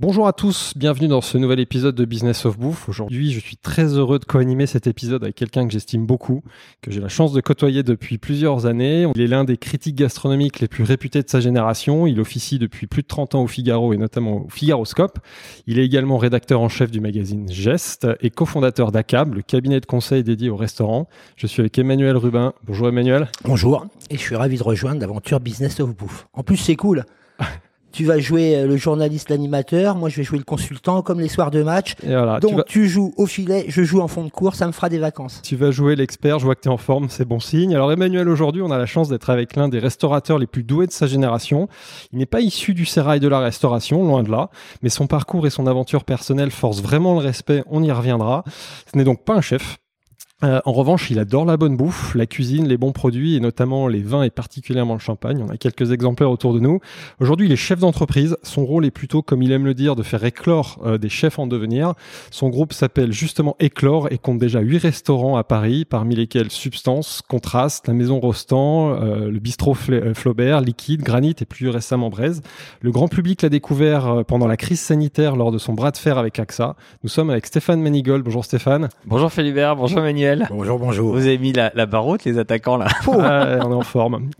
[0.00, 2.88] Bonjour à tous, bienvenue dans ce nouvel épisode de Business of Bouffe.
[2.88, 6.44] Aujourd'hui, je suis très heureux de co-animer cet épisode avec quelqu'un que j'estime beaucoup,
[6.82, 9.08] que j'ai la chance de côtoyer depuis plusieurs années.
[9.16, 12.06] Il est l'un des critiques gastronomiques les plus réputés de sa génération.
[12.06, 15.18] Il officie depuis plus de 30 ans au Figaro et notamment au Figaroscope.
[15.66, 19.86] Il est également rédacteur en chef du magazine Geste et cofondateur d'ACAB, le cabinet de
[19.86, 21.08] conseil dédié au restaurant.
[21.34, 22.52] Je suis avec Emmanuel Rubin.
[22.64, 23.26] Bonjour Emmanuel.
[23.42, 26.28] Bonjour, et je suis ravi de rejoindre l'aventure Business of Bouffe.
[26.34, 27.04] En plus, c'est cool.
[27.92, 31.28] tu vas jouer euh, le journaliste, l'animateur, moi je vais jouer le consultant, comme les
[31.28, 31.94] soirs de match.
[32.02, 34.54] Et voilà, Donc tu vas- tu, joues au filet, je joue en fond de cours,
[34.54, 35.40] ça me fera des vacances.
[35.42, 37.74] Tu vas jouer l'expert, je vois que tu es en forme, c'est bon signe.
[37.74, 40.86] Alors Emmanuel, aujourd'hui, on a la chance d'être avec l'un des restaurateurs les plus doués
[40.86, 41.68] de sa génération.
[42.12, 44.50] Il n'est pas issu du sérail de la restauration, loin de là,
[44.82, 48.44] mais son parcours et son aventure personnelle forcent vraiment le respect, on y reviendra.
[48.92, 49.78] Ce n'est donc pas un chef.
[50.44, 53.88] Euh, en revanche, il adore la bonne bouffe, la cuisine, les bons produits et notamment
[53.88, 55.42] les vins et particulièrement le champagne.
[55.44, 56.78] On a quelques exemplaires autour de nous.
[57.18, 58.36] Aujourd'hui, il est chef d'entreprise.
[58.44, 61.40] Son rôle est plutôt, comme il aime le dire, de faire éclore euh, des chefs
[61.40, 61.94] en devenir.
[62.30, 67.20] Son groupe s'appelle justement Éclore et compte déjà huit restaurants à Paris, parmi lesquels Substance,
[67.26, 72.42] Contraste, la Maison Rostand, euh, le Bistrot Fla- Flaubert, Liquide, Granit et plus récemment Braise.
[72.80, 76.16] Le grand public l'a découvert pendant la crise sanitaire lors de son bras de fer
[76.16, 76.76] avec AXA.
[77.02, 78.22] Nous sommes avec Stéphane Manigold.
[78.24, 78.88] Bonjour Stéphane.
[79.04, 80.00] Bonjour Philibert, bonjour
[80.50, 81.12] Bonjour, bonjour.
[81.12, 82.86] Vous avez mis la, la barre haute, les attaquants là.
[83.06, 84.30] Ouais, on est en forme.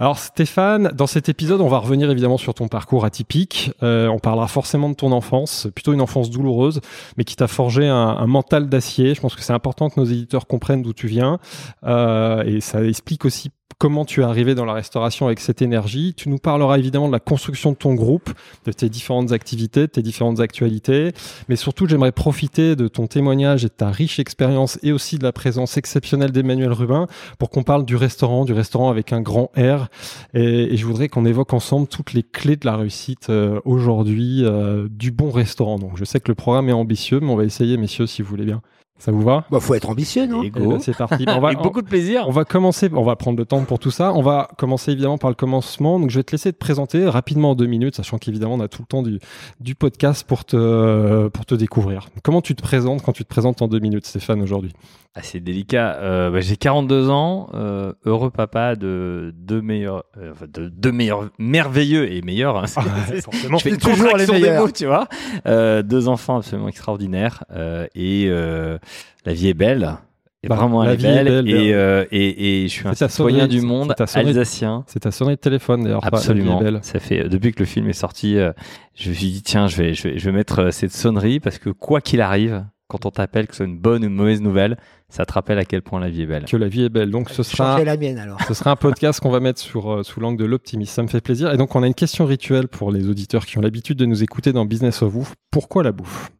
[0.00, 3.72] Alors Stéphane, dans cet épisode, on va revenir évidemment sur ton parcours atypique.
[3.82, 6.80] Euh, on parlera forcément de ton enfance, plutôt une enfance douloureuse,
[7.18, 9.14] mais qui t'a forgé un, un mental d'acier.
[9.14, 11.38] Je pense que c'est important que nos éditeurs comprennent d'où tu viens,
[11.84, 16.12] Euh, et ça explique aussi comment tu es arrivé dans la restauration avec cette énergie.
[16.14, 18.30] Tu nous parleras évidemment de la construction de ton groupe,
[18.66, 21.12] de tes différentes activités, de tes différentes actualités,
[21.48, 25.24] mais surtout j'aimerais profiter de ton témoignage et de ta riche expérience et aussi de
[25.24, 27.06] la présence exceptionnelle d'Emmanuel Rubin
[27.38, 29.88] pour qu'on parle du restaurant, du restaurant avec un grand R.
[30.34, 34.44] Et, et je voudrais qu'on évoque ensemble toutes les clés de la réussite euh, aujourd'hui
[34.44, 35.78] euh, du bon restaurant.
[35.78, 38.28] Donc je sais que le programme est ambitieux, mais on va essayer, messieurs, si vous
[38.28, 38.62] voulez bien.
[39.00, 39.46] Ça vous va?
[39.50, 40.42] Bah, faut être ambitieux, non?
[40.42, 41.24] Eh ben, C'est parti.
[41.26, 42.24] On va, Avec beaucoup de plaisir.
[42.28, 44.12] on va commencer, on va prendre le temps pour tout ça.
[44.12, 45.98] On va commencer évidemment par le commencement.
[45.98, 48.68] Donc, je vais te laisser te présenter rapidement en deux minutes, sachant qu'évidemment, on a
[48.68, 49.18] tout le temps du,
[49.58, 52.08] du podcast pour te, pour te découvrir.
[52.22, 54.74] Comment tu te présentes quand tu te présentes en deux minutes, Stéphane, aujourd'hui?
[55.16, 55.96] Ah, c'est délicat.
[55.96, 61.28] Euh, bah, J'ai 42 ans, euh, heureux papa de deux meilleurs, euh, de deux meilleurs,
[61.38, 62.56] merveilleux et meilleurs.
[62.58, 62.66] hein.
[63.24, 63.58] Forcément.
[63.58, 64.62] Je fais toujours les contraction des meilleurs.
[64.66, 65.08] mots, tu vois.
[65.46, 69.96] Euh, deux enfants absolument extraordinaires euh, et la vie est belle.
[70.42, 71.48] Et Bah, vraiment, la elle vie est est belle.
[71.50, 74.84] et, euh, et, et je suis un citoyen du monde sonnerie- alsacien.
[74.86, 76.00] C'est ta sonnerie de téléphone d'ailleurs.
[76.06, 76.60] Absolument.
[76.60, 76.78] belle.
[76.82, 78.52] Ça fait depuis que le film est sorti, euh,
[78.94, 81.58] je me suis dit tiens, je vais, je vais, je vais mettre cette sonnerie parce
[81.58, 84.40] que quoi qu'il arrive, quand on t'appelle que ce soit une bonne ou une mauvaise
[84.40, 84.78] nouvelle,
[85.10, 86.44] ça te rappelle à quel point la vie est belle.
[86.46, 87.10] Que la vie est belle.
[87.10, 88.40] Donc, ce sera, Changer la mienne alors.
[88.46, 90.92] ce sera un podcast qu'on va mettre sur, euh, sous l'angle de l'optimisme.
[90.94, 91.52] Ça me fait plaisir.
[91.52, 94.22] Et donc, on a une question rituelle pour les auditeurs qui ont l'habitude de nous
[94.22, 95.34] écouter dans Business of Bouffe.
[95.50, 96.30] Pourquoi la bouffe?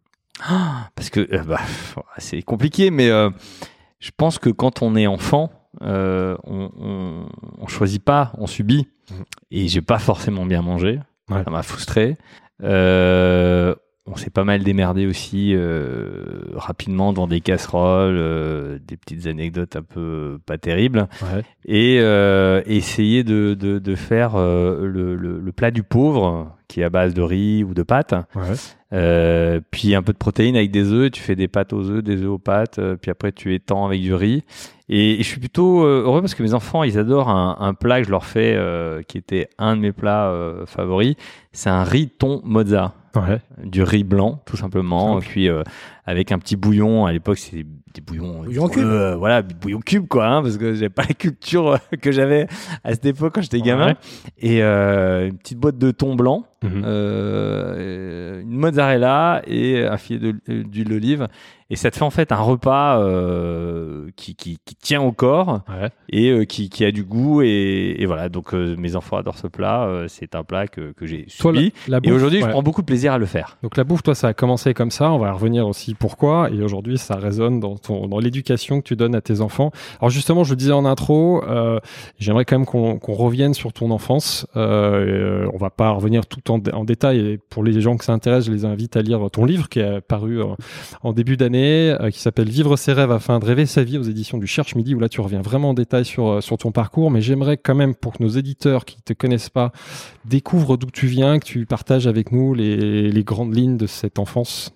[0.95, 1.61] Parce que euh, bah,
[2.19, 3.29] c'est compliqué, mais euh,
[3.99, 5.51] je pense que quand on est enfant,
[5.83, 7.27] euh, on, on,
[7.59, 8.89] on choisit pas, on subit.
[9.11, 9.25] Mhm.
[9.51, 11.01] Et j'ai pas forcément bien mangé.
[11.29, 11.45] Ouais.
[11.45, 12.17] Ça m'a frustré.
[12.63, 13.75] Euh,
[14.07, 19.77] on s'est pas mal démerdé aussi euh, rapidement dans des casseroles, euh, des petites anecdotes
[19.77, 21.43] un peu pas terribles, Ouais.
[21.67, 26.85] et euh, essayer de, de, de faire le, le, le plat du pauvre, qui est
[26.85, 29.61] à base de riz ou de pâtes, Ouais.
[29.71, 32.23] puis un peu de protéines avec des œufs, tu fais des pâtes aux œufs, des
[32.23, 34.43] œufs aux pâtes, puis après tu étends avec du riz.
[34.89, 38.01] Et, et je suis plutôt heureux parce que mes enfants, ils adorent un, un plat
[38.01, 38.59] que je leur fais,
[39.07, 40.33] qui était un de mes plats
[40.67, 41.15] favoris.
[41.53, 43.41] C'est un riz thon mozza, Ouais.
[43.65, 45.27] du riz blanc tout simplement, Simple.
[45.31, 45.63] puis euh,
[46.07, 47.07] avec un petit bouillon.
[47.07, 47.65] À l'époque, c'était
[47.95, 48.85] des bouillons, Bouillon euh, cube.
[48.85, 52.47] euh, voilà, bouillon cube quoi, hein, parce que j'avais pas la culture euh, que j'avais
[52.85, 53.89] à cette époque quand j'étais gamin.
[53.89, 53.97] Ouais.
[54.39, 56.85] Et euh, une petite boîte de thon blanc Mhm.
[56.85, 61.27] une mozzarella et un filet d'huile d'olive.
[61.71, 65.61] Et ça te fait en fait un repas euh, qui, qui, qui tient au corps
[65.69, 65.89] Ouais.
[66.11, 67.43] et euh, qui, qui a du goût.
[67.43, 70.05] Et, et voilà, donc euh, mes enfants adorent ce plat.
[70.09, 71.73] c'est un plat que, que j'ai la- subi.
[72.03, 72.47] Et aujourd'hui, ouais.
[72.47, 73.57] je prends beaucoup de plaisir à le faire.
[73.63, 75.11] Donc la bouffe, toi, ça a commencé comme ça.
[75.13, 76.51] On va revenir aussi pourquoi.
[76.51, 79.71] Et aujourd'hui, ça résonne dans, ton, dans l'éducation que tu donnes à tes enfants.
[80.01, 81.43] Alors justement, je le disais en intro,
[82.19, 84.47] j'aimerais quand même qu'on, qu'on revienne sur ton enfance.
[84.55, 87.19] On va pas revenir tout en, en, détail.
[87.21, 89.79] Et pour les gens que ça intéresse, je les invite à lire ton livre qui
[89.81, 90.41] est paru
[91.03, 94.03] en début d'année, euh, qui s'appelle Vivre ses rêves afin de rêver sa vie aux
[94.03, 96.73] éditions du Cherche Midi, où là tu reviens vraiment en détail sur, euh, sur ton
[96.73, 97.11] parcours.
[97.11, 99.73] Mais j'aimerais quand même, pour que nos éditeurs qui te connaissent pas
[100.25, 104.19] découvrent d'où tu viens, que tu partages avec nous les, les grandes lignes de cette
[104.19, 104.75] enfance.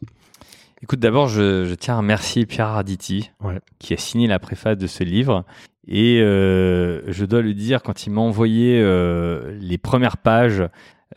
[0.82, 3.58] Écoute, d'abord, je, je, tiens à remercier Pierre Arditi, ouais.
[3.78, 5.44] qui a signé la préface de ce livre.
[5.86, 10.62] Et euh, je dois le dire, quand il m'a envoyé euh, les premières pages,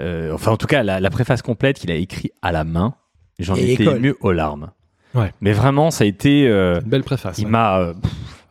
[0.01, 2.95] euh, enfin en tout cas la, la préface complète qu'il a écrit à la main,
[3.39, 4.71] j'en étais ému aux larmes.
[5.17, 5.31] Ouais.
[5.41, 7.37] Mais vraiment, ça a été euh, une belle préface.
[7.39, 7.51] Il ouais.
[7.51, 7.93] m'a, euh,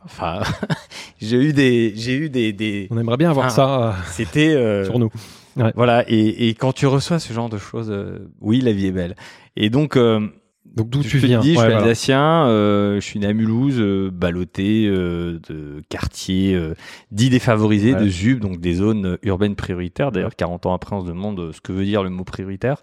[0.05, 0.41] enfin,
[1.21, 4.85] j'ai eu des, j'ai eu des, des, On aimerait bien avoir enfin, ça c'était euh,
[4.87, 5.11] sur nous.
[5.57, 5.73] Ouais.
[5.75, 6.05] Voilà.
[6.09, 9.17] Et, et, quand tu reçois ce genre de choses, euh, oui, la vie est belle.
[9.57, 9.99] Et donc.
[10.77, 11.77] Euh, donc d'où tu viens dis, Je ouais, suis voilà.
[11.79, 16.75] alsacien, euh, je suis né à Mulhouse, euh, ballotté euh, de quartiers euh,
[17.11, 18.03] dits défavorisés, Ouais.
[18.03, 20.13] de ZUB, donc des zones urbaines prioritaires.
[20.13, 22.77] D'ailleurs, 40 ans après, on se demande euh, ce que veut dire le mot prioritaire.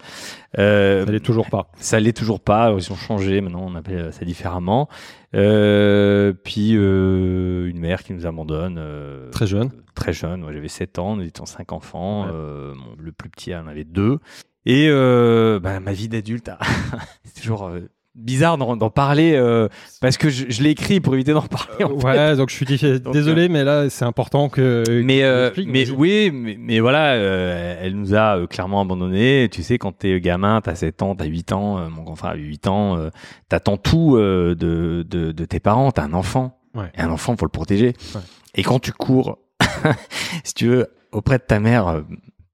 [0.60, 1.72] Euh, ça l'est toujours pas.
[1.78, 2.74] Ça l'est toujours pas.
[2.78, 3.42] Ils ont changé.
[3.42, 4.88] Maintenant, on appelle ça différemment.
[5.36, 8.78] Euh, puis euh, une mère qui nous abandonne.
[8.78, 9.72] euh, Très jeune.
[9.96, 10.42] Très jeune.
[10.42, 11.16] Moi, j'avais 7 ans.
[11.16, 12.25] Nous étions cinq enfants.
[12.25, 12.31] Ouais.
[12.34, 14.19] Euh, le plus petit en avait deux.
[14.65, 16.57] Et euh, bah, ma vie d'adulte, a-
[17.25, 17.81] c'est toujours euh,
[18.15, 19.68] bizarre d'en parler euh,
[20.00, 21.83] parce que je, je l'ai écrit pour éviter d'en parler.
[21.83, 22.06] en fait.
[22.06, 24.83] Ouais, donc je suis Donc, désolé, mais là c'est important que.
[25.04, 29.50] Mais, que euh, mais oui, mais, mais voilà, euh, elle nous a euh, clairement abandonnés.
[29.51, 32.31] Tu sais, quand t'es gamin, t'as 7 ans, t'as 8 ans, euh, mon grand frère
[32.31, 33.10] a 8 ans, euh,
[33.50, 36.60] t'attends tout euh, de, de, de tes parents, t'as un enfant.
[36.75, 36.92] Ouais.
[36.98, 37.94] Et un enfant, faut le protéger.
[38.15, 38.21] Ouais.
[38.56, 39.39] Et quand tu cours,
[40.44, 42.01] si tu veux, auprès de ta mère, euh,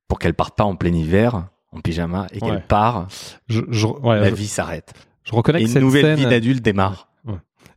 [0.08, 2.64] pour qu'elle parte pas en plein hiver, en pyjama, et qu'elle Ouais.
[2.68, 3.08] part,
[3.48, 4.94] Je, je, ouais, la je- vie s'arrête.
[5.24, 6.16] je reconnais Et que une cette nouvelle scène.
[6.20, 7.06] vie d'adulte démarre.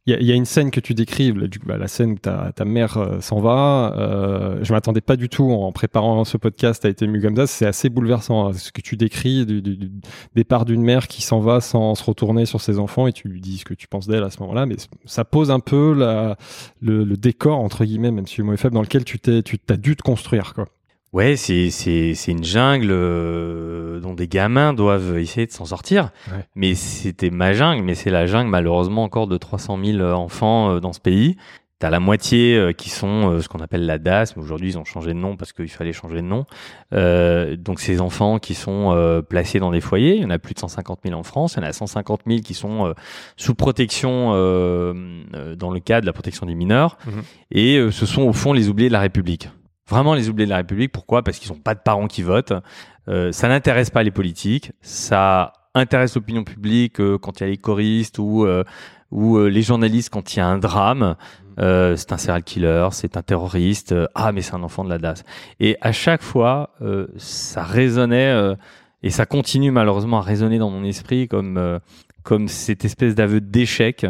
[0.05, 1.87] Il y, a- il y a une scène que tu décrives, là, du, bah, la
[1.87, 3.94] scène où ta, ta mère euh, s'en va.
[3.97, 7.47] Euh, je m'attendais pas du tout en préparant ce podcast à être ému comme ça.
[7.47, 9.93] C'est assez bouleversant hein, ce que tu décris du, du- du
[10.35, 13.41] départ d'une mère qui s'en va sans se retourner sur ses enfants et tu lui
[13.41, 14.67] dis ce que tu penses d'elle à ce moment-là.
[14.67, 14.75] Mais
[15.05, 16.37] ça pose un peu la,
[16.81, 19.44] le, le décor entre guillemets, même si le mot est faible, dans lequel tu t'es,
[19.44, 20.67] tu t'as dû te construire quoi.
[21.12, 26.11] Ouais, c'est c'est c'est une jungle euh, dont des gamins doivent essayer de s'en sortir.
[26.31, 26.47] Ouais.
[26.55, 30.81] Mais c'était ma jungle, mais c'est la jungle malheureusement encore de 300 000 enfants euh,
[30.81, 31.37] dans ce pays.
[31.79, 34.79] T'as la moitié euh, qui sont euh, ce qu'on appelle la DAS, mais aujourd'hui ils
[34.79, 36.47] ont changé de nom parce qu'il fallait changer de nom.
[36.94, 40.38] Euh, donc ces enfants qui sont euh, placés dans des foyers, il y en a
[40.38, 42.93] plus de 150 000 en France, il y en a 150 000 qui sont euh,
[43.37, 44.94] sous protection euh,
[45.35, 47.23] euh, dans le cadre de la protection des mineurs, Mhm.
[47.50, 49.50] et euh, ce sont au fond les oubliés de la République.
[49.93, 50.91] Vraiment les oubliés de la République.
[50.91, 51.23] Pourquoi?
[51.23, 52.55] Parce qu'ils n'ont pas de parents qui votent.
[53.09, 54.73] Euh, ça n'intéresse pas les politiques.
[54.81, 58.65] Ça intéresse l'opinion publique euh, quand il y a les choristes ou, euh,
[59.11, 61.17] ou les journalistes quand il y a un drame.
[61.59, 63.94] C'est un serial killer, c'est un terroriste.
[64.15, 65.23] ah, mais c'est un enfant de la DAS.
[65.61, 66.71] Et à chaque fois,
[67.19, 68.55] ça résonnait
[69.03, 71.79] et ça continue malheureusement à résonner dans mon esprit comme,
[72.23, 74.06] comme cette espèce d'aveu d'échec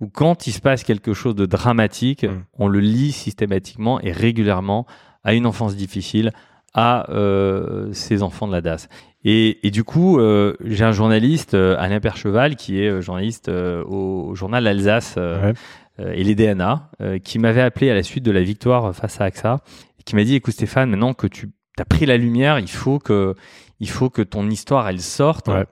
[0.00, 2.42] où quand il se passe quelque chose de dramatique, Mm.
[2.58, 4.86] on le lit systématiquement et régulièrement
[5.24, 6.32] à une enfance difficile,
[6.74, 8.88] à euh, ces enfants de la DAS.
[9.24, 13.48] Et, et du coup, euh, j'ai un journaliste, euh, Alain Percheval, qui est euh, journaliste
[13.48, 15.54] euh, au, au journal Alsace euh, Ouais.
[16.00, 19.20] euh, et les DNA, euh, qui m'avait appelé à la suite de la victoire face
[19.20, 19.58] à AXA,
[19.98, 22.98] et qui m'a dit, écoute Stéphane, maintenant que tu as pris la lumière, il faut
[22.98, 23.34] que,
[23.80, 25.48] il faut que ton histoire, elle sorte.
[25.48, 25.64] Ouais.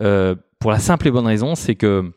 [0.00, 2.10] Euh, pour la simple et bonne raison, c'est que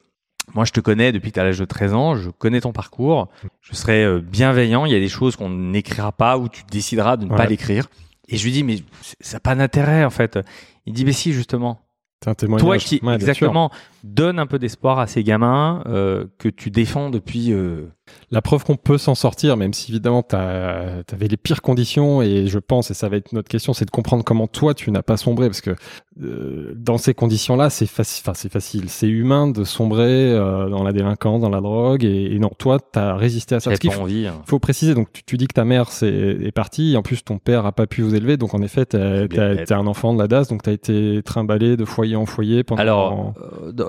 [0.56, 2.72] moi, je te connais depuis que tu as l'âge de 13 ans, je connais ton
[2.72, 3.28] parcours,
[3.62, 7.18] je serai euh, bienveillant, il y a des choses qu'on n'écrira pas ou tu décideras
[7.18, 7.38] de ne Ouais.
[7.38, 7.88] pas l'écrire.
[8.30, 8.78] Et je lui dis, mais
[9.22, 10.40] ça n'a pas d'intérêt en fait.
[10.86, 11.80] Il dit, mais si, justement.
[12.26, 12.66] Un témoignage.
[12.66, 13.72] Toi qui, Ouais, exactement,
[14.14, 17.52] donne un peu d'espoir à ces gamins euh, que tu défends depuis.
[17.52, 17.88] euh,
[18.32, 22.48] La preuve qu'on peut s'en sortir, même si évidemment tu avais les pires conditions, et
[22.48, 25.02] je pense, et ça va être notre question, c'est de comprendre comment toi tu n'as
[25.02, 25.76] pas sombré, parce que
[26.24, 30.92] euh, dans ces conditions-là, c'est facile, enfin c'est facile, c'est humain de sombrer dans la
[30.94, 33.70] délinquance, dans la drogue, et, et non, toi tu as résisté à ça.
[33.72, 34.26] Parce pas faut, envie.
[34.28, 34.42] hein.
[34.46, 37.24] faut préciser, donc tu, tu dis que ta mère c'est, est partie, et en plus
[37.24, 39.66] ton père a pas pu vous élever, donc en effet bête.
[39.68, 42.64] t'es un enfant de la DAS, donc tu as été trimballé de foyer en foyer
[42.64, 42.82] pendant...
[42.82, 43.34] Alors,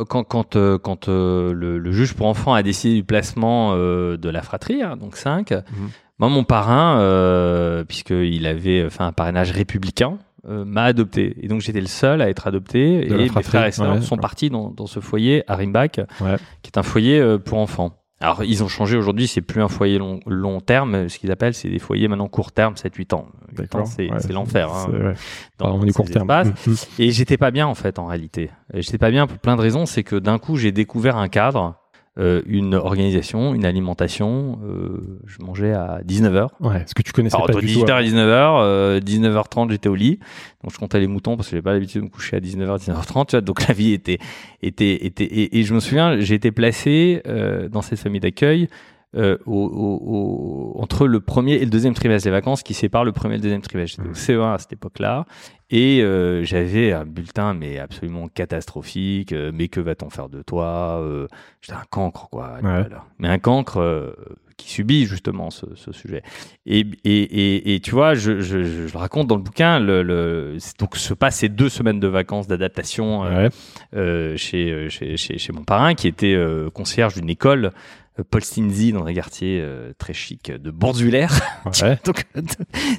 [0.09, 4.17] quand, quand, euh, quand euh, le, le juge pour enfants a décidé du placement euh,
[4.17, 5.63] de la fratrie, hein, donc 5, Mhm.
[6.19, 11.37] moi, mon parrain, puisqu'il avait fait un parrainage républicain, m'a adopté.
[11.43, 13.05] Et donc, j'étais le seul à être adopté.
[13.07, 15.99] De et mes frères et sœurs ouais, sont partis dans, dans ce foyer à Rimbach,
[16.21, 16.37] Ouais.
[16.63, 17.93] qui est un foyer pour enfants.
[18.21, 21.55] Alors, ils ont changé aujourd'hui, c'est plus un foyer long, long terme, ce qu'ils appellent,
[21.55, 23.27] c'est des foyers maintenant court terme, 7-8 ans.
[23.57, 24.73] 8 ans, c'est Ouais, l'enfer.
[24.73, 25.79] hein, ouais.
[25.87, 26.29] du ces court terme.
[26.31, 26.67] espaces.
[26.67, 26.77] Mhm.
[26.99, 28.51] Et j'étais pas bien en fait en réalité.
[28.75, 29.87] J'étais pas bien pour plein de raisons.
[29.87, 31.77] C'est que d'un coup j'ai découvert un cadre,
[32.19, 34.59] euh, une organisation, une alimentation.
[34.65, 36.49] euh, je mangeais à 19h.
[36.61, 37.81] Ouais, ce que tu connaissais Alors, pas entre du tout.
[37.85, 40.19] 18h et 19h, euh, 19h30 j'étais au lit.
[40.63, 42.79] Donc je comptais les moutons parce que j'avais pas l'habitude de me coucher à 19h,
[42.79, 43.27] 19h30.
[43.27, 44.19] Tu vois, donc la vie était
[44.63, 48.69] était était et, et je me souviens, j'ai été placé euh, dans cette famille d'accueil.
[49.17, 53.05] Euh, au, au- au- entre le premier et le deuxième trimestre des vacances qui séparent
[53.05, 53.97] le premier et le deuxième trimestre.
[54.03, 55.25] J'étais au CE1 à cette époque-là
[55.71, 59.33] et euh, j'avais un bulletin mais absolument catastrophique.
[59.33, 61.03] euh, mais que va-t-on faire de toi
[61.63, 62.59] J'étais un cancre quoi.
[62.63, 62.85] Ouais.
[63.19, 64.15] Mais un cancre
[64.59, 66.23] qui subit justement ce, ce sujet.
[66.67, 69.79] Et, et, et, et tu vois, je, je, je, raconte dans le bouquin.
[69.79, 73.49] Le, le, donc se passent ces deux semaines de vacances d'adaptation Ouais.
[73.95, 77.71] euh, chez, chez, chez, chez mon parrain qui était euh, concierge d'une école.
[78.19, 81.33] Euh, Paul Stinzy dans un quartier euh, très chic de Bordulaire.
[81.83, 81.99] Ouais.
[82.05, 82.25] Donc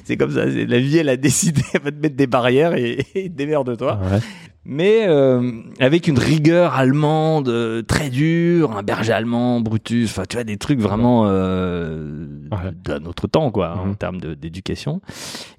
[0.04, 2.74] c'est comme ça, c'est- la vie elle a décidé elle va te mettre des barrières
[2.74, 4.18] et, et démerde-toi Ouais.
[4.64, 10.36] mais euh, avec une rigueur allemande euh, très dure, un berger allemand, Brutus, enfin tu
[10.36, 12.72] vois des trucs vraiment euh, Ouais.
[12.84, 13.96] d'un autre temps quoi en Mhm.
[13.96, 15.00] termes d'éducation.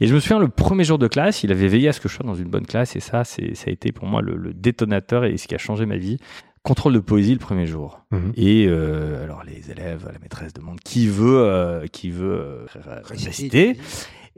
[0.01, 2.10] Et je me souviens le premier jour de classe, il avait veillé à ce que
[2.10, 4.36] je sois dans une bonne classe et ça c'est ça a été pour moi le,
[4.36, 6.18] le détonateur et ce qui a changé ma vie.
[6.63, 8.06] Contrôle de poésie le premier jour.
[8.12, 8.34] Mhm.
[8.36, 12.65] Et euh, alors les élèves, la maîtresse demande qui veut euh, qui veut euh,
[13.03, 13.77] réciter.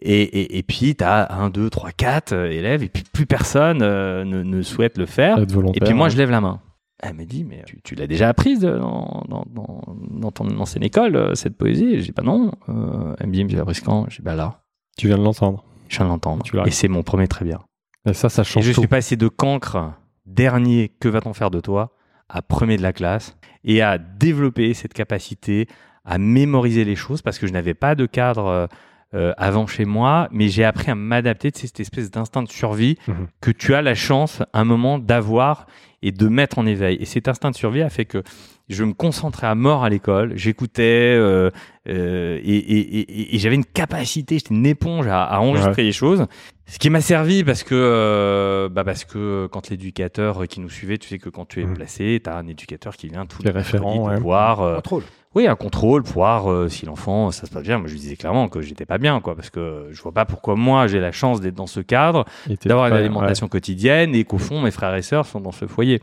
[0.05, 3.81] Et, et, et puis, tu as 1, 2, 3, 4 élèves, et puis plus personne
[3.81, 5.37] euh, ne, ne souhaite le faire.
[5.39, 6.59] Et puis moi, je lève la main.
[6.99, 10.83] Elle me dit, mais tu, tu l'as déjà apprise dans, dans, dans, dans ton ancienne
[10.83, 11.97] école, cette poésie?
[11.99, 12.51] J'ai dit, bah non.
[12.69, 14.61] Euh, elle me dit, mais tu l'as apprise quand J'ai dit, bah là,
[14.97, 15.63] Tu viens de l'entendre.
[15.89, 16.43] je viens de l'entendre.
[16.65, 17.59] Et c'est mon premier très bien.
[18.05, 18.81] Et ça, ça Et change je tout.
[18.81, 19.93] suis passé de cancre,
[20.25, 21.93] dernier, que va-t-on faire de toi,
[22.29, 25.67] à premier de la classe, et à développer cette capacité
[26.05, 28.67] à mémoriser les choses, parce que je n'avais pas de cadre euh,
[29.13, 32.97] euh, avant chez moi, mais j'ai appris à m'adapter de cette espèce d'instinct de survie
[33.07, 33.27] Mhm.
[33.41, 35.65] que tu as la chance, à un moment, d'avoir
[36.01, 36.97] et de mettre en éveil.
[36.99, 38.21] Et cet instinct de survie a fait que
[38.69, 41.49] je me concentrais à mort à l'école, j'écoutais euh,
[41.89, 45.91] euh, et, et- et- et j'avais une capacité, j'étais une éponge à, à enregistrer les
[45.91, 46.25] choses.
[46.65, 50.97] Ce qui m'a servi parce que euh, bah parce que quand l'éducateur qui nous suivait,
[50.97, 51.73] tu sais que quand tu es Mhm.
[51.73, 54.17] placé, tu as un éducateur qui vient tout Qui est référent, ouais.
[54.19, 55.03] voir euh, Contrôle.
[55.35, 57.79] Oui, un contrôle pour voir euh, si l'enfant ça se passe bien.
[57.79, 60.25] Moi, je lui disais clairement que j'étais pas bien, quoi, parce que je vois pas
[60.25, 62.25] pourquoi moi j'ai la chance d'être dans ce cadre,
[62.65, 66.01] d'avoir une alimentation quotidienne et qu'au fond mes frères et sœurs sont dans ce foyer.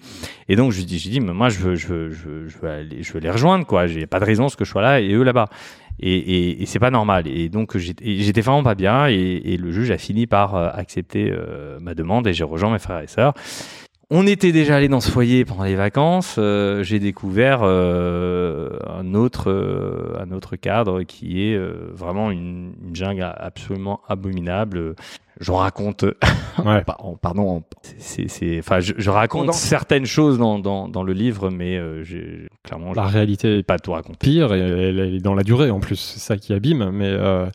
[0.49, 2.29] Et donc je lui dis, je lui dis, mais moi je veux, je veux, je
[2.29, 3.87] veux, je veux aller, je veux les rejoindre, quoi.
[3.87, 5.49] J'ai pas de raison ce que je sois là et eux là-bas.
[6.03, 7.27] Et, et, et c'est pas normal.
[7.27, 9.09] Et donc j'étais vraiment pas bien.
[9.09, 12.73] Et, et le juge a fini par euh, accepter euh, ma demande et j'ai rejoint
[12.73, 13.35] mes frères et sœurs.
[14.13, 16.35] On était déjà allé dans ce foyer pendant les vacances.
[16.39, 22.73] euh, j'ai découvert euh, un autre, euh, un autre cadre qui est euh, vraiment une,
[22.85, 24.97] une jungle absolument abominable.
[25.39, 26.05] J'en raconte
[26.67, 26.83] Ouais.
[27.23, 27.63] Pardon,
[27.99, 32.03] c'est, c'est, enfin, je, je raconte certaines choses dans, dans, dans le livre, mais euh,
[32.03, 34.19] j'ai, clairement, La je réalité est pas tout raconter.
[34.19, 35.95] pire et elle elle est dans la durée en plus.
[35.97, 36.91] C'est ça qui abîme.
[36.93, 37.47] Mais euh,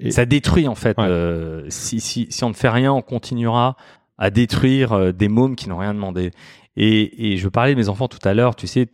[0.00, 0.98] et- Ça détruit en fait.
[0.98, 1.04] Ouais.
[1.06, 3.76] euh, si, si, si on ne fait rien, on continuera
[4.20, 6.30] à détruire euh, des mômes qui n'ont rien demandé.
[6.76, 8.54] Et, et je parlais de mes enfants tout à l'heure.
[8.54, 8.86] Tu sais,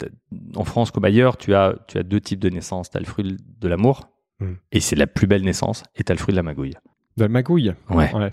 [0.54, 2.88] en France comme ailleurs, tu as, tu as deux types de naissance.
[2.90, 4.47] Tu as le fruit de l'amour, Mm.
[4.73, 6.75] et c'est la plus belle naissance, et tu as le fruit de la magouille.
[7.16, 7.73] de la magouille?
[7.88, 8.14] Ouais.
[8.14, 8.33] Ouais.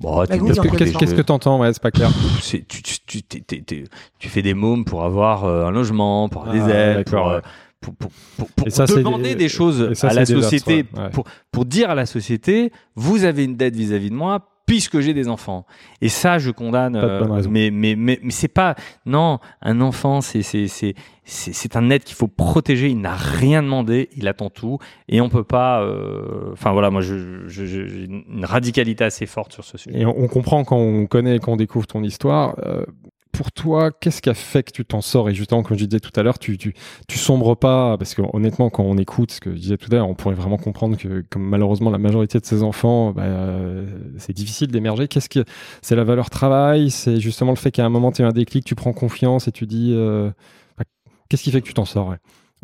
[0.00, 1.60] Bon, Qu'est-ce que- Qu'est-ce que t'entends?
[1.60, 2.10] Ouais, c'est pas clair.
[2.42, 3.84] c'est- tu, tu, tu, t'es- t'es- t'es-
[4.18, 7.28] tu fais des mômes pour avoir euh, un logement, pour avoir Ah, des aides, pour,
[7.28, 7.42] euh, ouais.
[7.80, 10.84] pour, pour, pour, pour Et ça, c'est demander des- des, choses ça, à la société,
[10.94, 11.10] ouais.
[11.12, 15.14] Pour, pour dire à la société, vous avez une dette vis-à-vis de moi puisque j'ai
[15.14, 15.66] des enfants.
[16.00, 16.94] Et ça, je condamne.
[16.94, 18.74] Pas de bonne euh, mais mais mais, mais c'est pas
[19.06, 20.94] non un enfant, c'est c'est c'est
[21.24, 22.88] c'est c'est un être qu'il faut protéger.
[22.88, 24.78] Il n'a rien demandé, il attend tout,
[25.08, 25.82] et on peut pas.
[25.82, 30.00] euh, Enfin voilà, moi je j'ai une radicalité assez forte sur ce sujet.
[30.00, 32.56] Et on, on comprend quand on connaît, quand on découvre ton histoire.
[32.64, 32.84] euh,
[33.34, 35.28] pour toi, qu'est-ce qui a fait que tu t'en sors?
[35.28, 36.72] Et justement, comme je disais tout à l'heure, tu, tu,
[37.08, 39.96] tu sombres pas, parce que honnêtement, quand on écoute ce que je disais tout à
[39.96, 43.24] l'heure, on pourrait vraiment comprendre que, comme malheureusement la majorité de ces enfants, bah,
[44.18, 45.08] c'est difficile d'émerger.
[45.08, 45.44] Qu'est-ce que
[45.82, 46.90] c'est la valeur travail?
[46.90, 49.52] C'est justement le fait qu'à un moment, tu as un déclic, tu prends confiance et
[49.52, 50.30] tu dis, euh,
[50.78, 50.84] bah,
[51.28, 52.14] qu'est-ce qui fait que tu t'en sors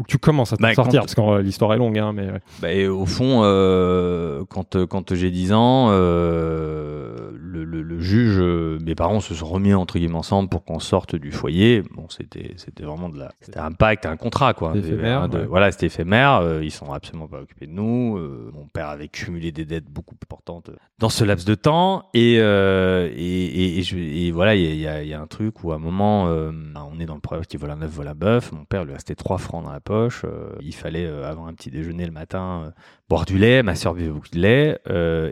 [0.01, 1.99] Ou que tu commences à t'en Bah, quand- sortir, parce que euh, l'histoire est longue,
[1.99, 2.41] hein, mais ouais.
[2.63, 8.01] Bah, et au fond, euh, quand, euh, quand j'ai 10 ans, euh, le, le- le
[8.01, 8.39] juge,
[8.83, 11.83] mes parents se sont remis entre guillemets ensemble pour qu'on sorte du foyer.
[11.95, 14.73] Bon, c'était c'était vraiment de la, c'était un pacte, un contrat quoi.
[14.75, 15.47] C'était éphémère, De- ouais.
[15.47, 16.37] Voilà, c'était éphémère.
[16.37, 18.17] euh, ils sont absolument pas occupés de nous.
[18.17, 22.09] euh, mon père avait cumulé des dettes beaucoup plus importantes dans ce laps de temps.
[22.15, 25.21] Et euh, et, et, et je- et voilà, il y a, y a- y a
[25.21, 26.53] un truc où à un moment, euh,
[26.93, 28.53] on est dans le proverbe qui vole un œuf, vole un bœuf.
[28.53, 30.23] Mon père lui restait 3 francs dans la poche.
[30.25, 32.71] Euh, il fallait euh, avoir un petit déjeuner le matin, euh,
[33.09, 33.63] boire du lait.
[33.63, 34.79] Ma sœur buvait beaucoup de lait.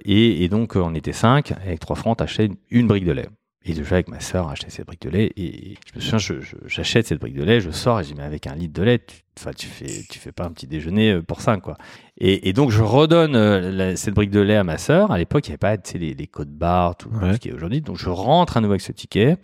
[0.04, 1.52] et, et donc, on était cinq.
[1.52, 3.28] Avec trois francs, t'achetais une, une brique de lait.
[3.64, 5.30] Et déjà, avec ma sœur, acheter cette brique de lait.
[5.36, 8.22] Et je me souviens, j'achète cette brique de lait, je sors et je dis, mais
[8.22, 9.16] avec un litre de lait, tu,
[9.56, 11.76] tu, fais, tu fais pas un petit déjeuner pour cinq, quoi.
[12.18, 15.10] Et, et donc, je redonne euh, la- cette brique de lait à ma sœur.
[15.10, 17.80] À l'époque, il n'y avait pas les, les codes barres, tout, ce qui est aujourd'hui.
[17.82, 19.36] Donc, je rentre à nouveau avec ce ticket.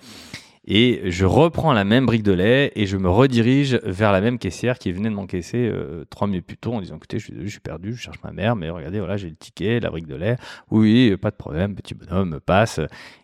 [0.67, 4.39] Et je reprends la même brique de lait et je me redirige vers la même
[4.39, 7.33] caissière qui venait de m'encaisser euh, trois minutes plus tôt en disant écoutez, je suis
[7.33, 9.91] désolé, je suis perdu, je cherche ma mère, mais regardez, voilà, j'ai le ticket, la
[9.91, 10.37] brique de lait.
[10.71, 12.81] Oui, pas de problème, petit bonhomme, passe.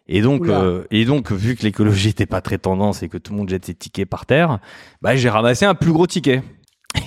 [0.07, 3.33] Et donc, euh, et donc, vu que l'écologie n'était pas très tendance et que tout
[3.33, 4.59] le monde jette ses tickets par terre,
[5.01, 6.43] bah, j'ai ramassé un plus gros ticket.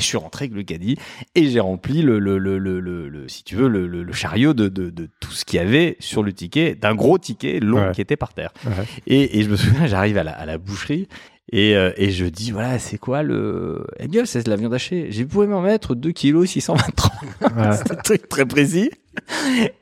[0.04, 0.98] Je suis rentré avec le caddie
[1.36, 4.14] et j'ai rempli le, le, le, le, le- le- si tu veux, le, le, le
[4.14, 7.60] chariot de, de, de tout ce qu'il y avait sur le ticket, d'un gros ticket
[7.60, 7.92] long Ouais.
[7.94, 8.52] qui était par terre.
[8.66, 8.72] Ouais.
[9.08, 11.08] Et, et je me souviens, j'arrive à la, à la boucherie
[11.52, 13.86] et, euh, et je dis, voilà, c'est quoi le.
[14.00, 15.08] Eh bien, c'est de la viande hachée.
[15.10, 17.12] J'ai pu m'en mettre 2 kilos 623.
[17.42, 17.72] Ouais.
[17.78, 18.90] c'est un truc très précis.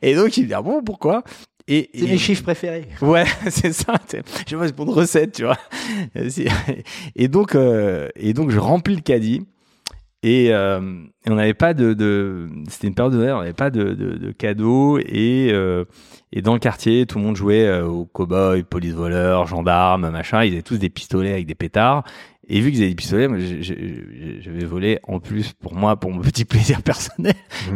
[0.02, 1.24] Et donc, il me dit, ah bon, pourquoi?
[1.68, 2.88] Et, C'est et- mes chiffres préférés.
[3.02, 3.94] Ouais, c'est ça.
[4.12, 4.18] Je
[4.50, 5.58] sais pas, c'est pour une recette, tu vois.
[7.16, 9.46] Et donc, euh, et donc, je remplis le caddie.
[10.24, 10.80] Et, euh,
[11.26, 13.96] et on n'avait pas de, de c'était une période de Noël, on n'avait pas de,
[13.96, 15.86] de, de cadeaux et euh,
[16.32, 20.44] et dans le quartier tout le monde jouait euh, aux cow-boys, police voleurs, gendarmes, machin.
[20.44, 22.04] Ils avaient tous des pistolets avec des pétards.
[22.48, 26.22] Et vu qu'ils avaient des pistolets, moi, j'avais volé en plus pour moi, pour mon
[26.22, 27.34] petit plaisir personnel,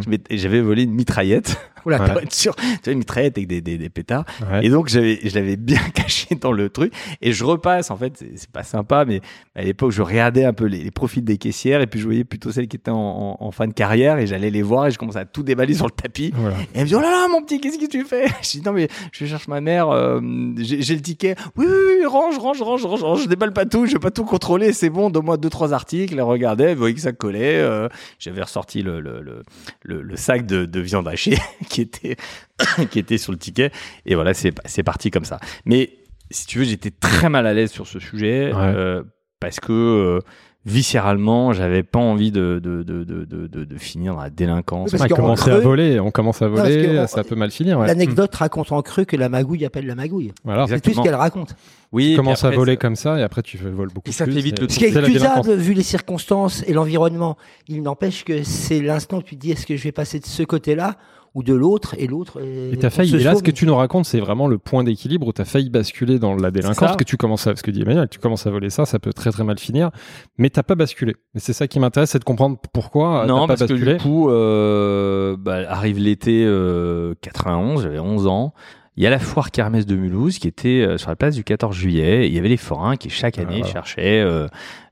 [0.08, 1.58] m'étais- j'avais volé une mitraillette.
[1.86, 2.10] Oula, Ouais.
[2.12, 4.26] Pour être sûr, tu vois, une mitraillette avec des, des, des pétards.
[4.52, 4.66] Ouais.
[4.66, 6.94] Et donc, je l'avais bien caché dans le truc.
[7.22, 9.22] Et je repasse, en fait, c'est, pas sympa, mais
[9.56, 12.24] à l'époque, je regardais un peu les, les profils des caissières et puis je voyais
[12.24, 14.92] plutôt celles qui étaient en, en, en fin de carrière et j'allais les voir et
[14.92, 16.32] je commençais à tout déballer sur le tapis.
[16.36, 16.56] Voilà.
[16.58, 18.26] Et elle me dit, oh là là, mon petit, qu'est-ce que tu fais?
[18.42, 20.20] Je dis, non, mais je cherche ma mère, euh,
[20.58, 21.36] j'ai, le ticket.
[21.56, 24.12] Oui, oui, oui, range, range, range, range, range, je déballe pas tout, je vais pas
[24.12, 26.14] tout contrôler, c'est bon, donne-moi deux, trois articles.
[26.14, 27.88] Elle regardait, elle voyait que ça collait, euh,
[28.20, 29.44] j'avais ressorti le, le, le,
[29.84, 31.38] le, le sac de, de viande hachée
[31.76, 32.16] qui était,
[32.92, 33.72] qui était sur le ticket.
[34.06, 35.40] Et voilà, c'est, c'est parti comme ça.
[35.66, 35.92] Mais
[36.32, 38.60] si tu veux, j'étais très mal à l'aise sur ce sujet Ouais.
[38.62, 39.04] euh,
[39.40, 40.20] parce que euh,
[40.68, 44.90] viscéralement, j'avais pas envie de, de, de, de, de, de- de finir dans la délinquance.
[44.92, 47.52] Parce Ouais, qu'en commencer à creux- voler, on commence à voler, on- ça peut mal
[47.52, 47.78] finir.
[47.80, 47.86] Ouais.
[47.88, 50.32] L'anecdote raconte en creux que la magouille appelle la magouille.
[50.44, 50.66] Voilà.
[50.68, 51.56] C'est tout ce qu'elle raconte.
[51.92, 54.26] Oui, Tu commences à voler ça- comme ça et après tu voles beaucoup Et ça
[54.26, 54.34] plus.
[54.34, 57.38] fait vite et- le Ce qui est excusable vu les circonstances et l'environnement.
[57.68, 60.26] Il n'empêche que c'est l'instant où tu te dis est-ce que je vais passer de
[60.26, 60.98] ce côté-là
[61.36, 62.42] ou de l'autre et l'autre.
[62.42, 63.40] Et t'as failli, et là, sauve.
[63.40, 66.34] ce que tu nous racontes, c'est vraiment le point d'équilibre où t'as failli basculer dans
[66.34, 68.86] la délinquance, que tu commences à, ce que dit Emmanuel, tu commences à voler ça,
[68.86, 69.92] ça peut très très mal finir,
[70.38, 71.16] mais t'as pas basculé.
[71.36, 73.98] Et c'est ça qui m'intéresse, c'est de comprendre pourquoi euh, non, t'as pas parce basculé.
[73.98, 78.54] que du coup, euh, bah, arrive l'été euh, 91, j'avais 11 ans.
[78.98, 81.44] Il y a la foire Kermesse de Mulhouse qui était euh, sur la place du
[81.44, 82.26] 14 juillet.
[82.26, 83.72] Et il y avait les forains qui chaque Ah, année voilà.
[83.74, 84.48] cherchaient euh,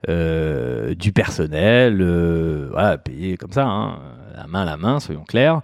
[0.09, 3.99] euh, du personnel, euh, voilà, payé comme ça, hein,
[4.35, 5.61] la main à la main, soyons clairs.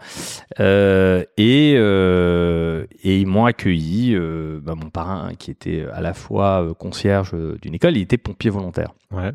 [0.59, 6.13] Euh, et, euh, et ils m'ont accueilli, euh, bah, mon parrain qui était à la
[6.13, 8.93] fois concierge d'une école, il était pompier volontaire.
[9.11, 9.31] Ouais.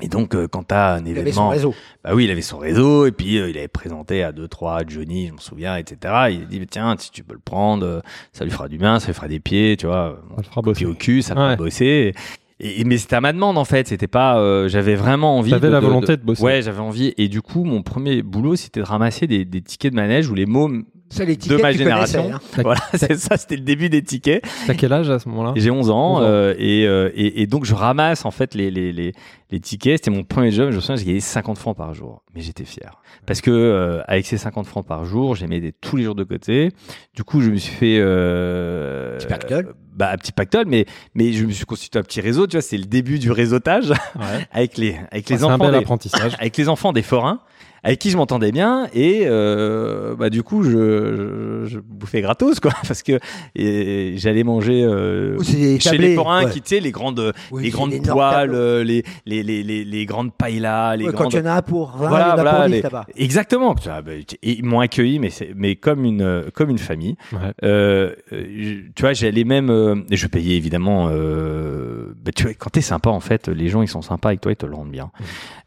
[0.00, 1.74] Et donc, euh, quand t'as un Il avait son événement, réseau.
[2.02, 4.80] bah oui, il avait son réseau et puis euh, il avait présenté à deux trois
[4.86, 5.96] Johnny, je me souviens, etc.
[6.30, 8.00] Il a dit tiens, si tu peux le prendre, euh,
[8.32, 10.62] ça lui fera du bien, ça lui fera des pieds, tu vois, Ça le fera
[10.62, 10.86] bosser.
[10.86, 11.56] au cul, ça fera Ouais.
[11.56, 12.14] bosser.
[12.58, 15.50] Et, et- mais c'était à ma demande en fait, c'était pas, euh, j'avais vraiment envie.
[15.50, 16.42] T'avais de- la de- volonté de bosser.
[16.42, 17.12] Ouais, j'avais envie.
[17.18, 20.34] Et du coup, mon premier boulot, c'était de ramasser des, des tickets de manège où
[20.34, 20.84] les mômes
[21.18, 22.30] de tickets, ma génération.
[22.34, 22.40] hein.
[22.62, 24.44] Voilà, c'est ça, c'était le début des tickets.
[24.66, 25.52] T'as quel âge à ce moment-là?
[25.56, 26.26] J'ai 11 ans, 11 ans.
[26.26, 29.12] euh, et, euh, et, et donc je ramasse en fait les, les, les,
[29.50, 29.98] les tickets.
[29.98, 30.70] C'était mon premier job.
[30.70, 34.02] Je me souviens, j'ai gagné 50 francs par jour, mais j'étais fier parce que euh,
[34.08, 36.70] avec ces 50 francs par jour, j'ai mis des tous les jours de côté.
[37.14, 39.74] Du coup, je me suis fait euh, Petit pactole.
[39.94, 42.46] bah un petit pactole, mais mais je me suis constitué un petit réseau.
[42.46, 44.46] Tu vois, c'est le début du réseautage Ouais.
[44.52, 46.34] avec les avec les C'est un enfants bel des, apprentissage.
[46.38, 47.40] avec les enfants des forains
[47.84, 52.60] avec qui je m'entendais bien et euh, bah du coup je, je, je bouffais gratos
[52.60, 53.18] quoi parce que
[53.56, 56.50] et j'allais manger euh, chez les forains ouais.
[56.50, 60.06] qui tu sais les grandes Oui, les grandes poêles euh, les, les les les les
[60.06, 62.54] grandes paillas les Ouais, Quand grandes il y en a un pour 20, voilà, voilà,
[62.54, 63.06] pour 10 les- là-bas.
[63.16, 66.78] exactement Tu vois, bah, et ils m'ont accueilli mais c'est mais comme une comme une
[66.78, 67.38] famille Ouais.
[67.64, 71.08] euh, je- tu vois, j'allais même, euh, je payais évidemment.
[71.10, 74.40] Euh, bah, tu vois, quand t'es sympa, en fait, les gens ils sont sympas avec
[74.40, 75.10] toi, ils te le rendent bien.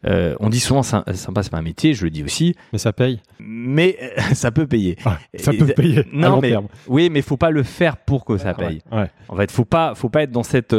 [0.06, 2.78] Euh, on dit souvent sy- sympa, c'est pas un métier, je le dis aussi, Mais
[2.78, 3.20] ça paye.
[3.38, 4.96] mais euh, ça peut payer.
[5.04, 6.66] Ouais, ça peut payer à Non, long mais terme.
[6.88, 8.80] oui, mais faut pas le faire pour que ça paye.
[8.90, 8.98] Ouais.
[8.98, 9.10] ouais.
[9.28, 10.74] En fait, faut pas, faut pas être dans cette.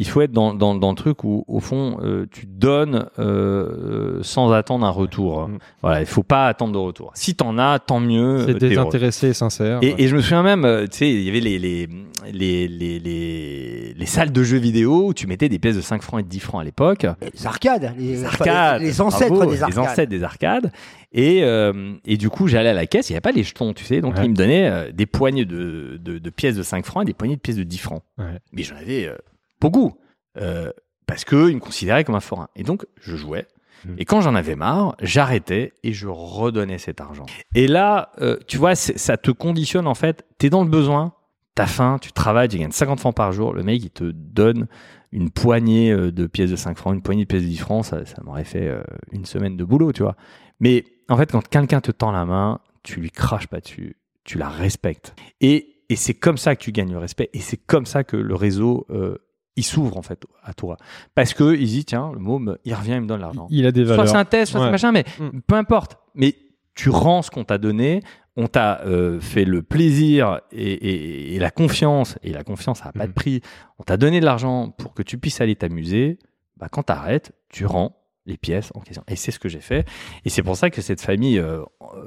[0.00, 4.18] Il faut être dans, dans, dans le truc où, au fond, euh, tu donnes euh,
[4.18, 5.48] euh, sans attendre un retour.
[5.48, 5.58] Mm.
[5.82, 7.10] Voilà, il faut pas attendre de retour.
[7.14, 8.44] Si t'en as, tant mieux.
[8.46, 9.80] C'est désintéressé et sincère.
[9.82, 11.88] Et, et je me souviens même, tu sais, il y avait les, les,
[12.32, 16.00] les, les, les, les salles de jeux vidéo où tu mettais des pièces de 5
[16.02, 17.04] francs et de 10 francs à l'époque.
[17.34, 18.80] Les arcades, les, Les arcades.
[18.82, 19.76] les ancêtres bravo, des arcades.
[19.84, 20.72] Les ancêtres des arcades.
[21.12, 23.72] Et, euh, et du coup, j'allais à la caisse, il n'y avait pas les jetons,
[23.72, 24.00] tu sais.
[24.00, 24.24] Donc, Ouais.
[24.26, 27.14] ils me donnaient euh, des poignées de, de, de pièces de 5 francs et des
[27.14, 28.02] poignées de pièces de 10 francs.
[28.18, 28.24] Ouais.
[28.52, 29.14] Mais j'en avais euh,
[29.60, 29.98] beaucoup.
[30.36, 30.70] Euh,
[31.06, 32.48] parce qu'ils me considéraient comme un forain.
[32.54, 33.46] Et donc, je jouais.
[33.84, 33.94] Mhm.
[33.98, 37.26] Et quand j'en avais marre, j'arrêtais et je redonnais cet argent.
[37.54, 40.26] Et là, euh, tu vois, ça te conditionne en fait.
[40.38, 41.14] T'es dans le besoin,
[41.54, 43.52] t'as faim, tu travailles, tu gagnes 50 francs par jour.
[43.52, 44.68] Le mec, il te donne
[45.12, 47.84] une poignée euh, de pièces de 5 francs, une poignée de pièces de 10 francs.
[47.84, 50.16] Ça, ça m'aurait fait euh, une semaine de boulot, tu vois.
[50.60, 54.38] Mais en fait, quand quelqu'un te tend la main, tu lui craches pas dessus, tu
[54.38, 55.14] la respectes.
[55.40, 57.30] Et, et c'est comme ça que tu gagnes le respect.
[57.32, 59.16] Et c'est comme ça que le réseau, euh,
[59.58, 60.76] il s'ouvre en fait à toi.
[61.14, 63.46] Parce que il dit, tiens, le môme, il revient, il me donne l'argent.
[63.50, 64.08] Il a des Soit valeurs.
[64.12, 65.40] c'est un test, soit c'est machin, mais Mm.
[65.46, 65.98] peu importe.
[66.14, 66.34] Mais
[66.74, 68.02] tu rends ce qu'on t'a donné,
[68.36, 72.86] on t'a euh, fait le plaisir et, et- et la confiance, et la confiance, ça
[72.86, 73.08] n'a pas Mm.
[73.08, 73.40] de prix.
[73.78, 76.18] On t'a donné de l'argent pour que tu puisses aller t'amuser.
[76.56, 77.96] Bah, quand t'arrêtes, tu rends
[78.28, 79.02] les pièces en question.
[79.08, 79.86] Et c'est ce que j'ai fait.
[80.24, 81.62] Et c'est pour ça que cette famille euh,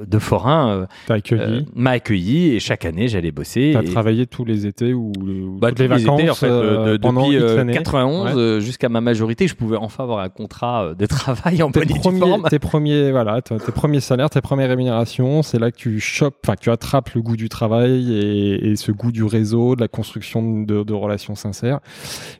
[0.07, 3.71] de forains euh, euh, m'a accueilli et chaque année j'allais bosser.
[3.73, 6.29] T'as et- travaillé tous les étés ou, ou bah, toutes tous les les vacances étés,
[6.29, 7.73] en fait, de- depuis X euh, années?
[7.73, 8.39] 91 Ouais.
[8.39, 12.47] euh, jusqu'à ma majorité, je pouvais enfin avoir un contrat de travail en bonne forme.
[12.49, 16.55] tes premiers, voilà, tes premiers salaires, tes premières rémunérations, c'est là que tu chopes, enfin
[16.55, 19.87] que tu attrapes le goût du travail et, et ce goût du réseau, de la
[19.87, 21.79] construction de, de relations sincères.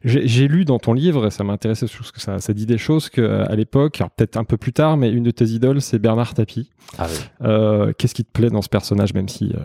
[0.03, 3.09] J'ai lu dans ton livre, et ça m'intéressait parce que ça, ça dit des choses
[3.09, 6.33] que à l'époque, peut-être un peu plus tard, mais une de tes idoles, c'est Bernard
[6.33, 6.69] Tapie.
[6.97, 7.17] Ah oui.
[7.47, 9.59] Euh, Qu'est-ce qui te plaît dans ce personnage, même si euh,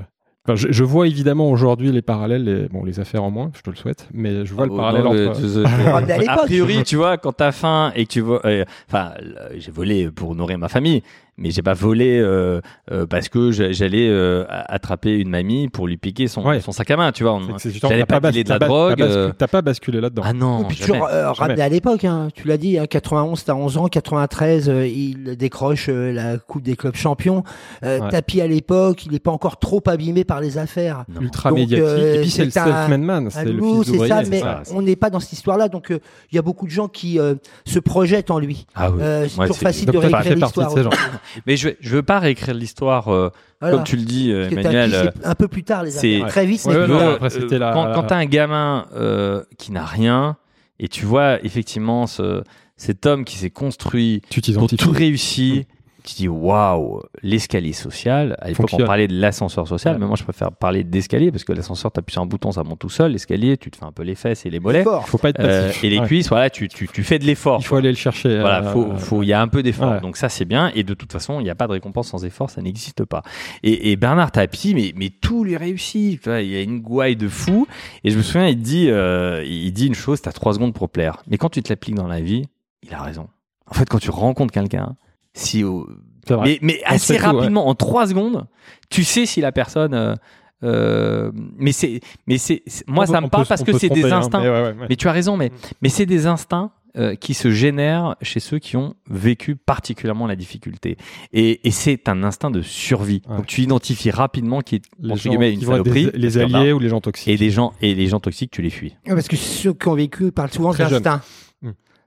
[0.47, 3.62] enfin, je, je vois évidemment aujourd'hui les parallèles, les, bon, les affaires en moins, je
[3.62, 5.40] te le souhaite, mais je vois le Oh, parallèle non, entre.
[5.40, 9.12] je- à a priori, tu vois, quand t'as faim et que tu vois, euh, enfin,
[9.21, 11.03] euh, j'ai volé pour nourrir ma famille,
[11.38, 15.68] mais j'ai pas volé euh, euh, parce que j'a- j'allais euh, a- attraper une mamie
[15.68, 16.61] pour lui piquer son, Ouais.
[16.61, 17.38] son sac à main, tu vois.
[17.83, 18.94] J'allais pas piler de la bas- drogue.
[18.99, 20.22] T'as euh, t'as pas basculé là-dedans.
[20.25, 21.01] Ah non, Et puis jamais.
[21.11, 24.87] euh, ramené à l'époque, hein, tu l'as dit, hein, 91, t'as 11 ans, 93, euh,
[24.87, 27.44] il décroche euh, la Coupe des clubs champions.
[27.83, 28.11] Euh, Ouais.
[28.11, 31.05] Tapis à l'époque, il n'est pas encore trop abîmé par les affaires.
[31.12, 31.20] Non.
[31.22, 31.85] ultra Donc, médiatique.
[31.87, 34.22] euh, et puis c'est le c'est un- self-made man, Un c'est le fils c'est ça,
[34.31, 37.18] mais on n'est pas dans cette histoire-là, donc il y a beaucoup de gens qui
[37.18, 38.66] euh, se projettent en lui.
[38.75, 38.99] Ah oui.
[39.03, 40.90] Euh, c'est toujours facile de tu réécrire fais partie de l'histoire.
[41.46, 43.76] Mais je, je veux pas réécrire l'histoire euh, Voilà.
[43.76, 44.94] comme tu le dis, euh, Parce Emmanuel.
[44.94, 46.28] Euh, un peu plus tard les c'est- affaires.
[46.28, 47.12] Très vite, Ouais, mais ouais, plus non, tard.
[47.14, 50.36] après, c'était la- quand, quand t'as un gamin euh, qui n'a rien
[50.78, 52.42] et tu vois effectivement ce,
[52.76, 55.64] cet homme qui s'est construit Tu pour tout réussir,
[56.07, 58.37] tu dis waouh, l'escalier social.
[58.40, 60.01] À l'époque, on parlait de l'ascenseur social, Ouais.
[60.01, 62.62] mais moi je préfère parler d'escalier parce que l'ascenseur, tu appuies sur un bouton, ça
[62.62, 63.12] monte tout seul.
[63.12, 64.85] L'escalier, tu te fais un peu les fesses et les mollets.
[64.85, 65.09] Fort.
[65.09, 65.85] Faut pas être Euh, passif.
[65.85, 66.07] et les Ouais.
[66.07, 67.59] cuisses, voilà, tu, tu, tu fais de l'effort.
[67.61, 68.38] Il faut aller le chercher.
[68.40, 69.92] Voilà, euh, faut, faut, il y a un peu d'effort.
[69.92, 70.01] ouais.
[70.01, 70.71] Donc ça, c'est bien.
[70.75, 73.23] Et de toute façon, il n'y a pas de récompense sans effort, ça n'existe pas.
[73.62, 76.21] Et, et Bernard Tapie, mais, mais tout lui réussit.
[76.23, 77.66] Tu vois, il y a une gouaille de fou.
[78.05, 80.88] Et je me souviens, il dit, euh, il dit une chose, t'as trois secondes pour
[80.88, 81.23] plaire.
[81.29, 82.45] Mais quand tu te l'appliques dans la vie,
[82.83, 83.27] il a raison.
[83.69, 84.95] En fait, quand tu rencontres quelqu'un,
[85.37, 85.88] si au-
[86.62, 87.31] mais, assez sait tout, ouais.
[87.37, 88.46] rapidement, en trois secondes,
[88.90, 89.94] tu sais si la personne.
[89.94, 90.14] euh,
[90.64, 93.90] euh, mais c'est, mais c'est, moi, On peut- ça me parle peut- parce que c'est
[93.90, 94.40] des hein, instincts.
[94.40, 94.87] mais ouais, ouais, ouais.
[94.88, 95.53] Mais tu as raison, mais, Mm.
[95.83, 100.35] mais c'est des instincts euh, qui se génèrent chez ceux qui ont vécu particulièrement la
[100.35, 100.96] difficulté.
[101.35, 103.20] Et, et c'est un instinct de survie.
[103.29, 103.37] Ouais.
[103.37, 106.38] Donc tu identifies rapidement qui est Les entre gens guillemets, qui une saloperie, des- les
[106.38, 107.29] alliés ou les gens toxiques.
[107.29, 108.96] et des gens et les gens toxiques, tu les fuis.
[109.07, 111.20] Ouais, Parce que ceux qui ont vécu parlent souvent d'instinct.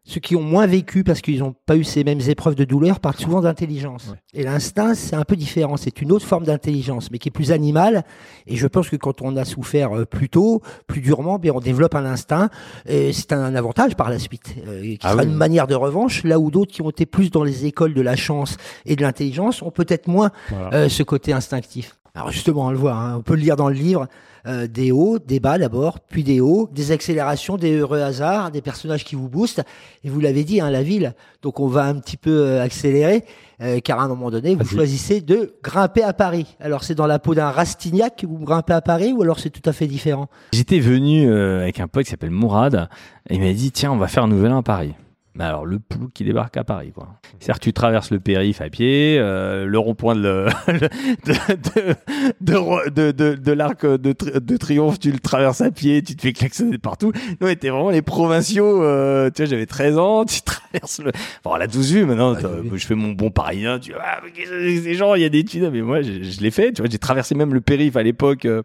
[0.10, 3.00] Ceux qui ont moins vécu parce qu'ils n'ont pas eu ces mêmes épreuves de douleur
[3.00, 4.08] parlent souvent d'intelligence.
[4.10, 4.18] Ouais.
[4.42, 5.78] Et l'instinct, c'est un peu différent.
[5.78, 8.04] C'est une autre forme d'intelligence, mais qui est plus animale.
[8.48, 11.60] Et je pense que quand on a souffert euh, plus tôt, plus durement, bien, on
[11.60, 12.50] développe un instinct.
[12.88, 15.28] Et c'est un avantage par la suite, euh, qui Ah sera oui.
[15.30, 16.24] une manière de revanche.
[16.24, 19.04] Là où d'autres qui ont été plus dans les écoles de la chance et de
[19.04, 20.74] l'intelligence ont peut-être moins Voilà.
[20.74, 21.98] euh, ce côté instinctif.
[22.16, 24.08] Alors justement, on le voit, hein, on peut le lire dans le livre,
[24.48, 28.62] euh, des hauts, des bas d'abord, puis des hauts, des accélérations, des heureux hasards, des
[28.62, 29.64] personnages qui vous boostent.
[30.04, 33.26] Et vous l'avez dit, hein, la ville, donc on va un petit peu euh, accélérer,
[33.62, 34.76] euh, car à un moment donné, vous Vas-y.
[34.76, 36.56] choisissez de grimper à Paris.
[36.60, 39.50] Alors c'est dans la peau d'un Rastignac que vous grimpez à Paris, ou alors c'est
[39.50, 40.28] tout à fait différent?
[40.54, 42.88] J'étais venu euh, avec un pote qui s'appelle Mourad
[43.30, 44.94] et il m'a dit tiens on va faire un nouvel an à Paris.
[45.40, 47.08] Mais alors le plou qui débarque à Paris quoi.
[47.40, 50.48] C'est-à-dire que tu traverses le périph à pied, euh, le rond-point de, le-
[52.42, 56.22] de, de, de, l'arc de, tri- de triomphe, tu le traverses à pied, tu te
[56.22, 57.12] fais klaxonner partout.
[57.40, 61.12] Nous on était vraiment les provinciaux, euh, tu vois j'avais 13 ans, tu traverses le...
[61.44, 62.72] Bon on l'a tous vu maintenant, Ah, oui.
[62.78, 65.16] je fais mon bon parisien, tu vois, ah, mais qu'est-ce que c'est que ces gens,
[65.16, 67.34] il y a des tunnels, mais moi je, je l'ai fait, tu vois j'ai traversé
[67.36, 68.62] même le périph à l'époque euh,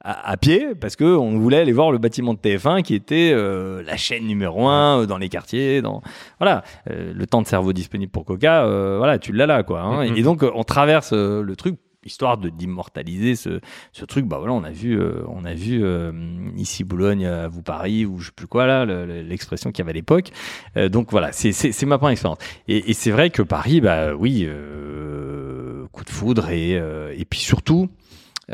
[0.00, 3.32] à, à pied parce que on voulait aller voir le bâtiment de TF1 qui était
[3.34, 5.82] euh, la chaîne numéro un euh, dans les quartiers.
[5.82, 6.02] Dans
[6.38, 9.80] voilà, euh, le temps de cerveau disponible pour Coca, euh, voilà, tu l'as là quoi.
[9.82, 10.06] hein.
[10.08, 10.16] Mhm.
[10.16, 13.60] Et donc euh, on traverse euh, le truc histoire de d'immortaliser ce,
[13.92, 14.24] ce truc.
[14.24, 16.12] Bah voilà, on a vu, euh, on a vu euh,
[16.56, 19.80] ici Boulogne, à vous Paris ou je sais plus quoi là, le- le- l'expression qu'il
[19.80, 20.30] y avait à l'époque.
[20.78, 22.38] Euh, donc voilà, c'est c'est c'est ma première expérience.
[22.66, 27.24] Et, et c'est vrai que Paris, bah oui, euh, coup de foudre et euh, et
[27.24, 27.88] puis surtout,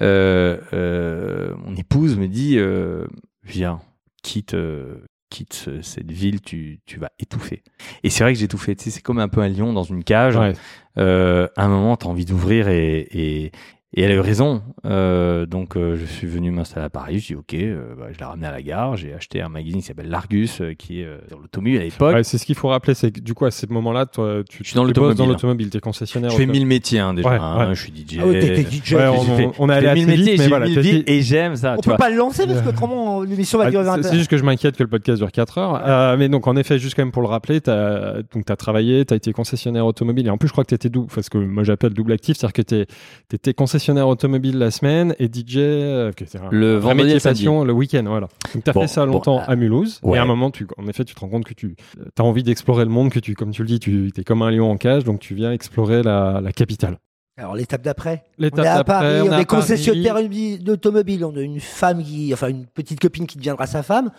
[0.01, 3.07] mon épouse me dit, euh,
[3.43, 3.81] viens,
[4.23, 4.55] quitte.
[4.55, 4.97] euh,
[5.31, 7.65] quitte ce- cette ville, tu, tu vas étouffer.
[8.05, 8.39] Et c'est vrai que.
[8.39, 10.37] Tu sais, c'est comme un peu un lion dans une cage.
[10.37, 10.53] Ouais.
[10.97, 13.51] Euh, à un moment, tu as envie d'ouvrir et, et,
[13.95, 14.63] et elle a eu raison.
[14.87, 17.19] Euh, donc, euh, je suis venu m'installer à Paris.
[17.21, 18.97] Je dis, OK, euh, bah, je l'ai ramené à la gare.
[18.97, 22.15] J'ai acheté un magazine qui s'appelle L'Argus, euh, qui est euh, sur l'automobile à l'époque.
[22.15, 24.59] Ouais, c'est ce qu'il faut rappeler, c'est que du coup, à ce moment-là, toi, tu,
[24.63, 25.19] Je suis dans tu bosses l'automobile.
[25.19, 26.31] dans l'automobile, t'es concessionnaire.
[26.31, 27.29] je fais mille métiers hein, déjà.
[27.29, 27.69] Ouais, hein.
[27.69, 27.75] ouais.
[27.75, 28.19] Je suis DJ.
[28.21, 28.93] Ah ouais, t'es- t'es DJ.
[28.95, 30.67] Ouais, on, fait- on est allé assez mille métiers, mais j'ai voilà.
[30.67, 31.75] mille t'as vies dit- et j'aime ça.
[31.75, 31.97] On tu peut vois.
[31.99, 34.11] pas le lancer parce que autrement l'émission va Ah, durer 20 c'est heures.
[34.13, 36.17] c'est juste que je m'inquiète que le podcast dure 4 heures.
[36.19, 38.23] Mais donc, en effet, juste quand même pour le rappeler, tu as,
[38.59, 40.27] travaillé, tu as été concessionnaire automobile.
[40.27, 42.37] Et en plus, je crois que tu étais double, parce que moi j'appelle double actif,
[42.37, 47.17] c'est-à-dire que tu étais concessionnaire automobile la semaine et DJ euh, un- Le vendredi métier
[47.17, 47.41] et samedi.
[47.41, 48.05] passion le week-end.
[48.07, 48.29] Voilà.
[48.55, 50.01] Donc, tu as Bon, fait ça longtemps euh, à Mulhouse.
[50.03, 50.17] ouais.
[50.17, 51.77] Et à un moment, tu, en effet, tu te rends compte que tu
[52.19, 54.51] as envie d'explorer le monde, que tu, comme tu le dis, tu es comme un
[54.51, 56.99] lion en cage, donc tu viens explorer la, la capitale.
[57.37, 58.23] Alors l'étape d'après?
[58.41, 60.17] On est à Paris, on, on est concessionnaire
[60.61, 61.25] d'automobile.
[61.25, 64.11] On a une femme qui, enfin une petite copine qui deviendra sa femme.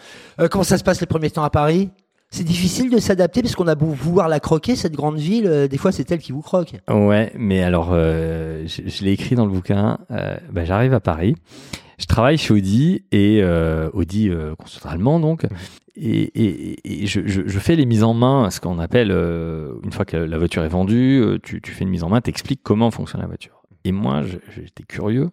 [0.41, 1.91] Euh, comment ça se passe les premiers temps à Paris?
[2.31, 5.67] C'est difficile de s'adapter parce qu'on a beau vouloir la croquer cette grande ville, euh,
[5.67, 6.73] des fois c'est elle qui vous croque.
[6.89, 9.99] Ouais, mais alors, euh, je, je l'ai écrit dans le bouquin.
[10.11, 11.35] euh, bah, J'arrive à Paris.
[11.97, 15.45] Je travaille chez Audi et euh, Audi euh, constructeur allemand donc.
[15.95, 19.71] Et, et, et je, je, je fais les mises en main, ce qu'on appelle euh,
[19.85, 22.59] une fois que la voiture est vendue, tu, tu fais une mise en main, t'expliques
[22.63, 23.61] comment fonctionne la voiture.
[23.85, 25.29] Et moi, je- j'étais curieux.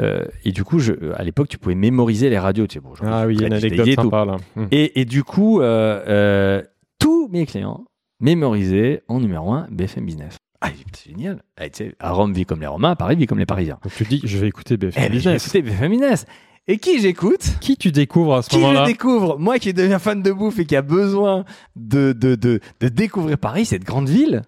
[0.00, 2.66] euh, et du coup, je, à l'époque, tu pouvais mémoriser les radios.
[2.66, 4.36] Tu sais, bon, je- Ah oui, il y a une anecdote sympa là.
[4.56, 4.66] Hmm.
[4.70, 6.62] Et, et du coup, euh, euh,
[6.98, 7.84] tous mes clients
[8.20, 10.36] mémorisaient en numéro un BFM Business.
[10.60, 11.42] Ah, c'est génial.
[11.58, 13.78] Ah, tu sais, à Rome vit comme les Romains, à Paris vit comme les Parisiens.
[13.82, 15.42] Donc tu dis, je vais écouter BFM Eh ben, Business.
[15.44, 16.24] écouté BFM Business.
[16.68, 17.56] Et qui j'écoute?
[17.60, 18.86] Qui tu découvres à ce Qui je moment-là?
[18.86, 19.36] découvre?
[19.40, 23.36] Moi qui deviens fan de bouffe et qui a besoin de, de, de, de découvrir
[23.38, 24.42] Paris, cette grande ville,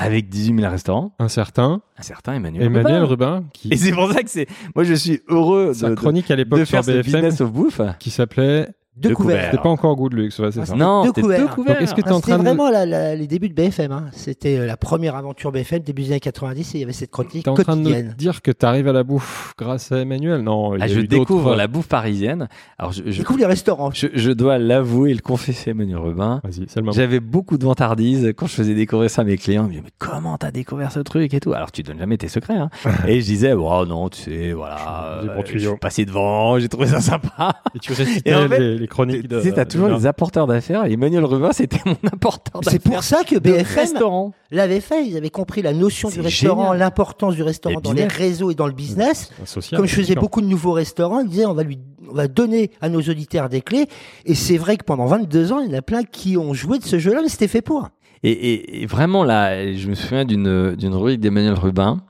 [0.00, 3.34] avec 18 000 restaurants, Un certain un certain Emmanuel, Emmanuel Rubin.
[3.34, 4.46] Rubin, qui Et c'est pour ça que c'est.
[4.74, 7.52] Moi, je suis heureux sa de, de, chronique à l'époque de sur BFM business of
[7.52, 7.80] bouffe.
[7.98, 8.68] qui s'appelait
[9.00, 9.48] Deux Deux couverts.
[9.50, 10.74] C'était pas encore Good Luxe, ouais, c'est Ah, ça.
[10.76, 11.38] Non, Deux c'était couverts.
[11.40, 11.74] deux Donc, couverts.
[11.74, 13.48] Donc, est-ce que tu es Ah, en C'était train de vraiment la- la- les débuts
[13.48, 13.92] de BFM.
[13.92, 14.06] hein.
[14.12, 17.10] C'était euh, la première aventure BFM, début des années 90, et il y avait cette
[17.10, 19.98] chronique T'es en train de nous dire que tu arrives à la bouffe grâce à
[19.98, 20.42] Emmanuel?
[20.42, 22.48] Non, il y Ah, a je eu d'autres- découvre la bouffe parisienne.
[22.78, 23.90] Alors, je, je, Découvre les restaurants.
[23.92, 26.40] je, je dois l'avouer et le confesser, Emmanuel Rubin.
[26.44, 26.92] Vas-y, c'est le moment.
[26.92, 29.62] J'avais beaucoup de vantardise quand je faisais découvrir ça à mes clients.
[29.64, 31.52] Ils me disaient, mais comment t'as découvert ce truc et tout?
[31.54, 32.56] Alors, tu donnes jamais tes secrets.
[32.56, 32.68] Hein.
[33.08, 35.20] et je disais, oh non, tu sais, voilà.
[35.24, 37.54] Euh, je suis passé devant, j'ai trouvé ça sympa.
[37.74, 37.92] Et tu
[38.50, 39.40] les chroniques de.
[39.40, 40.84] tu sais, t'as toujours de- les apporteurs d'affaires.
[40.84, 42.80] Et Emmanuel Rubin, c'était mon apporteur d'affaires.
[42.82, 44.32] C'est pour ça que BFM restaurant.
[44.50, 45.06] l'avait fait.
[45.06, 48.18] Ils avaient compris la notion du restaurant, l'importance du restaurant Et dans les business.
[48.18, 49.30] réseaux et dans le business.
[49.46, 51.78] social, Comme je faisais bien beaucoup de nouveaux restaurants, ils disaient on va lui,
[52.10, 53.86] on va donner à nos auditeurs des clés.
[54.26, 56.78] Et c'est vrai que pendant 22 ans, il y en a plein qui ont joué
[56.78, 57.88] de ce jeu-là, mais c'était fait pour.
[58.22, 62.02] Et, et- et vraiment, là, je me souviens d'une d'une rubrique d'Emmanuel Rubin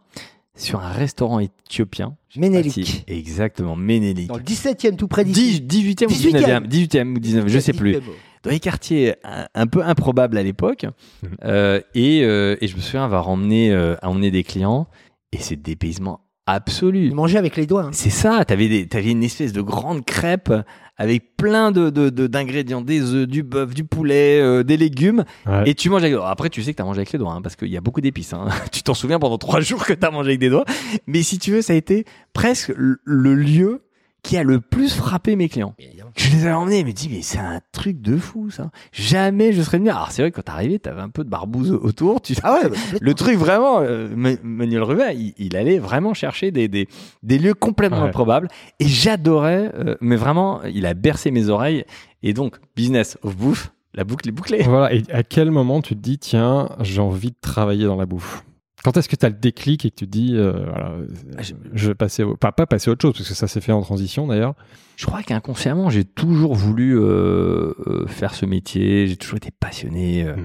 [0.60, 2.16] sur un restaurant éthiopien.
[2.84, 4.28] Si- Exactement, Ménélique.
[4.28, 5.60] Dans le 17e, tout près d'ici.
[5.66, 7.94] 18e ou 19e 18e ou 19e, je sais plus.
[8.42, 10.86] Dans les quartiers un, un peu improbables à l'époque.
[11.22, 11.30] Mhm.
[11.44, 14.86] Euh, et, euh, et je me souviens avoir emmené, euh, emmené des clients
[15.32, 17.06] et c'est dépaysement absolu.
[17.06, 17.84] Ils mangeaient avec les doigts.
[17.84, 17.90] hein.
[17.92, 20.52] C'est ça, t'avais des, t'avais une espèce de grande crêpe
[21.00, 25.24] avec plein de, de, de- d'ingrédients, des œufs, du bœuf, du poulet, euh, des légumes,
[25.46, 25.62] Ouais.
[25.70, 26.28] et tu manges avec les doigts.
[26.28, 28.02] Après, tu sais que t'as mangé avec les doigts, hein, parce qu'il y a beaucoup
[28.02, 28.34] d'épices.
[28.34, 28.48] Hein.
[28.70, 30.66] tu t'en souviens pendant trois jours que t'as mangé avec des doigts.
[31.06, 33.80] Mais si tu veux, ça a été presque le lieu
[34.22, 35.74] qui a le plus frappé mes clients.
[36.16, 38.70] Je les avais emmenés, mais dis, mais c'est un truc de fou, ça.
[38.92, 39.90] Jamais je serais venu.
[39.90, 42.20] Alors, c'est vrai que quand t'arrivais, t'avais un peu de barbouze autour.
[42.20, 42.34] Tu...
[42.42, 42.76] Ah ouais, bah.
[43.00, 46.88] Le truc vraiment, euh, Ma- Manuel Rubin, il, il allait vraiment chercher des, des,
[47.22, 48.08] des lieux complètement Ouais.
[48.08, 48.48] improbables.
[48.78, 51.84] Et j'adorais, euh, mais vraiment, il a bercé mes oreilles.
[52.22, 54.62] Et donc, business of bouffe, la boucle est bouclée.
[54.62, 58.06] Voilà, et à quel moment tu te dis, tiens, j'ai envie de travailler dans la
[58.06, 58.44] bouffe?
[58.82, 60.92] Quand est-ce que tu as le déclic et que tu dis, euh, voilà,
[61.36, 61.42] Ah,
[61.74, 62.36] je vais passer, au...
[62.36, 64.54] pas, pas passer à autre chose, parce que ça s'est fait en transition d'ailleurs.
[64.96, 69.06] Je crois qu'inconsciemment, j'ai toujours voulu euh, euh, faire ce métier.
[69.06, 70.24] J'ai toujours été passionné.
[70.24, 70.44] euh, Mhm.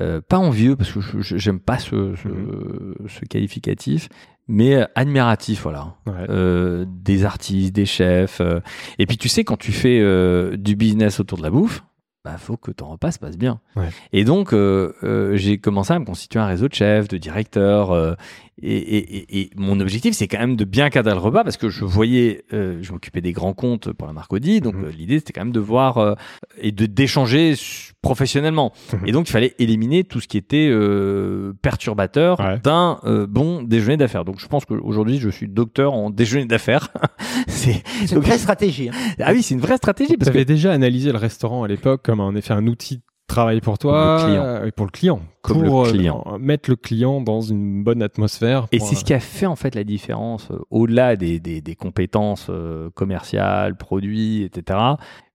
[0.00, 2.94] euh, pas envieux, parce que j'aime pas ce, ce, Mhm.
[3.08, 4.08] ce qualificatif,
[4.46, 5.94] mais euh, admiratif, voilà.
[6.06, 6.12] Ouais.
[6.30, 8.40] Euh, des artistes, des chefs.
[8.40, 8.60] euh.
[8.98, 11.82] Et puis tu sais, quand tu fais euh, du business autour de la bouffe,
[12.28, 13.60] bah faut que ton repas se passe bien.
[13.76, 13.88] Ouais.
[14.12, 17.90] Et donc euh, euh, j'ai commencé à me constituer un réseau de chefs, de directeurs,
[17.90, 18.14] euh,
[18.62, 21.56] et, et, et, et mon objectif, c'est quand même de bien cadrer le repas parce
[21.56, 24.84] que je voyais, euh, je m'occupais des grands comptes pour la marque Audi, donc Mhm.
[24.86, 26.14] euh, l'idée c'était quand même de voir euh,
[26.60, 27.54] et de d'échanger
[28.02, 28.72] professionnellement.
[28.92, 29.06] Mhm.
[29.06, 32.58] Et donc il fallait éliminer tout ce qui était euh, perturbateur Ouais.
[32.62, 34.24] d'un euh, bon déjeuner d'affaires.
[34.24, 36.88] Donc je pense qu'aujourd'hui je suis docteur en déjeuner d'affaires.
[37.48, 38.88] c'est une donc- vraie stratégie.
[38.88, 39.12] hein.
[39.20, 42.20] ah oui, c'est une vraie stratégie parce que déjà analysé le restaurant à l'époque comme
[42.20, 44.42] en effet un outil de travail pour toi, Pour le client.
[44.44, 46.24] euh, et pour le client, Comme pour le euh, client.
[46.26, 48.66] euh, mettre le client dans une bonne atmosphère.
[48.72, 51.76] Et c'est ce qui a fait en fait la différence euh, au-delà des, des, des
[51.76, 52.50] compétences
[52.94, 54.78] commerciales, produits, etc.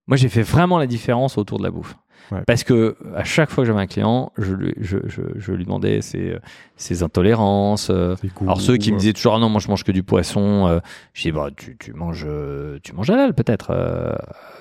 [0.07, 1.95] Moi, j'ai fait vraiment la différence autour de la bouffe.
[2.31, 2.41] Ouais.
[2.47, 5.65] Parce que à chaque fois que j'avais un client, je lui, je, je, je lui
[5.65, 6.37] demandais ses,
[6.77, 7.89] ses intolérances.
[8.41, 10.79] alors ceux qui me disaient toujours ah non moi je mange que du poisson,
[11.13, 12.25] je dis bah tu, tu manges
[12.81, 13.71] tu manges halal peut-être.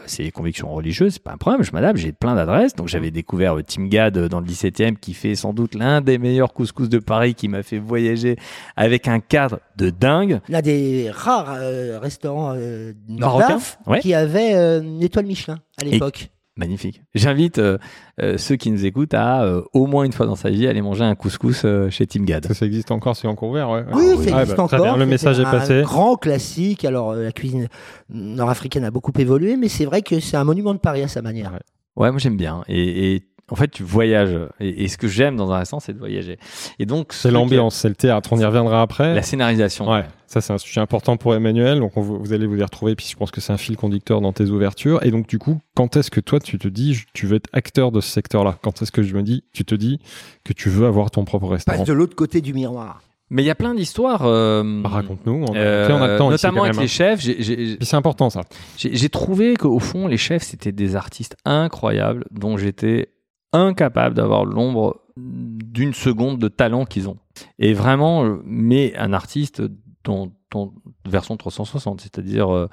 [0.07, 2.75] C'est les convictions religieuses, c'est pas un problème, je m'adapte, j'ai plein d'adresses.
[2.75, 6.01] Donc j'avais découvert euh, Tim Gad euh, dans le 17e qui fait sans doute l'un
[6.01, 8.37] des meilleurs couscous de Paris qui m'a fait voyager
[8.77, 10.41] avec un cadre de dingue.
[10.49, 14.01] L'un des rares euh, restaurants euh, Marocains, ouais.
[14.01, 16.31] qui avait euh, une étoile Michelin à l'époque.
[16.57, 17.01] Magnifique.
[17.15, 17.79] J'invite euh,
[18.21, 20.83] euh, ceux qui nous écoutent à euh, au moins une fois dans sa vie aller
[20.83, 22.45] manger un couscous euh, chez Tim Gad.
[22.47, 23.85] Ça, ça existe encore, c'est encore ouvert, ouais.
[23.93, 24.83] Oui, Ah, ça ouais, existe bah, très encore.
[24.83, 25.81] bien, le message est passé.
[25.81, 26.85] Un grand classique.
[26.85, 27.69] Alors, euh, la cuisine
[28.11, 31.23] nord-africaine a beaucoup évolué, mais c'est vrai que c'est un monument de Paris à sa
[31.23, 31.53] manière.
[31.53, 31.59] Ouais.
[32.05, 32.63] Ouais, moi j'aime bien.
[32.69, 34.39] Et, et en fait, tu voyages.
[34.61, 36.39] Et, et ce que j'aime dans un restaurant, c'est de voyager.
[36.79, 38.31] Et donc, C'est l'ambiance, c'est le théâtre.
[38.33, 39.15] On y reviendra après.
[39.15, 39.91] la scénarisation.
[39.91, 42.63] Ouais, ça c'est un sujet important pour Emmanuel, donc on, vous vous allez vous y
[42.63, 45.05] retrouver, puis je pense que c'est un fil conducteur dans tes ouvertures.
[45.05, 47.93] Et donc du coup, quand est-ce que toi tu te dis, tu veux être acteur
[47.93, 48.59] de ce secteur-là?
[48.63, 49.99] Quand est-ce que je me dis, tu te dis
[50.45, 51.77] que tu veux avoir ton propre restaurant?
[51.79, 53.03] Passe de l'autre côté du miroir.
[53.29, 54.23] Mais il y a plein d'histoires.
[54.27, 56.87] euh, Bah, Raconte-nous, on a, euh, on a temps notamment avec les hein.
[56.87, 57.21] chefs.
[57.21, 58.43] j'ai- j'ai- Puis c'est important ça.
[58.77, 63.09] J'ai j'ai trouvé qu'au fond, les chefs, c'était des artistes incroyables dont j'étais
[63.53, 67.19] incapable d'avoir l'ombre d'une seconde de talent qu'ils ont.
[67.59, 69.63] Et vraiment, euh, mais un artiste
[70.05, 70.73] dans, dans
[71.07, 72.69] version 360, c'est-à-dire euh,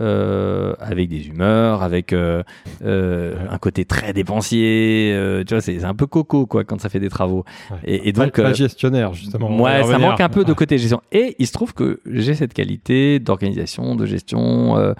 [0.00, 2.42] euh, avec des humeurs, avec euh,
[2.82, 5.14] un côté très dépensier.
[5.46, 7.44] tu vois, c'est un peu coco quoi quand ça fait des travaux.
[7.70, 7.76] Ouais.
[7.84, 9.56] Et, et Pas- donc, pas, euh, gestionnaire justement.
[9.62, 11.00] Ouais, ça manque un peu de côté gestion.
[11.12, 14.94] Et il se trouve que j'ai cette qualité d'organisation, de gestion,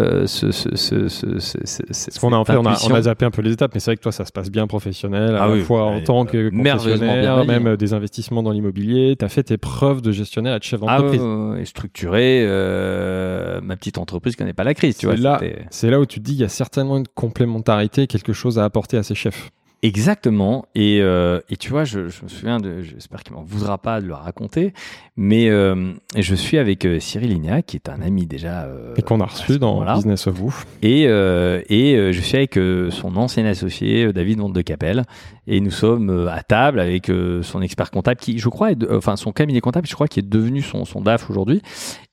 [0.00, 3.72] euh, ce, qu'on a en fait, on a, on a zappé un peu les étapes,
[3.74, 5.84] mais c'est vrai que toi, ça se passe bien professionnel, à Ah la oui, fois
[5.84, 7.44] en tant que euh, merveilleusement réglé.
[7.46, 9.16] même euh, des investissements dans l'immobilier.
[9.18, 11.22] Tu as fait tes preuves de gestionnaire et de chef Ah, d'entreprise.
[11.22, 15.16] ouais, et structuré, euh, ma petite entreprise connaît pas la crise, tu vois.
[15.16, 18.06] C'est là, c'était- c'est là où tu te dis il y a certainement une complémentarité,
[18.06, 19.50] quelque chose à apporter à ces chefs.
[19.82, 20.66] Exactement.
[20.74, 24.00] Et, euh, et tu vois, je, je me souviens de, j'espère qu'il m'en voudra pas
[24.00, 24.72] de le raconter,
[25.16, 28.68] mais euh, je suis avec euh, Cyril Lignac, qui est un ami déjà.
[28.96, 29.84] Et qu'on a reçu dans.
[29.94, 30.66] Business of Bouffe.
[30.82, 32.54] Et, et je suis avec
[32.90, 35.04] son ancien associé, David Vente de Capelle,
[35.46, 37.10] et nous sommes à table avec
[37.42, 40.18] son expert comptable, qui, je crois, est de- enfin son cabinet comptable, je crois, qui
[40.18, 41.62] est devenu son, son DAF aujourd'hui.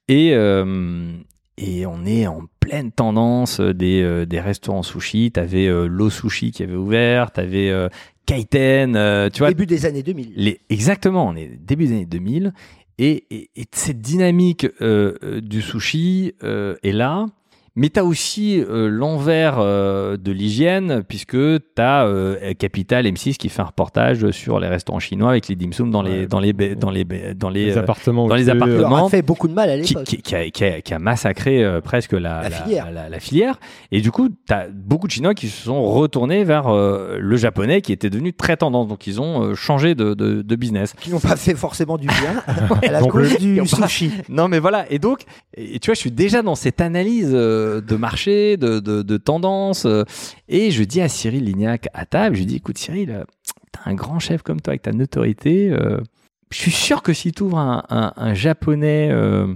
[0.08, 0.36] Et,
[1.58, 5.32] et on est en pleine tendance euh, des, euh, des restaurants sushi.
[5.32, 7.90] T'avais euh, l'eau sushi qui avait ouvert, t'avais euh,
[8.26, 10.34] Kaiten, euh, tu vois, Début des années 2000.
[10.36, 12.54] les, exactement, on est début des années 2000
[12.98, 17.28] et, et, et cette dynamique du sushi euh, est là.
[17.78, 22.08] Mais tu as aussi euh, l'envers euh, de l'hygiène, puisque tu as
[22.58, 26.02] Capital M6 qui fait un reportage sur les restaurants chinois avec les dim sum dans
[26.02, 28.28] les dans les dans les ba- dans les, Les euh, appartements.
[28.28, 29.10] dans les appartements.
[29.10, 30.06] Fait beaucoup de mal à qui, l'époque.
[30.06, 32.92] qui, qui a, qui a- qui a massacré euh, presque la, La filière.
[32.92, 33.60] la, la filière.
[33.92, 37.36] Et du coup, tu as beaucoup de Chinois qui se sont retournés vers euh, le
[37.36, 38.88] japonais qui était devenu très tendance.
[38.88, 40.94] Donc, ils ont euh, changé de, de, de business.
[41.00, 42.42] Qui n'ont pas fait forcément du bien
[42.88, 44.12] à la Non cause Ils du sushi.
[44.30, 44.86] Non, mais voilà.
[44.90, 45.24] Et donc,
[45.58, 47.32] et tu vois, je suis déjà dans cette analyse
[47.82, 49.86] de marché, de, de, de tendance.
[49.86, 50.04] euh,
[50.48, 53.24] et je dis à Cyril Lignac à table, je lui dis, écoute Cyril, euh,
[53.72, 55.70] t'as un grand chef comme toi avec ta notoriété.
[55.72, 56.00] euh,
[56.52, 59.48] je suis sûr que si tu ouvres un, un, un japonais euh,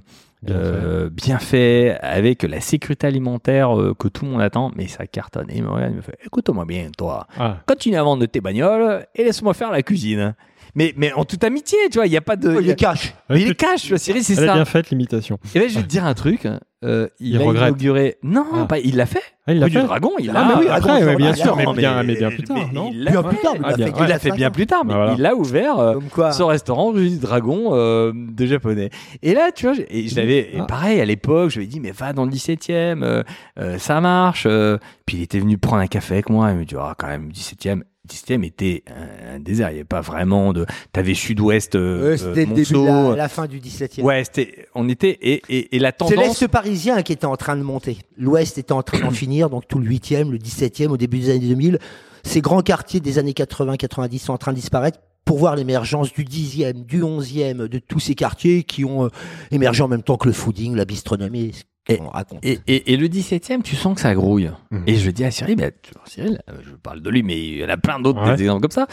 [0.42, 5.06] Bien euh, bien fait, avec la sécurité alimentaire que tout le monde attend, mais ça
[5.06, 5.48] cartonne.
[5.50, 8.40] Et il me regarde, il me fait, écoute-moi bien, toi Ah, continue à vendre tes
[8.40, 10.36] bagnoles et laisse-moi faire la cuisine.
[10.76, 12.50] Mais, mais en toute amitié, tu vois, il n'y a pas de.
[12.56, 13.14] Oh, il il cache.
[13.30, 14.52] Mais il est cash, tu vois, Cyril, c'est elle ça.
[14.52, 15.38] a bien fait l'imitation.
[15.56, 16.48] Et ben, je vais te dire un truc.
[16.86, 17.68] euh, il, Il a regrette.
[17.70, 18.18] inauguré.
[18.24, 18.66] Non, Ah.
[18.66, 19.22] pas, il l'a fait.
[19.46, 19.84] Ah, il l'a Rue du fait.
[19.84, 20.46] Dragon, il Ah, l'a.
[20.46, 23.12] mais oui, après, Dragon, bien sûr, mais bien, mais bien plus tard, non il l'a
[23.12, 23.28] fait.
[23.28, 24.20] plus tard, mais il Ah, l'a bien.
[24.20, 25.16] fait Il bien plus tard, mais voilà.
[25.18, 26.32] il a ouvert euh, quoi.
[26.32, 28.92] son restaurant rue du Dragon euh, de japonais.
[29.24, 30.64] Et là, tu vois, je- et je l'avais, Ah.
[30.64, 33.24] pareil, à l'époque, je lui ai dit, mais va dans le 17e, euh,
[33.60, 34.46] euh, ça marche.
[34.46, 34.78] euh.
[35.06, 37.30] Puis il était venu prendre un café avec moi, il me dit, ah, quand même,
[37.32, 37.84] 17e.
[38.10, 40.66] 17e était un, désert, il n'y avait pas vraiment de.
[40.92, 44.02] T'avais Sud-Ouest, euh, C'était euh, la, la fin du 17e.
[44.02, 46.42] Ouais, c'était, on était, et, et, et la C'est tendance.
[46.42, 47.98] l'Est parisien qui était en train de monter.
[48.18, 51.30] L'Ouest était en train d'en finir, donc tout le 8e, le 17e, au début des
[51.30, 51.80] années 2000.
[52.24, 56.26] Ces grands quartiers des années 80-90 sont en train de disparaître pour voir l'émergence du
[56.26, 59.10] 10e, du 11e, de tous ces quartiers qui ont euh,
[59.52, 61.52] émergé en même temps que le fooding, la bistronomie,
[61.90, 62.40] Et- qu'on raconte.
[62.46, 64.52] Et, et, et le 17e, tu sens que ça grouille.
[64.72, 64.84] Mhm.
[64.88, 67.38] Et je dis à Cyril, bah, tu vois, Cyril, euh, je parle de lui, mais
[67.38, 68.36] il y en a plein d'autres Ouais.
[68.36, 68.88] des exemples comme ça.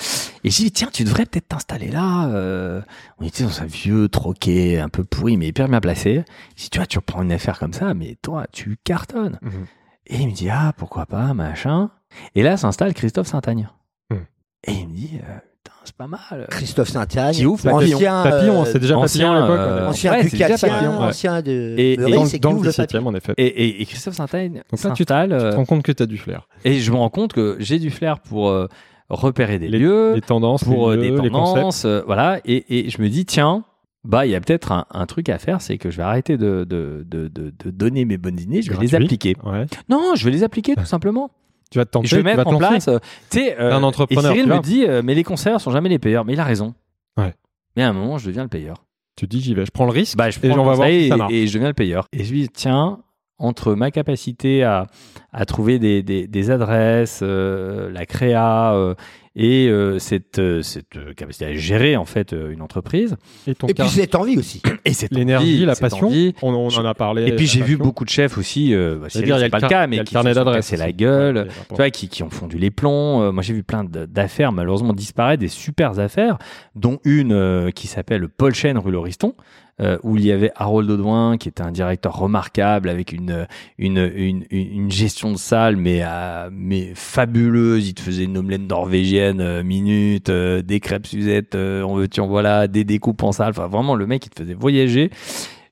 [0.44, 2.28] Et je dis, tiens, tu devrais peut-être t'installer là.
[2.28, 2.80] euh,
[3.18, 6.24] on était dans un vieux troquet, un peu pourri, mais hyper bien placé.
[6.56, 9.38] Si tu vois, tu reprends une affaire comme ça, mais toi, tu cartonnes.
[9.42, 9.66] Mhm.
[10.08, 11.90] Et il me dit, ah, pourquoi pas, machin.
[12.34, 13.68] Et là s'installe Christophe Saint-Agne.
[14.10, 14.24] Mhm.
[14.68, 15.38] Et il me dit, euh,
[15.84, 16.46] c'est pas mal.
[16.50, 19.66] Christophe Saint-Agne, Qui ouvre Papillon, ancien, Papillon, euh, c'est déjà ancien, Papillon à l'époque.
[19.66, 21.04] euh, ancien Ouais, c'est Papillon, ouais.
[21.06, 23.06] ancien de Et- et dans, c'est dans le ouvre le 17 e Papillon.
[23.10, 23.34] en effet.
[23.36, 24.96] Et, et, et Christophe Saint-Agne Donc là, tu.
[24.96, 26.48] Tu te euh, rends compte que tu as du flair.
[26.64, 28.66] et je me rends compte que j'ai du flair pour euh,
[29.08, 31.56] repérer des Les- lieux, Les tendances, pour euh, les, des lieux, les concepts.
[31.56, 32.40] tendances, euh, voilà.
[32.44, 33.64] Et, et je me dis, tiens,
[34.04, 36.36] bah, il y a peut-être un, un truc à faire, c'est que je vais arrêter
[36.36, 39.04] de, de, de, de, donner mes bonnes idées, je vais les Gratuit.
[39.06, 39.36] appliquer.
[39.44, 39.66] Ouais.
[39.88, 41.30] Non, je vais les appliquer tout simplement.
[41.70, 42.88] Tu vas te tenter, Et je vais tu vas mettre en place.
[42.88, 42.98] euh,
[43.30, 45.88] Tu sais, euh, Un entrepreneur, Et Cyril me dit, euh, mais les concerts sont jamais
[45.88, 46.24] les payeurs.
[46.24, 46.74] Mais il a raison.
[47.16, 47.34] Ouais.
[47.76, 48.76] Mais à un moment, je deviens le payeur.
[49.16, 50.16] Tu te dis, j'y vais, je prends le risque.
[50.16, 51.32] Bah, je et prends on le va voir conseil si ça et- marche.
[51.32, 52.06] et, je deviens le payeur.
[52.12, 52.98] Et je lui dis, tiens,
[53.38, 54.86] entre ma capacité à,
[55.32, 58.94] à trouver des, des, des adresses, euh, la créa euh,
[59.36, 63.16] et euh, cette, euh, cette euh, capacité à gérer en fait euh, une entreprise
[63.46, 64.62] Et ton Et puis cette envie aussi.
[64.86, 66.06] et cette l'énergie, envie, la cette passion.
[66.06, 66.34] envie.
[66.42, 67.26] On, en a parlé.
[67.26, 69.46] Et puis j'ai vu beaucoup de chefs aussi, euh, bah, C'est-à-dire, Cyril, il y a
[69.46, 72.22] c'est pas le cas, mais qui cassés la gueule, Ouais, tu ouais, vois, qui, qui
[72.22, 73.22] ont fondu les plombs.
[73.22, 76.38] Euh, moi, j'ai vu plein d'affaires malheureusement disparaître, des super affaires,
[76.74, 79.34] dont une euh, qui s'appelle Paul Chen rue Lauriston,
[79.78, 83.46] euh, où il y avait Harold Audouin, qui était un directeur remarquable avec une
[83.76, 87.86] une, une, une, gestion de salle, mais euh, mais fabuleuse.
[87.86, 92.26] Il te faisait une omelette norvégienne euh, minute, des crêpes Suzette, on veut tu en
[92.26, 93.50] voilà, des découpes en salle.
[93.50, 95.10] Enfin, vraiment, le mec, il te faisait voyager.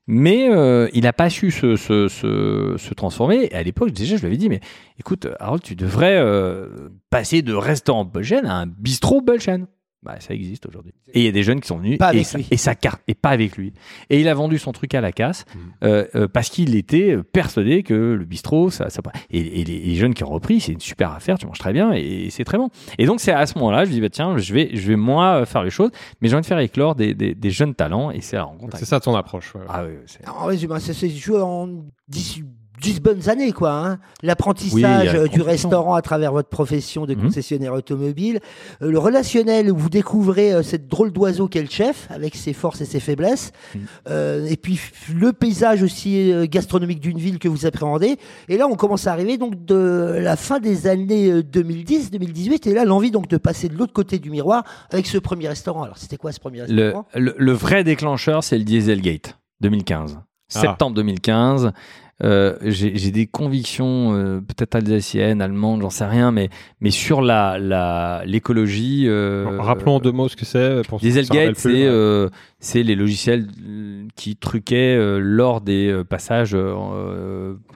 [0.06, 0.50] Mais
[0.92, 3.48] il n'a pas su se, se, se, transformer.
[3.50, 4.60] Et à l'époque, déjà, je lui avais dit, mais
[5.00, 6.22] écoute, Harold, tu devrais
[7.08, 9.66] passer de restaurant Bolchen à un bistrot Bolchen.
[10.04, 10.92] Bah, ça existe aujourd'hui.
[11.14, 12.46] Et il y a des jeunes qui sont venus Pas et, lui.
[12.50, 13.72] et carte et pas avec lui.
[14.10, 15.60] Et il a vendu son truc à la casse Mhm.
[15.84, 19.00] euh, euh, parce qu'il était persuadé que le bistrot, ça, ça
[19.30, 21.72] et, et les, les jeunes qui ont repris, c'est une super affaire, tu manges très
[21.72, 22.68] bien et, c'est très bon.
[22.98, 24.96] Et donc c'est à ce moment-là, je me dis bah tiens, je vais, je vais
[24.96, 25.90] moi faire les choses,
[26.20, 28.76] mais j'ai envie de faire éclore des, des, des jeunes talents et c'est la rencontre.
[28.76, 29.54] C'est ça ton approche.
[29.54, 29.62] ouais.
[29.68, 31.68] Ah oui, c'est- En résumé, ça s'est joué en
[32.08, 32.42] 10,
[32.80, 33.70] 10 bonnes années, quoi.
[33.72, 33.98] hein.
[34.22, 37.22] L'apprentissage euh, du restaurant à travers votre profession de Mhm.
[37.22, 38.40] concessionnaire automobile,
[38.82, 42.52] euh, le relationnel où vous découvrez euh, cette drôle d'oiseau qu'est le chef, avec ses
[42.52, 43.52] forces et ses faiblesses.
[44.08, 44.80] Euh, et puis
[45.14, 48.16] le paysage aussi euh, gastronomique d'une ville que vous appréhendez.
[48.48, 52.66] Et là, on commence à arriver donc de la fin des années euh, 2010, 2018,
[52.66, 55.84] et là, l'envie donc de passer de l'autre côté du miroir avec ce premier restaurant.
[55.84, 57.06] Alors, c'était quoi ce premier le, restaurant?
[57.14, 60.18] le, le vrai déclencheur, c'est le Dieselgate 2015.
[60.56, 60.60] Ah.
[60.60, 61.72] Septembre 2015.
[62.22, 66.48] Euh, j'ai des convictions euh, peut-être alsaciennes, allemandes, j'en sais rien, mais
[66.80, 69.06] mais sur la la l'écologie.
[69.08, 70.82] Euh, Rappelons en deux mots ce que c'est.
[70.98, 72.28] Dieselgate, c'est euh,
[72.60, 73.48] c'est les logiciels
[74.14, 76.56] qui truquaient lors des passages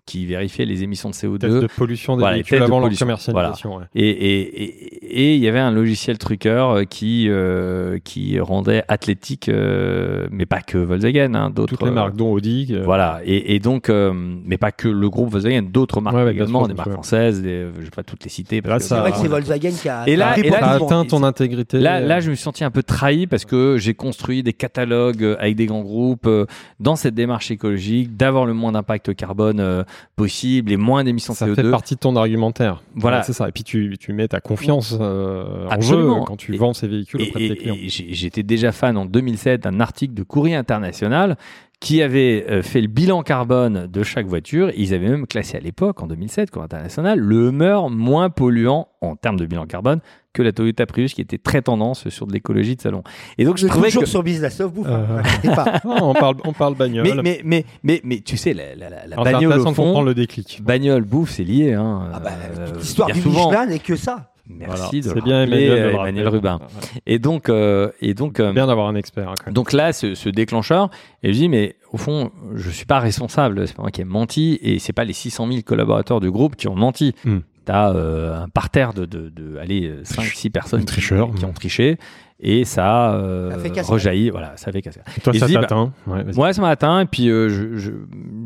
[0.09, 1.39] qui vérifiaient les émissions de CO2.
[1.39, 3.05] Tests de pollution des Voilà, les véhicules de avant leur pollution.
[3.07, 3.77] commercialisation.
[3.77, 3.85] ouais.
[3.95, 8.83] Et et- et- et il y avait un logiciel truqueur euh, qui euh, qui rendait
[8.89, 12.69] athlétique, euh, mais pas que Volkswagen, hein, d'autres Toutes les euh, marques, dont Audi.
[12.71, 16.33] euh, voilà, et, et donc, euh, mais pas que le groupe Volkswagen, d'autres marques Ouais,
[16.33, 18.63] également, sûr, des marques françaises, des, je vais pas toutes les citer.
[18.63, 19.29] parce Là, que- ça- C'est vrai que c'est.
[19.29, 20.05] Volkswagen qui a.
[20.09, 21.79] Et là- atteint ton intégrité.
[21.79, 24.53] Là, euh, là, je me suis senti un peu trahi parce que j'ai construit des
[24.53, 26.47] catalogues euh, avec des grands groupes euh,
[26.81, 29.83] dans cette démarche écologique, d'avoir le moins d'impact carbone euh,
[30.17, 31.71] possible et moins d'émissions de ça fait CO2.
[31.71, 32.83] partie de ton argumentaire.
[32.95, 33.19] Voilà.
[33.19, 33.49] Ouais, c'est ça.
[33.49, 36.89] Et puis tu, tu mets ta confiance euh, en jeu quand tu Et- vends ces
[36.89, 37.77] véhicules auprès de tes clients.
[37.87, 41.37] j'étais déjà fan en 2007 d'un article de Courrier International
[41.81, 44.71] qui avait euh, fait le bilan carbone de chaque voiture.
[44.77, 49.15] Ils avaient même classé à l'époque, en 2007, Courrier International, le Hummer moins polluant en
[49.15, 50.01] termes de bilan carbone
[50.33, 53.03] que la Toyota Prius qui était très tendance sur de l'écologie de salon.
[53.39, 54.09] Et donc je trouvais toujours que...
[54.09, 54.89] sur Business of Bouffe.
[54.89, 55.55] hein, Euh.
[55.55, 55.81] pas.
[55.85, 57.05] Non, on parle, on parle bagnole.
[57.07, 60.61] Mais, mais, mais, mais, mais tu sais, la, la, la, bagnole au fond, le déclic.
[60.63, 61.75] bagnole, bouffe, c'est lié.
[61.75, 63.51] Hein, Ah bah, Euh, L'histoire bien du souvent.
[63.51, 64.33] Michelin n'est que ça.
[64.49, 65.15] Merci Voilà.
[65.15, 66.57] de C'est bien Emmanuel, euh, Rubin.
[66.61, 67.01] Ouais.
[67.07, 69.29] Et donc, euh, et donc, euh, Bien d'avoir un expert.
[69.29, 69.55] hein, quand même.
[69.55, 70.91] Donc là, ce, ce déclencheur,
[71.23, 74.05] et je dis, mais au fond, je suis pas responsable, c'est pas moi qui ai
[74.05, 77.15] menti, et c'est pas les 600 000 collaborateurs du groupe qui ont menti.
[77.25, 77.39] Hmm.
[77.65, 81.35] T'as euh, un parterre de, de, de allez, 5, 6 personnes qui, tricheurs.
[81.35, 81.99] qui ont triché,
[82.41, 83.93] et ça a euh, Ça fait casser.
[83.93, 85.01] rejailli, voilà, ça fait casser.
[85.19, 85.91] Et toi, Et ça bah.
[86.07, 86.35] Ouais, vas-y.
[86.35, 87.91] Moi, ce matin, et puis euh, je- je-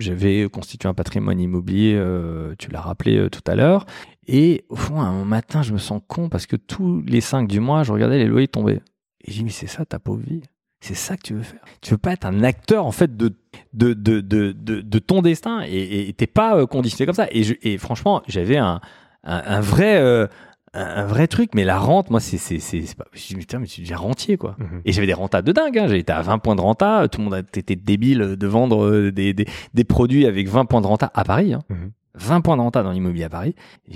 [0.00, 3.86] j'avais constitué un patrimoine immobilier, euh, tu l'as rappelé euh, tout à l'heure,
[4.26, 7.60] et au fond, un matin, je me sens con parce que tous les 5 du
[7.60, 8.80] mois, je regardais les loyers tomber.
[9.24, 10.42] Et j'ai dit, mais c'est ça ta pauvre vie
[10.82, 11.60] c'est ça que tu veux faire.
[11.80, 13.32] Tu veux pas être un acteur en fait de
[13.72, 17.28] de de de de, ton destin et t'es pas euh, conditionné comme ça.
[17.30, 18.80] Et, je, et franchement, j'avais un,
[19.22, 20.26] un un vrai euh,
[20.74, 21.50] un, vrai truc.
[21.54, 23.06] Mais la rente, moi, c'est, c'est, c'est, pas.
[23.12, 24.56] Je me dis, putain, mais tu deviens rentier, quoi.
[24.58, 24.82] Mhm.
[24.84, 25.78] Et j'avais des rentas de dingue.
[25.78, 25.86] Hein.
[25.86, 27.06] J'étais à 20 points de renta.
[27.08, 30.80] Tout le monde était débile de vendre euh, des, des, des produits avec 20 points
[30.80, 31.54] de renta à Paris.
[31.54, 31.62] Hein.
[31.68, 31.92] Mhm.
[32.14, 33.54] 20 points de renta dans l'immobilier à Paris.
[33.90, 33.94] Et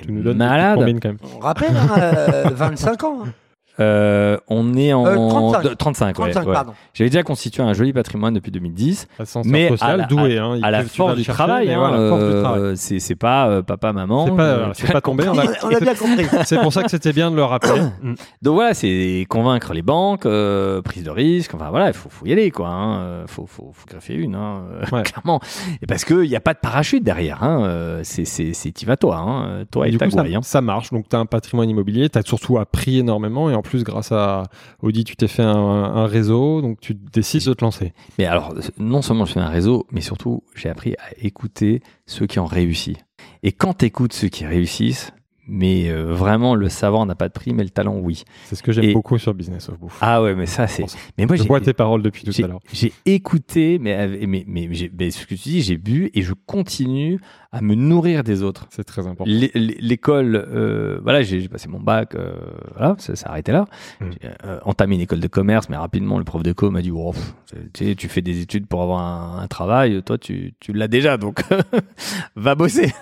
[0.00, 0.78] tu t'es nous donnes malade.
[1.00, 1.18] quand même.
[1.36, 3.24] On rappelle, hein, euh, 25 ans.
[3.26, 3.32] hein.
[3.82, 5.62] Euh, on est en Euh, 35.
[5.62, 6.54] de- 35, ouais, 35, ouais.
[6.54, 6.72] pardon.
[6.94, 9.06] J'avais déjà constitué un joli patrimoine depuis 2010.
[9.18, 10.38] Ascenseur Mais social, à la- doué.
[10.38, 10.54] hein.
[10.56, 12.76] Il à la force du travail, hein, voilà, euh, travail.
[12.76, 14.26] c'est pas euh, papa maman.
[14.26, 15.28] C'est pas, c'est pas tombé.
[15.28, 16.26] on a- On a bien compris.
[16.44, 17.80] C'est pour ça que c'était bien de le rappeler.
[18.02, 18.14] Mm.
[18.42, 21.54] Donc voilà, c'est convaincre les banques, euh, prise de risque.
[21.54, 22.68] Enfin voilà, il faut, faut y aller quoi.
[22.68, 23.24] Hein.
[23.26, 25.02] Faut, faut, faut greffer une, hein, euh, Ouais.
[25.04, 25.40] clairement.
[25.82, 27.42] Et parce que il y a pas de parachute derrière.
[27.42, 28.00] Hein.
[28.02, 28.24] C'est
[28.72, 29.64] t'y vas toi, hein.
[29.70, 30.40] toi Et et, du ta coup, hein.
[30.42, 30.90] ça marche.
[30.90, 32.08] Donc, tu as un patrimoine immobilier.
[32.08, 33.50] Tu as surtout appris énormément.
[33.50, 34.44] Et en plus, grâce à
[34.80, 36.60] Audi, tu t'es fait un, un réseau.
[36.62, 37.92] Donc, tu décides de te lancer.
[38.18, 42.26] Mais alors, non seulement je fais un réseau, mais surtout j'ai appris à écouter ceux
[42.26, 42.96] qui ont réussi.
[43.42, 45.12] Et quand tu écoutes ceux qui réussissent,
[45.48, 48.24] mais euh, vraiment le savoir n'a pas de prix, mais le talent oui.
[48.44, 49.98] C'est ce que j'aime Et- beaucoup sur Business of Bouffe.
[50.00, 50.84] Ah ouais, mais ça c'est.
[51.18, 52.60] Mais moi Je vois tes paroles depuis tout à l'heure.
[52.72, 54.68] j'ai écouté, mais, mais, mais,
[54.98, 57.18] mais ce que tu dis, j'ai bu et je continue
[57.54, 58.66] à me nourrir des autres.
[58.70, 59.24] C'est très important.
[59.30, 62.32] L'é- l'é- L'école, euh, voilà, j'ai passé mon bac, euh,
[62.76, 63.66] voilà, ça s'est arrêté là.
[64.00, 64.04] Mm.
[64.22, 64.28] J'ai
[64.64, 67.96] entamé une école de commerce, mais rapidement, le prof de co m'a dit oh, pff,
[67.96, 71.42] tu, fais des études pour avoir un, un travail, toi, tu, tu l'as déjà, donc
[72.36, 72.92] va bosser.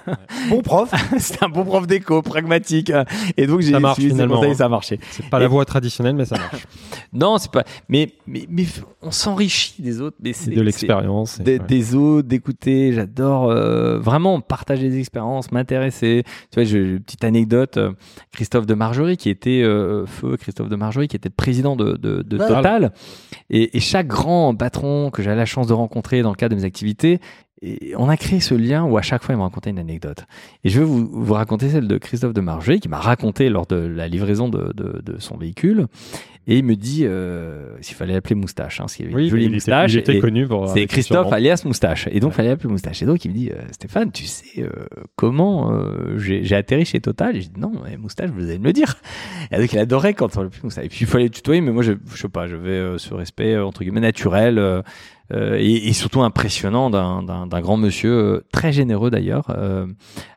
[0.49, 0.91] Bon prof.
[1.18, 2.92] C'est un bon prof d'éco, pragmatique.
[3.36, 4.54] Et donc, j'ai suivi ses finalement, conseils, hein.
[4.54, 4.98] ça a marché.
[5.10, 6.66] C'est pas Et- la voie traditionnelle, mais ça marche.
[7.12, 7.64] Non, c'est pas.
[7.88, 8.64] Mais, mais, mais
[9.02, 10.16] on s'enrichit des autres.
[10.22, 11.40] Mais c'est de l'expérience.
[11.40, 11.66] et- des, ouais.
[11.66, 12.92] des autres, d'écouter.
[12.92, 16.22] J'adore euh, vraiment partager des expériences, m'intéresser.
[16.52, 17.76] Tu vois, j'ai une petite anecdote.
[17.78, 17.92] euh,
[18.32, 21.96] Christophe de Margerie, qui était euh, feu Christophe de Margerie, qui était le président de,
[21.96, 22.46] de, de Ouais.
[22.48, 22.92] Total.
[23.50, 26.60] Et, et chaque grand patron que j'ai la chance de rencontrer dans le cadre de
[26.60, 27.20] mes activités,
[27.62, 30.24] et on a créé ce lien où à chaque fois il me racontait une anecdote.
[30.64, 33.66] Et je vais vous, vous raconter celle de Christophe de Margerie, qui m'a raconté lors
[33.66, 35.86] de la livraison de, de, de son véhicule.
[36.46, 39.46] Et il me dit euh, s'il fallait l'appeler moustache, hein, avait Oui, une jolie il
[39.48, 39.92] était, moustache.
[39.92, 40.68] il était connu pour.
[40.70, 42.08] c'est Christophe alias Moustache.
[42.11, 42.36] Et donc, Ouais.
[42.38, 43.02] fallait appeler Moustache.
[43.02, 44.70] Et donc, il me dit, euh, Stéphane, tu sais euh,
[45.16, 47.36] comment euh, j'ai atterri chez Total?
[47.36, 48.96] Et je dis, non, mais Moustache, vous allez me le dire.
[49.52, 50.86] Et donc, il adorait quand on l'appelait Moustache.
[50.86, 53.12] Et puis, il fallait tutoyer, mais moi, je, je sais pas, je vais euh, ce
[53.12, 54.82] respect, euh, entre guillemets, naturel.
[55.32, 59.86] Euh, et, surtout impressionnant d'un- grand monsieur, euh, très généreux d'ailleurs, euh,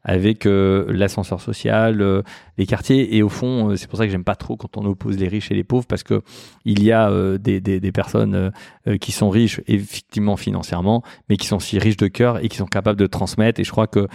[0.03, 2.23] avec l'ascenseur social,
[2.57, 3.15] les quartiers.
[3.15, 5.49] Et au fond, c'est pour ça que j'aime pas trop quand on oppose les riches
[5.51, 6.21] et les pauvres, parce que
[6.65, 8.51] il y a des, des, des personnes
[8.99, 12.65] qui sont riches, effectivement financièrement, mais qui sont aussi riches de cœur et qui sont
[12.65, 13.61] capables de transmettre.
[13.61, 14.07] Et je crois que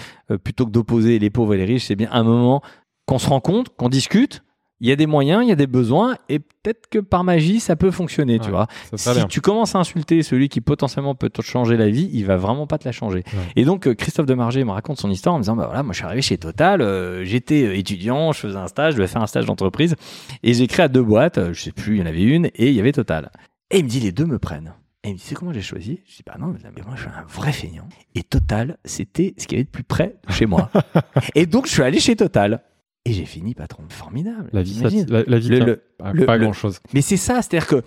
[0.44, 2.60] plutôt que d'opposer les pauvres et les riches, c'est bien un moment
[3.06, 4.42] qu'on se rencontre, qu'on discute.
[4.80, 7.58] Il y a des moyens, il y a des besoins, et peut-être que par magie,
[7.58, 8.68] ça peut fonctionner, tu vois.
[8.94, 9.26] Si bien.
[9.26, 12.66] tu commences à insulter celui qui potentiellement peut te changer la vie, il va vraiment
[12.68, 13.24] pas te la changer.
[13.32, 13.52] Ouais.
[13.56, 15.92] Et donc euh, Christophe Demarger me raconte son histoire en me disant bah voilà, moi
[15.92, 19.08] je suis arrivé chez Total, euh, j'étais euh, étudiant, je faisais un stage, je devais
[19.08, 19.96] faire un stage d'entreprise
[20.42, 22.68] et j'ai créé à deux boîtes, je sais plus, il y en avait une et
[22.68, 23.30] il y avait Total.
[23.70, 24.74] Et il me dit les deux me prennent.
[25.04, 26.00] Et il me dit c'est comment j'ai choisi?
[26.06, 27.88] Je dis bah non, mais moi je suis un vrai feignant.
[28.14, 30.70] Et Total, c'était ce qui avait de plus près de chez moi.
[31.34, 32.62] et donc je suis allé chez Total.
[33.04, 33.84] Et j'ai fini patron.
[33.88, 34.50] Formidable.
[34.52, 36.80] La vie, ça- la, la vie Le- pas, le- pas le- grand chose.
[36.92, 37.82] mais c'est ça, c'est-à-dire que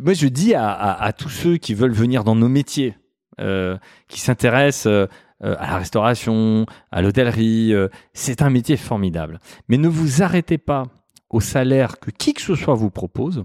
[0.00, 2.96] moi je dis à, à- à tous ceux qui veulent venir dans nos métiers,
[3.40, 3.76] euh,
[4.08, 5.06] qui s'intéressent euh,
[5.44, 9.38] euh, à la restauration, à l'hôtellerie, euh, c'est un métier formidable.
[9.68, 10.84] Mais ne vous arrêtez pas
[11.30, 13.44] au salaire que qui que ce soit vous propose,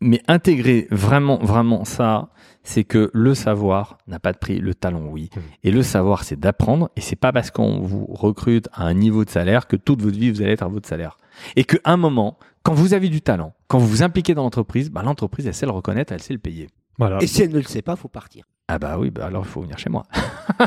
[0.00, 2.28] mais intégrez vraiment, vraiment ça,
[2.66, 5.30] c'est que le savoir n'a pas de prix, le talent oui.
[5.34, 5.40] Mmh.
[5.64, 9.24] Et le savoir, c'est d'apprendre, et c'est pas parce qu'on vous recrute à un niveau
[9.24, 11.18] de salaire que toute votre vie vous allez être à votre salaire.
[11.56, 14.90] Et qu'à un moment, quand vous avez du talent, quand vous vous impliquez dans l'entreprise,
[14.90, 16.68] bah, l'entreprise, elle sait le reconnaître, elle sait le payer.
[16.98, 17.18] Voilà.
[17.20, 18.44] Et si elle ne le sait pas, faut partir.
[18.68, 20.04] Ah bah oui, bah alors il faut venir chez moi.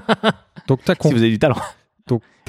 [0.67, 1.57] Donc, tu as, Si vous avez du talent,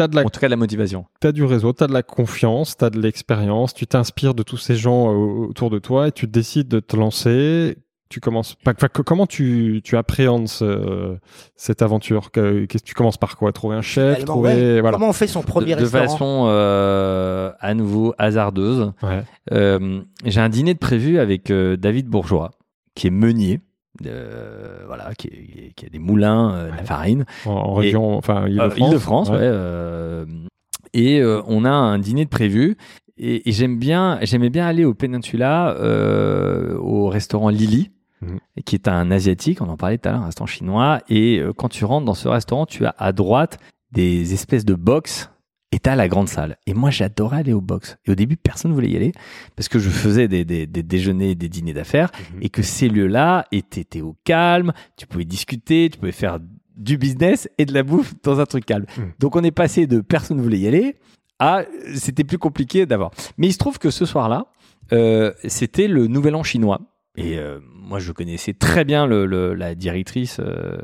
[0.09, 1.07] de la en tout cas de la motivation.
[1.21, 4.77] T'as du réseau, t'as de la confiance, t'as de l'expérience, tu t'inspires de tous ces
[4.77, 7.77] gens euh, autour de toi et tu décides de te lancer.
[8.11, 8.57] Tu commences.
[8.67, 11.17] enfin, comment tu, tu appréhendes ce-
[11.55, 12.33] cette aventure?
[12.33, 13.53] Que- Tu commences par quoi?
[13.53, 14.81] Trouver un chef Trouver ouais.
[14.81, 14.97] voilà.
[14.99, 16.07] Comment on fait son premier de, de restaurant?
[16.09, 18.93] façon euh, à nouveau hasardeuse.
[19.05, 19.23] Ouais.
[19.53, 22.51] Euh, J'ai un dîner de prévu avec euh, David Bourgeois,
[22.97, 23.61] qui est meunier.
[24.07, 27.25] euh, voilà, qui, est- qui a des moulins, euh, de la farine.
[27.47, 28.79] En, en Et- région, enfin Euh, Île-de-France.
[28.89, 29.35] Île-de-France, ouais.
[29.37, 29.41] ouais.
[29.45, 30.25] euh,
[30.95, 32.77] et euh, on a un dîner de prévu.
[33.23, 37.91] Et, et j'aime bien, j'aimais bien aller au Peninsula, euh, au restaurant Lily,
[38.23, 38.39] Mhm.
[38.65, 39.61] qui est un asiatique.
[39.63, 41.01] On en parlait tout à l'heure, un restaurant chinois.
[41.09, 43.59] Et euh, quand tu rentres dans ce restaurant, tu as à droite
[43.93, 45.31] des espèces de box.
[45.73, 46.57] Et t'as la grande salle.
[46.67, 47.97] Et moi, j'adorais aller au box.
[48.05, 49.13] Et au début, personne ne voulait y aller
[49.55, 52.39] parce que je faisais des, des, des déjeuners, des dîners d'affaires Mhm.
[52.43, 56.41] et que ces lieux-là étaient au calme, tu pouvais discuter, tu pouvais faire
[56.77, 58.87] du business et de la bouffe dans un truc calme.
[58.97, 59.03] Mm.
[59.21, 60.97] Donc on est passé de personne ne voulait y aller
[61.39, 61.63] Ah,
[61.95, 63.13] c'était plus compliqué d'avoir.
[63.39, 64.47] Mais il se trouve que ce soir-là,
[64.93, 66.81] euh, c'était le Nouvel An chinois.
[67.17, 70.77] Et euh, moi, je connaissais très bien le, le- la directrice euh,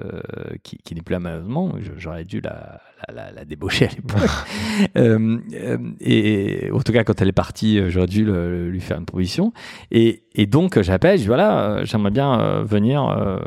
[0.64, 1.72] qui, qui n'est plus là malheureusement.
[1.96, 4.20] J'aurais dû la, la, la- la débaucher à l'époque.
[4.98, 8.80] Euh, euh, et en tout cas, quand elle est partie, euh, j'aurais dû le- lui
[8.80, 9.52] faire une proposition.
[9.90, 13.04] Et, et donc, j'appelle, je dis voilà, euh, j'aimerais bien venir.
[13.08, 13.38] euh,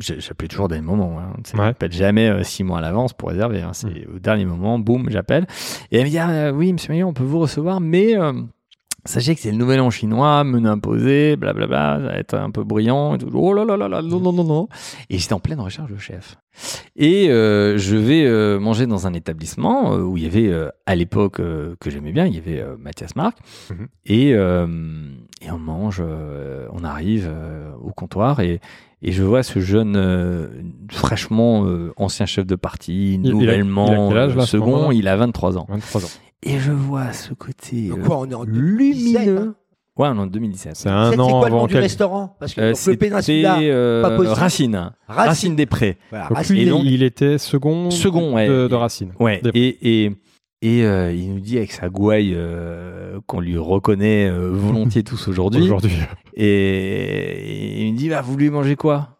[0.00, 1.18] J'appelais toujours au dernier moment.
[1.18, 1.32] Hein.
[1.54, 1.66] Ouais.
[1.66, 3.60] J'appelle jamais six mois à l'avance pour réserver.
[3.60, 3.72] hein.
[3.74, 5.46] C'est au dernier moment, boum, j'appelle.
[5.90, 8.14] Et elle me dit ah, oui, monsieur Meillon, on peut vous recevoir, mais.
[9.04, 12.62] Sachez que c'est le nouvel an chinois, menu imposé, blablabla, ça va être un peu
[12.62, 13.30] brillant et tout.
[13.34, 14.68] Oh là là là là, non, non, non, non.
[15.10, 16.36] Et j'étais en pleine recherche de chef.
[16.94, 20.68] Et euh, je vais euh, manger dans un établissement euh, où il y avait, euh,
[20.86, 23.38] à l'époque euh, que j'aimais bien, il y avait euh, Mathias Marc.
[23.70, 23.88] Mhm.
[24.06, 24.66] et, euh,
[25.40, 27.28] et on mange, euh, on arrive
[27.82, 28.60] au comptoir et,
[29.02, 30.46] et je vois ce jeune, euh,
[30.92, 35.08] fraîchement euh, ancien chef de parti, il a- nouvellement il a âge, là, second, il
[35.08, 35.66] a 23 ans.
[35.68, 36.08] 23 ans.
[36.44, 39.38] Et je vois ce côté Donc euh, quoi, on est en 2017, lumineux.
[39.40, 39.54] hein
[39.96, 40.74] Ouais, on est en 2017.
[40.74, 42.70] C'est un C'est an quoi le avant nom du quel- restaurant Parce que Euh, donc,
[42.70, 44.34] le C'était Péninsula, euh, pas possible.
[44.40, 44.90] Racine.
[45.06, 45.54] Racine.
[45.56, 45.98] des Prés.
[46.10, 46.56] voilà, Donc Racine.
[46.56, 48.48] lui, Et donc- il était second, Second, ouais.
[48.48, 49.12] de, de Racine.
[49.20, 49.40] Ouais.
[49.44, 50.12] Des- Et, et,
[50.62, 55.28] et euh, il nous dit avec sa gouaille euh, qu'on lui reconnaît euh, volontiers tous
[55.28, 55.62] aujourd'hui.
[55.64, 55.92] Aujourd'hui.
[56.34, 59.18] Et, et il me dit bah, Vous voulez manger quoi?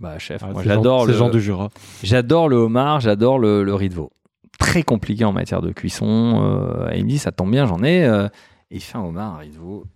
[0.00, 1.68] Bah, chef, Ah, moi j'adore le, C'est Jean du Jura.
[2.02, 4.10] j'adore le homard, j'adore le, le riz de veau.
[4.58, 6.40] Très compliqué en matière de cuisson.
[6.42, 8.04] euh, et il me dit Ça tombe bien, j'en ai.
[8.04, 8.26] euh,
[8.70, 9.40] et il fait un homard,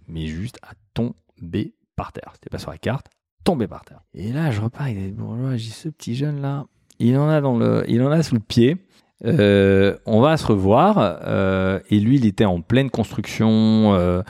[0.08, 2.30] mais juste à tomber par terre.
[2.34, 3.06] C'était pas sur la carte,
[3.44, 4.00] tomber par terre.
[4.14, 5.54] Et là, je repars avec des bourgeois.
[5.54, 6.66] Dis Ce petit jeune là,
[6.98, 7.38] il en a,
[7.88, 8.76] il en a sous le pied.
[9.24, 10.98] Euh, on va se revoir.
[11.88, 14.22] et lui, il était en pleine construction.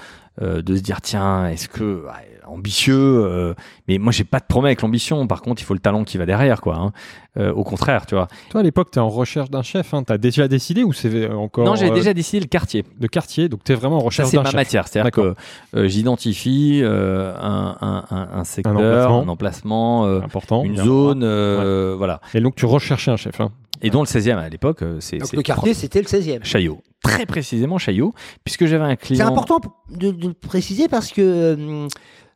[0.42, 2.12] Euh, de se dire tiens est-ce que ouais,
[2.46, 3.54] ambitieux euh,
[3.88, 6.16] mais moi j'ai pas de problème avec l'ambition par contre il faut le talent qui
[6.18, 6.92] va derrière quoi hein.
[7.38, 9.92] Euh, au contraire tu vois Toi, à l'époque, tu es en recherche d'un chef.
[9.92, 10.02] Hein.
[10.06, 13.06] Tu as déjà décidé ou c'est encore non j'ai euh, déjà décidé le quartier de
[13.06, 14.54] quartier Donc, tu es vraiment en recherche c'est d'un ma chef.
[14.56, 15.34] matière c'est à dire que D'accord.
[15.76, 18.72] euh, j'identifie euh, un, un, un, un secteur
[19.12, 19.22] emplacement.
[19.22, 20.64] un emplacement euh, Important.
[20.64, 23.38] une zone euh, voilà Et donc, tu recherchais un chef.
[23.40, 23.50] Hein.
[23.82, 26.42] et dont le 16e à l'époque c'est Donc c'est le quartier, c'était le 16e.
[26.42, 28.12] Chaillot très précisément Chaillot
[28.44, 31.88] puisque j'avais un C'est client important de, de le préciser parce que euh,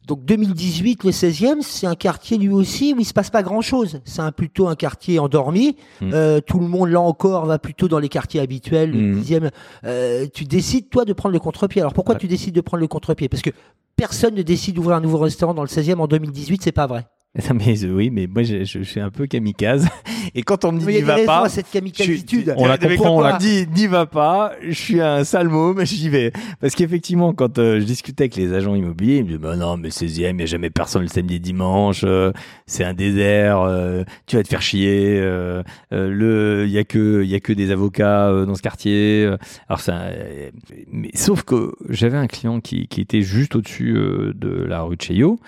[0.06, 4.00] donc 2018, le 16e, c'est un quartier lui aussi où il se passe pas grand-chose.
[4.04, 5.76] C'est un, plutôt un quartier endormi.
[6.00, 6.10] Mm.
[6.14, 8.90] Euh, tout le monde, là encore, va plutôt dans les quartiers habituels.
[8.90, 9.20] Le Mm.
[9.20, 9.50] 10e,
[9.84, 11.80] euh, tu décides, toi, de prendre le contre-pied.
[11.82, 12.20] Alors pourquoi Ouais.
[12.20, 13.28] tu décides de prendre le contre-pied?
[13.28, 13.50] Parce que
[13.94, 17.06] personne ne décide d'ouvrir un nouveau restaurant dans le 16e en 2018, c'est pas vrai.
[17.48, 19.86] Non, mais, euh, oui mais moi je, je suis un peu kamikaze
[20.34, 22.54] et quand on me dit n'y va pas cette kamikazitude.
[22.56, 25.48] On la Mais comprend, on la- me dit n'y va pas, je suis un sale
[25.48, 26.32] mot, mais j'y vais.
[26.60, 29.76] Parce qu'effectivement, quand euh, je discutais avec les agents immobiliers, ils me disaient bah non,
[29.76, 32.32] mais 16e, il n'y a jamais personne le samedi et dimanche, euh,
[32.66, 35.62] c'est un désert, euh, tu vas te faire chier, euh,
[35.92, 38.62] euh, le, il y a que, il y a que des avocats euh, dans ce
[38.62, 39.28] quartier.
[39.68, 40.50] Alors ça, euh,
[40.92, 44.96] mais sauf que j'avais un client qui, qui était juste au-dessus euh, de la rue
[44.96, 45.38] de Chaillot,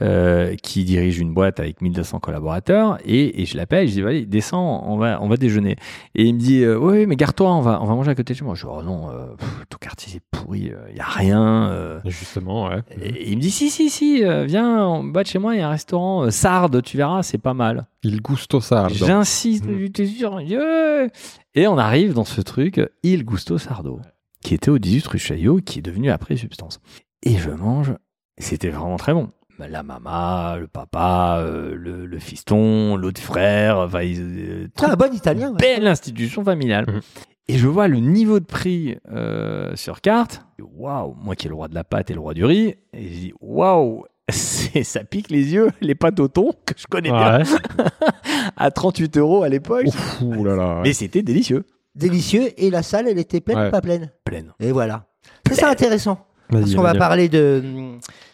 [0.00, 4.26] euh, qui dirige une boîte avec 1200 collaborateurs, et, et je l'appelle, je dis allez,
[4.32, 5.76] descends, on va, on va déjeuner.
[6.16, 8.32] Et il me dit euh, oui, mais garde-toi, on va, on va manger à côté
[8.32, 8.54] de chez moi.
[8.56, 11.70] Je dis oh non, euh, pff, ton quartier c'est pourri, il y a rien.
[11.70, 12.00] euh.
[12.04, 12.82] Justement, ouais.
[13.00, 15.58] Et il me dit si, si, si, euh, viens en bas de chez moi, il
[15.58, 17.86] y a un restaurant euh, Sardes, tu verras, c'est pas mal.
[18.02, 18.94] Il gusto sardo.
[18.94, 19.88] J'insiste, Mm.
[19.90, 21.10] t'es sûr Ouais.
[21.54, 24.00] Et on arrive dans ce truc, Il Gusto Sardo,
[24.42, 26.80] qui était au 18 rue Chaillot, qui est devenu après Substance.
[27.22, 27.92] Et je mange,
[28.38, 29.28] c'était vraiment très bon.
[29.70, 35.12] La maman, le papa, euh, le, le fiston, l'autre frère, enfin, ils, euh, un bon
[35.14, 35.50] italien.
[35.50, 35.56] ouais.
[35.58, 36.84] belle institution familiale.
[36.88, 37.00] Mhm.
[37.48, 40.42] Et je vois le niveau de prix euh, sur carte.
[40.60, 42.76] Waouh, moi qui est le roi de la pâte et le roi du riz.
[42.92, 47.10] Et je dis waouh, ça pique les yeux, les pâtes au thon que je connais
[47.10, 47.44] bien Ouais.
[48.56, 49.86] à 38 euros à l'époque.
[50.20, 50.80] Là.
[50.84, 51.64] Mais c'était délicieux.
[51.94, 52.48] Délicieux.
[52.56, 53.68] Et la salle, elle était pleine Ouais.
[53.68, 54.10] ou pas pleine?
[54.24, 54.52] Pleine.
[54.60, 55.04] Et voilà.
[55.48, 56.24] C'est ça intéressant.
[56.48, 57.62] Parce qu'on va parler de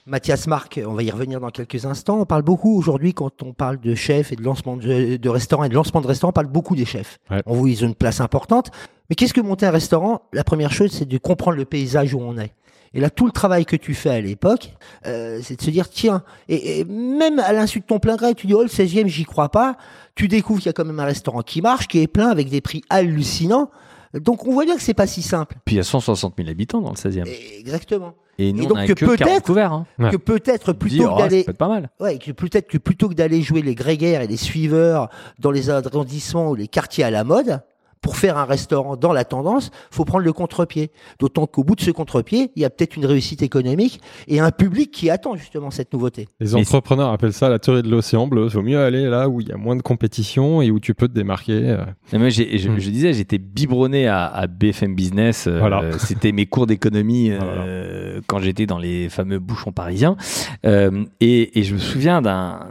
[0.08, 2.18] Mathias Marc, on va y revenir dans quelques instants.
[2.20, 5.64] On parle beaucoup aujourd'hui, quand on parle de chefs et de lancement de, de restaurants
[5.64, 7.18] et de lancement de restaurants, on parle beaucoup des chefs.
[7.30, 7.42] Ouais.
[7.44, 8.70] On vous ils ont une place importante.
[9.10, 10.22] Mais qu'est-ce que monter un restaurant?
[10.32, 12.52] La première chose, c'est de comprendre le paysage où on est.
[12.94, 14.70] Et là, tout le travail que tu fais à l'époque,
[15.06, 18.34] euh, c'est de se dire, tiens, et, et même à l'insu de ton plein gré,
[18.34, 19.76] tu dis, oh, le 16e, j'y crois pas.
[20.14, 22.48] Tu découvres qu'il y a quand même un restaurant qui marche, qui est plein, avec
[22.48, 23.70] des prix hallucinants.
[24.14, 25.56] Donc, on voit bien que c'est pas si simple.
[25.66, 27.26] Puis il y a 160 000 habitants dans le 16e.
[27.26, 28.14] Et- exactement.
[28.40, 29.72] Et nous, et on donc a que que 40 peut-être- couverts.
[29.72, 29.86] Hein.
[29.98, 30.10] Ouais.
[30.10, 31.90] Que peut-être On plutôt oh, que ça d'aller peut être pas mal.
[31.98, 35.08] Ouais, que peut-être que plutôt que d'aller jouer les grégaires et les suiveurs
[35.40, 37.60] dans les arrondissements ou les quartiers à la mode,
[38.00, 40.90] pour faire un restaurant dans la tendance, faut prendre le contre-pied.
[41.18, 44.50] D'autant qu'au bout de ce contre-pied, il y a peut-être une réussite économique et un
[44.50, 46.28] public qui attend justement cette nouveauté.
[46.40, 48.46] Les entrepreneurs appellent ça la théorie de l'océan bleu.
[48.48, 50.94] Il vaut mieux aller là où il y a moins de compétition et où tu
[50.94, 51.70] peux te démarquer.
[51.70, 51.84] euh.
[52.12, 52.78] Non, mais j'ai- je, Hmm.
[52.78, 55.46] je disais, j'étais biberonné à, à BFM Business.
[55.48, 55.92] euh.
[55.98, 60.16] C'était mes cours d'économie euh, quand j'étais dans les fameux bouchons parisiens.
[60.64, 62.68] Euh, et, et je me souviens d'un-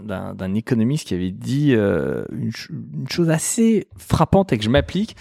[0.56, 5.16] économiste qui avait dit euh, une, ch- une chose assez frappante et que je m'applique.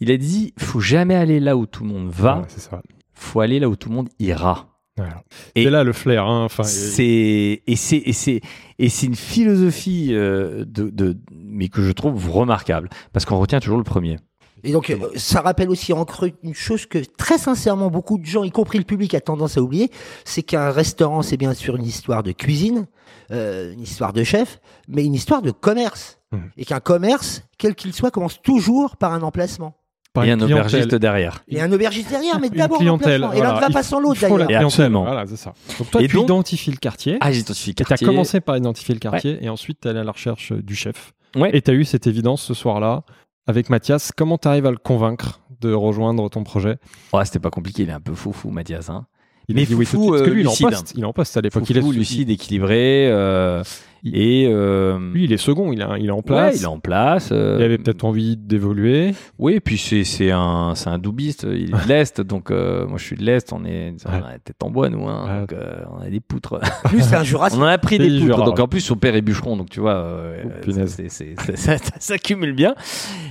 [0.00, 2.82] Il a dit, faut jamais aller là où tout le monde va, c'est ça.
[3.12, 4.68] faut aller là où tout le monde ira.
[4.96, 5.22] Voilà.
[5.54, 6.24] Et- C'est là le flair.
[6.26, 6.44] Hein.
[6.44, 8.40] Enfin, C'est et c'est et c'est
[8.80, 13.60] et c'est une philosophie euh, de, de mais que je trouve remarquable parce qu'on retient
[13.60, 14.16] toujours le premier.
[14.64, 18.24] Et donc, euh, ça rappelle aussi en creux une chose que très sincèrement beaucoup de
[18.26, 19.88] gens, y compris le public, a tendance à oublier,
[20.24, 22.88] c'est qu'un restaurant, c'est bien sûr une histoire de cuisine,
[23.30, 26.17] euh, une histoire de chef, mais une histoire de commerce.
[26.32, 26.50] Mhm.
[26.56, 29.74] Et qu'un commerce, quel qu'il soit, commence toujours par un emplacement.
[30.14, 30.56] par et un clientèle.
[30.56, 31.44] aubergiste derrière.
[31.48, 33.32] Et un aubergiste derrière, mais d'abord un clientèle, emplacement.
[33.38, 33.66] Et l'un ne voilà.
[33.68, 34.60] va pas Il sans l'autre Il faut la d'ailleurs.
[34.60, 34.84] Clientèle.
[34.86, 35.04] absolument.
[35.04, 35.52] Voilà, c'est ça.
[35.78, 37.18] Donc toi, Et tu donc- identifies le quartier.
[37.20, 38.06] Ah, j'identifie et tu as quartier.
[38.06, 40.74] commencé par identifier le quartier et ensuite tu es allé à la recherche euh, du
[40.74, 41.12] chef.
[41.36, 41.50] Ouais.
[41.54, 43.04] Et tu as eu cette évidence ce soir-là
[43.46, 44.10] avec Mathias.
[44.16, 46.78] Comment tu arrives à le convaincre de rejoindre ton projet?
[47.12, 49.06] Oh, c'était pas compliqué, il est un peu fou fou Mathias hein.
[49.50, 50.48] Il Mais a dit oui foufou, tout de suite, parce que euh, lui, il est
[50.48, 50.68] en lucide.
[50.70, 50.92] poste.
[50.94, 51.70] Il est en poste à l'époque.
[51.70, 53.68] Il est lucide, équilibré euh, Il-
[54.04, 55.72] et euh, Lui, il est second.
[55.72, 56.56] Il, est- il est en ouais, place.
[56.60, 57.30] il est en place.
[57.32, 59.12] euh, Il avait peut-être envie d'évoluer.
[59.38, 62.86] Oui, et puis c'est c'est un c'est un doubiste, il est de l'est, donc euh,
[62.86, 65.40] moi je suis de l'est, on est on a tête en bois nous, hein, Ouais.
[65.40, 66.60] donc euh, on a des poutres.
[66.84, 67.58] Plus, c'est un jurassique.
[67.60, 68.44] on en a pris des poutres, jura.
[68.46, 70.92] donc en plus son père est bûcheron, donc tu vois, euh, Oh, punaise.
[70.94, 72.74] c'est- c'est- c'est- ça, ça s'accumule bien.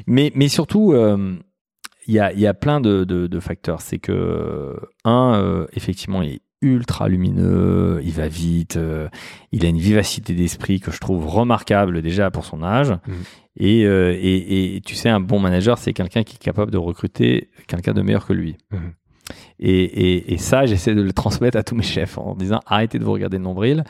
[0.08, 0.94] Mais mais surtout.
[0.94, 1.36] euh,
[2.10, 3.82] il y a, il y a plein de, de, de facteurs.
[3.82, 9.08] C'est que, un, euh, effectivement, il est ultra lumineux, il va vite, euh,
[9.52, 12.94] il a une vivacité d'esprit que je trouve remarquable déjà pour son âge.
[13.60, 16.78] Et, euh, et, et tu sais, un bon manager, c'est quelqu'un qui est capable de
[16.78, 18.58] recruter quelqu'un de meilleur que lui.
[18.72, 18.94] Mhm.
[19.60, 23.04] Et, et, ça, j'essaie de le transmettre à tous mes chefs en disant arrêtez de
[23.04, 23.84] vous regarder le nombril,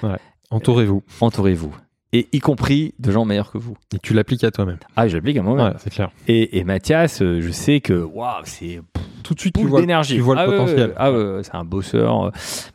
[0.50, 1.04] Entourez-vous.
[1.22, 1.76] entourez-vous.
[2.14, 3.76] Et y compris de gens meilleurs que vous.
[3.94, 4.78] Et tu l'appliques à toi-même.
[4.96, 5.66] Ah, je l'applique à moi-même.
[5.68, 6.10] Ouais, c'est clair.
[6.28, 8.80] Et, et Mathias, euh, je sais que waouh, c'est
[9.28, 10.94] Tout de suite, tu vois, tu vois le Ah potentiel.
[10.96, 11.12] Ah
[11.44, 12.30] c'est un bosseur, euh,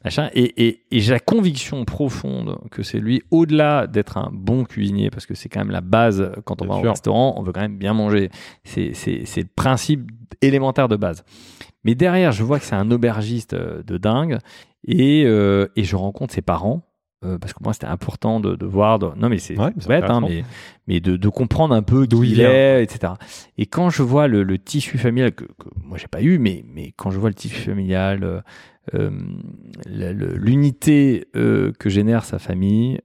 [0.04, 0.28] machin.
[0.34, 5.08] Et, et, et j'ai la conviction profonde que c'est lui, au-delà d'être un bon cuisinier,
[5.08, 6.88] parce que c'est quand même la base quand on Bien va sûr.
[6.88, 8.28] au restaurant, on veut quand même bien manger.
[8.64, 10.10] C'est, c'est, c'est le principe
[10.42, 11.24] élémentaire de base.
[11.84, 14.36] Mais derrière, je vois que c'est un aubergiste euh, de dingue,
[14.86, 16.82] et, euh, et je rencontre ses parents.
[17.24, 20.04] Euh, parce que moi c'était important de, de voir de- non mais c'est Ouais, bête
[20.04, 20.44] hein, mais
[20.86, 23.14] mais de, de comprendre un peu D'où il est etc
[23.58, 26.64] et quand je vois le, le tissu familial que, que moi j'ai pas eu mais
[26.74, 28.40] mais quand je vois le tissu familial euh,
[28.94, 29.10] euh,
[29.86, 32.98] l'unité euh, que génère sa famille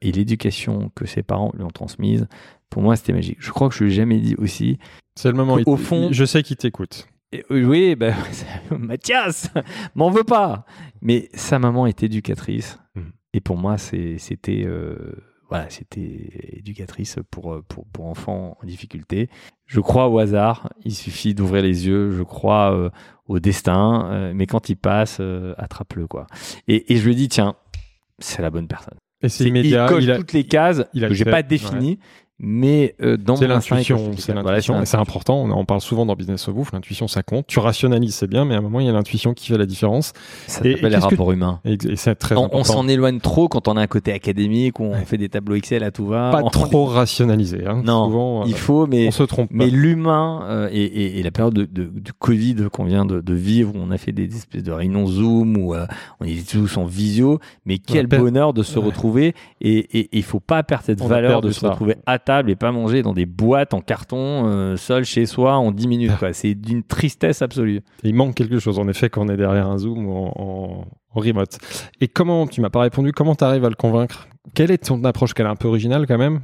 [0.00, 2.28] et l'éducation que ses parents lui ont transmise
[2.70, 4.78] pour moi c'était magique je crois que je lui ai jamais dit aussi
[5.16, 5.58] C'est le moment.
[5.66, 7.08] Au fond- je sais qu'il t'écoute.
[7.50, 8.14] Oui ben
[8.78, 9.50] Mathias
[9.96, 10.64] m'en veux pas
[11.02, 12.78] mais sa maman est éducatrice.
[13.32, 15.14] Et pour moi c'était euh,
[15.48, 19.28] voilà c'était éducatrice pour, euh, pour pour enfants en difficulté.
[19.66, 22.90] Je crois au hasard il suffit d'ouvrir les yeux je crois euh,
[23.26, 25.20] au destin euh, mais quand il passe
[25.58, 26.26] attrape-le quoi.
[26.68, 27.54] Et, et je lui dis tiens
[28.18, 28.96] c'est la bonne personne.
[29.22, 29.86] Et c'est immédiat.
[29.86, 31.98] il coche il a- toutes les cases il a que j'ai pas définies
[32.38, 34.32] mais euh, dans C'est l'intuition, c'est.
[34.32, 35.36] Voilà, l'intuition, et c'est important.
[35.42, 36.72] On en parle souvent dans Business of Bouffe.
[36.72, 37.46] L'intuition, ça compte.
[37.46, 39.64] Tu rationalises, c'est bien, mais à un moment, il y a l'intuition qui fait la
[39.66, 40.12] différence.
[40.46, 42.72] ça Et- et s'appelle les que- rapports humains Et, et c'est très on, on important.
[42.74, 45.04] s'en éloigne trop quand on a un côté académique où on Ouais.
[45.06, 47.66] fait des tableaux Excel à tout va pas On- trop rationalisé.
[47.66, 47.82] Hein.
[47.84, 49.74] Non, Souvent, euh, il faut mais on se trompe Mais pas.
[49.76, 53.78] l'humain euh, et, et- et la période de, Covid qu'on vient de, de vivre, où
[53.78, 55.86] on a fait des espèces de réunions Zoom, où euh,
[56.20, 58.84] on était tous en visio, mais quel bonheur de se Ouais.
[58.86, 59.34] retrouver.
[59.60, 62.70] Et il faut pas perdre cette On valeur de se retrouver à table et pas
[62.72, 66.16] manger dans des boîtes en carton, euh, seul chez soi en 10 minutes.
[66.18, 66.34] quoi.
[66.34, 67.80] C'est d'une tristesse absolue.
[68.02, 70.84] Il manque quelque chose, en effet, quand on est derrière un Zoom ou en, en-
[71.14, 71.56] en remote.
[72.02, 74.28] Et comment, tu m'as pas répondu, comment tu arrives à le convaincre?
[74.54, 75.32] Quelle est ton approche?
[75.32, 76.40] Qu'elle est un peu originale quand même?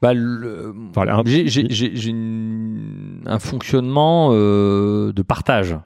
[0.00, 5.76] Bah, le- Enfin, un- j'ai j'ai- j'ai- j'ai une- un fonctionnement euh, de partage.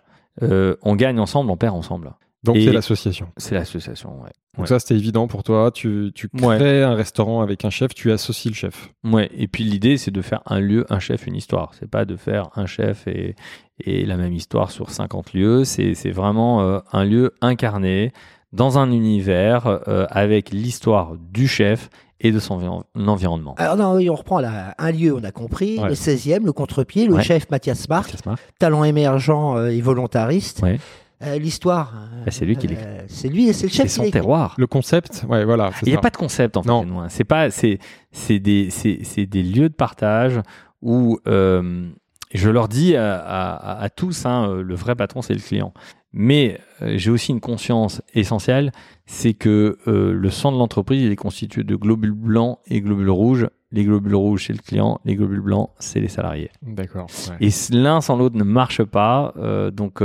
[0.42, 2.12] Euh, on gagne ensemble, on perd ensemble.
[2.44, 3.28] Donc c'est l'association.
[3.36, 4.30] C'est l'association, ouais.
[4.54, 4.66] Donc Ouais.
[4.66, 5.70] ça, c'était évident pour toi.
[5.72, 6.82] Tu, tu crées Ouais.
[6.82, 8.92] un restaurant avec un chef, tu associes le chef.
[9.04, 11.72] Ouais, et puis l'idée c'est de faire un lieu, un chef, une histoire.
[11.78, 13.34] C'est pas de faire un chef et,
[13.84, 15.64] et la même histoire sur 50 lieux.
[15.64, 18.12] C'est c'est vraiment euh, un lieu incarné
[18.52, 23.54] dans un univers euh, avec l'histoire du chef et de son envi- environnement.
[23.58, 25.88] Alors non, oui, on reprend là, un lieu, on a compris, Ouais.
[25.88, 27.22] le 16e, le contre-pied, le Ouais.
[27.22, 28.14] chef Mathias Marc,
[28.58, 30.62] talent émergent euh, et volontariste.
[31.22, 31.92] Euh, L'histoire.
[32.24, 32.84] Bah, c'est lui qui l'écrit.
[32.86, 34.12] euh, C'est lui, c'est le C'est chef qui son l'écrit.
[34.20, 34.54] terroir.
[34.56, 35.70] Le concept, ouais, voilà.
[35.74, 36.68] c'est Il n'y a pas de concept en fait.
[36.68, 37.06] Non.
[37.08, 37.78] C'est pas, c'est,
[38.12, 40.40] c'est des, c'est, c'est des lieux de partage
[40.80, 41.88] où euh,
[42.32, 45.72] je leur dis à, à- à tous, hein, le vrai patron, c'est le client.
[46.12, 48.70] Mais euh, j'ai aussi une conscience essentielle,
[49.06, 53.10] c'est que euh, le sang de l'entreprise, il est constitué de globules blancs et globules
[53.10, 53.48] rouges.
[53.72, 54.98] Les globules rouges, c'est le client.
[55.04, 56.50] Les globules blancs, c'est les salariés.
[56.62, 57.08] D'accord.
[57.28, 57.48] ouais.
[57.48, 59.34] Et l'un sans l'autre ne marche pas.
[59.36, 60.00] euh, donc,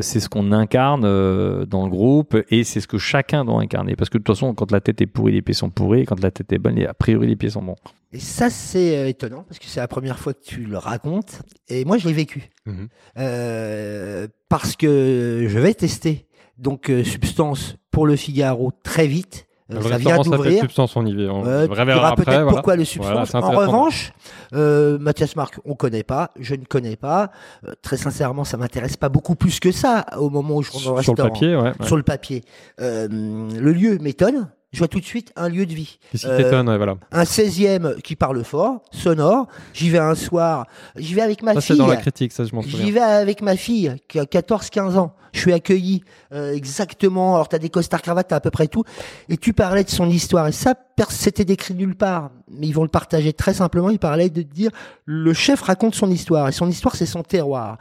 [0.00, 3.94] c'est ce qu'on incarne euh, dans le groupe et c'est ce que chacun doit incarner.
[3.96, 6.04] Parce que de toute façon, quand la tête est pourrie, les pieds sont pourris.
[6.04, 7.76] Quand la tête est bonne, les- a priori, les pieds sont bons.
[8.12, 11.42] Et ça, c'est euh, étonnant parce que c'est la première fois que tu le racontes.
[11.68, 12.50] Et moi, je l'ai vécu.
[12.66, 12.88] Mhm.
[13.18, 16.26] Euh, parce que je vais tester
[16.56, 19.46] donc euh, substance pour le Figaro très vite.
[19.70, 20.60] Euh, Le ça vient restaurant d'ouvrir.
[20.62, 21.32] Substance, on y va.
[21.32, 21.66] On Euh,
[22.12, 22.24] après.
[22.24, 22.50] peut-être voilà.
[22.52, 23.28] pourquoi le Voilà, substance.
[23.30, 24.12] c'est en revanche,
[24.54, 27.30] euh, Mathias Marc, on connaît pas, je ne connais pas.
[27.66, 30.78] Euh, très sincèrement, ça m'intéresse pas beaucoup plus que ça au moment où je rentre
[30.78, 31.28] au sur le restaurant.
[31.28, 31.62] papier, ouais.
[31.78, 31.86] ouais.
[31.86, 32.44] Sur le papier.
[32.80, 34.48] Euh, le lieu m'étonne.
[34.72, 35.98] Je vois tout de suite un lieu de vie.
[36.12, 36.96] Qu'est-ce qui Euh, t'étonne, ouais, voilà.
[37.10, 39.46] Un 16e qui parle fort, sonore.
[39.72, 40.66] J'y vais un soir.
[40.96, 41.78] J'y vais avec ma Ça, c'est fille.
[41.78, 42.92] dans la critique, ça, je m'en J'y souviens.
[42.92, 45.14] vais avec ma fille qui a 14-15 ans.
[45.32, 46.02] Je suis accueilli
[46.34, 47.34] euh, exactement.
[47.36, 48.84] Alors, tu as des costards cravates, t'as à peu près tout.
[49.30, 50.46] Et tu parlais de son histoire.
[50.48, 50.74] Et ça,
[51.08, 52.30] c'était décrit nulle part.
[52.50, 53.88] Mais ils vont le partager très simplement.
[53.88, 54.70] Il parlait de dire
[55.06, 56.46] le chef raconte son histoire.
[56.48, 57.78] Et son histoire, c'est son terroir.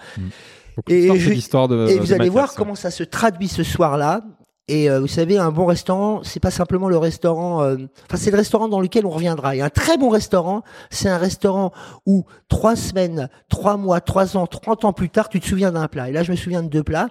[0.78, 1.88] Beaucoup et d'histoires, je- c'est l'histoire de.
[1.90, 4.22] Et de vous allez voir comment ça se traduit ce soir-là.
[4.70, 7.64] Et euh, vous savez, un bon restaurant, c'est pas simplement le restaurant.
[7.64, 9.56] euh, Enfin, c'est le restaurant dans lequel on reviendra.
[9.56, 11.72] Et un très bon restaurant, c'est un restaurant
[12.06, 15.88] où trois semaines, trois mois, trois ans, trente ans plus tard, tu te souviens d'un
[15.88, 16.10] plat.
[16.10, 17.08] Et là, je me souviens de deux plats.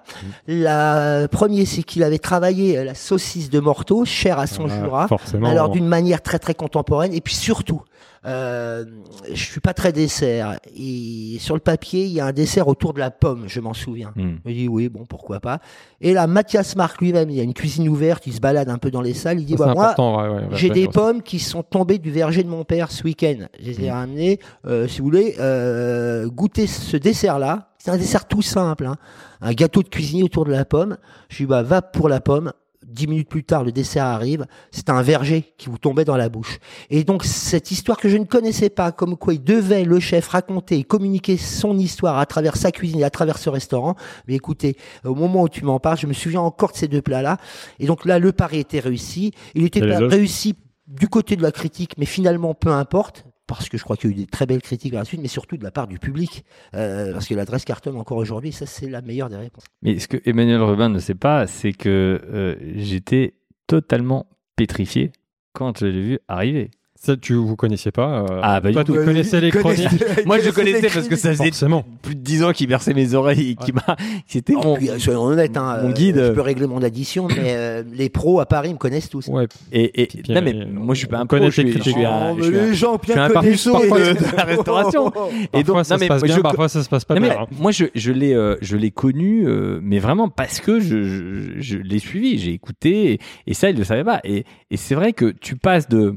[0.47, 4.85] La premier, c'est qu'il avait travaillé euh, la saucisse de Morteau, chère à son Voilà,
[4.85, 5.07] Jura.
[5.49, 7.81] Alors d'une manière très très contemporaine et puis surtout,
[8.27, 8.85] euh,
[9.29, 10.59] je suis pas très dessert.
[10.77, 13.75] Et sur le papier, il y a un dessert autour de la pomme, je m'en
[13.75, 14.13] souviens.
[14.17, 14.37] Hmm.
[14.45, 15.61] Je dis oui, bon, pourquoi pas.
[16.01, 18.79] Et là, Mathias Marc lui-même, il y a une cuisine ouverte, il se balade un
[18.79, 21.63] peu dans les salles, il dit bah, moi, ouais, ouais, j'ai des pommes qui sont
[21.63, 23.47] tombées du verger de mon père ce week-end.
[23.61, 27.69] Je les ai ramenées, euh, si vous voulez, euh, goûter ce dessert-là.
[27.79, 28.97] C'est un dessert tout simple, hein.
[29.41, 30.97] un gâteau de cuisinier autour de la pomme.
[31.29, 32.53] Je lui dis bah va pour la pomme.
[32.87, 34.47] Dix minutes plus tard, le dessert arrive.
[34.71, 36.59] C'est un verger qui vous tombait dans la bouche.
[36.89, 40.29] Et donc cette histoire que je ne connaissais pas, comme quoi il devait le chef
[40.29, 43.97] raconter et communiquer son histoire à travers sa cuisine et à travers ce restaurant.
[44.29, 47.03] Mais écoutez, au moment où tu m'en parles, je me souviens encore de ces deux
[47.03, 47.39] plats-là.
[47.81, 49.33] Et donc là, le pari était réussi.
[49.55, 50.55] Il était réussi
[50.87, 53.25] du côté de la critique, mais finalement, peu importe.
[53.47, 55.21] Parce que je crois qu'il y a eu des très belles critiques par la suite,
[55.21, 56.45] mais surtout de la part du public.
[56.75, 59.65] Euh, parce que l'adresse cartonne encore aujourd'hui, ça c'est la meilleure des réponses.
[59.83, 63.35] Mais ce que Emmanuel Rubin ne sait pas, c'est que euh, j'étais
[63.67, 64.27] totalement
[64.57, 65.13] pétrifié
[65.53, 66.71] quand je l'ai vu arriver.
[66.99, 69.05] Ça, tu vous connaissiez pas euh, Ah, toi, du tu tout.
[69.05, 69.87] connaissais les chroniques.
[70.27, 71.85] Moi, je connaissais parce que ça faisait Forcément.
[72.03, 73.97] plus de 10 ans qu'il berçait mes oreilles et qui m'a.
[74.27, 74.75] C'était Oh, mon.
[74.77, 76.17] puis, soyons honnêtes, hein, mon euh, guide.
[76.17, 79.29] Je peux régler mon addition, mais euh, les pros à Paris me connaissent tous.
[79.29, 81.37] Ouais, Et, et- non, mais euh, moi, je suis pas un pro.
[81.39, 81.97] Je suis, je suis critiques.
[82.05, 84.37] un- Oh, je suis un- les gens je suis bien un connaisseurs parfum de, de
[84.37, 85.13] la restauration.
[85.53, 87.31] Et donc, parfois ça se passe bien, parfois ça se passe pas bien.
[87.41, 87.47] hein.
[87.59, 91.77] moi, je, je l'ai, euh, je l'ai connu, euh, mais vraiment parce que je, je,
[91.79, 94.21] l'ai suivi, j'ai écouté, et, ça, il ne le savait pas.
[94.25, 96.15] Et, et c'est vrai que tu passes de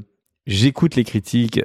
[0.50, 1.60] j'écoute les critiques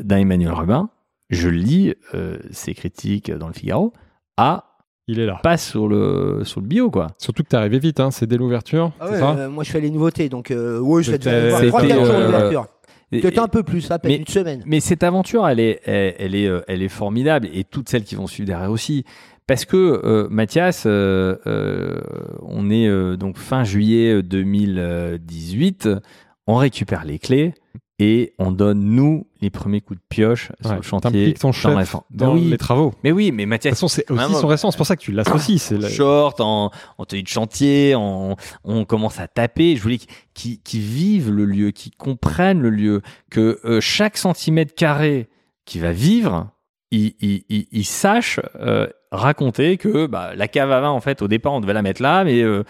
[0.00, 0.90] d'un Emmanuel Rubin,
[1.30, 3.92] je lis euh, ses critiques dans le Figaro,
[4.36, 4.64] à
[5.08, 5.40] Il est là.
[5.42, 7.08] passe sur le, sur le bio, quoi.
[7.18, 8.92] Surtout que t'es arrivé vite, hein, c'est dès l'ouverture.
[9.00, 11.50] Ah c'est ouais, ça euh, moi je fais les nouveautés, donc euh, ouais, je c'était,
[11.50, 12.66] 3-4 jours euh, d'ouverture.
[13.10, 14.62] Peut-être un peu plus, à peine mais- une semaine.
[14.66, 18.02] Mais cette aventure, elle est, elle, elle est, euh, elle est formidable et toutes celles
[18.04, 19.04] qui vont suivre derrière aussi.
[19.46, 22.00] Parce que euh, Mathias, euh, euh,
[22.42, 25.88] on est euh, donc fin juillet 2018,
[26.48, 27.54] on récupère les clés
[27.98, 31.52] et on donne nous les premiers coups de pioche sur Ouais, le chantier ton dans
[31.52, 32.02] chef la fin.
[32.10, 32.92] dans oui, les travaux.
[33.02, 35.00] mais oui, mais De toute Mathias, façon, c'est aussi son restaurant, c'est pour ça que
[35.02, 35.58] tu l'associes.
[35.62, 39.76] C'est la- short, en, en tenue de chantier, on, on commence à taper.
[39.76, 39.98] Je voulais
[40.34, 45.28] qu'ils vivent le lieu, qu'ils comprennent le lieu, que euh, chaque centimètre carré
[45.64, 46.50] qui va vivre,
[46.90, 51.22] il, il, il, il sache euh, raconter que bah, la cave à vin, en fait,
[51.22, 52.62] au départ, on devait la mettre là, mais euh,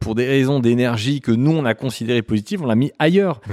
[0.00, 3.40] pour des raisons d'énergie que nous, on a considérées positives, on l'a mis ailleurs.
[3.46, 3.52] Mmh.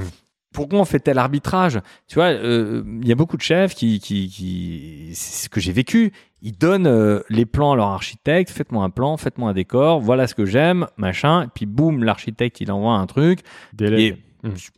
[0.58, 1.80] Pourquoi on fait tel arbitrage?
[2.08, 5.60] Tu vois, euh, il y a beaucoup de chefs qui, qui, qui c'est ce que
[5.60, 9.53] j'ai vécu, ils donnent euh, les plans à leur architecte, faites-moi un plan, faites-moi un
[9.53, 13.41] décor, voilà ce que j'aime, machin, et puis boum, l'architecte il envoie un truc,
[13.72, 14.03] Délai.
[14.03, 14.24] et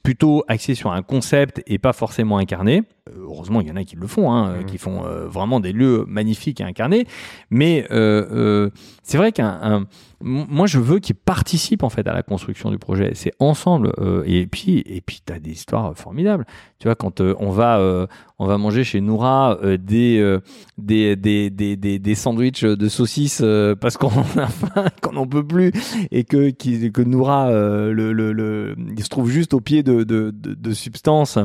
[0.04, 2.84] plutôt axé sur un concept et pas forcément incarné.
[3.18, 5.72] Heureusement, il y en a qui le font, hein, euh, qui font euh, vraiment des
[5.72, 7.08] lieux magnifiques à incarner.
[7.50, 8.70] Mais euh,
[9.04, 9.86] c'est vrai qu'un
[10.22, 13.12] moi, je veux qu'ils participent en fait à la construction du projet.
[13.14, 13.94] C'est ensemble.
[14.00, 16.46] euh, et puis, et puis, t'as des histoires formidables.
[16.78, 18.08] Tu vois, quand euh, on va,
[18.38, 20.38] on va manger chez Noura des,
[20.78, 23.42] des, des, des, des, des sandwichs de saucisses
[23.80, 25.72] parce qu'on a faim, qu'on n'en peut plus,
[26.12, 30.04] et que, qui, que Noura le, le, le, il se trouve juste au pied de,
[30.04, 31.40] de, de, de substances.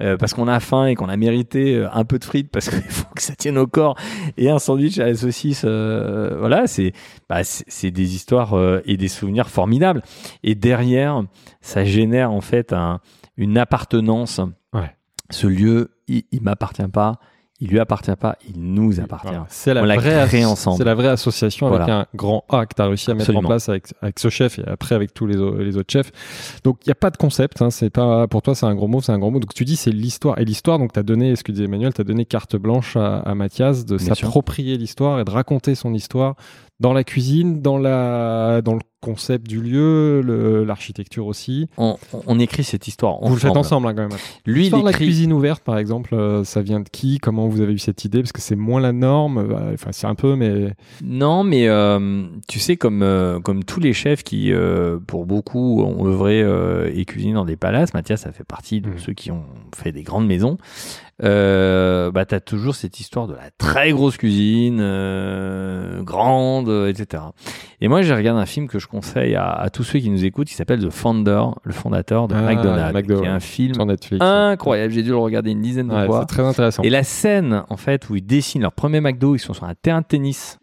[0.00, 2.68] Euh, parce qu'on a faim et qu'on a mérité euh, un peu de frites parce
[2.68, 3.96] qu'il faut que ça tienne au corps.
[4.36, 6.92] Et un sandwich à la saucisse euh, voilà c'est
[7.28, 10.02] bah, c'est des histoires et des souvenirs formidables.
[10.42, 11.22] Et derrière
[11.60, 13.00] ça génère en fait un,
[13.36, 14.40] une appartenance.
[14.72, 14.90] Ouais.
[15.30, 17.20] ce lieu il, il m'appartient pas
[17.60, 19.46] il lui appartient pas il nous appartient Voilà.
[19.48, 20.76] C'est la, On vraie créé ensemble.
[20.78, 22.00] C'est la vraie association avec Voilà.
[22.00, 24.58] un grand A que tu as réussi à mettre en place avec, avec ce chef
[24.58, 26.10] et après avec tous les, au- les autres chefs.
[26.64, 27.62] Donc il n'y a pas de concept.
[27.62, 29.38] Hein, c'est pas pour toi c'est un gros mot, c'est un gros mot.
[29.38, 30.78] Donc tu dis c'est l'histoire et l'histoire.
[30.78, 33.34] Donc tu as donné, ce que disait Emmanuel, tu as donné carte blanche à, à
[33.34, 36.34] Mathias de s'approprier l'histoire et de raconter son histoire
[36.80, 40.20] dans la cuisine, dans la dans le concept du lieu,
[40.66, 41.68] l'architecture aussi.
[41.76, 41.96] on,
[42.26, 43.86] on écrit cette histoire Vous le faites ensemble.
[43.86, 44.18] ensemble hein, quand même.
[44.46, 47.46] lui il de la écrit cuisine ouverte, par exemple, euh, ça vient de qui Comment
[47.48, 49.38] vous avez eu cette idée Parce que c'est moins la norme.
[49.38, 50.72] euh, Enfin, c'est un peu, mais
[51.04, 54.52] Non, mais euh, tu sais, comme, euh, comme tous les chefs qui,
[55.06, 56.40] pour beaucoup, ont œuvré
[56.94, 58.98] et cuisiné dans des palaces, Mathias, ça fait partie de Mhm.
[58.98, 59.44] ceux qui ont
[59.74, 60.56] fait des grandes maisons.
[61.22, 66.88] Euh, bah, tu as toujours cette histoire de la très grosse cuisine, euh, grande, euh,
[66.88, 67.22] etc.
[67.80, 70.24] Et moi, j'ai regardé un film que je conseille à, à tous ceux qui nous
[70.24, 73.32] écoutent, qui s'appelle The Founder, le fondateur de Ah, McDonald's, McDo, qui est ouais.
[73.32, 74.24] un film sur Netflix.
[74.24, 74.92] incroyable.
[74.92, 76.20] J'ai dû le regarder une dizaine de Ouais, fois.
[76.20, 76.82] c'est très intéressant.
[76.82, 79.74] Et la scène, en fait, où ils dessinent leur premier McDo, ils sont sur un
[79.74, 80.58] terrain de tennis.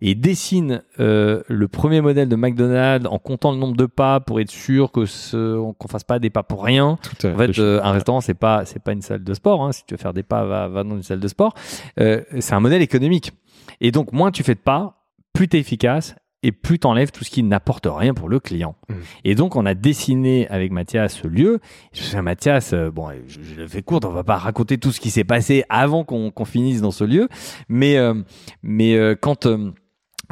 [0.00, 4.20] Et ils dessinent euh, le premier modèle de McDonald's en comptant le nombre de pas
[4.20, 6.98] pour être sûr que ce, qu'on fasse pas des pas pour rien.
[7.02, 9.62] Tout En fait, euh, un restaurant, c'est pas, c'est pas une salle de sport.
[9.62, 9.72] Hein.
[9.72, 11.54] Si tu veux faire des pas, va, va dans une salle de sport.
[12.00, 13.32] Euh, c'est un modèle économique.
[13.80, 15.02] Et donc, moins tu fais de pas,
[15.32, 18.40] plus tu es efficace et plus tu enlèves tout ce qui n'apporte rien pour le
[18.40, 18.74] client.
[18.88, 18.94] Mm.
[19.24, 21.60] Et donc, on a dessiné avec Mathias ce lieu.
[21.92, 24.78] Je me souviens, Mathias, euh, bon, je, je le fais courte, on va pas raconter
[24.78, 27.28] tout ce qui s'est passé avant qu'on finisse dans ce lieu.
[27.68, 28.14] Mais, euh,
[28.62, 29.72] mais euh, quand, euh,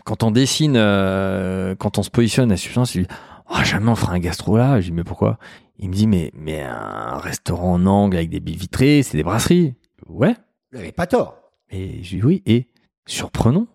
[0.04, 3.08] quand on dessine, euh, quand on se positionne à substance, il dit
[3.50, 4.80] oh, jamais on fera un gastro là.
[4.80, 5.38] Je dis mais pourquoi?
[5.78, 9.22] Il me dit mais, mais un restaurant en angle avec des baies vitrées, c'est des
[9.22, 9.74] brasseries.
[10.08, 10.34] Ouais.
[10.72, 11.36] Vous n'avez pas tort.
[11.70, 12.42] Et je dis oui.
[12.46, 12.68] Et
[13.06, 13.66] surprenons.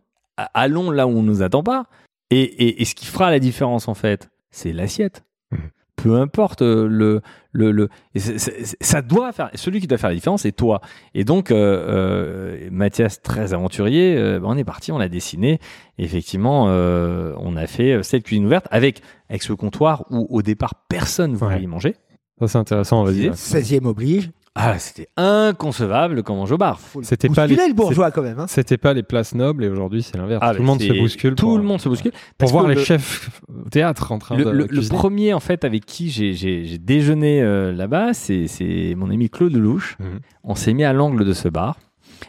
[0.54, 1.88] Allons là où on nous attend pas.
[2.32, 5.24] Et, et, et ce qui fera la différence en fait, c'est l'assiette.
[5.52, 5.60] Mhm.
[5.98, 7.22] Peu importe euh, le
[7.54, 10.52] le, le et c'est- c'est- ça doit faire celui qui doit faire la différence c'est
[10.52, 10.82] toi
[11.14, 15.60] et donc euh, euh, Mathias très aventurier euh, ben, on est parti on l'a dessiné
[15.98, 20.74] effectivement euh, on a fait cette cuisine ouverte avec avec ce comptoir où au départ
[20.90, 21.64] personne ne voulait Ouais.
[21.64, 21.96] y manger
[22.40, 23.16] Ça, c'est intéressant, vas-y.
[23.16, 23.36] Disais- ouais.
[23.36, 24.32] 16e oblige.
[24.58, 28.22] Ah c'était inconcevable comme manger au bar Faut le C'était pas les- le bourgeois quand
[28.22, 28.40] même.
[28.40, 28.46] Hein.
[28.48, 30.40] C'était pas les places nobles et aujourd'hui c'est l'inverse.
[30.44, 31.36] Ah, tout le monde se bouscule.
[31.36, 34.38] tout pour, le monde se bouscule Pour voir les le- chefs au théâtre en train
[34.38, 38.94] le, de le- le premier en fait avec qui j'ai- déjeuné euh, là-bas, c'est c'est
[38.98, 39.98] mon ami Claude Lelouch.
[40.00, 40.20] Mhm.
[40.44, 41.78] On s'est mis à l'angle de ce bar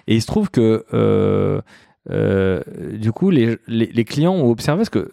[0.09, 1.61] et il se trouve que euh,
[2.11, 2.61] euh,
[2.99, 5.11] du coup les, les, les clients ont observé parce que euh,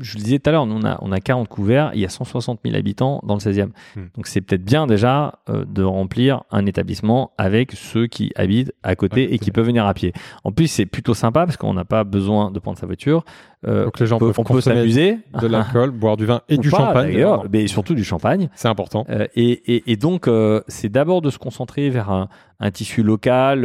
[0.00, 2.04] je le disais tout à l'heure, nous, on a, on a 40 couverts, il y
[2.04, 3.68] a 160 000 habitants dans le 16e.
[3.96, 4.08] Mhm.
[4.16, 8.94] Donc c'est peut-être bien déjà euh, de remplir un établissement avec ceux qui habitent à
[8.96, 9.38] côté À et côté.
[9.38, 10.12] qui peuvent venir à pied.
[10.44, 13.24] En plus c'est plutôt sympa parce qu'on n'a pas besoin de prendre sa voiture.
[13.66, 15.18] Euh, Donc les gens on peut, peuvent on peut s'amuser.
[15.40, 17.12] de l'alcool, boire du vin et Ou du pas, champagne.
[17.12, 18.48] d'ailleurs, mais surtout du champagne.
[18.54, 19.04] C'est important.
[19.10, 22.28] Euh, et, et- et donc, euh, c'est d'abord de se concentrer vers un,
[22.60, 23.64] un tissu local.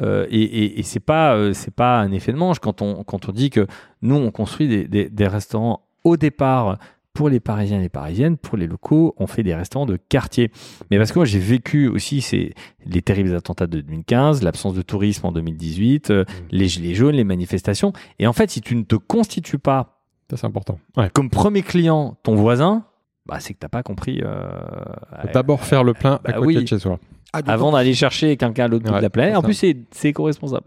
[0.00, 3.50] et et, c'est pas, c'est pas un effet de manche quand on, quand on dit
[3.50, 3.66] que
[4.02, 6.78] nous, on construit des, des- des restaurants au départ
[7.14, 10.50] pour les Parisiens et les Parisiennes, pour les locaux, on fait des restaurants de quartier.
[10.90, 12.52] Mais parce que moi, j'ai vécu aussi
[12.86, 17.24] les terribles attentats de 2015, l'absence de tourisme en 2018, euh, les gilets jaunes, les
[17.24, 17.92] manifestations.
[18.18, 20.00] Et en fait, si tu ne te constitues pas
[20.30, 20.78] Ça, c'est important.
[20.96, 21.10] Ouais.
[21.12, 22.86] comme premier client ton voisin,
[23.26, 24.20] bah, c'est que t'as pas compris.
[24.24, 24.50] euh,
[25.34, 26.62] D'abord faire le plein à bah côté oui.
[26.62, 26.98] de chez soi.
[27.34, 29.36] Ah, avant d'aller chercher quelqu'un à l'autre bout Ouais, de la planète.
[29.36, 30.66] En plus, c'est c'est éco-responsable.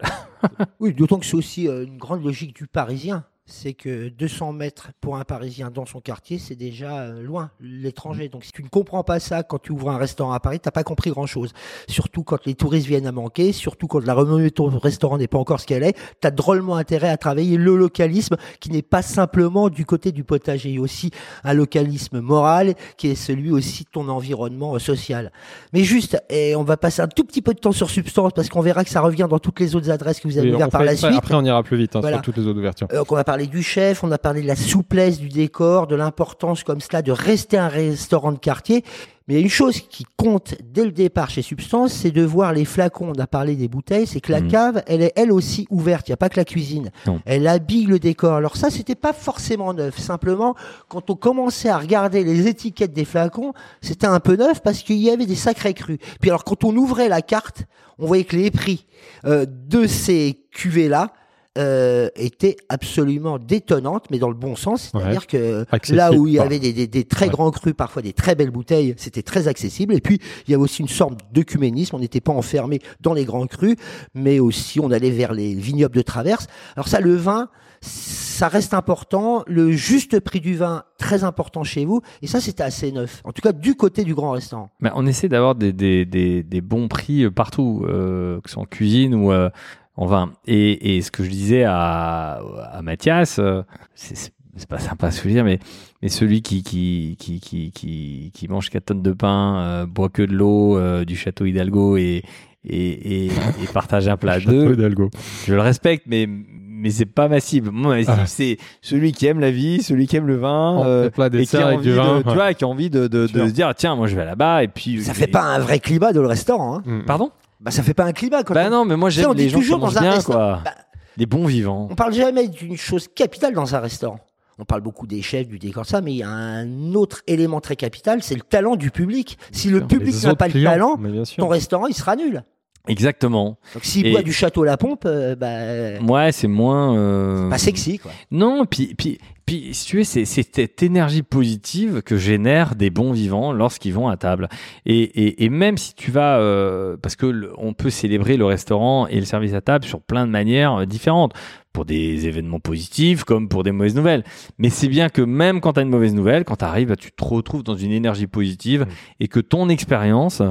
[0.80, 3.24] Oui, d'autant que c'est aussi euh, une grande logique du Parisien.
[3.48, 8.28] C'est que 200 mètres pour un Parisien dans son quartier, c'est déjà euh, loin, l'étranger.
[8.28, 10.72] Donc si tu ne comprends pas ça quand tu ouvres un restaurant à Paris, t'as
[10.72, 11.52] pas compris grand-chose.
[11.88, 15.28] Surtout quand les touristes viennent à manquer, surtout quand la renommée de ton restaurant n'est
[15.28, 18.82] pas encore ce qu'elle est, tu as drôlement intérêt à travailler le localisme qui n'est
[18.82, 21.12] pas simplement du côté du potager, il y a aussi
[21.44, 25.32] un localisme moral qui est celui aussi de ton environnement euh, social.
[25.72, 28.50] Mais juste, et on va passer un tout petit peu de temps sur Substance parce
[28.50, 30.72] qu'on verra que ça revient dans toutes les autres adresses que vous avez on ouvertes
[30.72, 31.10] par la exprès.
[31.12, 31.20] suite.
[31.20, 32.18] Après, on ira plus vite hein, Voilà.
[32.18, 32.88] sur toutes les autres ouvertures.
[32.92, 33.04] Euh,
[33.36, 37.02] parlé du chef, on a parlé de la souplesse du décor, de l'importance comme cela
[37.02, 38.82] de rester un restaurant de quartier.
[39.28, 42.24] Mais il y a une chose qui compte dès le départ chez Substance, c'est de
[42.24, 43.12] voir les flacons.
[43.14, 44.48] On a parlé des bouteilles, c'est que la Mhm.
[44.48, 46.08] cave, elle est elle aussi ouverte.
[46.08, 46.92] Il n'y a pas que la cuisine.
[47.08, 47.20] Non.
[47.26, 48.36] Elle habille le décor.
[48.36, 50.00] Alors ça, c'était pas forcément neuf.
[50.00, 50.56] Simplement,
[50.88, 54.96] quand on commençait à regarder les étiquettes des flacons, c'était un peu neuf parce qu'il
[55.00, 55.98] y avait des sacrés crus.
[56.22, 57.64] Puis alors, quand on ouvrait la carte,
[58.00, 58.86] on voyait que les prix
[59.26, 61.12] euh, de ces cuvées-là
[61.58, 64.90] euh, étaient absolument détonnantes, mais dans le bon sens.
[64.92, 67.32] C'est-à-dire que Accessible, là où il y avait des, des- des très Ouais.
[67.32, 69.94] grands crus, parfois des très belles bouteilles, c'était très accessible.
[69.94, 71.96] Et puis, il y avait aussi une sorte d'œcuménisme.
[71.96, 73.76] On n'était pas enfermé dans les grands crus,
[74.14, 76.48] mais aussi on allait vers les vignobles de traverse.
[76.76, 77.50] Alors ça, le vin,
[77.82, 79.44] ça reste important.
[79.48, 82.02] Le juste prix du vin, très important chez vous.
[82.22, 83.22] Et ça, c'était assez neuf.
[83.24, 84.72] En tout cas, du côté du grand restaurant.
[84.82, 88.54] Mais on essaie d'avoir des, des, des, des bons prix euh, partout, euh, que ce
[88.56, 89.50] soit en cuisine ou euh,
[89.98, 90.32] en vin.
[90.48, 92.40] Et, et ce que je disais à,
[92.72, 93.62] à Mathias, euh,
[93.96, 95.60] c'est- c'est pas sympa je veux dire, mais,
[96.02, 100.08] mais celui qui, qui, qui, qui, qui, qui mange 4 tonnes de pain, euh, boit
[100.10, 102.24] que de l'eau euh, du château Hidalgo et,
[102.64, 105.10] et, et, et partage un plat à deux, Hidalgo.
[105.46, 107.70] je le respecte, mais, mais c'est pas ma cible.
[107.72, 108.26] Moi, ma cible, Ah.
[108.28, 110.86] c'est celui qui aime la vie, celui qui aime le vin.
[110.86, 112.18] Euh, plat et qui a envie, vin.
[112.20, 112.34] de, tu ouais.
[112.34, 114.68] vois, qui a envie de, de, de se dire tiens moi je vais là-bas et
[114.70, 116.78] puis Ça fait vais- pas un vrai climat dans le restaurant.
[116.78, 116.84] Hein.
[116.86, 117.04] Mm.
[117.06, 117.30] pardon?
[117.66, 118.44] Bah, ça fait pas un climat.
[118.44, 118.70] Quand bah on...
[118.70, 120.76] non mais moi j'aime les gens qui mangent bien quoi Bah,
[121.18, 124.20] les bons vivants On parle jamais d'une chose capitale dans un restaurant.
[124.60, 127.60] On parle beaucoup des chefs, du décor, ça, mais il y a un autre élément
[127.60, 129.38] très capital, c'est le talent du public.
[129.52, 130.98] Si le public n'a pas le talent,
[131.38, 132.44] ton restaurant, il sera nul.
[132.88, 137.58] exactement Donc s'il boit du château La Pompe, euh, bah, moi c'est moins euh, pas
[137.58, 138.12] sexy, quoi.
[138.32, 143.12] non puis puis puis si tu veux c'est cette énergie positive que génèrent des bons
[143.12, 144.50] vivants lorsqu'ils vont à table.
[144.86, 148.46] Et, et, et même si tu vas euh, parce que le- on peut célébrer le
[148.46, 151.34] restaurant et le service à table sur plein de manières euh, différentes.
[151.74, 154.24] Pour des événements positifs comme pour des mauvaises nouvelles.
[154.58, 157.12] Mais c'est bien que même quand tu as une mauvaise nouvelle quand tu arrives tu
[157.12, 158.94] te retrouves dans une énergie positive Mm.
[159.20, 160.42] et que ton expérience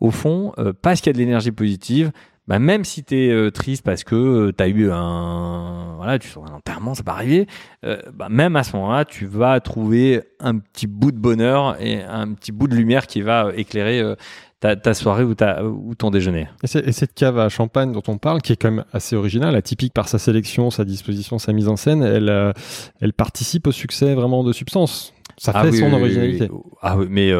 [0.00, 2.12] au fond euh, parce qu'il y a de l'énergie positive
[2.46, 6.44] bah même si tu es triste parce que tu as eu un voilà tu sors
[6.46, 7.46] un enterrement ça peut arriver
[7.84, 12.02] euh, bah, même à ce moment-là tu vas trouver un petit bout de bonheur et
[12.02, 14.14] un petit bout de lumière qui va euh, éclairer euh,
[14.60, 18.16] ta, ta soirée ou, ta, ou ton déjeuner Et, cette cave à champagne dont on
[18.16, 21.68] parle, qui est quand même assez originale, atypique par sa sélection, sa disposition, sa mise
[21.68, 22.52] en scène, elle, euh,
[23.00, 25.12] elle participe au succès vraiment de Substance.
[25.36, 26.48] Ça fait oui, son oui, originalité.
[26.50, 26.60] oui.
[26.80, 27.30] Ah oui, mais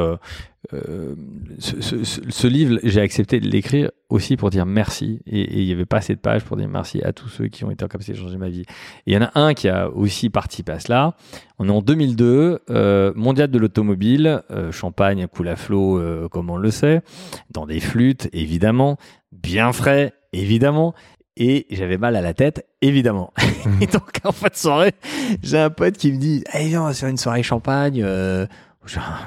[0.73, 1.15] euh,
[1.59, 5.21] ce, livre, j'ai accepté de l'écrire aussi pour dire merci.
[5.27, 7.65] Et il n'y avait pas assez de pages pour dire merci à tous ceux qui
[7.65, 8.65] ont été en capacité de changer ma vie.
[9.07, 11.17] Il y en a un qui a aussi participé à cela.
[11.59, 16.51] On est en 2002, euh, mondial de l'automobile, euh, champagne coule à flot, euh, comme
[16.51, 17.03] on le sait,
[17.51, 18.97] dans des flûtes, évidemment,
[19.33, 20.95] bien frais, évidemment.
[21.37, 23.33] Et j'avais mal à la tête, évidemment.
[23.81, 24.93] Et donc, en fin de soirée,
[25.43, 28.05] j'ai un pote qui me dit Hey, viens, on va faire une soirée champagne.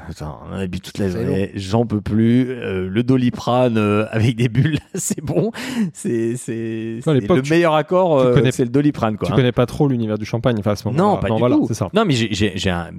[0.10, 2.49] Attends, on bu toute la journée, j'en peux plus.
[2.49, 5.51] Euh, le doliprane euh, avec des bulles, c'est bon.
[5.93, 6.36] C'est
[7.05, 9.18] Non, le tu- meilleur accord, tu euh, connais- c'est le doliprane.
[9.18, 9.36] Quoi, Tu hein.
[9.36, 11.68] connais pas trop l'univers du champagne, enfin à ce moment Non, pas du voilà, tout.
[11.74, 11.89] Ça.
[11.93, 12.53] Non, mais j'ai-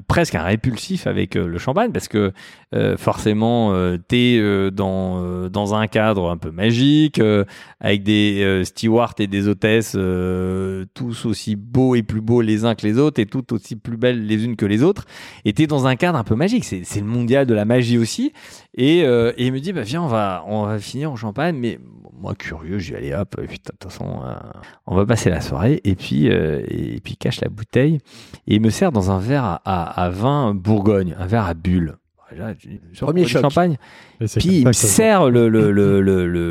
[0.09, 2.33] presque un répulsif avec euh, le champagne parce que
[2.75, 7.45] euh, forcément, euh, t'es euh, dans euh, dans un cadre un peu magique euh,
[7.81, 12.65] avec des euh, stewards et des hôtesses euh, tous aussi beaux et plus beaux les
[12.65, 15.05] uns que les autres et toutes aussi plus belles les unes que les autres.
[15.45, 16.48] Et t'es dans un cadre un peu magique.
[16.63, 18.33] C'est c'est le mondial de la magie aussi.
[18.75, 21.57] Et, euh, et il me dit bah viens on va on va finir en champagne.
[21.57, 21.79] Mais
[22.13, 24.35] moi curieux j'ai allé hop et puis de toute façon euh,
[24.87, 25.81] on va passer la soirée.
[25.85, 27.99] Et puis euh, et puis cache la bouteille.
[28.47, 31.55] Et il me sert dans un verre à, à, à vin Bourgogne un verre à
[31.55, 31.97] bulles.
[32.93, 33.41] Je Premier choc.
[33.41, 33.77] champagne.
[34.19, 36.01] Puis il me sert le, le, le,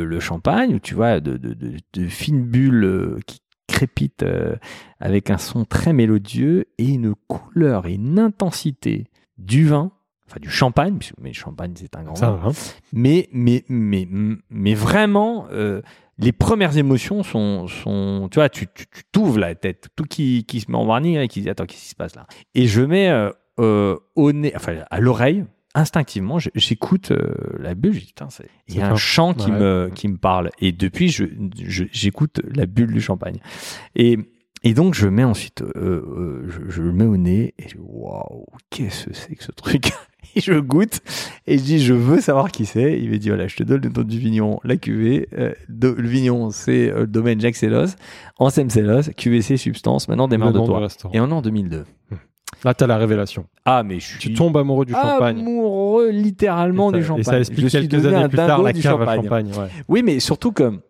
[0.04, 3.38] le, champagne, tu vois, de, de, de, de fines bulles qui
[3.68, 4.56] crépitent euh,
[4.98, 9.07] avec un son très mélodieux et une couleur et une intensité
[9.38, 9.92] du vin,
[10.26, 12.52] enfin du champagne, mais le champagne c'est un grand Ça, vin, hein.
[12.92, 14.06] mais, mais, mais,
[14.50, 15.80] mais vraiment, euh,
[16.18, 20.44] les premières émotions sont, sont tu vois, tu, tu, tu t'ouvres la tête, tout qui,
[20.44, 22.26] qui se met en warning et qui dit attends, qu'est-ce qui se passe là?
[22.54, 23.30] Et je mets euh,
[23.60, 28.48] euh, au nez, enfin à l'oreille, instinctivement, j'écoute euh, la bulle, je dis putain, c'est-
[28.66, 29.58] il y a un chant qui, Ouais.
[29.58, 30.50] me, qui me parle.
[30.58, 31.24] Et depuis, je,
[31.64, 33.38] je- j'écoute la bulle du champagne.
[33.94, 34.18] Et,
[34.64, 37.76] et donc, je mets ensuite, euh, euh, je, je le mets au nez et je
[37.76, 39.92] dis waouh, qu'est-ce que c'est que ce truc?
[40.36, 41.00] Et je goûte
[41.46, 42.98] et je dis je veux savoir qui c'est.
[43.00, 45.26] Il me dit voilà, je te donne le nom du vignon, la cuvée.
[45.38, 47.94] Euh, le vignon, c'est le domaine Jacques Sellos,
[48.38, 50.06] en Sellos, QVC Substance.
[50.06, 50.86] Maintenant, démarre de toi.
[51.14, 51.84] Et on est en 2002.
[52.64, 53.46] Là, t'as la révélation.
[53.64, 55.38] Ah, mais je suis Tu tombes amoureux du champagne.
[55.38, 57.20] amoureux littéralement ça, du champagne.
[57.20, 59.22] Et ça explique je quelques années plus tard la cave à champagne.
[59.22, 59.46] champagne.
[59.56, 59.68] ouais.
[59.88, 60.80] Oui, mais surtout que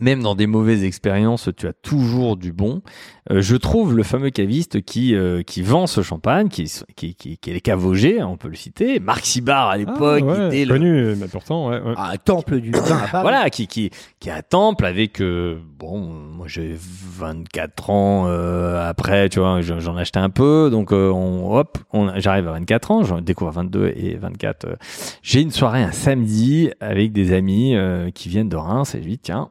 [0.00, 2.82] même dans des mauvaises expériences, tu as toujours du bon.
[3.30, 7.38] Euh, je trouve le fameux caviste qui euh, qui vend ce champagne, qui qui qui,
[7.38, 9.00] qui est les Cavogé, on peut le citer.
[9.00, 11.94] Marc Sibard à l'époque, Ah, ouais, était le connu, mais pourtant, ouais, ouais.
[11.96, 13.90] Un temple du vin voilà, qui, qui,
[14.20, 19.60] qui est à Temple avec, euh, bon, moi j'ai 24 ans euh, après, tu vois,
[19.60, 23.20] j'en j'en achetais un peu, donc euh, on, hop, on, j'arrive à 24 ans, j'en
[23.20, 24.64] découvre 22 et 24.
[24.64, 24.74] euh,
[25.22, 29.08] j'ai une soirée un samedi avec des amis euh, qui viennent de Reims et je
[29.08, 29.50] dis, tiens,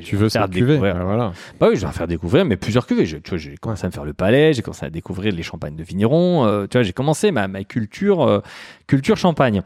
[0.00, 0.96] je Tu veux faire découvrir.
[0.98, 1.32] Ah, Voilà.
[1.58, 3.06] Bah oui, je vais en faire découvrir, mais plusieurs cuvées.
[3.06, 5.42] Je- tu vois, j'ai commencé à me faire le palais, j'ai commencé à découvrir les
[5.42, 6.46] champagnes de vignerons.
[6.46, 8.40] euh, tu vois, j'ai commencé ma, ma culture, euh,
[8.86, 9.62] culture champagne.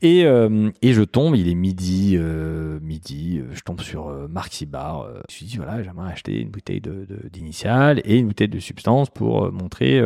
[0.00, 4.28] Et, euh, et je tombe, il est midi, euh, midi, euh, je tombe sur euh,
[4.28, 5.02] Marc Sibard.
[5.02, 8.28] euh, je me suis dit, voilà, j'aimerais acheter une bouteille de, de- d'initiale et une
[8.28, 10.00] bouteille de substance pour euh, montrer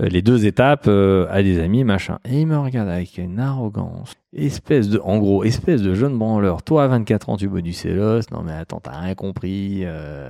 [0.00, 2.18] les deux étapes à des amis, machin.
[2.28, 4.14] Et il me regarde avec une arrogance.
[4.34, 6.62] Espèce de, en gros, espèce de jeune branleur.
[6.62, 8.20] Toi, à 24 ans, tu bois du Célos.
[8.32, 9.84] Non, mais attends, t'as rien compris,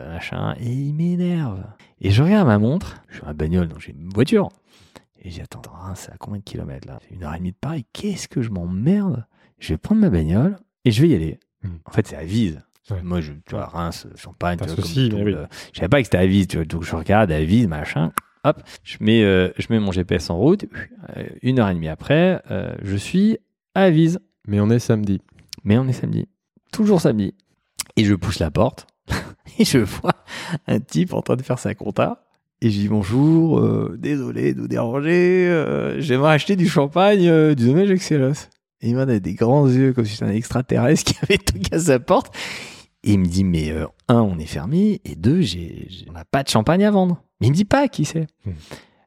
[0.09, 0.55] machin.
[0.61, 1.63] Et il m'énerve.
[2.01, 2.97] Et je regarde ma montre.
[3.09, 4.49] Je suis à bagnole, donc j'ai une voiture.
[5.23, 6.99] Et j'ai attends, attends, c'est à combien de kilomètres là?
[7.11, 7.85] Une heure et demie de Paris.
[7.93, 9.27] Qu'est-ce que je m'emmerde?
[9.59, 11.39] Je vais prendre ma bagnole et je vais y aller.
[11.63, 11.77] Hmm.
[11.85, 12.63] En fait, c'est à Vise.
[12.91, 13.03] Ouais.
[13.03, 15.37] Moi, je, tu vois, Reims, Champagne, Pas tu vois, souci, oui.
[15.73, 18.13] je savais pas que c'était à Vise, tu vois, donc je regarde à Vise, machin.
[18.43, 20.65] Hop, je mets, euh, je mets mon GPS en route.
[21.17, 23.39] Euh, Une heure et demie après, euh, je suis
[23.75, 24.19] à Vise.
[24.49, 25.21] Mais on est samedi.
[25.63, 26.27] Mais on est samedi.
[26.73, 27.35] Toujours samedi.
[27.97, 28.87] Et je pousse la porte.
[29.59, 30.15] et je vois
[30.67, 32.25] un type en train de faire sa compta.
[32.63, 35.49] Et je dis bonjour, euh, désolé de vous déranger.
[35.49, 38.33] euh, J'aimerais acheter du champagne euh, du domaine Excelos.
[38.83, 41.59] Et il m'a donné des grands yeux comme si c'était un extraterrestre qui avait tout
[41.73, 42.35] à sa porte.
[43.03, 43.73] Et il me dit, mais
[44.09, 45.01] un, on est fermé.
[45.07, 47.23] Et deux, j'ai, j'ai- on n'a pas de champagne à vendre.
[47.41, 48.27] Mais il me dit pas qui c'est?
[48.45, 48.51] Hmm.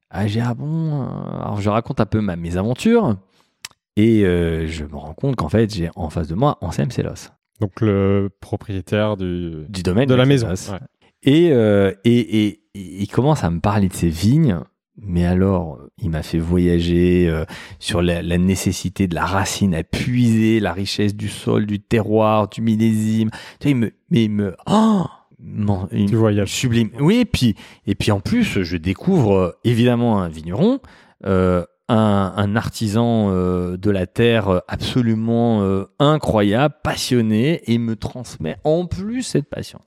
[0.10, 1.04] Ah, j'ai ah bon.
[1.04, 3.18] Alors je raconte un peu ma, mes aventures.
[3.96, 7.30] Et je me rends compte qu'en fait, j'ai en face de moi Anselme Sélos,
[7.62, 10.48] Donc le propriétaire du, du domaine de la maison.
[10.50, 10.80] Ouais.
[11.22, 11.50] Et,
[12.04, 14.60] et il commence à me parler de ses vignes.
[15.02, 17.46] Mais alors, il m'a fait voyager euh,
[17.80, 22.48] sur la, la nécessité de la racine à puiser la richesse du sol, du terroir,
[22.48, 23.32] du millésime.
[23.60, 25.06] Tu vois, il me, mais il me, oh,
[25.92, 26.52] il- Tu voyages.
[26.52, 26.92] Sublime.
[27.00, 27.56] Oui, et puis,
[27.88, 30.80] et puis en plus, je découvre euh, évidemment un vigneron,
[31.26, 38.86] euh, un, un artisan euh, de la terre absolument incroyable, passionné, et me transmet en
[38.86, 39.80] plus cette passion.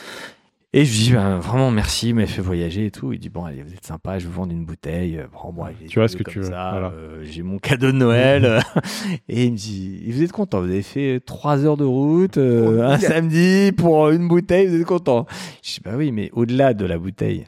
[0.78, 3.12] Et je lui dis ben, vraiment merci, il m'a fait voyager et tout.
[3.12, 5.16] Il dit bon allez vous êtes sympa, je vous vends une bouteille.
[5.16, 6.92] Euh, Bon, moi, Tu vois ce que tu veux, voilà.
[6.94, 8.60] euh, j'ai mon cadeau de Noël.
[9.28, 12.86] et il me dit vous êtes content, vous avez fait trois heures de route euh,
[12.86, 15.24] un samedi pour une bouteille, vous êtes content.
[15.62, 17.46] Je dis bah oui, mais au-delà de la bouteille,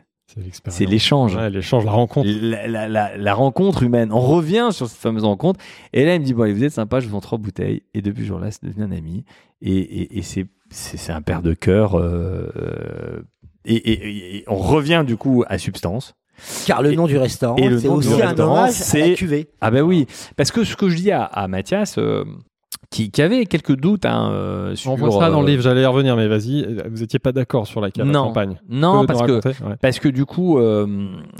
[0.68, 1.36] C'est l'échange.
[1.36, 2.28] Ouais, l'échange, la rencontre.
[2.30, 4.10] La, la- la- la rencontre humaine.
[4.12, 5.60] On revient sur cette fameuse rencontre.
[5.92, 7.82] Et là, il me dit, bon, allez, vous êtes sympa, je vous vends trois bouteilles.
[7.94, 9.24] Et depuis ce jour-là, c'est devenu un ami.
[9.62, 11.98] Et, et, et c'est, c'est, c'est un père de cœur.
[11.98, 13.20] euh,
[13.64, 16.14] et, et- et on revient du coup à Substance.
[16.66, 19.14] Car le nom du restaurant, et le c'est nom du aussi un hommage à la
[19.14, 19.48] cuvée.
[19.60, 22.24] Ah ben oui, parce que ce que je dis à, à Mathias, euh,
[22.90, 24.92] qui, qui avait quelques doutes hein, euh, sur...
[24.92, 26.64] On voit ça dans le livre, j'allais y revenir, mais vas-y.
[26.88, 29.48] Vous étiez pas d'accord sur la Non, campagne non, parce que que.
[29.48, 29.74] Ouais.
[29.82, 30.86] Parce que du coup, euh,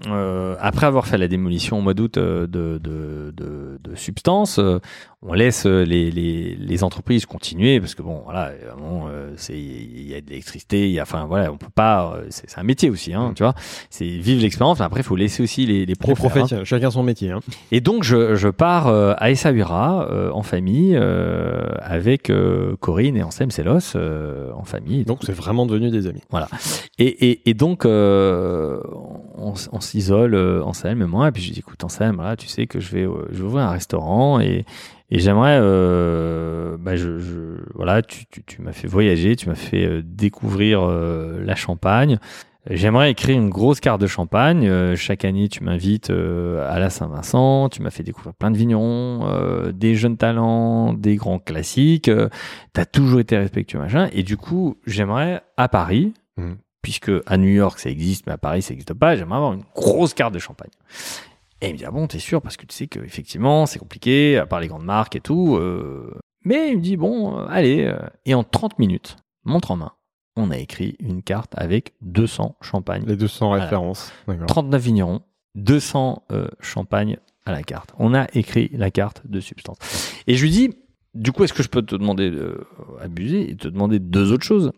[0.09, 4.59] euh, après avoir fait la démolition au mois d'août euh, de, de, de, de Substance,
[4.59, 4.81] euh,
[5.21, 9.59] on laisse euh, les, les, les entreprises continuer parce que bon, voilà, évidemment, euh, c'est
[9.59, 12.57] il y a de l'électricité, il y a, enfin voilà, on peut pas, euh, c'est
[12.57, 13.35] un métier aussi, hein, Mm.
[13.35, 13.55] tu vois.
[13.91, 16.65] C'est vivre l'expérience, mais après, il faut laisser aussi les, les Les pros faire, hein.
[16.65, 17.33] chacun son métier.
[17.33, 17.41] hein.
[17.73, 23.17] et donc, je, je pars euh, à Essaouira euh, en famille euh, avec euh, Corinne
[23.17, 25.05] et Anselme Sélos euh, en famille.
[25.05, 26.23] Donc c'est vraiment devenu des amis.
[27.01, 28.81] Et, et, et donc, euh,
[29.37, 31.29] on, on s'isole, euh, Anselme et moi.
[31.29, 33.45] Et puis je dis, écoute, Anselme, voilà, tu sais que je vais, euh, je vais
[33.45, 34.65] ouvrir un restaurant et,
[35.11, 39.55] et j'aimerais, euh, bah, je, je- voilà, tu, tu, tu m'as fait voyager, tu m'as
[39.55, 42.19] fait euh, découvrir euh, la Champagne.
[42.71, 44.67] J'aimerais écrire une grosse carte de Champagne.
[44.69, 47.71] Euh, chaque année, tu m'invites euh, à la Saint-Vincent.
[47.71, 52.09] Tu m'as fait découvrir plein de vignerons, euh, des jeunes talents, des grands classiques.
[52.09, 52.29] Euh,
[52.75, 54.11] T'as toujours été respectueux, machin.
[54.13, 56.57] Et du coup, j'aimerais à Paris, Mhm.
[56.83, 59.17] puisque à New York ça existe, mais à Paris ça n'existe pas.
[59.17, 60.71] J'aimerais avoir une grosse carte de Champagne.
[61.61, 63.79] Et il me dit ah bon, t'es sûr parce que tu sais que effectivement c'est
[63.79, 65.57] compliqué, à part les grandes marques et tout.
[65.57, 66.13] euh.
[66.45, 67.85] Mais il me dit bon, euh, allez.
[67.85, 67.99] euh.
[68.27, 69.93] Et en 30 minutes, montre en main,
[70.37, 73.05] on a écrit une carte avec 200 champagnes.
[73.07, 73.65] Les 200 Voilà.
[73.65, 74.13] références.
[74.29, 74.47] D'accord.
[74.47, 75.21] 39 vignerons,
[75.57, 77.93] 200 euh, champagnes à la carte.
[77.99, 79.79] On a écrit la carte de substance.
[80.29, 80.71] Et je lui dis,
[81.15, 82.67] du coup, est-ce que je peux te demander de
[83.01, 84.71] abuser et te demander deux autres choses?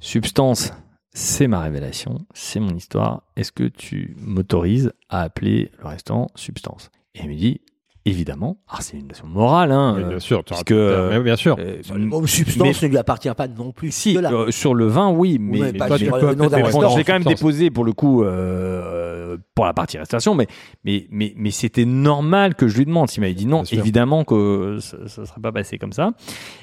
[0.00, 0.72] Substance,
[1.12, 3.22] c'est ma révélation, c'est mon histoire.
[3.36, 6.90] Est-ce que tu m'autorises à appeler le restaurant Substance?
[7.14, 7.60] Et il me dit,
[8.08, 10.42] évidemment, alors c'est une leçon morale, hein, Oui, euh, bien sûr.
[10.50, 11.56] auras- mais bien sûr.
[11.58, 13.90] euh, Le mot substance ne lui appartient pas non plus.
[13.92, 14.32] si, là.
[14.32, 17.12] euh, sur le vin, oui, mais, Ouais, mais- pas mais- sur le nom j'ai quand
[17.14, 17.24] même substance.
[17.40, 20.46] déposé pour le coup euh, pour la partie restauration, mais
[20.84, 23.08] mais mais mais c'était normal que je lui demande.
[23.08, 26.12] S'il m'avait dit non, Bien évidemment que ça, ça serait pas passé comme ça.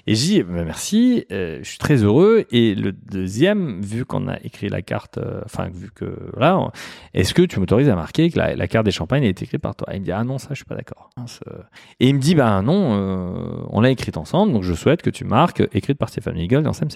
[0.07, 2.45] Et j'ai dit bah, merci, euh, je suis très heureux.
[2.51, 6.71] Et le deuxième, vu qu'on a écrit la carte, euh, enfin vu que voilà, on-
[7.13, 9.61] est-ce que tu m'autorises à marquer que la, la carte des champagnes a été écrite
[9.61, 9.87] par toi?
[9.93, 11.09] Il me dit ah non ça je suis pas d'accord.
[11.47, 11.61] Euh.
[11.99, 15.09] Et il me dit bah non, euh, on l'a écrite ensemble, donc je souhaite que
[15.09, 16.89] tu marques écrite par Stéphane Miguel dans Sam.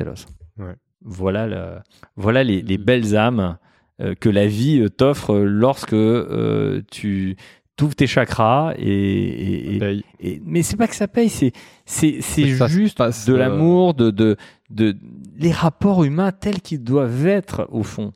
[0.57, 0.75] Ouais.
[1.01, 1.77] Voilà le,
[2.15, 3.57] voilà les, les belles âmes
[4.01, 7.35] euh, que la vie t'offre lorsque euh, tu
[7.81, 10.01] ouvres tes chakras et,
[10.45, 11.53] mais c'est pas que ça paye c'est
[11.85, 12.21] c'est
[12.67, 14.37] juste passe, de l'amour de, de
[14.69, 14.95] de
[15.37, 18.11] les rapports humains tels qu'ils doivent être au fond.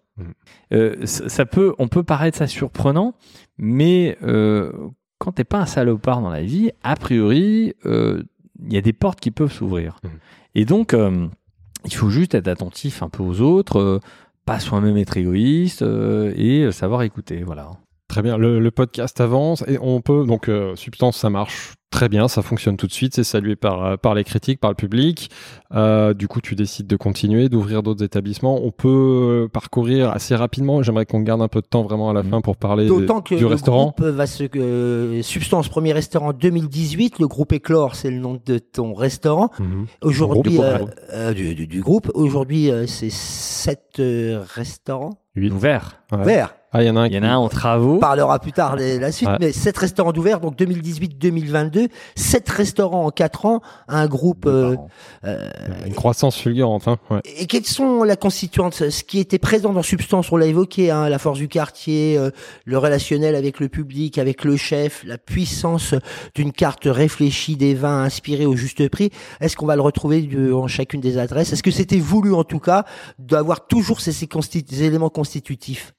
[0.74, 3.16] Euh, ça, ça peut on peut paraître ça surprenant
[3.58, 4.72] mais euh,
[5.24, 8.22] quand t'es pas un salopard dans la vie a priori euh,
[8.62, 9.98] il y a des portes qui peuvent s'ouvrir.
[10.04, 10.10] Mhm.
[10.56, 11.28] et donc euh,
[11.86, 14.00] il faut juste être attentif un peu aux autres euh,
[14.46, 17.72] pas soi-même être égoïste euh, et savoir écouter voilà.
[18.10, 22.10] Très bien, le, le podcast avance et on peut donc euh, substance ça marche très
[22.10, 24.76] bien, ça fonctionne tout de suite, c'est salué par euh, par les critiques, par le
[24.76, 25.30] public.
[25.76, 28.60] Euh, du coup, tu décides de continuer, d'ouvrir d'autres établissements.
[28.64, 30.84] On peut euh, parcourir assez rapidement.
[30.84, 32.30] J'aimerais qu'on garde un peu de temps vraiment à la Mhm.
[32.32, 33.94] fin pour parler D'autant que du le restaurant.
[33.98, 38.58] groupe va se euh, Substance Premier Restaurant 2018, le groupe Éclore, c'est le nom de
[38.58, 39.50] ton restaurant.
[39.60, 39.86] Mhm.
[40.02, 40.80] Aujourd'hui, euh,
[41.14, 42.10] euh, du, du- du groupe.
[42.14, 45.52] Aujourd'hui, euh, c'est sept euh, restaurants Huit.
[45.52, 46.20] ouvert Ouais.
[46.20, 46.56] ouverts.
[46.76, 47.08] Ah, il y en a un.
[47.08, 49.30] il y en qui- a un en travaux On parlera plus tard les- la suite,
[49.30, 49.38] Ouais.
[49.40, 51.83] mais sept restaurants ouverts, donc 2018-2022,
[52.16, 54.46] sept restaurants en quatre ans, un groupe.
[54.46, 54.76] euh,
[55.26, 55.50] euh,
[55.86, 56.88] Une croissance fulgurante.
[56.88, 56.98] Hein.
[57.10, 57.22] Ouais.
[57.38, 61.10] et quelles sont la constituante Ce qui était présent dans Substance, on l'a évoqué, hein,
[61.10, 62.30] la force du quartier, euh,
[62.66, 65.94] le relationnel avec le public, avec le chef, la puissance
[66.36, 69.10] d'une carte réfléchie des vins inspirés au juste prix.
[69.42, 71.54] Est-ce qu'on va le retrouver dans chacune des adresses?
[71.54, 72.86] Est-ce que c'était voulu en tout cas
[73.20, 75.94] d'avoir toujours ces, ces consti- ces éléments constitutifs?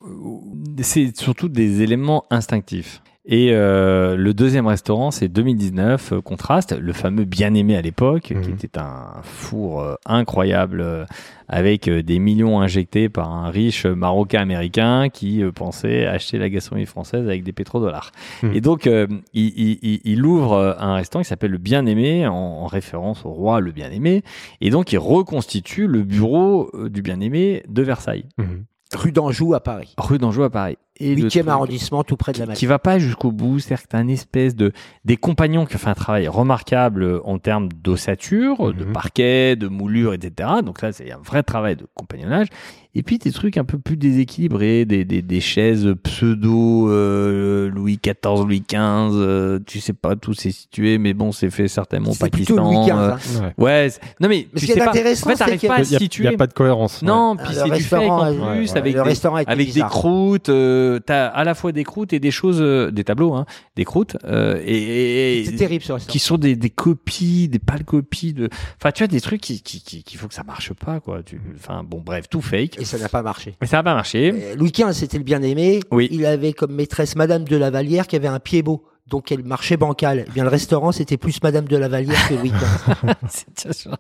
[0.83, 3.03] C'est surtout des éléments instinctifs.
[3.27, 8.43] Et euh, le deuxième restaurant, c'est 2019, euh, Contraste, le fameux bien-aimé à l'époque, Mhm.
[8.43, 11.07] qui était un four euh, incroyable, euh,
[11.49, 17.27] avec des millions injectés par un riche marocain américain qui pensait acheter la gastronomie française
[17.27, 18.13] avec des pétrodollars.
[18.43, 18.53] Mhm.
[18.55, 22.67] Et donc, il, il- il- il ouvre un restaurant qui s'appelle le Bien-aimé, en, en
[22.67, 24.23] référence au roi le Bien-aimé,
[24.61, 28.65] et donc il reconstitue le bureau du Bien-aimé de Versailles, Mhm.
[28.95, 29.95] Rue d'Anjou à Paris.
[29.99, 30.77] rue d'Anjou à Paris.
[30.99, 33.59] Et le 8e truc- arrondissement, tout près de la qui, qui va pas jusqu'au bout,
[33.59, 34.71] c'est-à-dire que t'as un espèce de
[35.05, 38.93] des compagnons qui ont fait un travail remarquable en termes d'ossature, de Mhm.
[38.93, 40.49] parquet, de moulure, etc.
[40.65, 42.47] Donc là, c'est un vrai travail de compagnonnage.
[42.97, 47.99] Et puis des trucs un peu plus déséquilibrés, des, des, des chaises pseudo euh, Louis
[48.03, 48.77] XIV, Louis XV,
[49.15, 52.71] euh, tu sais pas tout c'est situé, mais bon, c'est fait certainement au Pakistan.
[52.71, 52.93] Louis XV.
[52.97, 53.53] euh, hein.
[53.59, 53.65] Ouais.
[53.65, 53.89] ouais,
[54.21, 54.87] non mais tu ce qui est pas.
[54.87, 56.25] En intéressant, fait, c'est t'arrives qu'il y a- pas à y a- il situer.
[56.25, 57.03] y a pas de cohérence.
[57.03, 57.09] ouais.
[57.09, 60.49] Non, Ah, puis c'est du fake en euh, plus, ouais, avec des, avec des croûtes.
[60.49, 63.47] euh, T'as à la fois des croûtes et des choses, euh, des tableaux, hein,
[63.77, 66.13] des croûtes, euh, et, et- terrible ce restaurant.
[66.13, 68.49] qui sont des, des copies, des pâles copies de.
[68.81, 71.23] Enfin, tu as des trucs qui, qui, qui, qu'il faut que ça marche pas, quoi.
[71.25, 71.41] Tu...
[71.57, 72.77] Enfin, bon, bref, tout fake.
[72.85, 73.57] Et ça n'a pas marché.
[73.61, 74.33] Mais ça n'a pas marché.
[74.35, 75.81] Euh, Louis XV, c'était le bien-aimé.
[75.91, 76.09] Oui.
[76.11, 78.85] Il avait comme maîtresse Madame de la Vallière qui avait un pied beau.
[79.07, 80.25] Donc elle marchait bancal.
[80.27, 83.13] Eh bien le restaurant, c'était plus Madame de la Vallière que Louis XV.
[83.29, 83.97] C'est sûr.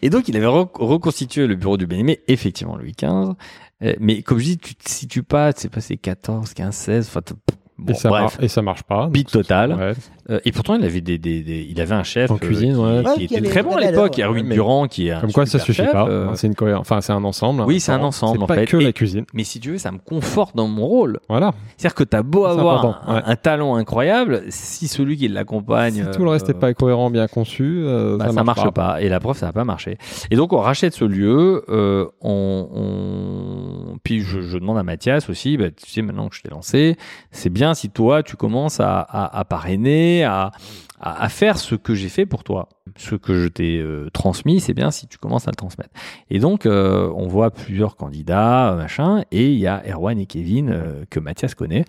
[0.00, 3.34] et donc, il avait re- reconstitué le bureau du bien-aimé, effectivement, Louis XV.
[3.82, 7.06] Euh, mais comme je dis, tu te situes pas, c'est passé 14, 15, 16.
[7.08, 7.34] Enfin, t-
[7.76, 8.38] bon, et, ça bref.
[8.40, 9.10] et ça marche pas.
[9.12, 9.74] Pic total.
[9.74, 9.92] Ouais.
[10.28, 12.78] Euh, et pourtant, il avait des, des, des- il avait un chef En cuisine, qui,
[12.80, 13.02] ouais.
[13.02, 14.20] qui Ouais, qui était très bon à l'époque.
[14.34, 16.08] Mais- Durand, qui est un Comme quoi, ça suffit chef, pas.
[16.08, 16.80] euh, C'est une cohérence.
[16.80, 17.62] Enfin, c'est un ensemble.
[17.62, 18.66] Oui, c'est un ensemble, C'est en pas fait.
[18.66, 19.24] que Et- la cuisine.
[19.34, 21.20] Mais si tu veux, ça me conforte dans mon rôle.
[21.28, 21.52] Voilà.
[21.76, 23.22] C'est-à-dire que tu as beau avoir un, ouais.
[23.24, 26.04] un talent incroyable, si celui qui l'accompagne.
[26.04, 29.00] Si tout le reste n'est euh, pas cohérent, bien conçu, euh, bah, ça, marche pas.
[29.02, 29.96] Et la preuve, ça n'a pas marché.
[30.30, 31.62] Et donc, on rachète ce lieu.
[31.68, 36.36] euh, on, on- Puis, je, je demande à Mathias aussi, bah, tu sais, maintenant que
[36.36, 36.96] je t'ai lancé,
[37.30, 40.52] c'est bien si toi, tu commences à, à- à parrainer, à,
[41.00, 42.68] à, à faire ce que j'ai fait pour toi.
[42.96, 45.90] Ce que je t'ai euh, transmis, c'est bien si tu commences à le transmettre.
[46.30, 50.26] Et donc, euh, on voit plusieurs candidats, euh, machin, et il y a Erwan et
[50.26, 51.84] Kevin, euh, que Mathias connaît,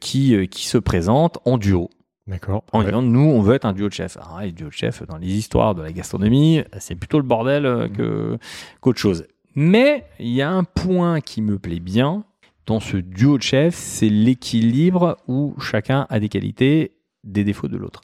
[0.00, 1.90] qui, qui se présentent en duo.
[2.28, 2.62] D'accord.
[2.72, 2.84] En Ouais.
[2.86, 4.16] disant, nous, on veut être un duo de chefs.
[4.16, 7.66] Alors, les duos de chefs, dans les histoires de la gastronomie, c'est plutôt le bordel
[7.66, 8.38] euh, que,
[8.80, 9.24] qu'autre chose.
[9.54, 12.24] Mais il y a un point qui me plaît bien
[12.66, 16.92] dans ce duo de chefs, c'est l'équilibre où chacun a des qualités
[17.24, 18.00] des défauts de l'autre.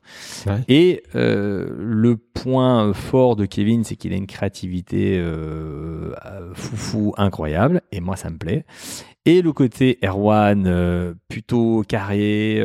[0.47, 0.61] Ouais.
[0.69, 6.15] Et euh, le point fort de Kevin, c'est qu'il a une créativité euh,
[6.55, 8.65] foufou incroyable, et moi ça me plaît.
[9.25, 12.57] Et le côté Erwan, euh, plutôt carré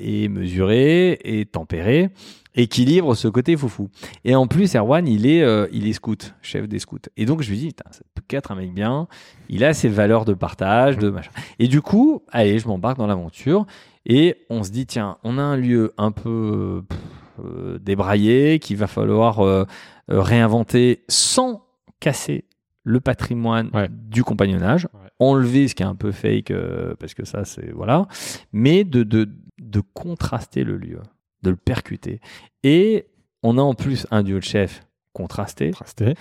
[0.00, 2.10] et mesuré et tempéré,
[2.54, 3.88] équilibre ce côté foufou.
[4.24, 6.98] Et en plus, Erwan, il est, euh, il est scout, chef des scouts.
[7.16, 9.06] Et donc je me dis, Putain, ça peut qu'être un mec bien.
[9.48, 11.30] Il a ses valeurs de partage, de machin.
[11.58, 13.66] Et du coup, allez, je m'embarque dans l'aventure.
[14.06, 16.98] Et on se dit, tiens, on a un lieu un peu pff,
[17.44, 19.64] euh, débraillé qu'il va falloir euh,
[20.08, 21.64] réinventer sans
[22.00, 22.44] casser
[22.82, 23.88] le patrimoine Ouais.
[23.90, 25.10] du compagnonnage, Ouais.
[25.18, 26.52] enlever ce qui est un peu fake,
[26.98, 27.70] parce que ça, c'est.
[27.72, 28.08] Voilà.
[28.52, 29.28] Mais de, de,
[29.58, 31.00] de contraster le lieu,
[31.42, 32.20] de le percuter.
[32.62, 33.06] Et
[33.42, 35.70] on a en plus un duo de chef contrasté.
[35.70, 36.14] Contrasté.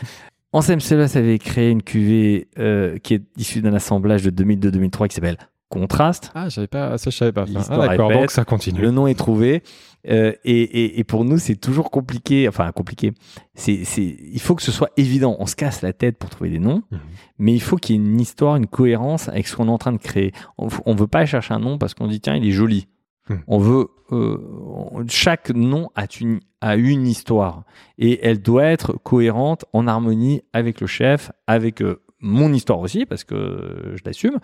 [0.51, 5.15] Ansem Selas avait créé une cuvée euh, qui est issue d'un assemblage de 2002-2003 qui
[5.15, 5.37] s'appelle
[5.69, 6.31] Contraste.
[6.33, 7.45] Ah, j'avais pas, ça je savais pas.
[7.69, 8.81] Ah, d'accord, donc ça continue.
[8.81, 9.61] Le nom est trouvé.
[10.09, 12.47] Euh, et, et- et pour nous, c'est toujours compliqué.
[12.47, 13.11] Enfin, compliqué.
[13.53, 15.35] C'est, c'est, il faut que ce soit évident.
[15.39, 16.99] On se casse la tête pour trouver des noms, Mhm.
[17.37, 19.77] mais il faut qu'il y ait une histoire, une cohérence avec ce qu'on est en
[19.77, 20.31] train de créer.
[20.57, 22.87] On ne veut pas chercher un nom parce qu'on dit tiens, il est joli.
[23.29, 23.41] Mhm.
[23.47, 23.87] On veut.
[24.11, 27.63] euh, chaque nom a une, a une histoire
[27.99, 33.05] et elle doit être cohérente, en harmonie avec le chef, avec euh, mon histoire aussi,
[33.05, 34.39] parce que je l'assume.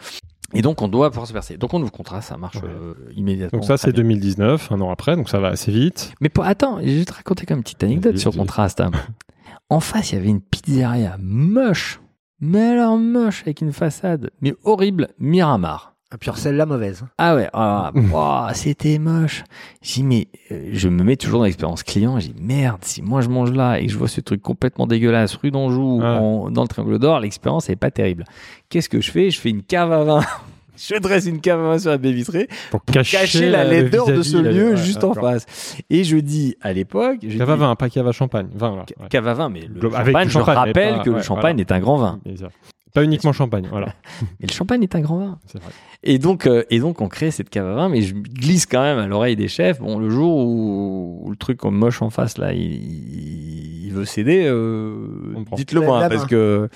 [0.53, 1.57] Et donc, on doit pouvoir se verser.
[1.57, 2.69] Donc, on ouvre contrat, ça marche Ouais.
[2.69, 3.57] euh, immédiatement.
[3.59, 4.03] Donc ça, c'est bien.
[4.03, 6.13] 2019, un an après, donc ça va assez vite.
[6.21, 8.39] Mais pour, attends, je vais te raconter comme une petite anecdote sur vas-y.
[8.39, 8.79] Contraste.
[8.81, 8.91] hein.
[9.71, 11.99] En face, il y avait une pizzeria moche,
[12.39, 15.94] mais alors moche, avec une façade, mais horrible, Miramar.
[16.15, 17.03] Ah, puis celle-là mauvaise.
[17.17, 19.43] Ah ouais, ah, ouah, c'était moche.
[19.81, 22.19] J'ai mais euh, je me mets toujours dans l'expérience client.
[22.21, 25.35] J'ai merde, si moi je mange là et que je vois ce truc complètement dégueulasse,
[25.35, 28.23] rue d'Anjou, en- dans le Triangle d'Or, l'expérience n'est pas terrible.
[28.69, 29.29] Qu'est-ce que je fais?
[29.29, 30.21] Je fais une cave à vin.
[30.77, 33.59] je dresse une cave à vin sur la baie vitrée Pour pour cacher, cacher la
[33.61, 35.45] euh, laideur de ce la- lieu ouais, juste en face.
[35.89, 38.47] Et je dis, à l'époque, Cave à vin, pas cave à champagne.
[38.55, 38.85] Vin, là.
[39.01, 39.07] ouais.
[39.09, 41.61] Cave à vin, mais le avec champagne, je rappelle pas- que le champagne voilà.
[41.61, 42.19] est un grand vin.
[42.95, 43.93] Pas uniquement champagne, voilà.
[44.39, 45.39] Mais le champagne est un grand vin.
[45.45, 45.71] C'est vrai.
[46.01, 48.81] Et donc, euh, et donc, on crée cette cave à vin, mais je glisse quand
[48.81, 49.79] même à l'oreille des chefs.
[49.79, 54.45] Bon, le jour où, où le truc comme moche en face, là, il, veut céder,
[54.45, 55.07] euh,
[55.55, 56.07] dites-le moi.
[56.09, 56.69] parce que...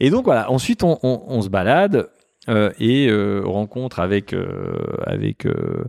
[0.00, 0.50] Et donc, voilà.
[0.50, 2.08] Ensuite, on, on- on se balade.
[2.48, 4.72] euh, et euh, rencontre avec euh,
[5.06, 5.84] avec euh,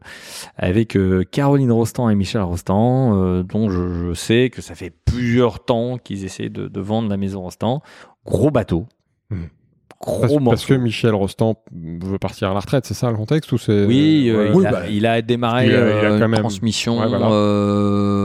[0.57, 4.91] avec euh, Caroline Rostand et Michel Rostand euh, dont je, je sais que ça fait
[5.05, 7.81] plusieurs temps qu'ils essaient de, de vendre la maison Rostand
[8.25, 8.85] gros bateau
[9.29, 9.47] Mhm.
[10.01, 13.15] Gros Parce, morceau parce que Michel Rostand veut partir à la retraite, c'est ça le
[13.17, 14.49] contexte ou c'est Oui, euh, Ouais.
[14.49, 16.99] il, Oui, a, il a démarré il a- il a euh, quand une même- transmission
[16.99, 17.27] Ouais, voilà.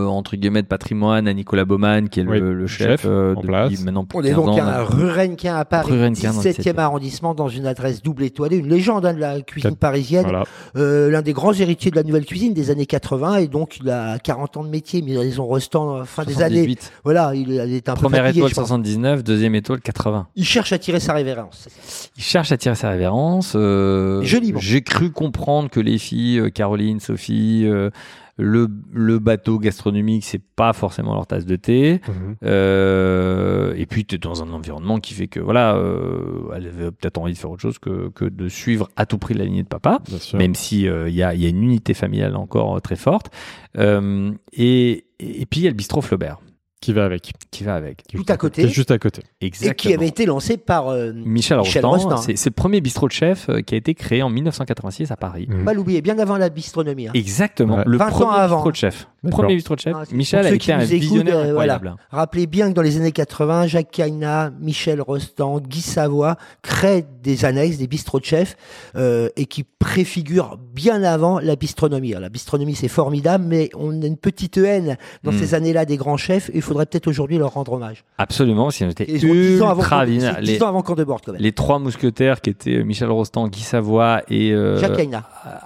[0.07, 3.03] Euh, entre guillemets de patrimoine à Nicolas Baumann, qui est le, Oui, le chef, chef,
[3.07, 3.81] euh, en depuis place.
[3.85, 4.59] maintenant plus On est 15 donc ans.
[4.66, 6.78] à rue Rennequin à Paris, Rue Rennequin, dans le 17e 17e.
[6.78, 10.45] arrondissement, dans une adresse double étoilée, une légende hein, de la cuisine parisienne, Voilà.
[10.77, 13.91] Euh, l'un des grands héritiers de la nouvelle cuisine des années 80, et donc il
[13.91, 16.65] a 40 ans de métier, mais ils ont restant fin des années.
[16.77, 16.93] 78.
[17.05, 18.69] Voilà, il est, un peu Première fatigué, étoile je pense.
[18.69, 20.28] 79, deuxième étoile 80.
[20.37, 21.69] Il cherche à tirer sa révérence.
[22.16, 23.55] Il cherche à tirer sa révérence.
[23.57, 24.59] euh, Joliment.
[24.61, 27.91] J'ai cru comprendre que les filles, euh, Caroline, Sophie, euh,
[28.38, 32.00] le, le bateau gastronomique, c'est pas forcément leur tasse de thé.
[32.06, 32.36] Mhm.
[32.44, 36.90] Euh, et puis, tu es dans un environnement qui fait que, voilà, euh, elle avait
[36.90, 39.62] peut-être envie de faire autre chose que, que de suivre à tout prix la lignée
[39.62, 40.02] de papa.
[40.34, 43.30] Même si euh, il y, a, y a une unité familiale encore euh, très forte.
[43.78, 46.38] Euh, et, et puis il y a le bistrot Flaubert
[46.86, 47.32] Qui va avec.
[47.50, 48.04] qui va avec.
[48.14, 48.62] Tout à côté.
[48.62, 49.22] Qui est juste à côté.
[49.40, 49.74] Et Exactement.
[49.74, 53.48] qui avait été lancé par euh, Michel Michel Rostand, c'est le premier bistrot de chef
[53.48, 55.48] euh, qui a été créé en 1986 à Paris.
[55.64, 57.08] Pas l'oublier, bien avant la bistronomie.
[57.08, 57.12] hein.
[57.14, 57.82] Exactement, Ouais.
[57.86, 58.56] le 20 ans premier avant.
[58.58, 59.08] bistrot de chef.
[59.28, 59.94] Premier bistrot de chef.
[59.96, 61.74] Ah, c'est- Michel a été qui un visionnaire euh, voilà.
[61.74, 61.96] incroyable.
[62.10, 67.44] Rappelez bien que dans les années 80, Jacques Caïna, Michel Rostand, Guy Savoie créent des
[67.44, 68.56] annexes, des bistrots de chefs,
[68.94, 72.10] euh, et qui préfigurent bien avant la bistronomie.
[72.12, 75.38] Alors, la bistronomie, c'est formidable, mais on a une petite haine dans Hmm.
[75.38, 76.48] ces années-là des grands chefs.
[76.50, 78.05] et Il faudrait peut-être aujourd'hui leur rendre hommage.
[78.19, 80.82] Absolument, si on était Et ils ont 10 ans avant, ultra Les, 10 ans avant
[80.82, 81.40] qu'on déborde, quand même.
[81.40, 84.98] les trois mousquetaires qui étaient Michel Rostand, Guy Savoie et euh, Jacques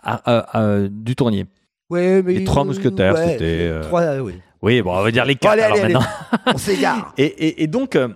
[0.03, 1.47] à- à- du Tournier.
[1.91, 4.35] Ouais, mais les trois euh, mousquetaires, ouais, c'était, euh, Trois, euh, oui.
[4.63, 6.09] Oui, bon, on va dire les quatre allez, alors allez, maintenant.
[6.47, 7.13] On s'égare.
[7.19, 8.09] Et, et- et donc, euh,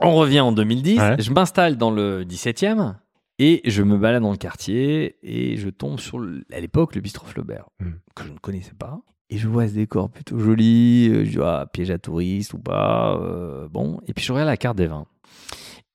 [0.00, 0.98] on revient en 2010.
[0.98, 1.16] Ouais.
[1.18, 2.94] Je m'installe dans le 17e
[3.40, 7.00] et je me balade dans le quartier et je tombe sur, le- à l'époque, le
[7.00, 7.90] bistrot Flaubert, Mm.
[8.14, 9.00] que je ne connaissais pas.
[9.30, 11.08] Et je vois ce décor plutôt joli.
[11.12, 13.16] euh, Je dis, ah, piège à touristes ou pas.
[13.20, 14.00] euh, bon.
[14.06, 15.06] Et puis, je regarde la carte des vins.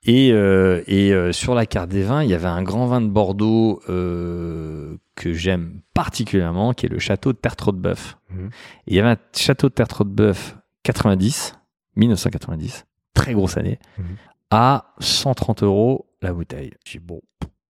[0.06, 3.00] Et, euh, et euh, sur la carte des vins, il y avait un grand vin
[3.02, 8.18] de Bordeaux que j'aime particulièrement, qui est le château de Tertre de Bœuf.
[8.30, 8.50] Mhm.
[8.88, 11.56] Il y avait un château de Tertre de Bœuf 90,
[11.96, 14.06] 1990, très grosse année, Mhm.
[14.52, 16.72] à 130 euros la bouteille.
[16.86, 17.22] Je dis, bon,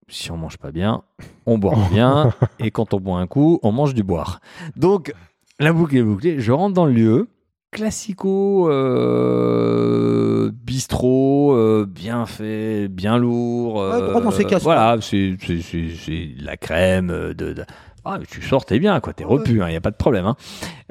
[0.08, 1.04] si on mange pas bien,
[1.46, 4.40] on boit bien, et quand on boit un coup, on mange du boire.
[4.76, 5.14] Donc,
[5.60, 6.40] La boucle est bouclée.
[6.40, 7.28] Je rentre dans le lieu.
[7.72, 13.76] Classico euh, bistrot, euh, bien fait, bien lourd.
[13.76, 14.64] Ouais, dans ses casques.
[14.64, 15.36] Voilà, c'est
[16.40, 17.10] la crème.
[17.10, 17.66] euh, De, de-
[18.06, 19.14] Ah, mais tu sors, t'es bien, quoi.
[19.14, 20.26] T'es repu, il n'y a pas de problème.
[20.26, 20.36] hein.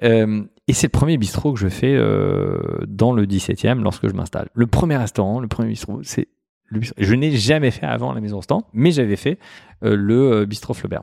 [0.03, 4.15] Euh, et c'est le premier bistrot que je fais euh, dans le 17e lorsque je
[4.15, 4.49] m'installe.
[4.55, 6.28] Le premier restaurant, le premier bistrot, c'est
[6.66, 6.97] le bistrot.
[7.03, 9.39] Je n'ai jamais fait avant la maison stand, mais j'avais fait
[9.85, 11.03] euh, le euh, bistrot Flaubert.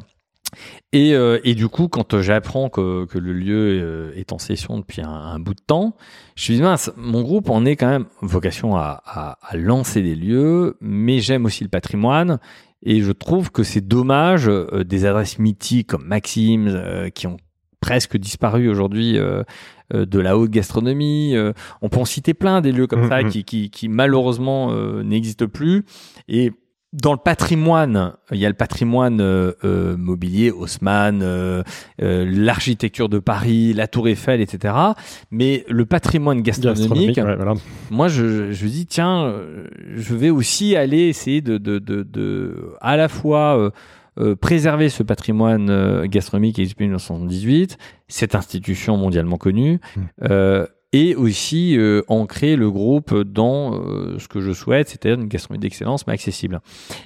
[0.94, 4.38] Et, euh, et du coup, quand euh, j'apprends que, que le lieu euh, est en
[4.40, 5.96] session depuis un, un bout de temps,
[6.36, 10.02] je me dis, mince, mon groupe en est quand même vocation à, à, à lancer
[10.02, 12.40] des lieux, mais j'aime aussi le patrimoine.
[12.84, 17.38] Et je trouve que c'est dommage euh, des adresses mythiques comme Maxime, euh, qui ont
[17.80, 19.44] presque disparu aujourd'hui euh,
[19.94, 21.36] euh, de la haute gastronomie.
[21.36, 21.52] Euh,
[21.82, 23.30] on peut en citer plein des lieux comme ça Mhm.
[23.30, 25.84] qui, qui, qui malheureusement euh, n'existent plus.
[26.28, 26.52] Et
[26.94, 31.64] dans le patrimoine, il y a le patrimoine euh, euh, mobilier, Haussmann, euh,
[32.02, 34.74] euh, l'architecture de Paris, la Tour Eiffel, etc.
[35.32, 37.54] Mais le patrimoine gastronomique, ouais, voilà.
[37.92, 42.74] moi, je, je dis, tiens, euh, je vais aussi aller essayer de, de, de, de
[42.82, 43.72] à la fois
[44.42, 47.78] préserver ce patrimoine gastronomique qui existe depuis 1978,
[48.10, 50.66] cette institution mondialement connue, Mm.
[50.94, 55.30] Euh, et aussi euh, ancrer le groupe dans euh, ce que je souhaite, c'est-à-dire une
[55.30, 56.60] gastronomie d'excellence mais accessible.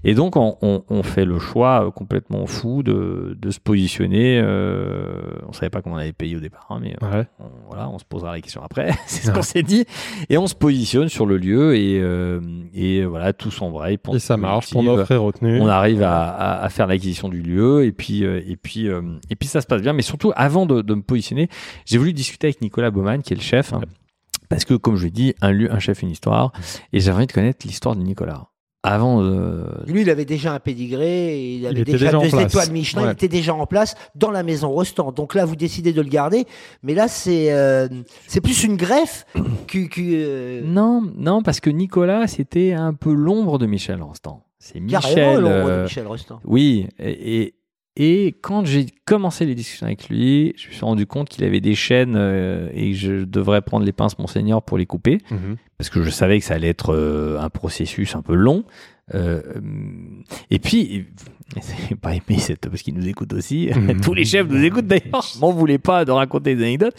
[0.03, 4.40] Et donc, on, on, on fait le choix euh, complètement fou de, de se positionner.
[4.44, 7.26] Euh, on savait pas comment on allait payer au départ, hein, mais Ouais.
[7.40, 8.91] on, voilà, on se posera la question après.
[9.07, 9.86] c'est ce qu'on s'est dit.
[10.30, 12.40] Et on se positionne sur le lieu et, euh,
[12.74, 13.99] et voilà, tout s'embraye.
[14.14, 14.99] Et ça marche, ton positive.
[14.99, 15.62] offre est retenue.
[15.62, 19.02] On arrive à, à- à faire l'acquisition du lieu et puis euh, et puis euh,
[19.30, 19.94] et puis ça se passe bien.
[19.94, 21.49] Mais surtout, avant de, de me positionner,
[21.86, 23.74] j'ai voulu discuter avec Nicolas Baumann, qui est le chef,
[24.50, 26.52] parce que comme je l'ai dit, un lieu, un chef, une histoire,
[26.94, 28.48] et j'avais envie de connaître l'histoire de Nicolas.
[28.88, 29.64] Avant de...
[29.88, 32.44] Lui, il avait déjà un pédigré, il avait était déjà, deux place.
[32.46, 33.08] étoiles Michelin, Ouais.
[33.10, 35.12] il était déjà en place dans la maison Rostand.
[35.12, 36.46] Donc là, vous décidez de le garder,
[36.84, 37.88] mais là, c'est euh,
[38.28, 39.26] c'est plus une greffe
[39.68, 39.88] que.
[39.88, 44.44] que, euh, Non, non, parce que Nicolas, c'était un peu l'ombre de Michel Rostand.
[44.60, 45.40] C'est carrément Michel.
[45.40, 46.40] l'ombre de euh, Michel Rostand.
[46.44, 47.56] Oui, et, et,
[47.98, 51.62] et quand j'ai commencé les discussions avec lui, je me suis rendu compte qu'il avait
[51.62, 55.56] des chaînes euh, et que je devrais prendre les pinces Monseigneur pour les couper, Mhm.
[55.78, 58.64] parce que je savais que ça allait être euh, un processus un peu long.
[59.14, 59.42] Euh,
[60.50, 61.06] et puis,
[61.62, 63.70] c'est pas aimé cette, parce qu'il nous écoute aussi.
[63.76, 64.02] Mhm.
[64.02, 65.22] Tous les chefs nous écoutent d'ailleurs.
[65.36, 66.96] Je m'en voulais pas de raconter des anecdotes.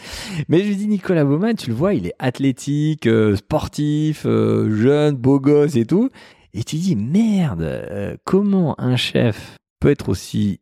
[0.47, 4.73] Mais je lui dis, Nicolas Baumann, tu le vois, il est athlétique, euh, sportif, euh,
[4.75, 6.09] jeune, beau gosse et tout.
[6.53, 10.59] Et tu dis, merde, euh, comment un chef peut être aussi,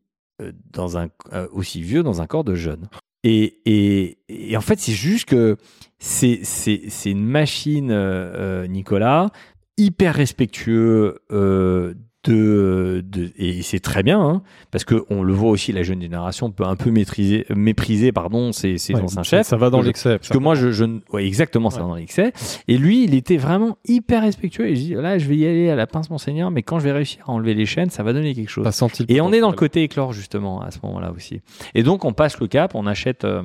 [0.71, 2.87] dans un, euh, aussi vieux dans un corps de jeune.
[3.23, 5.57] Et, et, et en fait, c'est juste que
[5.97, 9.31] c'est, c'est, c'est une machine, euh, euh, Nicolas,
[9.77, 11.95] hyper respectueux euh,
[12.25, 14.41] de, de et c'est très bien hein,
[14.71, 18.51] parce que on le voit aussi la jeune génération peut un peu maîtriser mépriser pardon
[18.51, 20.17] ses, ses Ouais, anciens ça- va dans l'excès.
[20.17, 21.83] parce que moi je, je ne- ouais, exactement ça Ouais.
[21.83, 22.33] va dans l'excès
[22.67, 25.69] et lui il était vraiment hyper respectueux et je dis là je vais y aller
[25.69, 28.11] à la pince monseigneur mais quand je vais réussir à enlever les chaînes ça va
[28.13, 31.11] donner quelque chose senti et on est dans le côté éclore justement à ce moment-là
[31.11, 31.41] aussi.
[31.75, 33.41] Et donc on passe le cap, on achète euh,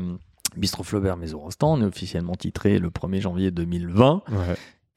[0.57, 4.37] Bistro Flaubert Maison Rostand, on est officiellement titré le 1er janvier 2020 Ouais.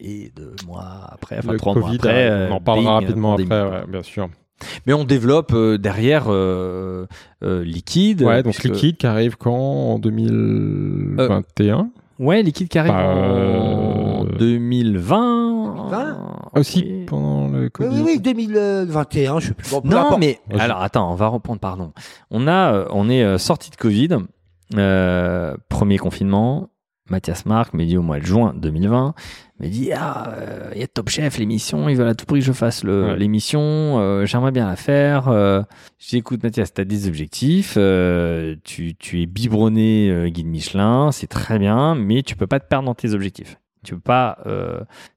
[0.04, 3.00] Et deux mois après, enfin Le trois mois Covid, après, arrive, on en euh, parlera
[3.00, 3.52] bing, rapidement pandémie.
[3.54, 4.30] après, ouais, bien sûr.
[4.86, 7.06] Mais on développe euh, derrière euh,
[7.44, 8.22] euh, liquide.
[8.22, 9.54] Ouais, donc puisque- liquide qui arrive quand?
[9.54, 11.90] En 2021
[12.20, 14.38] Ouais, liquide qui arrive Bah, en euh, 20?
[14.38, 15.90] 2020.
[15.92, 17.06] Ah, Aussi Oui.
[17.08, 19.70] pendant le Covid oui, oui, 2021, je sais plus.
[19.72, 21.92] Bon, Non, mais alors attends, on va reprendre, pardon.
[22.32, 24.10] On a, euh, on est euh, sorti de Covid,
[24.76, 26.70] euh, premier confinement.
[27.10, 29.14] Mathias Marc m'a dit au mois de juin 2020,
[29.64, 32.40] m'a dit ah euh, il y a Top Chef l'émission, ils veulent à tout prix
[32.40, 33.18] que je fasse Ouais.
[33.18, 35.28] l'émission, euh, j'aimerais bien la faire.
[35.30, 35.62] Euh,
[36.00, 41.28] je dis écoute Mathias, t'as des objectifs, euh, tu, tu es biberonné guide Michelin, c'est
[41.28, 43.58] très bien, mais tu peux pas te perdre dans tes objectifs.
[43.86, 44.38] Tu peux pas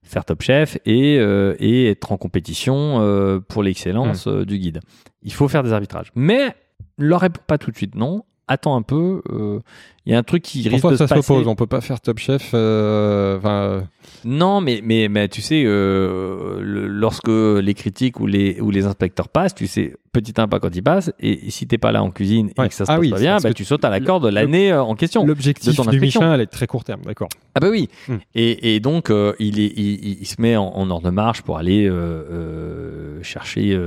[0.03, 4.81] faire Top Chef et, et être en compétition pour l'excellence euh, du guide.
[5.23, 6.11] Il faut faire des arbitrages.
[6.15, 6.53] Mais
[6.97, 8.23] leur répond pas tout de suite non.
[8.47, 9.21] Attends un peu.
[9.29, 9.59] euh,
[10.05, 11.21] Il y a un truc qui risque Pourquoi de ça se passer.
[11.27, 12.51] s'oppose On peut pas faire Top Chef.
[12.53, 13.81] euh,
[14.25, 18.85] Non, mais, mais, mais tu sais, euh, le- lorsque les critiques ou les, ou les
[18.85, 22.11] inspecteurs passent, tu sais, petit pas quand ils passent, et, si t'es pas là en
[22.11, 22.65] cuisine Ouais.
[22.65, 24.25] et que ça se Ah passe oui, pas bien, bah, tu sautes à la corde
[24.25, 25.23] l'année euh, en question.
[25.23, 25.99] de l'objectif inspection.
[26.01, 27.29] Michelin, elle est très court terme, d'accord.
[27.55, 27.89] Ah bah oui.
[28.07, 28.15] Hmm.
[28.35, 31.11] Et, et donc euh, il, est, il, il- il se met en, en ordre de
[31.11, 33.79] marche pour aller euh, chercher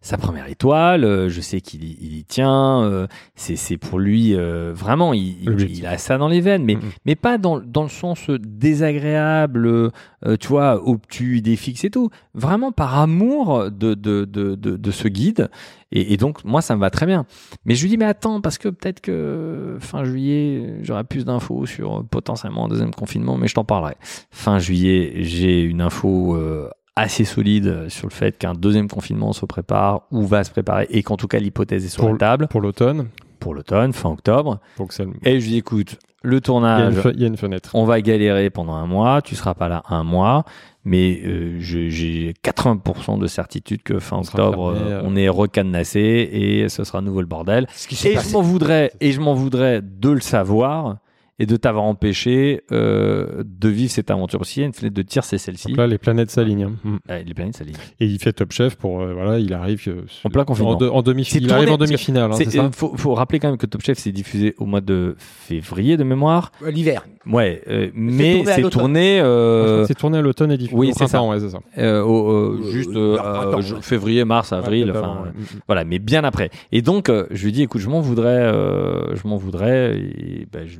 [0.00, 1.28] sa première étoile.
[1.28, 3.06] je sais qu'il y, il y tient.
[3.34, 6.82] c'est pour lui vraiment, il, il- il a ça dans les veines, mais Mhm.
[7.04, 9.90] mais pas dans, dans le sens désagréable,
[10.26, 12.10] euh, tu vois, obtus, idée fixe et tout.
[12.34, 15.50] Vraiment par amour de, de, de, de, de ce guide.
[15.92, 17.26] Et, et donc, moi, ça me va très bien.
[17.64, 21.66] Mais je lui dis, mais attends, parce que peut-être que fin juillet, j'aurai plus d'infos
[21.66, 23.94] sur euh, potentiellement un deuxième confinement, mais je t'en parlerai.
[24.30, 29.44] Fin juillet, j'ai une info euh, assez solide sur le fait qu'un deuxième confinement se
[29.46, 32.48] prépare ou va se préparer et qu'en tout cas l'hypothèse est sur Pour la table
[32.48, 33.08] Pour l'automne.
[33.38, 34.58] pour l'automne, fin octobre.
[34.78, 34.94] Donc
[35.24, 37.36] Et je lui dis, écoute, le il, y a une tournage, il y a une
[37.36, 37.70] fenêtre.
[37.74, 40.44] on va galérer pendant un mois, tu seras pas là un mois,
[40.84, 45.02] mais euh, j'ai 80% de certitude que fin On octobre, fermé, euh, euh.
[45.04, 47.66] on est recadenassé et ce sera à nouveau le bordel.
[47.74, 48.32] Ce qui Et je passé.
[48.32, 50.96] m'en voudrais, et je m'en voudrais de le savoir
[51.38, 54.38] et de t'avoir empêché euh, de vivre cette aventure.
[54.38, 55.68] Parce qu'il y a une fenêtre de tir, c'est celle-ci.
[55.68, 56.64] Donc là, les planètes s'alignent.
[56.64, 56.72] hein.
[56.84, 56.96] Mm.
[57.26, 57.76] Les planètes s'alignent.
[58.00, 60.70] Et il fait Top Chef pour euh, voilà, il arrive euh, En plein confinement.
[60.70, 63.38] En, de- en demi C'est il arrive en demi-finale, hein, ça euh, faut, faut rappeler
[63.38, 66.52] quand même que Top Chef s'est diffusé au mois de février de mémoire.
[66.66, 67.04] L'hiver.
[67.26, 71.04] Ouais, euh, mais c'est tourné euh, C'est tourné à l'automne et diffusé oui, au c'est
[71.06, 71.58] printemps, ouais, c'est ça.
[71.78, 74.86] euh, au- euh, Euh, juste euh, euh, je- février, mars, avril.
[74.86, 75.30] Ouais, peut-être enfin, avant, ouais.
[75.30, 75.60] Mm, mm.
[75.66, 76.50] Voilà, mais bien après.
[76.72, 79.96] Et donc, euh, je lui dis, écoute, je m'en voudrais, euh, je m'en voudrais.
[79.98, 80.78] Et ben, je,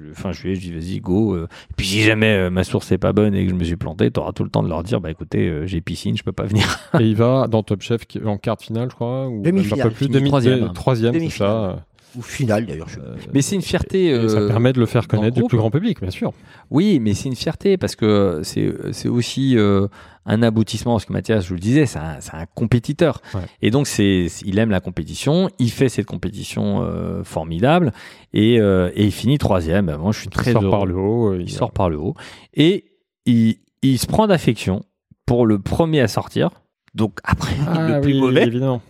[0.55, 1.35] je dis, vas-y, go.
[1.35, 1.49] euh.
[1.71, 3.77] Et puis, si jamais euh, ma source est pas bonne et que je me suis
[3.77, 6.23] planté, tu auras tout le temps de leur dire, bah écoutez, euh, j'ai piscine, je
[6.23, 6.65] peux pas venir.
[7.01, 9.29] Et il va dans Top Chef en quart de finale, je crois.
[9.29, 9.79] Ou Demi-finale.
[9.79, 10.07] même un peu plus.
[10.07, 10.31] Fini Demi,
[10.75, 11.13] troisième.
[11.13, 11.85] c'est ça.
[12.17, 12.89] Ou finale d'ailleurs.
[12.89, 14.07] je- Euh, Mais c'est une fierté.
[14.07, 16.33] et ça euh, permet de le faire connaître du plus grand public, bien sûr.
[16.71, 19.87] Oui, mais c'est une fierté parce que c'est c'est aussi euh,
[20.25, 20.95] un aboutissement.
[20.95, 23.21] Parce que Mathias, je vous le disais, c'est un, c'est un compétiteur.
[23.35, 23.41] Ouais.
[23.63, 25.51] Et donc, c'est il aime la compétition.
[25.59, 27.93] Il fait cette compétition euh, formidable
[28.33, 29.95] et, euh, et il finit troisième.
[29.97, 30.71] Moi, je suis Il très sort heureux.
[30.71, 31.35] par le haut.
[31.35, 32.15] Il sort par le haut
[32.55, 32.85] et
[33.27, 34.83] il, il se prend d'affection
[35.27, 36.51] pour le premier à sortir.
[36.95, 38.81] Donc après, Ah le plus oui, mauvais, évidemment.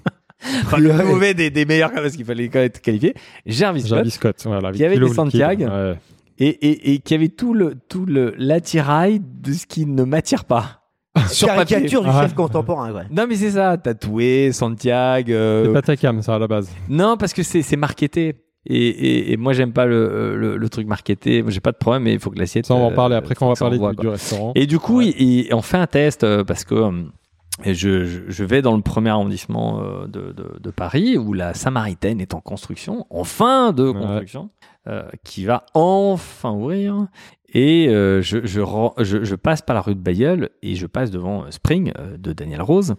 [0.65, 3.15] enfin, le mauvais des, des meilleurs parce qu'il fallait quand même être qualifié,
[3.47, 3.91] Jarvis Scott.
[3.97, 4.73] Jarvis Scott, voilà.
[4.73, 5.65] Qui avait des Santiago.
[5.65, 5.95] ouais.
[6.39, 10.45] et, et, et qui avait tout le tout le l'attirail de ce qui ne m'attire
[10.45, 10.83] pas.
[11.29, 11.77] Sur papier.
[11.77, 12.23] Caricature du Ah.
[12.23, 12.93] chef contemporain.
[12.93, 13.05] Ouais.
[13.11, 15.33] Non mais c'est ça, tatoué, Santiago.
[15.33, 16.71] euh, C'est pas ta cam, ça, à la base.
[16.91, 18.35] Non parce que c'est c'est marketé.
[18.69, 21.41] Et, et, et moi j'aime pas le, le, le truc marketé.
[21.41, 22.67] Moi j'ai pas de problème, mais il faut que l'assiette.
[22.67, 24.53] Ça, on va en euh, parler après quand on va parler du, restaurant.
[24.57, 26.91] Et du coup, il- il- on fait un test euh, parce que euh,
[27.65, 27.73] je,
[28.05, 32.21] je, je vais dans le premier arrondissement euh, de, de, de Paris où la Samaritaine
[32.21, 33.95] est en construction, en fin de Ouais.
[34.01, 34.51] construction,
[34.89, 37.07] euh, qui va enfin ouvrir.
[37.55, 38.61] Et euh, je, je,
[39.25, 42.33] je passe par la rue de Bayeul et je passe devant euh, Spring euh, de
[42.33, 42.97] Daniel Rose.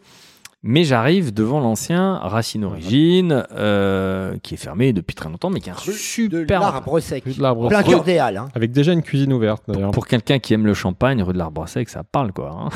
[0.64, 5.70] Mais j'arrive devant l'ancien Racine Origine, euh, qui est fermé depuis très longtemps, mais qui
[5.70, 7.24] est un De super l'arbre sec.
[7.26, 7.88] Rue de l'Arbre Plein Sec.
[7.88, 8.38] cœur des Halles.
[8.38, 8.50] hein.
[8.56, 9.92] Avec déjà une cuisine ouverte, d'ailleurs.
[9.92, 12.52] Pour quelqu'un qui aime le champagne, rue de l'Arbre Sec, ça parle quoi.
[12.60, 12.70] hein.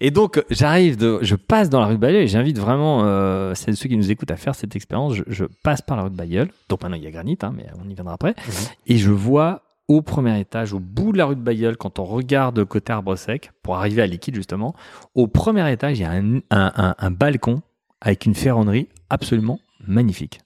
[0.00, 3.54] Et donc, j'arrive, de, je passe dans la rue de Bayeul et j'invite vraiment euh,
[3.54, 5.14] celles ceux qui nous écoutent à faire cette expérience.
[5.14, 6.50] Je, je passe par la rue de Bayeul.
[6.68, 8.34] Donc maintenant, il y a Granit, hein, mais on y viendra après.
[8.86, 9.62] Et je vois
[9.96, 13.16] au premier étage, au bout de la rue de Bayeul, quand on regarde côté Arbre
[13.16, 14.74] Sec, pour arriver à Liquide justement,
[15.14, 17.62] au premier étage, il y a un, un, un- un balcon
[18.00, 20.40] avec une ferronnerie absolument magnifique.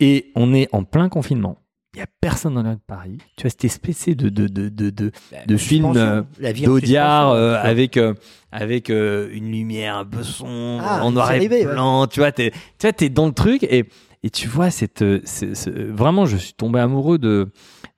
[0.00, 1.58] Et on est en plein confinement.
[1.94, 3.18] Il n'y a personne dans la rue de Paris.
[3.36, 5.12] Tu as cette espèce de, de, de, de, de,
[5.46, 6.22] de film euh,
[6.64, 8.14] d'Audiard euh, avec euh,
[8.50, 11.72] avec euh, une lumière un peu sombre Ah, en noir et série B, ouais.
[11.72, 13.84] blanc tu vois tu t'es dans le truc et
[14.24, 17.48] et tu vois cette ce- ce- vraiment je suis tombé amoureux de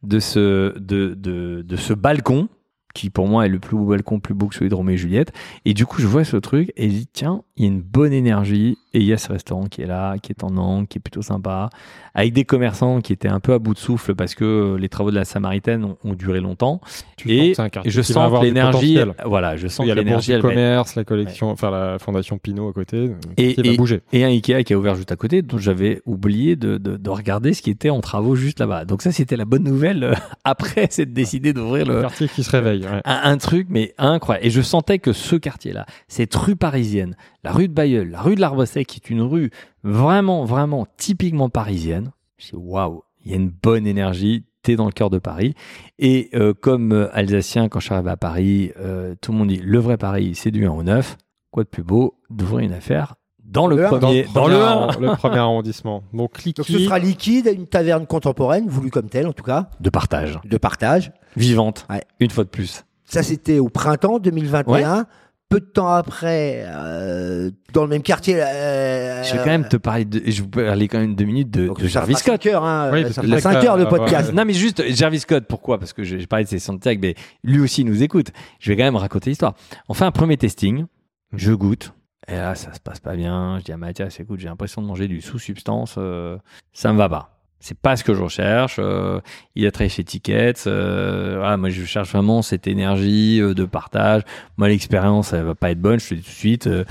[0.06, 2.48] de ce de de, de ce balcon
[2.94, 4.98] qui pour moi est le plus beau balcon plus beau que celui de Roméo et
[4.98, 5.32] Juliette.
[5.64, 7.82] Et du coup je vois ce truc et je dis tiens il y a une
[7.82, 10.86] bonne énergie et il y a ce restaurant qui est là qui est en angle
[10.88, 11.68] qui est plutôt sympa
[12.14, 15.10] avec des commerçants qui étaient un peu à bout de souffle parce que les travaux
[15.10, 16.80] de la Samaritaine ont, ont duré longtemps
[17.18, 19.88] Tu et sens que c'est un quartier je va sens l'énergie, voilà, je sens Il
[19.88, 23.54] y a l'énergie, va être- commerce, la collection, enfin la fondation Pinot à côté, Et-
[23.54, 24.00] qui va et- bouger.
[24.12, 27.10] et un Ikea qui a ouvert juste à côté, dont j'avais oublié de, de, de
[27.10, 28.86] regarder ce qui était en travaux juste là-bas.
[28.86, 30.14] Donc ça, c'était la bonne nouvelle euh,
[30.44, 32.80] après, c'est de décider d'ouvrir Le le, quartier qui se réveille.
[32.82, 33.00] ouais.
[33.04, 34.46] un, un truc, mais incroyable.
[34.46, 37.14] Et je sentais que ce quartier-là, cette rue parisienne,
[37.46, 39.50] la rue de Bayeul, la rue de l'Arbre Sec, qui est une rue
[39.84, 44.44] vraiment, vraiment typiquement parisienne, je dis waouh, il y a une bonne énergie.
[44.62, 45.54] T'es dans le cœur de Paris.
[46.00, 49.46] Et euh, comme euh, Alsacien, quand je suis arrivé à Paris, euh, tout le monde
[49.48, 51.16] dit le vrai Paris, c'est du 1 au 9.
[51.52, 53.14] Quoi de plus beau d'ouvrir une affaire
[53.44, 54.58] dans le premier, Dans, le 1.
[54.66, 56.02] arron- le premier arrondissement.
[56.12, 60.40] Donc, ce sera liquide, une taverne contemporaine, voulue comme telle en tout cas, de partage.
[60.44, 61.12] de partage.
[61.36, 62.02] Vivante, Ouais.
[62.18, 62.84] une fois de plus.
[63.04, 65.06] Ça c'était au printemps 2021.
[65.48, 68.42] Peu de temps après, euh, dans le même quartier.
[68.42, 71.24] euh, je vais quand même te parler de, je vais vous parler quand même deux
[71.24, 72.42] minutes de, Jarvis Scott.
[72.42, 73.88] cinq heures, hein, Oui, euh, parce ça que fera là, 5 ça- heures le ouais,
[73.88, 74.32] podcast.
[74.32, 75.78] Non mais juste Jarvis Scott, pourquoi?
[75.78, 77.14] Parce que j'ai parlé de ses Santiago, mais
[77.44, 78.32] lui aussi il nous écoute.
[78.58, 79.54] Je vais quand même raconter l'histoire.
[79.88, 80.86] On fait un premier testing,
[81.32, 81.92] je goûte,
[82.26, 83.58] Et là, ça se passe pas bien.
[83.60, 86.36] Je dis à Mathias, écoute, j'ai l'impression de manger du sous-substance, euh,
[86.72, 87.35] ça me va pas.
[87.58, 88.76] C'est pas ce que je recherche.
[88.78, 89.20] euh,
[89.56, 90.66] il a travaillé chez Tickets.
[90.66, 94.22] euh, voilà, moi, je cherche vraiment cette énergie euh, de partage.
[94.56, 95.98] Moi, l'expérience, elle va pas être bonne.
[95.98, 96.66] Je te dis tout de suite.
[96.68, 96.84] euh,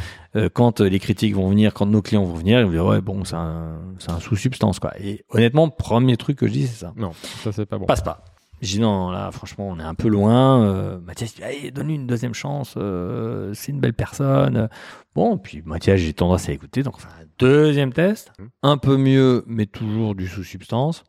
[0.54, 3.24] quand les critiques vont venir, quand nos clients vont venir, ils vont dire ouais, bon,
[3.24, 3.78] c'est un,
[4.10, 4.92] un sous-substance quoi.
[5.00, 7.12] Et honnêtement, premier truc que je dis, c'est ça Non,
[7.44, 7.86] ça c'est pas bon.
[7.86, 8.26] passe pas.
[8.62, 10.64] J'ai dit non, là, franchement, on est un peu loin.
[10.64, 12.76] Euh, Mathias dit, allez, donne-lui une deuxième chance.
[12.78, 14.70] euh, c'est une belle personne.
[15.14, 16.82] Bon, puis Mathias, j'ai tendance à écouter.
[16.84, 18.32] Donc, on fait un deuxième test.
[18.40, 18.50] Mhm.
[18.64, 21.04] Un peu mieux, mais toujours du sous-substance.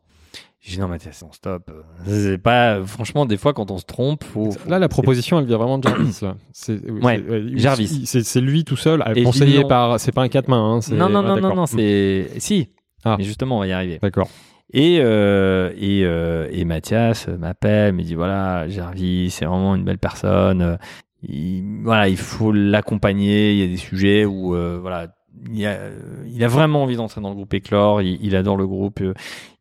[0.59, 1.71] J'ai dit non, Mathias, on stop.
[2.05, 4.51] C'est pas, franchement, des fois, quand on se trompe, faut.
[4.51, 6.19] faut- Là, la proposition, elle vient vraiment de Jarvis.
[6.51, 8.05] C'est, Ouais, euh, Jarvis.
[8.05, 9.99] C'est, c'est lui tout seul, conseillé par.
[9.99, 10.75] C'est pas un quatre mains.
[10.77, 12.29] Hein, Non, non, ah, non, non, non, c'est.
[12.39, 12.69] Si.
[13.05, 13.15] Ah.
[13.17, 13.99] Mais justement, on va y arriver.
[14.01, 14.27] D'accord.
[14.73, 19.97] Et, euh, et, euh, et Mathias m'appelle, me dit voilà, Jarvis, c'est vraiment une belle
[19.97, 20.77] personne.
[21.23, 23.53] Il, voilà, il faut l'accompagner.
[23.53, 25.07] Il y a des sujets où euh, voilà,
[25.51, 28.01] il a, vraiment envie d'entrer dans le groupe Éclore.
[28.01, 29.01] Il, adore le groupe.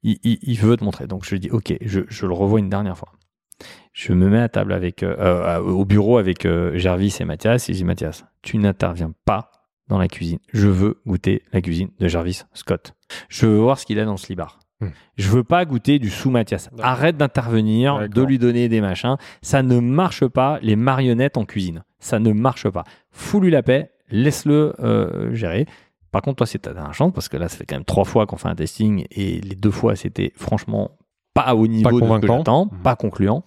[0.03, 1.07] il, veut te montrer.
[1.07, 3.12] Donc je lui dis ok, je, je le revois une dernière fois.
[3.93, 7.69] Je me mets à table avec, au bureau avec Jarvis et Mathias.
[7.69, 9.53] Et je dis Mathias, tu n'interviens pas
[9.89, 10.41] dans la cuisine.
[10.53, 12.95] Je veux goûter la cuisine de Jarvis Scott.
[13.28, 14.59] Je veux voir ce qu'il a dans ce libar.
[14.81, 14.89] Hmm.
[15.16, 16.69] Je veux pas goûter du sous Mathias.
[16.82, 19.16] Arrête d'intervenir, de lui donner des machins.
[19.43, 21.82] Ça ne marche pas, les marionnettes en cuisine.
[21.98, 22.85] Ça ne marche pas.
[23.11, 25.66] Fous-lui la paix, laisse-le euh, gérer.
[26.12, 28.05] Par contre, toi, c'est ta dernière chance parce que là, ça fait quand même trois
[28.05, 30.93] fois qu'on fait un testing et les deux fois, c'était franchement
[31.35, 32.36] pas au niveau de ce que convaincant.
[32.39, 32.82] j'attends, Mhm.
[32.82, 33.44] pas concluant.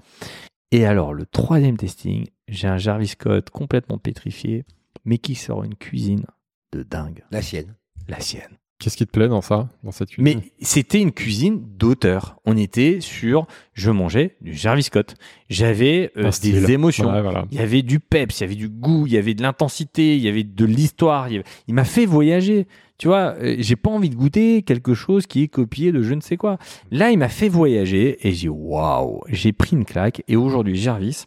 [0.71, 4.65] Et alors, le troisième testing, j'ai un Jarvis Scott complètement pétrifié,
[5.05, 6.25] mais qui sort une cuisine
[6.73, 7.23] de dingue.
[7.31, 7.73] La sienne.
[8.07, 8.58] La sienne.
[8.79, 10.39] Qu'est-ce qui te plaît dans ça, dans cette cuisine?
[10.41, 12.37] Mais c'était une cuisine d'auteur.
[12.45, 15.15] On était sur, je mangeais du Jarvis Scott.
[15.49, 17.11] J'avais euh, des émotions.
[17.11, 17.45] Ouais, voilà.
[17.51, 20.15] Il y avait du peps, il y avait du goût, il y avait de l'intensité,
[20.15, 21.27] il y avait de l'histoire.
[21.27, 22.67] Il, y avait- il m'a fait voyager.
[22.97, 26.13] Tu vois, euh, j'ai pas envie de goûter quelque chose qui est copié de je
[26.13, 26.57] ne sais quoi.
[26.91, 30.21] Là, il m'a fait voyager et j'ai waouh, j'ai pris une claque.
[30.27, 31.25] Et aujourd'hui, Jarvis,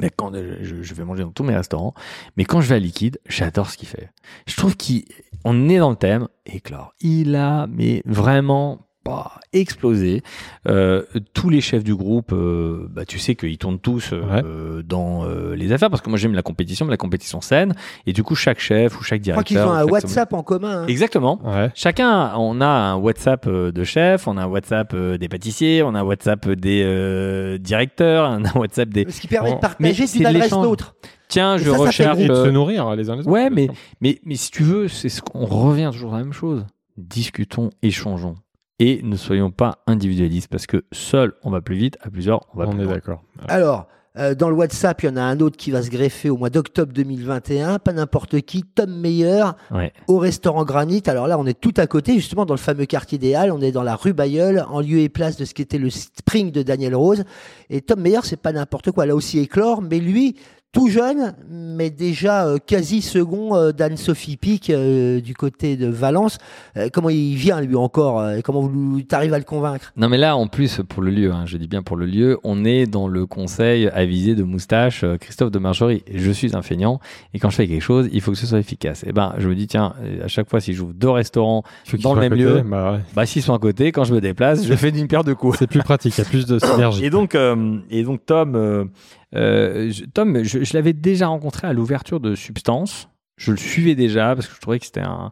[0.00, 1.94] mais quand euh, je, vais manger dans tous mes restaurants,
[2.36, 4.10] mais quand je vais à Liquide, j'adore ce qu'il fait.
[4.46, 6.94] Je trouve qu'on est dans le thème éclore.
[7.00, 10.22] Il a mais vraiment bah, explosé.
[10.68, 11.02] Euh,
[11.34, 15.54] tous les chefs du groupe, euh, bah, tu sais qu'ils tournent tous euh, dans euh,
[15.56, 17.74] les affaires parce que moi j'aime la compétition, mais la compétition saine.
[18.06, 19.64] Et du coup, chaque chef ou chaque Je crois directeur.
[19.64, 20.82] qu'ils ont un WhatsApp en commun.
[20.82, 20.86] hein.
[20.86, 21.40] Exactement.
[21.44, 21.70] Ouais.
[21.74, 26.00] Chacun, on a un WhatsApp de chef, on a un WhatsApp des pâtissiers, on a
[26.00, 29.06] un WhatsApp des euh, directeurs, on a un WhatsApp des.
[29.10, 30.94] Ce qui permet de Mais partager d'une adresse l'autre.
[31.28, 32.18] Tiens, Et je ça, ça fait recherche.
[32.26, 33.28] de se nourrir les uns les autres.
[33.30, 33.72] Ouais, sûr.
[34.00, 36.64] Mais, mais si tu veux, c'est ce qu'on revient toujours à la même chose.
[36.96, 38.34] Discutons, échangeons.
[38.80, 42.58] Et ne soyons pas individualistes parce que seul on va plus vite, à plusieurs on
[42.58, 42.94] va on plus est loin.
[42.94, 43.22] d'accord.
[43.48, 43.86] Alors,
[44.16, 46.36] euh, dans le WhatsApp, il y en a un autre qui va se greffer au
[46.36, 47.78] mois d'octobre 2021.
[47.78, 49.92] Pas n'importe qui, Tom Meyer, Ouais.
[50.08, 51.02] au restaurant Granit.
[51.06, 53.52] Alors là, on est tout à côté, justement, dans le fameux quartier des Halles.
[53.52, 55.90] On est dans la rue Bayeul, en lieu et place de ce qui était le
[55.90, 57.22] Spring de Daniel Rose.
[57.70, 59.06] Et Tom Meyer, c'est pas n'importe quoi.
[59.06, 60.34] Là aussi, éclore, mais lui,
[60.70, 66.36] tout jeune, mais déjà euh, quasi second euh, d'Anne-Sophie Pic euh, du côté de Valence.
[66.76, 69.92] Euh, comment il vient, lui, encore euh, et Comment vous t'arrives à le convaincre?
[69.96, 72.38] Non mais là en plus pour le lieu, hein, je dis bien pour le lieu,
[72.44, 76.02] on est dans le conseil avisé de moustache euh, Christophe de Marjorie.
[76.12, 77.00] Je suis un feignant
[77.32, 79.04] et quand je fais quelque chose, il faut que ce soit efficace.
[79.06, 81.62] Et ben je me dis tiens, à chaque fois si j'ouvre deux restaurants,
[82.02, 82.62] Dans le même côté, lieu.
[82.62, 82.98] bah ouais.
[83.14, 85.58] bah s'ils sont à côté, quand je me déplace, je fais d'une pierre deux coups.
[85.58, 87.04] C'est plus pratique, il y a plus de synergie.
[87.06, 88.88] Et donc, euh, et donc Tom,
[89.32, 93.08] je- Tom, je, l'avais déjà rencontré à l'ouverture de Substance.
[93.36, 95.30] Je le suivais déjà parce que je trouvais que c'était un,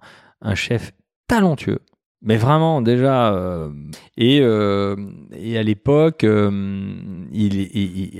[0.55, 0.93] chef
[1.29, 1.81] talentueux.
[2.23, 3.71] Mais vraiment déjà euh,
[4.17, 4.97] et euh,
[5.33, 7.25] et à l'époque euh,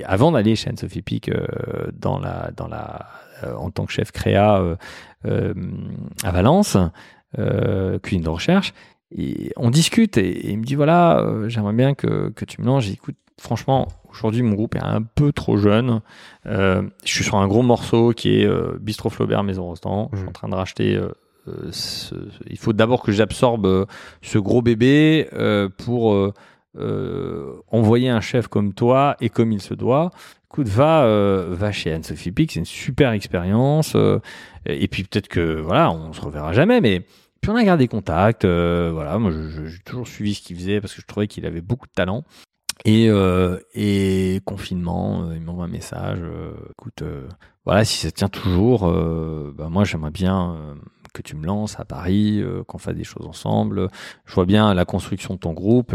[0.05, 1.45] avant d'aller chez Anne-Sophie Pic euh,
[1.93, 3.07] dans la dans la
[3.43, 4.75] euh, en tant que chef créa euh,
[5.25, 5.53] euh,
[6.23, 6.77] à Valence
[7.39, 8.73] euh, cuisine de recherche
[9.55, 12.83] on discute et, il me dit voilà euh, j'aimerais bien que, que tu me lances
[12.83, 13.87] J'ai dit, écoute franchement
[14.17, 16.01] aujourd'hui mon groupe est un peu trop jeune.
[16.45, 20.09] Euh, je suis sur un gros morceau qui est euh, Bistro Flaubert Maison Rostand.
[20.11, 20.29] Je suis Mhm.
[20.29, 21.11] en train de racheter euh,
[21.71, 22.15] ce-
[22.49, 23.85] il faut d'abord que j'absorbe
[24.21, 25.29] ce gros bébé
[25.77, 26.33] pour
[27.71, 30.11] envoyer un chef comme toi et comme il se doit.
[30.51, 31.05] Écoute va
[31.49, 33.95] va chez Anne-Sophie Pic c'est une super expérience
[34.65, 37.01] et puis peut-être que voilà on se reverra jamais mais
[37.41, 40.93] puis on a gardé contact euh, voilà moi j'ai toujours suivi ce qu'il faisait parce
[40.93, 42.23] que je trouvais qu'il avait beaucoup de talent
[42.85, 46.19] et, euh, et confinement, euh, il m'envoie un message.
[46.21, 47.27] euh, écoute, euh,
[47.65, 48.89] voilà, si ça tient toujours,
[49.57, 50.55] bah, moi j'aimerais bien
[51.13, 53.89] que tu me lances à Paris, qu'on fasse des choses ensemble.
[54.25, 55.93] Je vois bien la construction de ton groupe.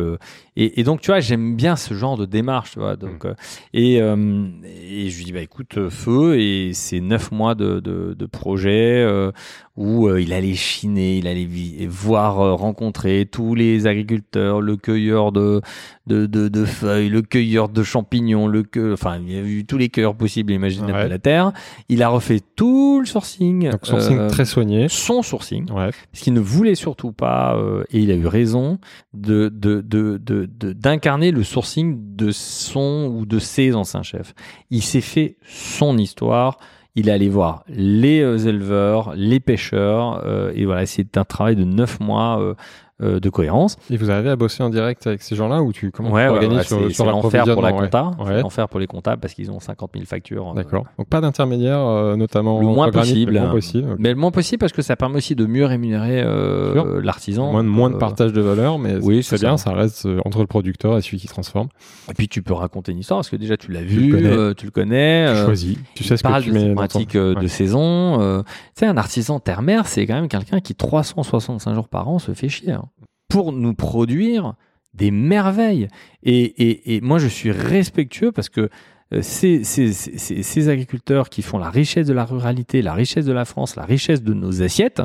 [0.57, 2.73] et, et donc, tu vois, j'aime bien ce genre de démarche.
[2.73, 3.35] Tu vois, donc, euh,
[3.73, 8.27] et, et je lui dis, bah, écoute, feu, et c'est neuf mois de, de, de
[8.27, 9.31] projet.
[9.74, 11.49] Où euh, il allait chiner, il allait
[11.89, 15.62] voir, euh, rencontrer tous les agriculteurs, le cueilleur de,
[16.07, 19.65] de, de, de feuilles, le cueilleur de champignons, le que, enfin, il y a eu
[19.65, 21.05] tous les cueilleurs possibles et imaginables Ouais.
[21.05, 21.53] de la terre.
[21.89, 24.89] Il a refait tout le sourcing, Donc, sourcing euh, très soigné.
[24.90, 25.90] son sourcing, Ouais.
[26.12, 27.59] parce qu'il ne voulait surtout pas,
[27.90, 28.78] et il a eu raison,
[29.15, 34.35] de, de, de, de, de- d'incarner le sourcing de son ou de ses anciens chefs.
[34.70, 36.59] Il s'est fait son histoire.
[36.94, 41.56] Il est allé voir les euh, éleveurs, les pêcheurs, euh, et voilà, c'est un travail
[41.56, 42.55] de neuf mois
[43.03, 43.77] euh, de cohérence.
[43.91, 46.31] Et vous arrivez à bosser en direct avec ces gens-là ou tu comment ouais, tu
[46.31, 48.11] ouais, organises ouais, sur, l'enfer pour la compta,
[48.43, 50.51] l'enfer pour les comptables parce qu'ils ont 50 000 factures.
[50.51, 50.85] euh, D'accord.
[50.99, 53.91] Donc pas d'intermédiaire, euh, notamment Le moins possible, Le moins possible.
[53.93, 53.97] ok.
[53.99, 57.51] Mais le moins possible parce que ça permet aussi de mieux rémunérer euh, l'artisan.
[57.53, 59.70] Moins, de- moins de partage de valeur, mais oui, c'est bien, ça.
[59.70, 61.69] ça reste entre le producteur et celui qui transforme.
[62.11, 64.55] Et puis tu peux raconter une histoire parce que déjà tu l'as vu, connais.
[64.55, 65.33] tu le connais.
[65.35, 67.35] Tu choisis, tu sais ce que tu mets dans Ouais.
[67.43, 68.43] de saison.
[68.45, 72.33] tu sais, un artisan terre-mer, c'est quand même quelqu'un qui 365 jours par an se
[72.33, 72.85] fait chier hein,
[73.33, 74.55] pour nous produire
[74.93, 75.89] des merveilles.
[76.23, 78.69] Et, et, moi, je suis respectueux parce que
[79.15, 83.47] euh, ces, ces, agriculteurs qui font la richesse de la ruralité, la richesse de la
[83.47, 85.01] France, la richesse de nos assiettes,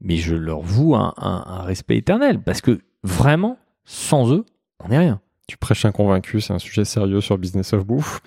[0.00, 4.44] mais je leur voue un respect éternel parce que vraiment, sans eux,
[4.78, 5.20] on n'est rien.
[5.52, 8.22] Tu prêches un convaincu, c'est un sujet sérieux sur business of bouffe.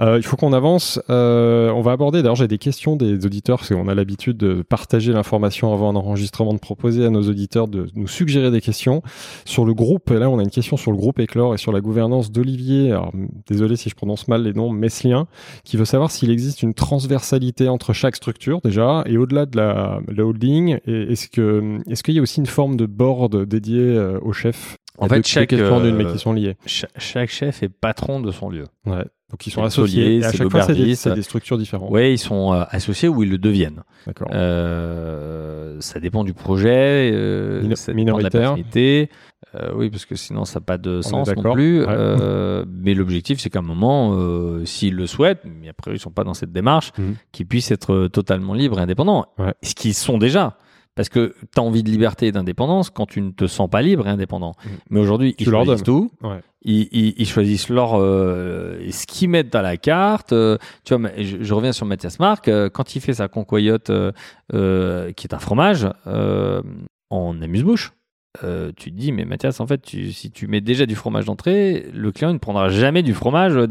[0.00, 0.98] Euh, il faut qu'on avance.
[1.10, 4.62] Euh, on va aborder, d'ailleurs, j'ai des questions des auditeurs, parce qu'on a l'habitude de
[4.62, 9.02] partager l'information avant un enregistrement, de proposer à nos auditeurs de nous suggérer des questions.
[9.44, 11.82] Sur le groupe, là, on a une question sur le groupe Éclore et sur la
[11.82, 13.12] gouvernance d'Olivier, alors,
[13.46, 15.26] désolé si je prononce mal les noms, Messlien,
[15.64, 20.00] qui veut savoir s'il existe une transversalité entre chaque structure, déjà, et au-delà de la,
[20.08, 24.18] la holding, est-ce que, est-ce qu'il y a aussi une forme de board dédié euh,
[24.22, 24.78] au chef?
[24.98, 26.56] En fait, deux- deux chaque, questions en une, euh, mais qui sont liées.
[26.66, 28.64] Cha- chaque chef est patron de son lieu.
[28.86, 29.04] Ouais.
[29.30, 30.18] Donc ils sont associés.
[30.18, 30.74] et à chaque fois, c'est
[31.14, 31.88] des, structures différentes.
[31.90, 33.82] Oui, ils sont euh, associés ou ils le deviennent.
[34.06, 34.28] D'accord.
[34.32, 39.08] Euh, ça dépend du projet, euh, Mino- ça dépend de la personnalité.
[39.74, 41.84] Oui, parce que sinon ça n'a pas de sens non plus.
[41.84, 42.62] Ouais.
[42.68, 44.16] Mais l'objectif, c'est qu'à un moment,
[44.64, 47.14] s'ils le souhaitent, mais après ils sont pas dans cette démarche, Mhm.
[47.32, 49.26] qu'ils puissent être totalement libres et indépendants.
[49.38, 49.52] Ouais.
[49.62, 50.56] Ce qu'ils sont déjà.
[50.94, 53.80] Parce que tu as envie de liberté et d'indépendance quand tu ne te sens pas
[53.80, 54.52] libre et indépendant.
[54.64, 54.70] Mhm.
[54.90, 56.10] Mais aujourd'hui, ils leur choisissent tout.
[56.22, 56.40] Ouais.
[56.64, 60.32] Ils, ils- ils choisissent leur euh, ce qu'ils mettent à la carte.
[60.32, 62.46] Euh, tu vois, je, je reviens sur Mathias Marc.
[62.48, 65.88] euh, quand il fait sa concoyote, euh, qui est un fromage,
[67.10, 67.92] en amuse-bouche,
[68.76, 71.86] tu te dis, mais Mathias, en fait, tu- si tu mets déjà du fromage d'entrée,
[71.92, 73.66] le client ne prendra jamais du fromage euh,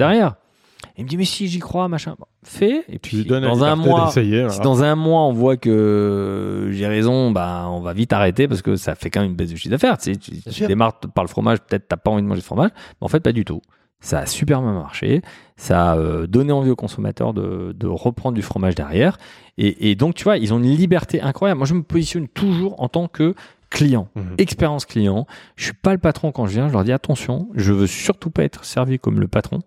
[0.97, 2.15] Il me dit, mais si, j'y crois, machin.
[2.19, 2.83] Bon, fais.
[2.89, 4.31] Et puis, dans un mois, si
[4.63, 8.75] dans un mois on voit que j'ai raison, bah on va vite arrêter parce que
[8.75, 9.97] ça fait quand même une baisse de chiffre d'affaires.
[9.97, 10.67] Tu, sais, tu, tu sûr.
[10.67, 13.19] démarres par le fromage, peut-être t'as pas envie de manger de fromage, mais en fait
[13.19, 13.61] pas du tout.
[14.03, 15.21] Ça a super bien marché,
[15.57, 19.17] ça a euh, donné envie aux consommateurs de, de reprendre du fromage derrière.
[19.59, 21.59] Et, et donc tu vois, ils ont une liberté incroyable.
[21.59, 23.35] Moi je me positionne toujours en tant que
[23.69, 24.23] client, Mhm.
[24.39, 25.27] expérience client.
[25.55, 28.31] Je suis pas le patron quand je viens, je leur dis attention, je veux surtout
[28.31, 29.59] pas être servi comme le patron.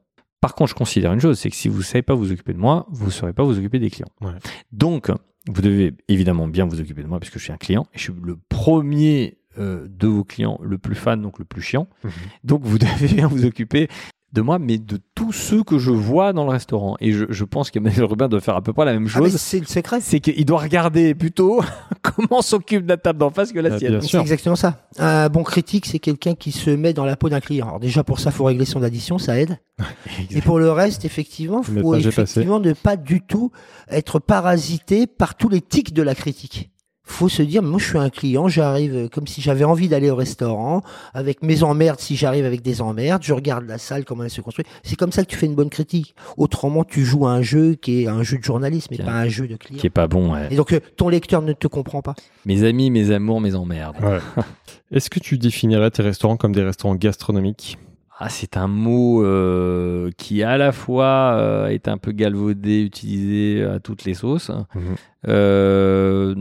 [0.44, 2.52] Par contre, je considère une chose, c'est que si vous ne savez pas vous occuper
[2.52, 4.10] de moi, vous ne saurez pas vous occuper des clients.
[4.20, 4.34] Ouais.
[4.72, 5.10] Donc,
[5.48, 7.96] vous devez évidemment bien vous occuper de moi parce que je suis un client et
[7.96, 11.88] je suis le premier euh, de vos clients, le plus fan, donc le plus chiant.
[12.04, 12.10] Mhm.
[12.44, 13.88] Donc, vous devez bien vous occuper
[14.34, 16.96] de moi, mais de tous ceux que je vois dans le restaurant.
[17.00, 19.36] Et je, je pense qu'Emmanuel Rubin doit faire à peu près la même Ah, chose.
[19.36, 20.00] c'est le secret.
[20.00, 21.62] c'est qu'il doit regarder plutôt
[22.02, 24.00] comment s'occupe de la table d'en face que la Ah, sienne.
[24.02, 24.86] C'est exactement ça.
[24.98, 27.66] Un bon critique, c'est quelqu'un qui se met dans la peau d'un client.
[27.68, 29.58] Alors déjà pour ça, faut régler son addition, ça aide.
[30.30, 32.08] Et pour le reste, effectivement, Le faut passé.
[32.08, 33.50] effectivement ne pas du tout
[33.88, 36.70] être parasité par tous les tics de la critique.
[37.06, 40.10] Faut se dire, moi je suis un client, j'arrive euh, comme si j'avais envie d'aller
[40.10, 40.82] au restaurant,
[41.12, 44.40] avec mes emmerdes si j'arrive avec des emmerdes, je regarde la salle, comment elle se
[44.40, 44.64] construit.
[44.82, 46.14] C'est comme ça que tu fais une bonne critique.
[46.38, 49.28] Autrement, tu joues à un jeu qui est un jeu de journalisme et pas un
[49.28, 49.78] jeu de client.
[49.80, 50.32] Qui est pas bon.
[50.32, 50.48] ouais.
[50.50, 52.14] Et donc euh, ton lecteur ne te comprend pas.
[52.46, 53.96] Mes amis, mes amours, mes emmerdes.
[54.02, 54.18] Ouais.
[54.90, 57.76] Est-ce que tu définirais tes restaurants comme des restaurants gastronomiques?
[58.18, 63.64] Ah, c'est un mot euh, qui à la fois euh, est un peu galvaudé, utilisé
[63.64, 64.50] à toutes les sauces.
[64.74, 64.94] Mhm.
[65.26, 66.34] Euh,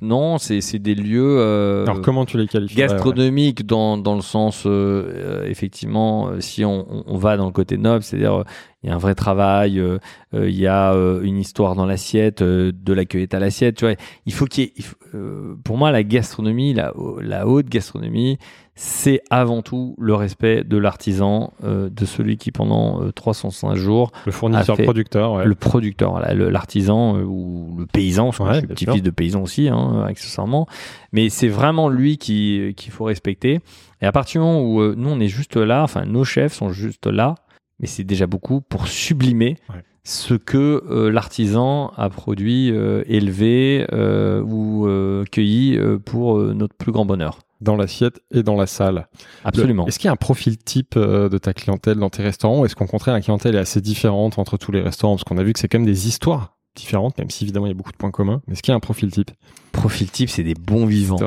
[0.00, 4.22] non, c'est c'est des lieux euh, Alors comment tu les qualifies gastronomiques dans, dans le
[4.22, 4.70] sens, euh,
[5.14, 8.44] euh, effectivement, euh, si on, on- va dans le côté noble, c'est-à-dire euh,
[8.82, 9.98] il y a un vrai travail, euh,
[10.34, 13.76] euh, il y a euh, une histoire dans l'assiette, euh, de la cueillette à l'assiette.
[13.76, 13.94] Tu vois,
[14.26, 14.70] il faut qu'il
[15.14, 18.38] euh, pour moi, la gastronomie, la, la haute gastronomie,
[18.74, 24.12] c'est avant tout le respect de l'artisan, euh, de celui qui pendant euh, 305 jours,
[24.24, 25.44] Le fournisseur fait- producteur, ouais.
[25.44, 28.74] le producteur, voilà, le- l'artisan euh, ou le paysan, parce que Ouais, je suis bien
[28.74, 30.66] petit-fils de paysan aussi, hein, accessoirement.
[31.12, 33.60] Mais c'est vraiment lui qui qu'il faut respecter.
[34.00, 36.54] Et à partir du moment où euh, nous, on est juste là, enfin, nos chefs
[36.54, 37.34] sont juste là,
[37.78, 39.82] mais c'est déjà beaucoup pour sublimer Ouais.
[40.02, 46.54] ce que euh, l'artisan a produit, euh, élevé euh, ou euh, cueilli euh, pour euh,
[46.54, 47.38] notre plus grand bonheur.
[47.62, 49.08] Dans l'assiette et dans la salle.
[49.44, 49.86] Absolument.
[49.86, 52.76] Est-ce qu'il y a un profil type euh, de ta clientèle dans tes restaurants est-ce
[52.76, 55.14] qu'au contraire la clientèle est assez différente entre tous les restaurants?
[55.14, 57.70] Parce qu'on a vu que c'est quand même des histoires différentes, même si évidemment il
[57.70, 58.42] y a beaucoup de points communs.
[58.46, 59.30] Mais est-ce qu'il y a un profil type?
[59.72, 61.18] Profil type, c'est des bons vivants.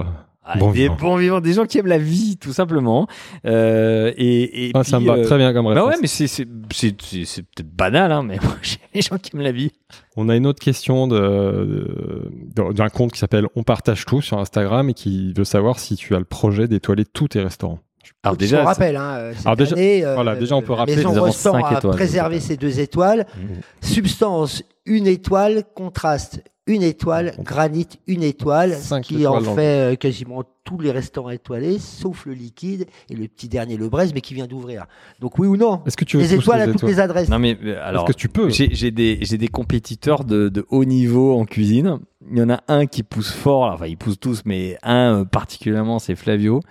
[0.47, 0.95] Ah, Bon des vivant.
[0.99, 3.07] bons vivants, des gens qui aiment la vie, tout simplement.
[3.47, 5.89] Euh, et, et Ah, Ça me va euh, très bien comme Bah réponse.
[5.89, 9.17] ouais, mais c'est c'est c'est c'est- c'est peut-être banal, hein, mais moi j'aime les gens
[9.17, 9.71] qui aiment la vie.
[10.15, 14.37] On a une autre question de- de- d'un compte qui s'appelle On partage tout sur
[14.37, 17.79] Instagram et qui veut savoir si tu as le projet d'étoiler tous tes restaurants.
[18.21, 20.73] Alors Déjà, on rappelle, hein, euh, cette Alors déjà- année, euh, voilà, déjà, on peut
[20.73, 20.95] rappeler
[21.33, 21.95] cinq a étoiles.
[21.95, 23.25] préservé ses deux étoiles.
[23.81, 25.63] Substance, une étoile.
[25.75, 27.33] Contraste, une étoile.
[27.39, 28.75] Granit, une étoile.
[28.75, 33.27] Ce qui en fait euh, quasiment tous les restaurants étoilés, sauf le liquide et le
[33.27, 34.85] petit dernier, le Braise, mais qui vient d'ouvrir.
[35.19, 36.99] Donc oui ou non Est-ce que tu veux Les tous étoiles à les toutes les
[36.99, 37.29] adresses.
[37.29, 41.45] non mais euh, alors que tu peux J'ai des, compétiteurs de, de haut niveau en
[41.45, 41.99] cuisine.
[42.31, 45.25] Il y en a un qui pousse fort, enfin ils poussent tous, mais un euh,
[45.25, 46.61] particulièrement, c'est Flavio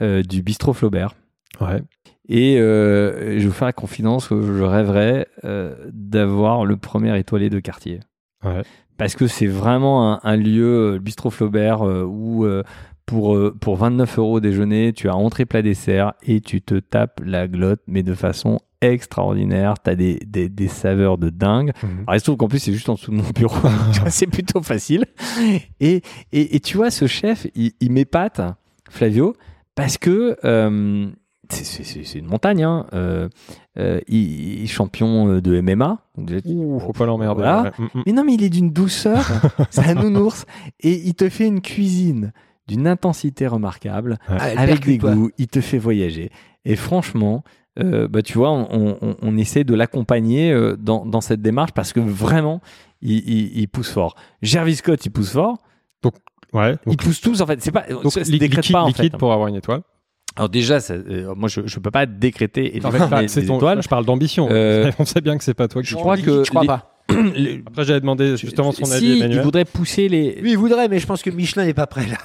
[0.00, 1.14] euh, du Bistrot Flaubert.
[1.60, 1.80] Ouais.
[2.28, 7.16] Et euh, je vais vous faire la confidence que je rêverais euh, d'avoir le premier
[7.18, 8.00] étoilé de quartier.
[8.42, 8.62] Ouais.
[8.96, 12.62] Parce que c'est vraiment un, un lieu, euh, le Bistrot Flaubert, euh, où euh,
[13.06, 17.20] pour, euh, pour 29 euros déjeuner, tu as entrée plat dessert et tu te tapes
[17.24, 19.74] la glotte, mais de façon extraordinaire.
[19.82, 21.72] Tu as des, des, des saveurs de dingue.
[21.82, 21.90] Mhm.
[22.06, 23.56] Alors, il se trouve qu'en plus, c'est juste en dessous de mon bureau.
[24.08, 25.04] C'est plutôt facile.
[25.80, 26.02] Et,
[26.32, 28.40] et, et tu vois, ce chef, il, il m'épate,
[28.90, 29.34] Flavio,
[29.74, 31.06] parce que euh,
[31.50, 32.62] c'est- une montagne.
[32.62, 32.86] Hein.
[32.94, 33.28] Euh,
[33.78, 35.98] euh, il, il est champion euh, de MMA.
[36.16, 37.42] Donc, Ouh, faut pas l'emmerder.
[37.42, 37.62] Voilà.
[37.62, 37.70] ouais.
[37.78, 38.02] Mm, mm.
[38.06, 39.24] Mais non, mais il est d'une douceur.
[39.70, 40.44] c'est un nounours.
[40.80, 42.32] Et il te fait une cuisine
[42.68, 46.30] d'une intensité remarquable Ah, avec des goûts, il te fait voyager.
[46.64, 47.44] Et franchement,
[47.78, 51.72] euh, bah, tu vois, on, on- on essaie de l'accompagner euh, dans, dans cette démarche
[51.72, 52.60] parce que vraiment,
[53.02, 54.14] il, il- il pousse fort.
[54.40, 55.58] Gervis Scott, il pousse fort.
[56.52, 56.76] Ouais.
[56.86, 57.60] Ils Donc, poussent tous, en fait.
[57.60, 59.18] C'est pas, donc, décrète liquide, pas, en liquide fait.
[59.18, 59.82] pour avoir une étoile.
[60.36, 63.82] Alors déjà, ça, euh, moi, je ne peux pas décréter des- c'est des ton- étoiles.
[63.82, 64.48] Je parle d'ambition.
[64.50, 65.88] Euh, On sait bien que c'est pas toi qui.
[65.88, 66.90] Je crois Je que crois les- pas.
[67.36, 68.98] les- Après, j'avais demandé justement son avis.
[68.98, 69.38] si, Emmanuel.
[69.38, 70.36] il voudrait pousser les...
[70.40, 72.16] Lui, il voudrait, mais je pense que Michelin n'est pas prêt là.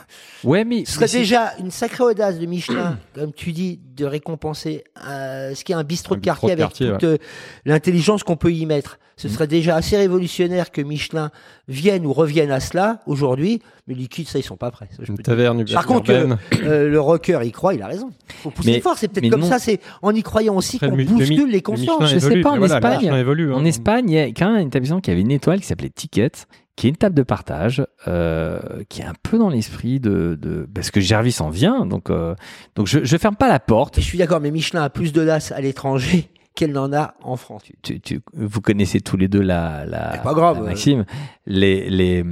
[0.45, 0.85] Ouais, mais...
[0.85, 5.63] Ce serait déjà une sacrée audace de Michelin, comme tu dis, de récompenser euh, ce
[5.63, 7.17] qui est un bistrot Un de bistrot quartier de avec quartier, toute euh,
[7.65, 8.97] l'intelligence qu'on peut y mettre.
[9.17, 9.31] Ce Mm.
[9.31, 11.29] serait déjà assez révolutionnaire que Michelin
[11.67, 13.61] vienne ou revienne à cela aujourd'hui.
[13.87, 14.87] Mais liquide, ça, ils sont pas prêts.
[14.95, 16.37] ça, je Une taverne Par contre, urbaine.
[16.63, 18.09] Euh, le rocker, il croit, il a raison.
[18.43, 18.97] Faut pousser Mais- fort.
[18.97, 19.47] C'est peut-être comme non.
[19.49, 19.59] ça.
[19.59, 22.05] C'est en y croyant aussi qu'on le le bouscule les le consciences.
[22.09, 23.57] Je sais pas, en voilà, Espagne- le évolue, hein.
[23.57, 25.89] En Espagne, il y a quand même un établissement qui avait une étoile qui s'appelait
[25.89, 26.31] Ticket,
[26.79, 28.57] qui est une table de partage, euh,
[28.87, 32.35] qui est un peu dans l'esprit de, de- parce que Gervis en vient, donc euh,
[32.75, 33.97] donc je, je ferme pas la porte.
[33.97, 37.35] Et je suis d'accord, mais Michelin a plus d'audace à l'étranger qu'elle n'en a en
[37.35, 37.63] France.
[37.83, 40.65] Tu- tu- vous connaissez tous les deux la, la, pas grave, la euh.
[40.67, 41.03] Maxime.
[41.45, 42.23] Les, les,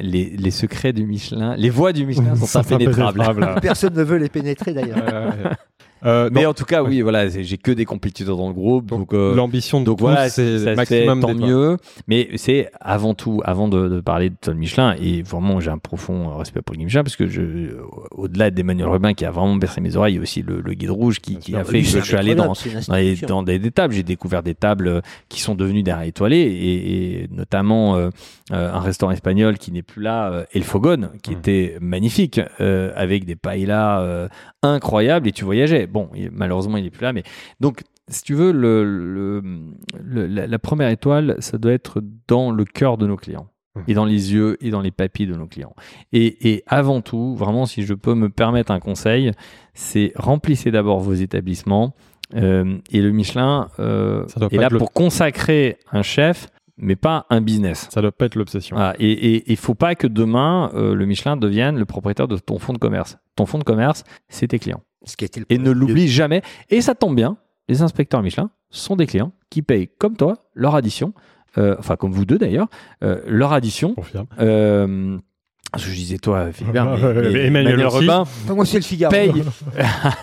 [0.00, 3.20] les, les secrets du Michelin, les voies du Michelin sont impénétrables.
[3.20, 3.60] impénétrable.
[3.60, 5.56] Personne ne veut les pénétrer d'ailleurs.
[6.04, 8.86] Euh, Mais non, en tout cas, oui, voilà, j'ai que des compétiteurs dans le groupe,
[8.86, 11.78] donc, euh, l'ambition de Donc tous, voilà, c'est se fait, maximum tant mieux.
[12.06, 15.78] Mais c'est avant tout, avant de, de parler de Tom Michelin, et vraiment j'ai un
[15.78, 17.42] profond respect pour Guy Michelin, parce que je,
[18.10, 20.74] au-delà d'Emmanuel Rubin qui a vraiment bercé mes oreilles, il y a aussi le, le
[20.74, 23.26] guide rouge qui, qui a fait que je suis allé dans, dans, les- institution.
[23.28, 23.94] dans des, des tables.
[23.94, 28.10] J'ai découvert des tables euh, qui sont devenues des étoilées, et, et notamment euh,
[28.50, 31.38] un restaurant espagnol qui n'est plus là, El Fogon, qui Mhm.
[31.38, 34.28] était magnifique, euh, avec des paellas euh,
[34.62, 35.85] incroyables, et tu voyageais.
[35.86, 37.22] Bon, il- malheureusement, il n'est plus là, mais
[37.60, 39.42] donc, si tu veux, le, le-
[40.02, 43.48] le- la, la première étoile, ça doit être dans le cœur de nos clients.
[43.74, 43.82] Mhm.
[43.88, 45.74] Et dans les yeux et dans les papilles de nos clients.
[46.12, 49.32] Et, et avant tout, vraiment, si je peux me permettre un conseil,
[49.74, 51.94] c'est remplissez d'abord vos établissements.
[52.34, 56.48] Euh, et le Michelin euh, est là pour consacrer un chef,
[56.78, 57.86] mais pas un business.
[57.90, 58.76] Ça doit pas être l'obsession.
[58.98, 62.72] Et il faut pas que demain, euh, le Michelin devienne le propriétaire de ton fonds
[62.72, 63.18] de commerce.
[63.36, 64.80] Ton fonds de commerce, c'est tes clients.
[65.04, 66.42] Ce qui était le Et ne l'oublie jamais.
[66.70, 67.36] Et ça tombe bien,
[67.68, 71.12] les inspecteurs Michelin sont des clients qui payent comme toi leur addition,
[71.58, 72.68] euh, enfin comme vous deux d'ailleurs,
[73.04, 73.94] euh, leur addition.
[73.94, 74.26] Confirme.
[74.40, 75.18] Euh,
[75.76, 78.24] je disais toi, Philibert, mais- mais Emmanuel Enfin,
[78.54, 79.10] moi, c'est le Figaro.
[79.12, 79.32] paye.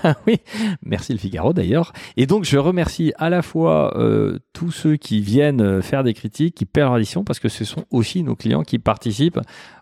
[0.28, 0.38] oui,
[0.82, 1.94] merci le Figaro d'ailleurs.
[2.18, 6.56] Et donc je remercie à la fois euh, tous ceux qui viennent faire des critiques,
[6.56, 9.40] qui paient leur addition, parce que ce sont aussi nos clients qui participent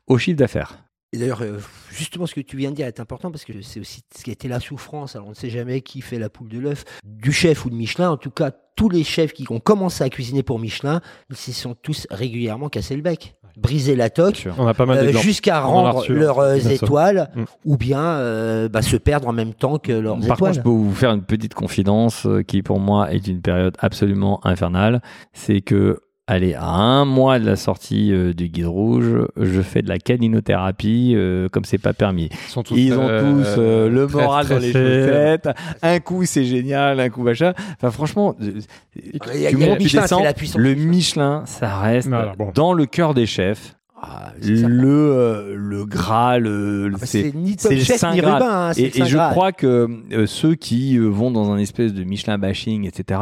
[0.07, 0.77] au chiffre d'affaires.
[1.13, 1.59] Et d'ailleurs, euh,
[1.89, 4.29] justement, ce que tu viens de dire est important parce que c'est aussi ce qui
[4.29, 5.15] a été la souffrance.
[5.15, 7.75] Alors, on ne sait jamais qui fait la poule de l'œuf, du chef ou de
[7.75, 8.09] Michelin.
[8.11, 11.51] En tout cas, tous les chefs qui ont commencé à cuisiner pour Michelin, ils se
[11.51, 14.47] sont tous régulièrement cassés le bec, brisé la toque.
[14.57, 17.43] Euh, jusqu'à rendre reçu, leurs euh, étoiles Mm.
[17.65, 20.69] ou bien euh, bah, se perdre en même temps que leurs Par contre, je peux
[20.69, 25.01] vous faire une petite confidence qui pour moi est une période absolument infernale.
[25.33, 29.81] C'est que allez, à un mois de la sortie euh, du guide rouge, je fais
[29.81, 32.29] de la caninothérapie euh, comme c'est pas permis.
[32.31, 35.49] Ils, sont tous, Ils ont euh, tous euh, le très moral dans les chaussettes.
[35.81, 37.53] Un coup c'est génial, un coup machin.
[37.77, 38.51] Enfin franchement, euh,
[38.95, 40.23] Il y a- tu a montes, le tu Michelin, descends,
[40.55, 42.51] le Michelin, ça reste bon.
[42.53, 43.75] dans le cœur des chefs.
[44.03, 44.33] Ah.
[44.41, 48.41] Le euh, le le- Ah, c'est C'est ni Top Chef Saint ni Graal.
[48.41, 48.69] Rubin.
[48.69, 49.31] hein, et, je Graal.
[49.31, 53.19] crois que euh, ceux qui euh, vont dans un espèce de Michelin bashing, etc.,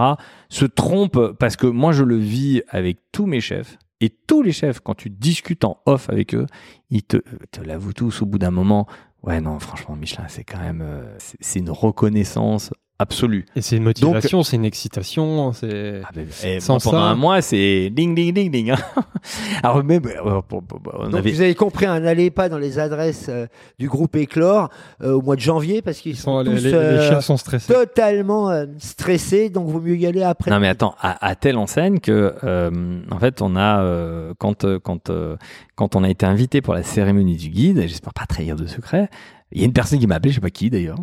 [0.47, 3.77] se trompent parce que moi je le vis avec tous mes chefs.
[4.01, 6.45] Et tous les chefs, quand tu discutes en off avec eux,
[6.89, 7.17] ils te,
[7.51, 8.87] te l'avouent tous au bout d'un moment.
[9.23, 10.81] Ouais, non, franchement, Michelin, c'est quand même.
[10.81, 11.03] euh,
[11.41, 13.45] c'est une reconnaissance absolue.
[13.55, 16.01] Et c'est une motivation, c'est une excitation, c'est.
[16.05, 18.71] Ah ben, eh, Sans pendant ça- un mois, c'est ding, ding, ding, ding.
[18.71, 18.75] hein.
[19.63, 20.61] Alors, même, euh, pour-
[20.93, 21.31] on Donc avait.
[21.31, 23.47] vous avez compris, hein, n'allez pas dans les adresses euh,
[23.79, 24.69] du groupe Éclore
[25.01, 27.09] euh, au mois de janvier parce qu'ils Ils sont, sont, les, tous les- les euh,
[27.09, 27.73] chefs sont stressés.
[27.73, 30.51] totalement euh, stressés, donc vaut mieux y aller après.
[30.51, 34.65] Non mais attends, à, à telle enseigne que euh, en fait on a euh, quand
[34.65, 35.37] euh, quand euh,
[35.75, 38.67] quand on a été invité pour la cérémonie du guide, et j'espère pas trahir de
[38.67, 39.09] secret,
[39.51, 40.97] il y a une personne qui m'a appelé, je sais pas qui d'ailleurs.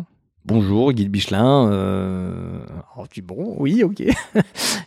[0.47, 1.69] Bonjour guide Michelin.
[1.71, 2.59] Euh...
[2.95, 4.01] alors, je dis bon, oui, ok.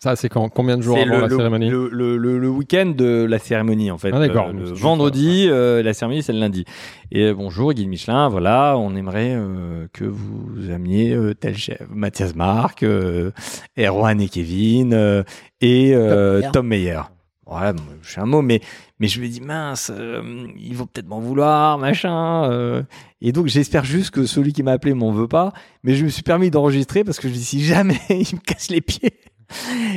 [0.00, 2.48] Ça, c'est quand Combien de jours avant le, la le- cérémonie le, le- le- le
[2.48, 4.10] week-end de la cérémonie en fait.
[4.12, 4.48] Ah, d'accord.
[4.48, 6.64] Euh, le vendredi, euh, la cérémonie c'est le lundi.
[7.12, 11.82] Et euh, bonjour guide Michelin, voilà, on aimerait euh, que vous ameniez euh, tel chef,
[11.90, 13.30] Mathias Marc, euh,
[13.78, 15.22] Erwan et Kevin euh,
[15.60, 16.40] et euh.
[16.52, 17.00] Tom Meyer.
[17.46, 18.60] Voilà, je suis un mot, mais
[19.00, 22.48] mais je me dis mince, euh, ils vont peut-être m'en vouloir, machin.
[22.50, 22.82] euh.
[23.20, 25.52] et donc j'espère juste que celui qui m'a appelé m'en veut pas.
[25.82, 28.40] Mais je me suis permis d'enregistrer parce que je me dis si jamais il me
[28.40, 29.14] casse les pieds.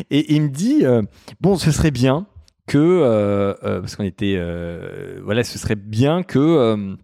[0.09, 1.03] Et il me dit euh,
[1.41, 2.25] bon, ce serait bien
[2.65, 4.39] que euh, euh, parce qu'on était
[5.21, 6.95] voilà, ce serait bien que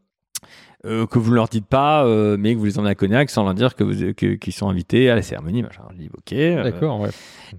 [0.85, 3.30] euh, que vous ne leur dites pas, euh, mais que vous les emmenez à Cognac
[3.30, 5.61] sans leur dire que vous que- qu'ils sont invités à la cérémonie.
[5.64, 5.81] Machin.
[5.91, 6.34] Je dis ok.
[6.34, 7.10] euh, D'accord, ouais.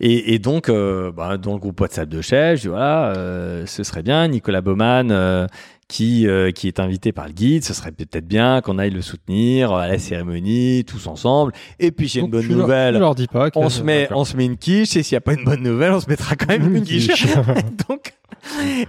[0.00, 3.66] et, et donc, euh, bah, dans le groupe WhatsApp de chef, je dis voilà, euh,
[3.66, 5.46] ce serait bien, Nicolas Baumann, euh,
[5.90, 9.02] qui, euh, qui est invité par le guide, ce serait peut-être bien qu'on aille le
[9.02, 11.52] soutenir à la cérémonie, tous ensemble.
[11.80, 13.48] Et puis, a une bonne leur- nouvelle, tu leur dis pas.
[13.56, 15.62] on se, met, on se met une quiche, et s'il n'y a pas une bonne
[15.64, 17.08] nouvelle, on se mettra quand même une quiche.
[17.88, 18.14] donc,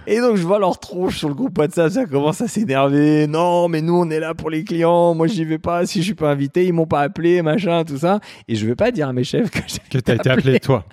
[0.06, 3.26] et donc, je vois leur tronche sur le groupe WhatsApp, ça commence à s'énerver.
[3.26, 5.12] Non, mais nous, on est là pour les clients.
[5.14, 5.84] Moi, j'y vais pas.
[5.86, 8.20] Si je suis pas invité, ils m'ont pas appelé, machin, tout ça.
[8.46, 10.84] Et je vais pas dire à mes chefs que j'ai Que t'as été appelé, toi.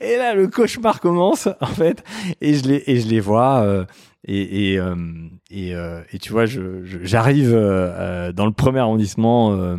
[0.00, 2.02] et là, le cauchemar commence, en fait,
[2.40, 3.84] et je les, et je les vois, euh,
[4.24, 4.94] et, et, euh,
[5.50, 9.76] et, euh, et tu vois, j'arrive euh, dans le premier arrondissement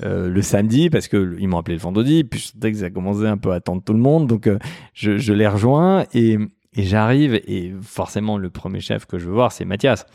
[0.00, 2.90] le samedi, parce que le- ils m'ont appelé le vendredi, puis je sentais que ça
[2.90, 4.48] commençait un peu à attendre tout le monde, donc
[4.94, 6.38] je, je les rejoins, et,
[6.76, 10.06] j'arrive, et forcément, le premier chef que je veux voir, c'est Mathias.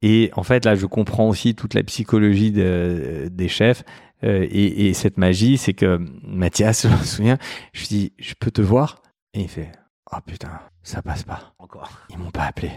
[0.00, 3.84] Et en fait, là, je comprends aussi toute la psychologie de- des chefs.
[4.24, 7.38] Euh, et, et cette magie, c'est que Mathias, je me souviens,
[7.72, 9.02] je lui dis, je peux te voir?
[9.34, 9.70] Et il fait,
[10.12, 10.50] oh putain,
[10.82, 11.54] ça passe pas.
[11.58, 11.90] Encore.
[12.10, 12.70] Ils m'ont pas appelé.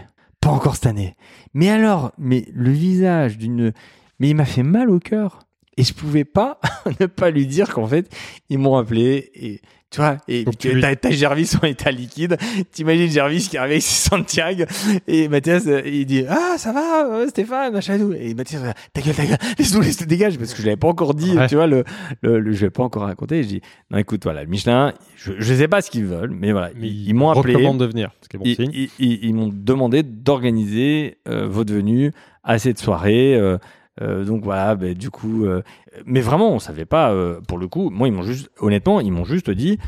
[0.46, 1.16] Pas encore cette année.
[1.54, 3.72] Mais alors, mais le visage d'une...
[4.20, 5.40] Mais il m'a fait mal au cœur.
[5.76, 6.58] Et je pouvais pas
[7.00, 8.08] ne pas lui dire qu'en fait,
[8.48, 9.60] ils m'ont appelé et...
[9.88, 12.36] Tu vois, et tu t'as, t'as Gervis en état liquide.
[12.72, 14.64] T'imagines Gervis qui arrive avec ses Santiago
[15.06, 18.12] et Mathias, euh, il dit Ah, ça va, euh, Stéphane, machin et tout.
[18.12, 20.88] Et Mathias, euh, ta gueule, ta gueule, laisse-nous, laisse-nous, dégage, parce que je l'avais pas
[20.88, 21.46] encore dit, Ouais.
[21.46, 21.84] tu vois, le,
[22.20, 23.44] le, le- je l'avais pas encore raconté.
[23.44, 23.60] Je dis
[23.92, 27.08] Non, écoute, voilà, Michelin, je, je sais pas ce qu'ils veulent, mais voilà, Mais ils,
[27.10, 27.54] ils m'ont appelé.
[27.54, 28.10] de venir.
[28.22, 28.70] Ce qui est bon Ils, signe.
[28.74, 32.10] ils- ils- ils m'ont demandé d'organiser euh, votre venue
[32.42, 33.36] à cette soirée.
[33.36, 33.56] euh,
[34.02, 35.62] euh, donc voilà, ben, du coup, euh,
[36.04, 37.12] mais vraiment, on savait pas.
[37.12, 39.78] euh, pour le coup, moi, ils m'ont juste, honnêtement, ils m'ont juste dit.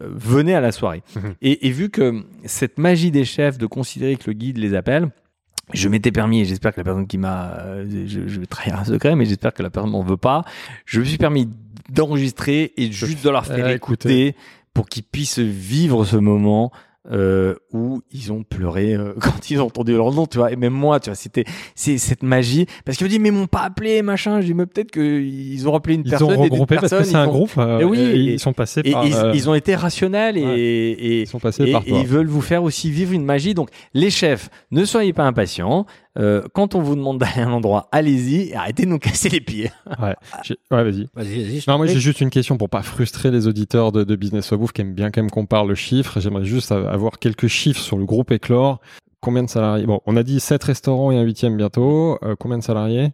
[0.00, 1.02] venez à la soirée.
[1.16, 1.34] Mhm.
[1.40, 5.08] et, et vu que cette magie des chefs de considérer que le guide les appelle,
[5.72, 7.58] je m'étais permis, et j'espère que la personne qui m'a,
[7.88, 10.44] je, je vais trahir un secret, mais j'espère que la personne m'en veut pas.
[10.84, 11.48] Je me suis permis
[11.88, 14.34] d'enregistrer et juste de leur faire écouter
[14.74, 16.70] pour qu'ils puissent vivre ce moment
[17.12, 20.52] euh, où ils ont pleuré euh, quand ils ont entendu leur nom, tu vois.
[20.52, 21.44] Et même moi, tu vois, c'était
[21.74, 24.40] c'est cette magie parce qu'ils me disent mais ils m'ont pas appelé, machin.
[24.40, 27.04] Je dis mais peut-être qu'ils ont appelé une Ils personne, ont et regroupé parce que
[27.04, 27.52] c'est un ont- groupe.
[27.58, 29.06] euh, Et oui, et et- ils sont passés Et par.
[29.06, 30.58] ils, euh, ils ont été rationnels et, Ouais.
[30.60, 31.98] et, ils sont passés par toi.
[31.98, 33.54] ils veulent vous faire aussi vivre une magie.
[33.54, 35.86] Donc, les chefs, ne soyez pas impatients.
[36.16, 39.28] Euh, quand on vous demande d'aller à un endroit, allez-y et arrêtez de nous casser
[39.28, 39.70] les pieds.
[39.98, 40.14] Ouais,
[40.70, 41.08] vas-y.
[41.14, 41.60] Vas-y, vas-y.
[41.60, 44.52] je Non, moi j'ai juste une question pour pas frustrer les auditeurs de, de Business
[44.52, 46.20] of Bouffe qui aiment bien quand même qu'on parle le chiffre.
[46.20, 48.80] J'aimerais juste avoir quelques chiffres sur le groupe Éclore.
[49.20, 49.86] Combien de salariés?
[49.86, 52.18] Bon, on a dit 7 restaurants et un huitième bientôt.
[52.22, 53.12] Euh, combien de salariés?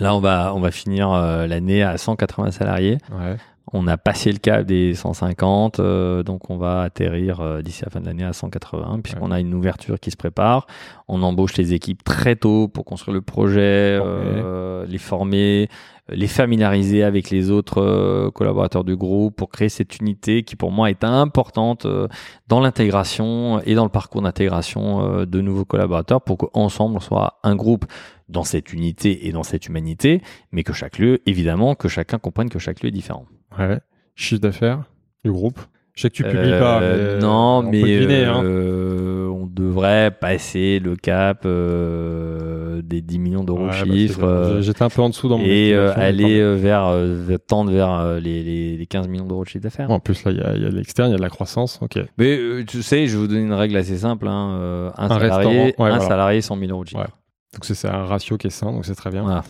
[0.00, 2.98] Là, on va, on va finir euh, l'année à 180 salariés.
[3.12, 3.36] Ouais.
[3.76, 7.90] On a passé le cap des 150, euh, donc on va atterrir euh, d'ici la
[7.90, 10.66] fin de l'année à 180, puisqu'on a une ouverture qui se prépare.
[11.08, 14.42] On embauche les équipes très tôt pour construire le projet, Former.
[14.44, 15.68] euh, les former,
[16.08, 20.70] les familiariser avec les autres euh, collaborateurs du groupe pour créer cette unité qui pour
[20.70, 22.08] moi est importante euh,
[22.46, 27.38] dans l'intégration et dans le parcours d'intégration euh, de nouveaux collaborateurs pour qu'ensemble on soit
[27.42, 27.86] un groupe
[28.28, 32.48] dans cette unité et dans cette humanité, mais que chaque lieu, évidemment, que chacun comprenne
[32.48, 33.26] que chaque lieu est différent.
[33.58, 33.78] Ouais.
[34.14, 34.84] Chiffre d'affaires
[35.24, 35.58] du groupe.
[35.94, 36.80] Je sais que tu publies Euh, pas.
[36.80, 38.42] mais non, on mais deviner, hein.
[38.44, 44.60] euh, on devrait passer le cap euh, des 10 millions d'euros Ouais, bah, chiffre euh,
[44.60, 47.92] J'étais un peu en dessous dans mon et euh, aller euh, vers, euh, tendre vers
[47.92, 49.88] euh, les, les, les 15 millions d'euros de chiffre d'affaires.
[49.90, 51.78] En plus, là, il y, a- y a l'externe, il y a de la croissance.
[51.80, 51.96] Ok.
[52.18, 54.26] Mais euh, tu sais, je vais vous donner une règle assez simple.
[54.26, 56.00] hein, euh, un, Un salarié, ouais, un voilà.
[56.00, 57.00] salarié, 100 000 euros de chiffre.
[57.02, 57.06] Ouais.
[57.54, 59.22] Donc, c'est c'est un ratio qui est sain, donc c'est très bien.
[59.22, 59.44] Voilà.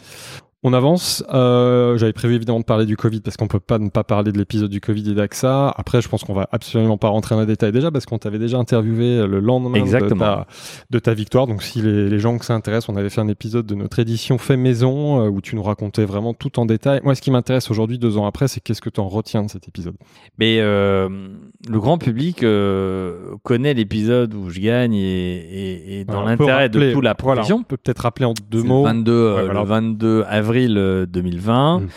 [0.66, 1.22] On avance.
[1.34, 4.32] Euh, J'avais prévu évidemment de parler du Covid parce qu'on peut pas ne pas parler
[4.32, 5.68] de l'épisode du Covid et d'AXA.
[5.76, 8.38] Après, je pense qu'on va absolument pas rentrer dans les détails déjà parce qu'on t'avait
[8.38, 10.46] déjà interviewé le lendemain de ta,
[10.90, 11.46] de ta victoire.
[11.46, 13.98] Donc, si les, les gens que ça intéresse, on avait fait un épisode de notre
[13.98, 17.00] édition fait maison euh, où tu nous racontais vraiment tout en détail.
[17.04, 19.50] Moi, ce qui m'intéresse aujourd'hui, deux ans après, c'est qu'est-ce que tu en retiens de
[19.50, 19.96] cet épisode?
[20.38, 21.10] Mais euh,
[21.68, 26.78] le grand public euh, connaît l'épisode où je gagne et, et- et dans l'intérêt de
[26.94, 27.58] toute la voilà, profession.
[27.58, 28.84] on peut peut-être rappeler en deux mots.
[28.86, 29.60] Le 22, euh, Ouais, voilà.
[29.60, 31.88] le 22 avril euh, 2020, Mm.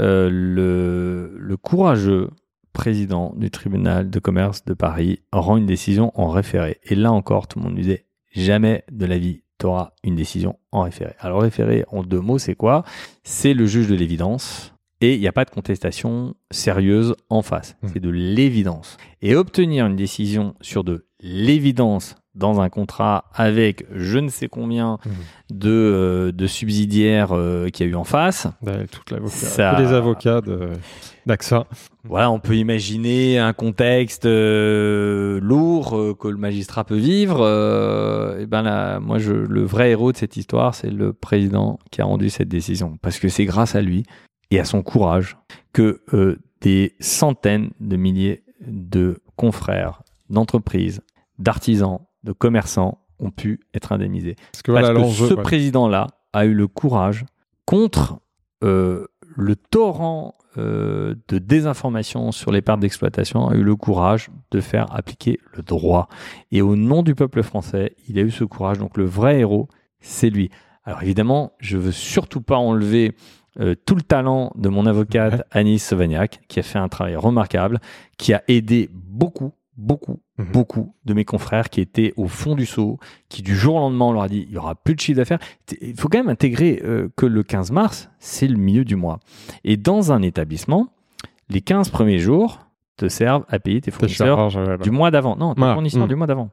[0.00, 2.30] euh, le, le courageux
[2.72, 6.78] président du tribunal de commerce de Paris rend une décision en référé.
[6.84, 10.58] Et là encore, tout le monde disait jamais de la vie tu auras une décision
[10.72, 11.14] en référé.
[11.20, 12.84] Alors référé en deux mots, c'est quoi?
[13.22, 14.74] C'est le juge de l'évidence.
[15.00, 17.76] Et il n'y a pas de contestation sérieuse en face.
[17.82, 17.88] Mm.
[17.92, 18.96] C'est de l'évidence.
[19.22, 24.98] Et obtenir une décision sur de l'évidence dans un contrat avec je ne sais combien
[25.04, 25.12] Mhm.
[25.58, 28.46] de, euh, de subsidiaires euh, qu'il y a eu en face.
[28.66, 30.40] Ouais, toute l'avocat- Ça- tous les avocats
[31.26, 31.66] d'AXA.
[32.04, 37.40] Voilà, on peut imaginer un contexte euh, lourd que le magistrat peut vivre.
[38.40, 42.00] et ben là, moi, je, le vrai héros de cette histoire, c'est le président qui
[42.02, 44.04] a rendu cette décision, parce que c'est grâce à lui
[44.50, 45.36] et à son courage
[45.72, 46.02] que
[46.60, 51.00] des centaines de milliers de confrères, d'entreprises,
[51.38, 54.34] d'artisans, de commerçants ont pu être indemnisés.
[54.52, 55.28] Parce que voilà Parce que l'enjeu.
[55.28, 57.24] ce président-là a eu le courage
[57.64, 58.18] contre
[58.64, 59.06] euh,
[59.36, 64.86] le torrent euh, de désinformation sur les pertes d'exploitation, a eu le courage de faire
[64.94, 66.08] appliquer le droit.
[66.52, 68.78] Et au nom du peuple français, il a eu ce courage.
[68.78, 69.68] Donc le vrai héros,
[70.00, 70.50] c'est lui.
[70.84, 73.16] Alors évidemment, je veux surtout pas enlever
[73.60, 75.44] euh, tout le talent de mon avocate Ouais.
[75.52, 77.80] Anis Sauvagnac, qui a fait un travail remarquable,
[78.18, 80.52] qui a aidé beaucoup, beaucoup, Mhm.
[80.52, 82.98] beaucoup de mes confrères qui étaient au fond du seau,
[83.28, 85.16] qui du jour au lendemain, on leur a dit, il y aura plus de chiffre
[85.16, 85.38] d'affaires.
[85.80, 89.20] Il faut quand même intégrer euh, que le 15 mars, c'est le milieu du mois.
[89.64, 90.88] Et dans un établissement,
[91.48, 92.60] les 15 premiers jours
[92.96, 95.36] te servent à payer tes fournisseurs ouais, du mois d'avant.
[95.36, 96.08] Non, tes Ah, fournisseurs mhm.
[96.08, 96.50] du mois d'avant.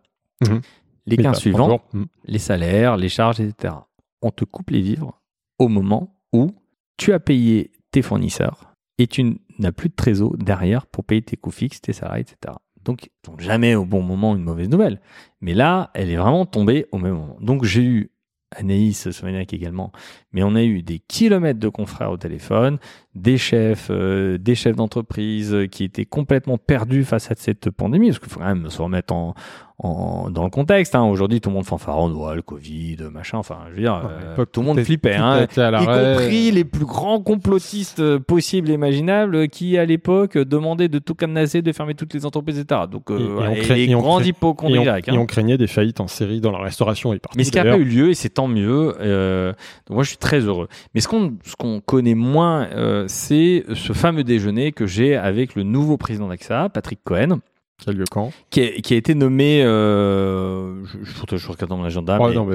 [0.47, 0.61] Mhm.
[1.07, 1.81] Les Oui, 15 bah, suivants, bonjour.
[1.93, 2.03] Mm.
[2.25, 3.73] les salaires, les charges, etc.
[4.21, 5.19] On te coupe les vivres
[5.59, 6.51] au moment où
[6.97, 11.37] tu as payé tes fournisseurs et tu n'as plus de trésor derrière pour payer tes
[11.37, 12.55] coûts fixes, tes salariés, etc.
[12.83, 13.09] Donc,
[13.39, 15.01] jamais au bon moment une mauvaise nouvelle.
[15.39, 17.37] Mais là, elle est vraiment tombée au même moment.
[17.39, 18.11] Donc, j'ai eu
[18.55, 19.91] Anaïs Souveniac également,
[20.33, 22.79] mais on a eu des kilomètres de confrères au téléphone,
[23.15, 28.19] des chefs, euh, des chefs d'entreprise qui étaient complètement perdus face à cette pandémie, parce
[28.19, 29.33] qu'il faut quand même se remettre en,
[29.79, 30.93] en- dans le contexte.
[30.95, 31.03] hein.
[31.03, 33.39] Aujourd'hui, tout le monde fanfaronne, ouais, le Covid, machin.
[33.39, 33.95] Enfin, je veux dire,
[34.39, 35.39] euh, tout le monde flippait, hein,
[35.81, 40.99] y compris les plus grands complotistes euh, possibles et imaginables qui, à l'époque, demandaient de
[40.99, 42.81] tout cadenaser, de fermer toutes les entreprises, etc.
[42.89, 43.61] Donc, euh, Et- et voilà, on les
[44.03, 44.19] grands
[44.69, 45.15] Et on, hein.
[45.15, 47.37] et on craignait des faillites en série dans la restauration et partout.
[47.37, 48.93] Mais ce qui n'a pas eu lieu, et c'est tant mieux.
[49.01, 49.51] euh,
[49.87, 50.67] donc moi, je suis très heureux.
[50.93, 55.55] Mais ce qu'on ce qu'on connaît moins, euh, c'est ce fameux déjeuner que j'ai avec
[55.55, 57.39] le nouveau président d'AXA, Patrick Cohen,
[57.81, 58.31] Qui a lieu quand?
[58.51, 59.63] Qui a, qui a été nommé.
[59.63, 62.17] Euh, je, je, je regarde dans mon agenda.
[62.21, 62.47] Oh, mais non,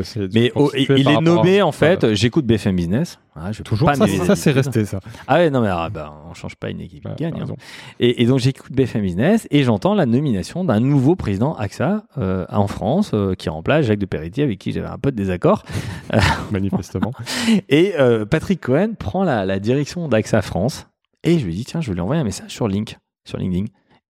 [0.54, 2.00] oh, il est à- nommé en fait.
[2.00, 2.14] Voilà.
[2.14, 3.18] J'écoute BFM Business.
[3.34, 3.86] Ah, je vais Toujours.
[3.88, 5.00] pas Ça, ça, c'est resté, ça.
[5.26, 7.42] Ah ouais, non mais ah, bah, on change pas une équipe qui Ouais, gagne.
[7.42, 7.54] hein.
[8.00, 12.46] Et, et donc j'écoute BFM Business et j'entends la nomination d'un nouveau président AXA euh,
[12.48, 15.64] en France euh, qui remplace Jacques de Peretti avec qui j'avais un peu de désaccord.
[16.50, 17.12] Manifestement.
[17.68, 20.86] Et euh, Patrick Cohen prend la, la direction d'AXA France
[21.24, 23.66] et je lui dis tiens je vais lui envoyer un message sur Link, sur LinkedIn.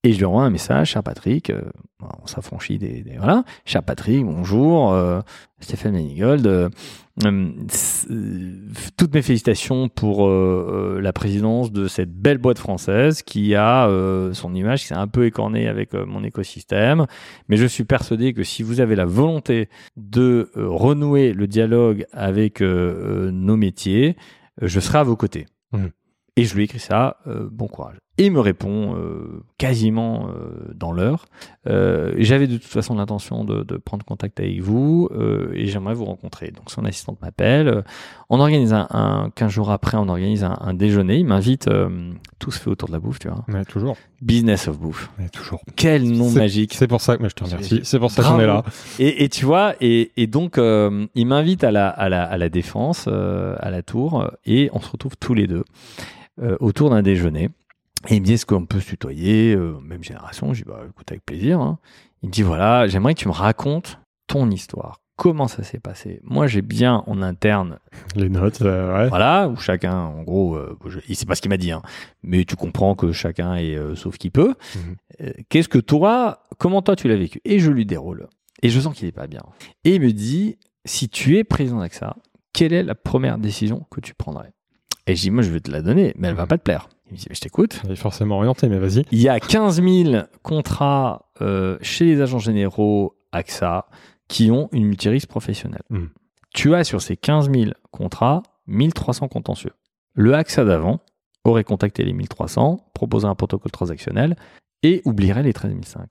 [0.06, 1.64] Et je lui envoie un message, cher Patrick, euh,
[2.22, 5.22] on s'affranchit des, des- Voilà, cher Patrick, bonjour, euh,
[5.60, 6.70] Stéphane Manigold, euh,
[8.98, 13.90] toutes mes félicitations pour la présidence de cette belle boîte française qui a
[14.34, 17.08] son image qui s'est un peu écornée avec mon écosystème.
[17.50, 22.62] Mais je suis persuadé que si vous avez la volonté de renouer le dialogue avec
[22.62, 24.18] nos métiers,
[24.62, 25.46] je serai à vos côtés.
[25.72, 25.90] Mhm.
[26.38, 27.18] Et je lui ai écrit ça,
[27.50, 27.96] bon courage.
[28.18, 31.26] Et me répond euh, quasiment euh, dans l'heure.
[31.68, 35.10] Euh, J'avais de toute façon l'intention de, de prendre contact avec vous
[35.54, 36.52] et j'aimerais vous rencontrer.
[36.52, 37.84] Donc son assistante m'appelle.
[38.30, 41.18] On organise un, un 15 jours après, on organise un, un déjeuner.
[41.18, 41.70] Il m'invite.
[42.40, 43.44] tout se fait autour de la bouffe, tu vois.
[43.50, 43.98] Ouais, toujours.
[44.22, 45.10] Business of bouffe.
[45.20, 45.62] Ouais, toujours.
[45.76, 46.74] Quel nom magique.
[46.74, 47.82] C'est pour ça que mais je te remercie.
[47.84, 48.64] C'est pour ça qu'on est là.
[49.00, 52.50] Et, et tu vois, et, et donc il m'invite à la, à, la, à la
[52.50, 55.64] défense, à la tour, et on se retrouve tous les deux
[56.60, 57.50] autour d'un déjeuner.
[58.08, 60.54] Et il me dit est-ce qu'on peut se tutoyer, euh, même génération?
[60.54, 61.60] Je dis bah écoute avec plaisir.
[61.60, 61.80] hein.
[62.22, 65.00] Il me dit voilà, j'aimerais que tu me racontes ton histoire.
[65.18, 66.20] Comment ça s'est passé?
[66.24, 67.80] Moi j'ai bien en interne,
[68.16, 69.08] Les notes, euh, ouais.
[69.10, 71.82] voilà, où chacun, en gros, euh, je, il sait pas ce qu'il m'a dit, hein,
[72.22, 74.56] mais tu comprends que chacun est euh, sauf qui peut.
[74.76, 75.32] Mhm.
[75.50, 77.40] Qu'est-ce que toi, comment toi tu l'as vécu?
[77.46, 78.28] Et je lui déroule.
[78.62, 79.42] Et je sens qu'il est pas bien.
[79.86, 82.16] Et il me dit, si tu es président d'AXA,
[82.52, 84.52] quelle est la première décision que tu prendrais?
[85.08, 86.90] Et je dis, moi je vais te la donner, mais elle va pas te plaire.
[87.08, 87.82] Il me dit, mais je t'écoute.
[87.84, 89.06] Il est forcément orienté, mais vas-y.
[89.12, 93.86] Il y a 15 000 contrats euh, chez les agents généraux AXA
[94.28, 95.84] qui ont une multirisque professionnelle.
[95.90, 96.06] Mm.
[96.54, 99.74] Tu as sur ces 15 000 contrats 1300 contentieux.
[100.14, 101.00] Le AXA d'avant
[101.44, 104.36] aurait contacté les 1300, proposé un protocole transactionnel
[104.82, 106.08] et oublierait les 13 500.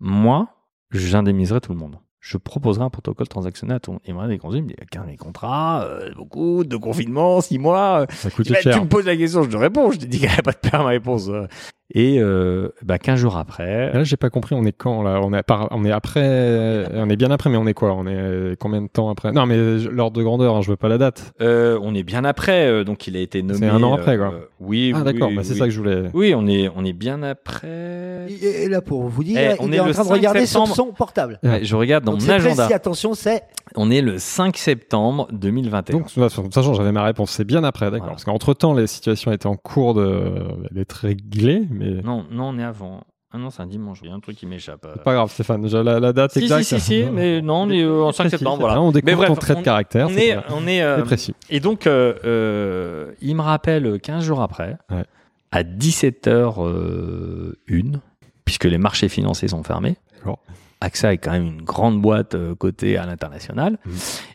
[0.00, 0.48] Moi,
[0.90, 1.96] j'indemniserais tout le monde.
[2.28, 4.02] Je proposerai un protocole transactionnel à tout le monde.
[4.04, 7.58] Et moi, des conseils, il me dit 15 000 contrats, euh, beaucoup, de confinement, 6
[7.58, 8.74] mois, Ça coûte cher.
[8.74, 9.90] tu me poses la question, je te réponds.
[9.92, 11.30] Je t'ai dit qu'elle n'allait pas te perdre ma réponse.
[11.94, 14.54] Et euh, bah, 15 jours après, Là, j'ai pas compris.
[14.54, 15.20] On est quand là?
[15.22, 16.84] On est par- on est après.
[16.94, 17.94] On est bien après, mais on est quoi?
[17.94, 19.32] On est euh, combien de temps après?
[19.32, 20.54] Non, mais je- l'ordre de grandeur.
[20.56, 21.32] hein, je veux pas la date.
[21.40, 22.66] euh, on est bien après.
[22.66, 23.60] euh, donc, il a été nommé.
[23.60, 24.26] C'est un an après, quoi.
[24.34, 25.28] euh, oui, Ah oui, d'accord.
[25.28, 25.58] oui, bah, c'est oui.
[25.60, 26.02] ça que je voulais.
[26.12, 28.26] Oui, on est, on est bien après.
[28.42, 30.14] Et là, pour vous dire, Eh, on il est est, en le train de 5
[30.14, 30.76] regarder sur septembre.
[30.76, 31.38] son portable.
[31.42, 32.54] Ouais, je regarde dans Donc mon agenda.
[32.64, 33.42] précis, attention, c'est
[33.76, 35.96] On est le 5 septembre 2021.
[35.98, 37.30] Donc, de toute façon, j'avais ma réponse.
[37.30, 37.98] C'est bien après, d'accord.
[38.00, 38.12] Voilà.
[38.12, 40.34] Parce qu'entre temps, les situations étaient en cours de
[40.70, 43.02] d'être réglées, mais non, non, on est avant.
[43.30, 43.98] Ah non, c'est un dimanche.
[44.02, 44.86] Il y a un truc qui m'échappe.
[44.86, 44.92] euh.
[44.94, 45.66] c'est pas grave, Stéphane.
[45.66, 46.62] La, la date Si, exacte.
[46.64, 48.60] si, si, si, mais non, on est euh, en 5 Précis, septembre.
[48.60, 48.80] Voilà.
[48.80, 50.06] On découvre Mais bref, ton trait on- de caractère.
[50.06, 50.44] On c'est est, bien.
[50.50, 51.34] on est, euh, C'est précis.
[51.50, 55.04] Et donc, euh, euh, il me rappelle 15 jours après, Ouais.
[55.52, 58.00] à 17h01,
[58.44, 59.96] puisque les marchés financiers sont fermés.
[60.16, 60.38] D'accord.
[60.80, 63.78] AXA est quand même une grande boîte euh, cotée à l'international.
[63.84, 63.92] Mhm.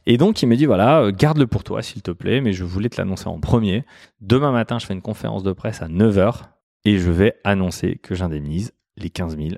[0.08, 2.66] Et donc, il me dit voilà, euh, garde-le pour toi, s'il te plaît, mais je
[2.66, 3.86] voulais te l'annoncer en premier.
[4.22, 6.42] Demain matin, je fais une conférence de presse à 9h
[6.86, 9.50] et je vais annoncer que j'indemnise les 15 000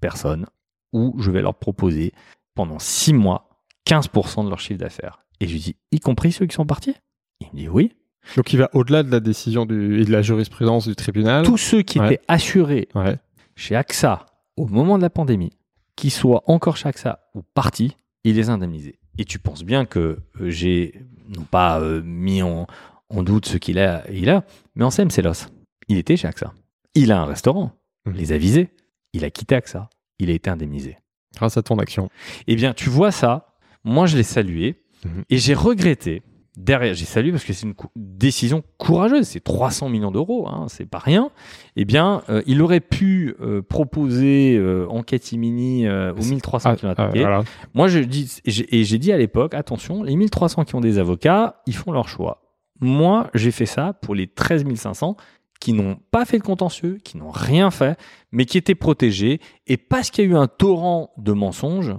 [0.00, 0.46] personnes
[0.92, 2.12] où je vais leur proposer
[2.54, 3.48] pendant 6 mois
[3.86, 5.24] 15% de leur chiffre d'affaires.
[5.40, 6.94] Et je lui dis, y compris ceux qui sont partis?
[7.40, 7.92] Il me dit oui.
[8.36, 11.44] Donc, il va au-delà de la décision du, et de la jurisprudence du tribunal.
[11.44, 12.14] Tous ceux qui Ouais.
[12.14, 13.16] étaient assurés Ouais.
[13.56, 14.26] chez AXA
[14.56, 15.50] au moment de la pandémie,
[15.96, 18.98] qui soient encore chez AXA ou partis, il les a indemnisés.
[19.18, 21.04] Et tu penses bien que euh, j'ai
[21.36, 22.66] non pas euh, mis en,
[23.08, 24.44] en doute ce qu'il a, il a,
[24.76, 25.48] mais en SEM, c'est l'os.
[25.88, 26.52] Il était chez AXA.
[26.94, 27.72] Il a un restaurant.
[28.06, 28.14] Mhm.
[28.14, 28.68] Les a visés.
[29.12, 29.88] Il a quitté AXA.
[30.18, 30.98] Il a été indemnisé.
[31.36, 32.08] Grâce à ton action.
[32.46, 33.54] Eh bien, tu vois ça,
[33.84, 35.22] moi je l'ai salué Mhm.
[35.30, 36.22] et j'ai regretté.
[36.58, 40.66] Derrière, j'ai salué parce que c'est une cou- décision courageuse, c'est 300 millions d'euros, hein,
[40.68, 41.30] c'est pas rien.
[41.76, 46.76] Eh bien, euh, il aurait pu euh, proposer euh, en catimini euh, aux 1300 Ah,
[46.76, 47.20] qui l'ont ah, attaqué.
[47.20, 47.42] voilà.
[47.72, 51.62] Moi, je dis, et j'ai dit à l'époque, attention, les 1300 qui ont des avocats,
[51.66, 52.42] ils font leur choix.
[52.82, 55.16] Moi, j'ai fait ça pour les 13 500
[55.62, 57.96] qui n'ont pas fait de contentieux, qui n'ont rien fait,
[58.32, 59.40] mais qui étaient protégés.
[59.68, 61.94] Et parce qu'il y a eu un torrent de mensonges,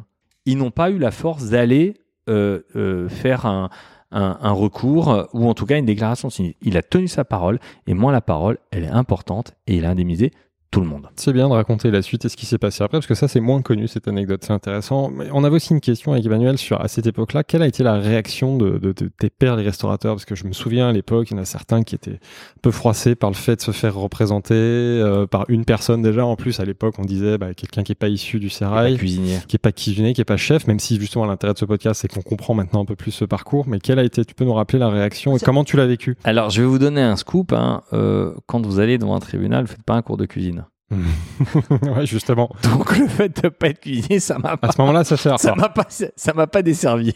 [0.46, 1.94] ils n'ont pas eu la force d'aller
[2.28, 3.70] euh, euh, faire un,
[4.12, 6.58] recours ou en tout cas une déclaration signée.
[6.62, 7.58] Il a tenu sa parole
[7.88, 10.34] et moi, la parole, elle est importante et il a indemnisé
[10.74, 11.08] tout le monde.
[11.16, 13.28] C'est bien de raconter la suite et ce qui s'est passé après, parce que ça,
[13.28, 14.44] c'est moins connu, cette anecdote.
[14.44, 15.10] C'est intéressant.
[15.10, 17.84] Mais on avait aussi une question avec Emmanuel sur, à cette époque-là, quelle a été
[17.84, 20.16] la réaction de, de- de tes pères, les restaurateurs?
[20.16, 22.60] Parce que je me souviens à l'époque, il y en a certains qui étaient un
[22.62, 26.26] peu froissés par le fait de se faire représenter euh, par une personne déjà.
[26.26, 29.38] En plus, à l'époque, on disait bah, quelqu'un qui n'est pas issu du sérail, cuisinier.
[29.48, 32.02] qui est pas cuisinier, qui est pas chef, même si justement l'intérêt de ce podcast,
[32.02, 33.66] c'est qu'on comprend maintenant un peu plus ce parcours.
[33.68, 36.16] Mais quelle a été, tu peux nous rappeler la réaction et comment tu l'as vécu?
[36.24, 37.54] Alors, je vais vous donner un scoop.
[37.54, 37.82] hein.
[37.94, 40.63] Euh, quand vous allez devant un tribunal, faites pas un cours de cuisine.
[41.82, 42.50] Ouais, justement.
[42.64, 45.40] Donc, le fait de pas être cuisinier, ça m'a À pas, ce moment-là, ça sert.
[45.40, 45.56] ça ça.
[45.56, 47.16] m'a pas, ça m'a pas desservi.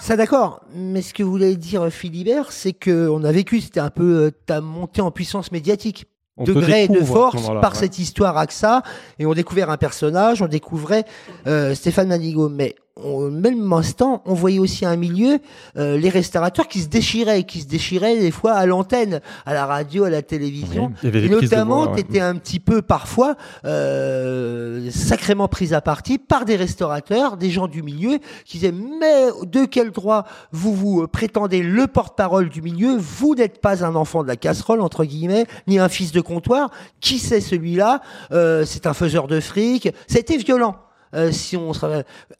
[0.00, 3.90] Ça d'accord, mais ce que voulait dire Philibert, c'est que on a vécu, c'était un
[3.90, 6.06] peu euh, ta montée en puissance médiatique,
[6.36, 7.78] On degré de à force par ouais.
[7.78, 8.82] cette histoire AXA,
[9.18, 11.04] et on découvrait un personnage, on découvrait
[11.46, 12.48] euh, Stéphane Manigo.
[12.48, 15.40] Mais au même instant, on voyait aussi un milieu,
[15.76, 19.66] euh, les restaurateurs qui se déchiraient, qui se déchiraient des fois à l'antenne, à la
[19.66, 20.92] radio, à la télévision.
[21.02, 23.34] Et notamment, tu étais un petit peu parfois
[23.64, 29.26] euh, sacrément pris à partie par des restaurateurs, des gens du milieu, qui disaient mais
[29.44, 32.96] de quel droit vous vous prétendez le porte-parole du milieu?
[32.96, 36.70] Vous n'êtes pas un enfant de la casserole entre guillemets, ni un fils de comptoir.
[37.00, 38.00] Qui c'est celui-là?
[38.30, 39.92] Euh, C'est un faiseur de fric.
[40.06, 40.76] C'était violent.
[41.14, 41.72] Euh, si on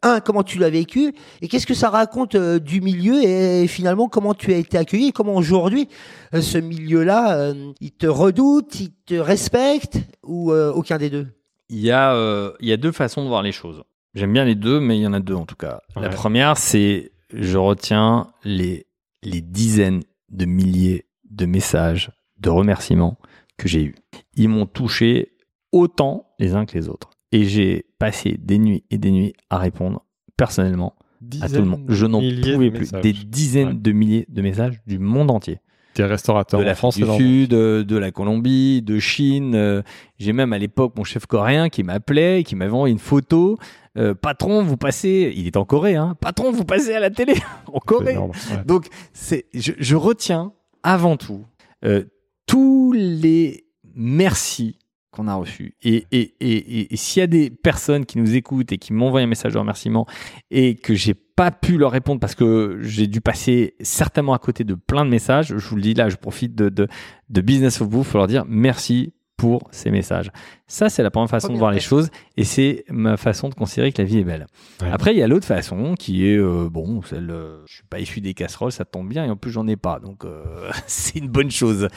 [0.01, 4.09] un comment tu l'as vécu et qu'est-ce que ça raconte euh, du milieu et finalement
[4.09, 5.87] comment tu as été accueilli et comment aujourd'hui
[6.33, 11.27] euh, ce milieu-là euh, il te redoute il te respecte ou euh, aucun des deux?
[11.69, 13.81] Il y, a, euh, il y a deux façons de voir les choses.
[14.13, 15.81] J'aime bien les deux, mais il y en a deux en tout cas.
[15.99, 18.85] La première, c'est je retiens les,
[19.23, 23.17] les dizaines de milliers de messages, de remerciements
[23.57, 23.95] que j'ai eus.
[24.35, 25.31] Ils m'ont touché
[25.71, 27.09] autant les uns que les autres.
[27.35, 30.05] Et j'ai passé des nuits et des nuits à répondre
[30.37, 30.95] personnellement
[31.41, 31.85] à tout le monde.
[31.89, 32.79] Je n'en de pouvais plus.
[32.81, 33.01] messages.
[33.01, 33.73] Des dizaines Ouais.
[33.73, 35.59] de milliers de messages du monde entier
[35.95, 39.53] Des restaurateurs de la France du Sud, euh, de la Colombie, de Chine.
[39.55, 39.81] euh,
[40.17, 43.57] J'ai même à l'époque mon chef coréen qui m'appelait, qui m'avait envoyé une photo.
[43.97, 46.15] Euh, patron, vous passez, il est en Corée, hein.
[46.21, 47.33] Patron, vous passez à la télé
[47.73, 48.11] en Corée.
[48.13, 48.63] énorme, ouais.
[48.65, 50.51] Donc, c'est, je, je retiens
[50.83, 51.45] avant tout
[51.85, 52.03] euh,
[52.45, 54.77] tous les merci
[55.15, 55.75] qu'on a reçus.
[55.81, 59.21] Et, et, et, et- s'il y a des personnes qui nous écoutent et qui m'envoient
[59.21, 60.05] un message de remerciement
[60.51, 64.63] et que j'ai pas pu leur répondre parce que j'ai dû passer certainement à côté
[64.63, 66.87] de plein de messages, je vous le dis là, je profite de, de,
[67.29, 70.31] de Business of Bouffe pour leur dire merci pour ces messages.
[70.67, 73.91] Ça, c'est la première façon de voir les choses et c'est ma façon de considérer
[73.91, 74.47] que la vie est belle.
[74.81, 74.89] Ouais.
[74.91, 77.99] Après, il y a l'autre façon qui est, euh, bon, celle, euh, je suis pas
[77.99, 81.19] issu des casseroles, ça tombe bien et en plus j'en ai pas, donc euh, c'est
[81.19, 81.89] une bonne chose.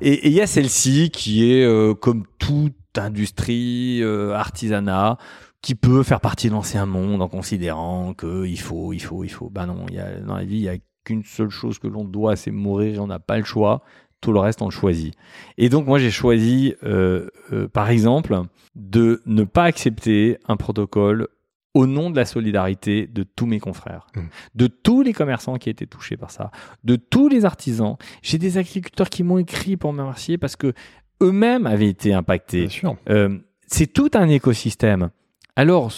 [0.00, 5.18] Et il y a celle-ci qui est euh, comme toute industrie, euh, artisanat,
[5.62, 9.28] qui peut faire partie de l'ancien monde en considérant que il faut, il faut, il
[9.28, 9.50] faut.
[9.50, 11.88] Ben non, il y a, dans la vie, il y a qu'une seule chose que
[11.88, 13.82] l'on doit, c'est mourir et on n'a pas le choix.
[14.20, 15.14] Tout le reste, on le choisit.
[15.58, 18.40] Et donc, moi, j'ai choisi, euh, euh, par exemple,
[18.74, 21.28] de ne pas accepter un protocole
[21.74, 24.20] au nom de la solidarité de tous mes confrères, Mm.
[24.56, 26.50] de tous les commerçants qui étaient touchés par ça,
[26.82, 27.96] de tous les artisans.
[28.22, 30.72] J'ai des agriculteurs qui m'ont écrit pour me remercier parce que
[31.22, 32.68] eux-mêmes avaient été impactés.
[33.08, 35.10] Euh, c'est tout un écosystème.
[35.56, 35.92] Alors,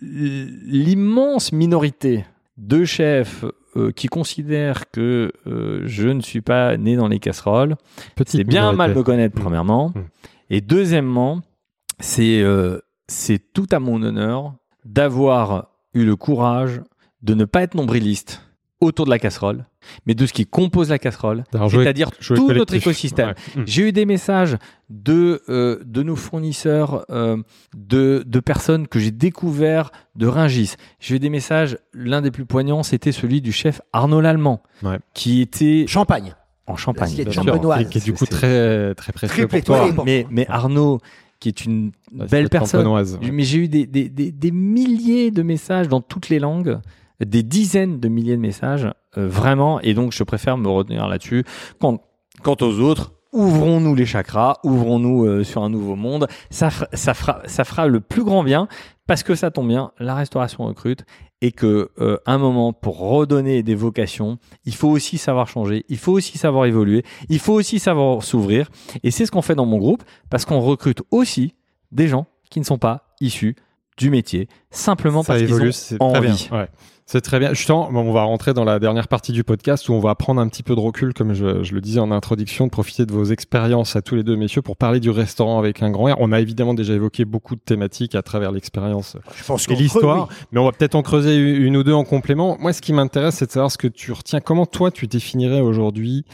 [0.00, 2.24] l'immense minorité
[2.56, 3.44] de chefs
[3.76, 7.76] euh, qui considèrent que euh, je ne suis pas né dans les casseroles,
[8.26, 9.40] c'est bien mal me connaître, Mm.
[9.42, 9.88] premièrement.
[9.94, 10.00] Mm.
[10.50, 11.40] Et deuxièmement,
[12.00, 12.78] c'est euh,
[13.08, 14.54] c'est tout à mon honneur
[14.84, 16.80] d'avoir eu le courage
[17.22, 18.42] de ne pas être nombriliste
[18.80, 19.64] autour de la casserole,
[20.06, 23.28] mais de ce qui compose la casserole, c'est-à-dire tout notre écosystème.
[23.56, 23.62] Ouais.
[23.62, 23.64] Mm.
[23.66, 24.56] J'ai eu des messages
[24.90, 27.38] de, euh, de nos fournisseurs, euh,
[27.74, 30.74] de, de personnes que j'ai découverts de Ringis.
[31.00, 34.98] J'ai eu des messages, l'un des plus poignants, c'était celui du chef Arnaud Lallemand, Ouais.
[35.14, 36.34] qui était champagne
[36.66, 37.12] en Champagne.
[37.14, 39.76] Qui est du coup très, très précieux Triple pour toi.
[39.78, 39.94] étoilé.
[39.94, 40.98] pour Mais, mais Arnaud,
[41.38, 43.30] qui est une belle personne, champenoise, ouais.
[43.30, 46.78] mais j'ai eu des, des, des, des milliers de messages dans toutes les langues,
[47.24, 51.44] des dizaines de milliers de messages, euh, vraiment, et donc je préfère me retenir là-dessus.
[51.80, 51.98] Quant,
[52.44, 58.24] aux autres, ouvrons-nous les chakras, ouvrons-nous euh, sur un nouveau monde, ça fera le plus
[58.24, 58.68] grand bien,
[59.06, 61.04] parce que ça tombe bien, la restauration recrute,
[61.42, 65.98] et que euh, un moment pour redonner des vocations, il faut aussi savoir changer, il
[65.98, 68.68] faut aussi savoir évoluer, il faut aussi savoir s'ouvrir,
[69.02, 71.54] et c'est ce qu'on fait dans mon groupe, parce qu'on recrute aussi
[71.92, 73.56] des gens qui ne sont pas issus
[73.96, 76.32] du métier, simplement ça parce qu'ils ont c'est très bien.
[76.32, 76.48] envie.
[76.52, 76.68] Ouais.
[77.08, 77.54] C'est très bien.
[77.54, 80.48] Justement, on va rentrer dans la dernière partie du podcast où on va prendre un
[80.48, 83.26] petit peu de recul, comme je, je le disais en introduction, de profiter de vos
[83.26, 86.16] expériences à tous les deux messieurs pour parler du restaurant avec un grand R.
[86.18, 90.26] On a évidemment déjà évoqué beaucoup de thématiques à travers l'expérience je pense et l'histoire,
[90.28, 90.36] oui.
[90.50, 92.56] mais on va peut-être en creuser une ou deux en complément.
[92.58, 94.40] Moi, ce qui m'intéresse, c'est de savoir ce que tu retiens.
[94.40, 96.24] Comment toi, tu définirais aujourd'hui,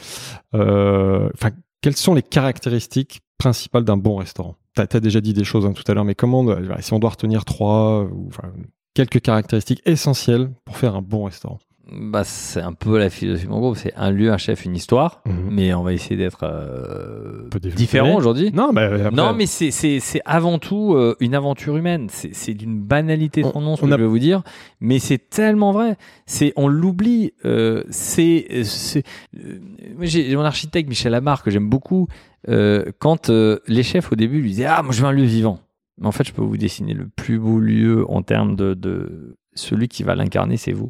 [0.55, 4.55] euh, enfin, quelles sont les caractéristiques principales d'un bon restaurant?
[4.75, 6.99] T'as as déjà dit des choses hein, tout à l'heure, mais comment, euh, si on
[6.99, 8.29] doit retenir trois, ou,
[8.93, 11.59] quelques caractéristiques essentielles pour faire un bon restaurant?
[11.91, 14.73] Bah, c'est un peu la philosophie de mon groupe, c'est un lieu, un chef, une
[14.75, 15.49] histoire, Mhm.
[15.51, 18.51] mais on va essayer d'être euh, différent aujourd'hui.
[18.53, 22.07] Non, mais après- Non, mais c'est- avant tout euh, une aventure humaine.
[22.09, 24.43] C'est d'une banalité sans nom, ce que a- je vais vous dire,
[24.79, 25.97] mais c'est tellement vrai.
[26.25, 27.33] C'est on l'oublie.
[27.43, 28.63] euh, c'est euh,
[30.01, 32.07] j'ai mon architecte Michel Amar que j'aime beaucoup.
[32.99, 35.59] quand les chefs au début lui disaient ah moi je veux un lieu vivant.
[35.99, 39.37] Mais en fait, je peux vous dessiner le plus beau lieu en termes de, de
[39.53, 40.89] celui qui va l'incarner, c'est vous.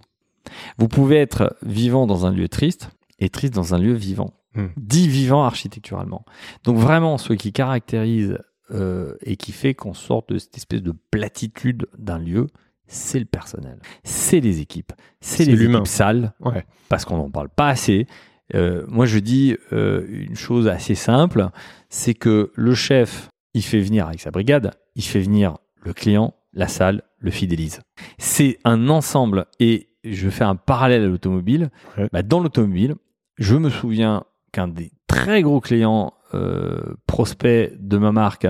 [0.77, 2.89] Vous pouvez être vivant dans un lieu triste
[3.19, 4.33] et triste dans un lieu vivant.
[4.55, 4.67] Hmm.
[4.77, 6.25] Dit vivant architecturalement.
[6.63, 8.37] Donc vraiment, ce qui caractérise
[8.71, 12.47] euh, et qui fait qu'on sorte de cette espèce de platitude d'un lieu,
[12.85, 14.91] c'est le personnel, c'est les équipes,
[15.21, 16.65] c'est les équipes sales, Ouais.
[16.89, 18.05] parce qu'on n'en parle pas assez.
[18.53, 21.47] Euh, moi, je dis euh, une chose assez simple,
[21.89, 26.35] c'est que le chef, il fait venir avec sa brigade, il fait venir le client,
[26.53, 27.79] la salle, le fidélise.
[28.19, 31.69] C'est un ensemble et je fais un parallèle à l'automobile.
[31.97, 32.07] Ouais.
[32.11, 32.95] Bah, dans l'automobile,
[33.37, 38.45] je me souviens qu'un des très gros clients euh, prospects de ma marque,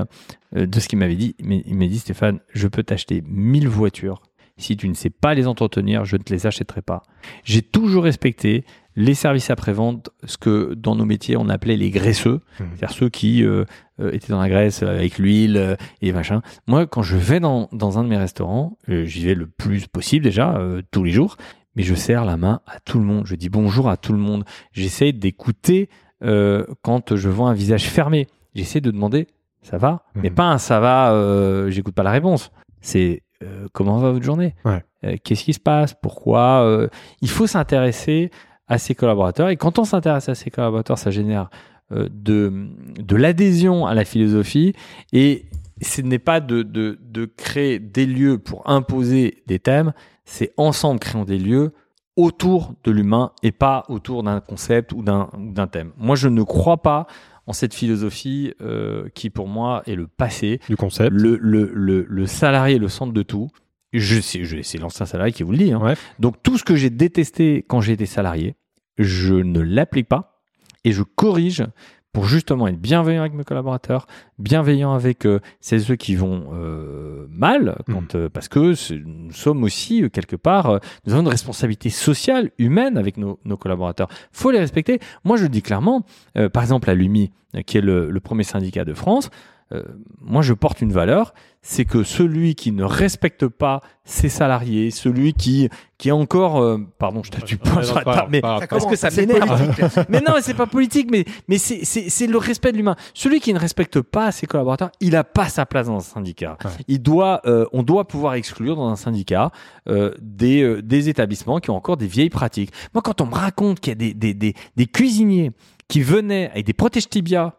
[0.56, 3.22] euh, de ce qu'il m'avait dit, il m'a- il m'a dit Stéphane, je peux t'acheter
[3.28, 4.22] 1000 voitures.
[4.56, 7.04] Si tu ne sais pas les entretenir, je ne te les achèterai pas.
[7.44, 8.64] J'ai toujours respecté
[8.96, 12.68] les services après-vente, ce que dans nos métiers on appelait les graisseux, Mhm.
[12.76, 13.66] c'est-à-dire ceux qui euh,
[14.00, 16.42] euh, étaient dans la graisse euh, avec l'huile et machin.
[16.68, 20.24] Moi, quand je vais dans, dans un de mes restaurants, j'y vais le plus possible
[20.26, 21.38] déjà, euh, tous les jours,
[21.76, 23.26] mais je serre la main à tout le monde.
[23.26, 24.44] Je dis bonjour à tout le monde.
[24.74, 25.90] J'essaie d'écouter
[26.24, 28.28] euh, quand je vois un visage fermé.
[28.56, 29.28] J'essaie de demander
[29.64, 30.36] ça va, mais Mhm.
[30.36, 32.52] pas un ça va, j'écoute pas la réponse.
[32.82, 33.24] C'est
[33.72, 34.56] comment va votre journée?
[34.66, 34.84] Ouais.
[35.24, 35.94] Qu'est-ce qui se passe?
[36.02, 36.88] Pourquoi?
[37.22, 38.30] Il faut s'intéresser
[38.68, 39.50] à ses collaborateurs.
[39.50, 41.50] Et quand on s'intéresse à ses collaborateurs, ça génère
[41.92, 44.74] euh, de, de l'adhésion à la philosophie.
[45.12, 45.46] Et
[45.82, 49.94] ce n'est pas de, de, de créer des lieux pour imposer des thèmes,
[50.26, 51.74] c'est ensemble créons des lieux
[52.16, 55.92] autour de l'humain et pas autour d'un concept ou d'un ou d'un thème.
[55.98, 57.08] Moi, je ne crois pas
[57.48, 60.60] en cette philosophie euh, qui, pour moi, est le passé.
[60.70, 61.12] Du concept.
[61.12, 63.50] Le, le, le, le salarié est le centre de tout.
[63.94, 65.72] Je sais, je, c'est l'ancien salarié qui vous le dit.
[65.72, 65.80] hein.
[65.80, 65.94] Ouais.
[66.20, 68.56] Donc tout ce que j'ai détesté quand j'ai été salarié,
[68.98, 70.42] je ne l'applique pas
[70.84, 71.64] et je corrige
[72.12, 74.06] pour justement être bienveillant avec mes collaborateurs,
[74.38, 79.32] bienveillant avec euh, celles et ceux qui vont euh, mal, quand, euh, parce que nous
[79.34, 84.10] sommes aussi quelque part, nous avons une responsabilité sociale, humaine avec nos, nos collaborateurs.
[84.32, 85.00] faut les respecter.
[85.24, 86.06] Moi, je le dis clairement,
[86.54, 87.32] par exemple à l'UMI,
[87.66, 89.32] qui est le, le premier syndicat de France,
[89.74, 89.84] euh,
[90.22, 95.34] moi, je porte une valeur, c'est que celui qui ne respecte pas ses salariés, celui
[95.34, 98.98] qui, qui est encore, euh, pardon, je du poing sur la table, mais parce que
[98.98, 100.06] ça m'énerve.
[100.10, 102.98] mais non, mais c'est pas politique, mais, mais c'est, c'est, c'est le respect de l'humain.
[103.14, 106.58] Celui qui ne respecte pas ses collaborateurs, il a pas sa place dans un syndicat.
[106.64, 106.72] Ouais.
[106.90, 109.52] Il doit, euh, on doit pouvoir exclure dans un syndicat
[109.88, 112.72] euh, des, euh, des établissements qui ont encore des vieilles pratiques.
[112.94, 115.52] Moi, quand on me raconte qu'il y a des, des, des, des cuisiniers
[115.88, 117.54] qui venaient avec des protèges tibias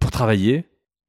[0.00, 0.66] pour travailler,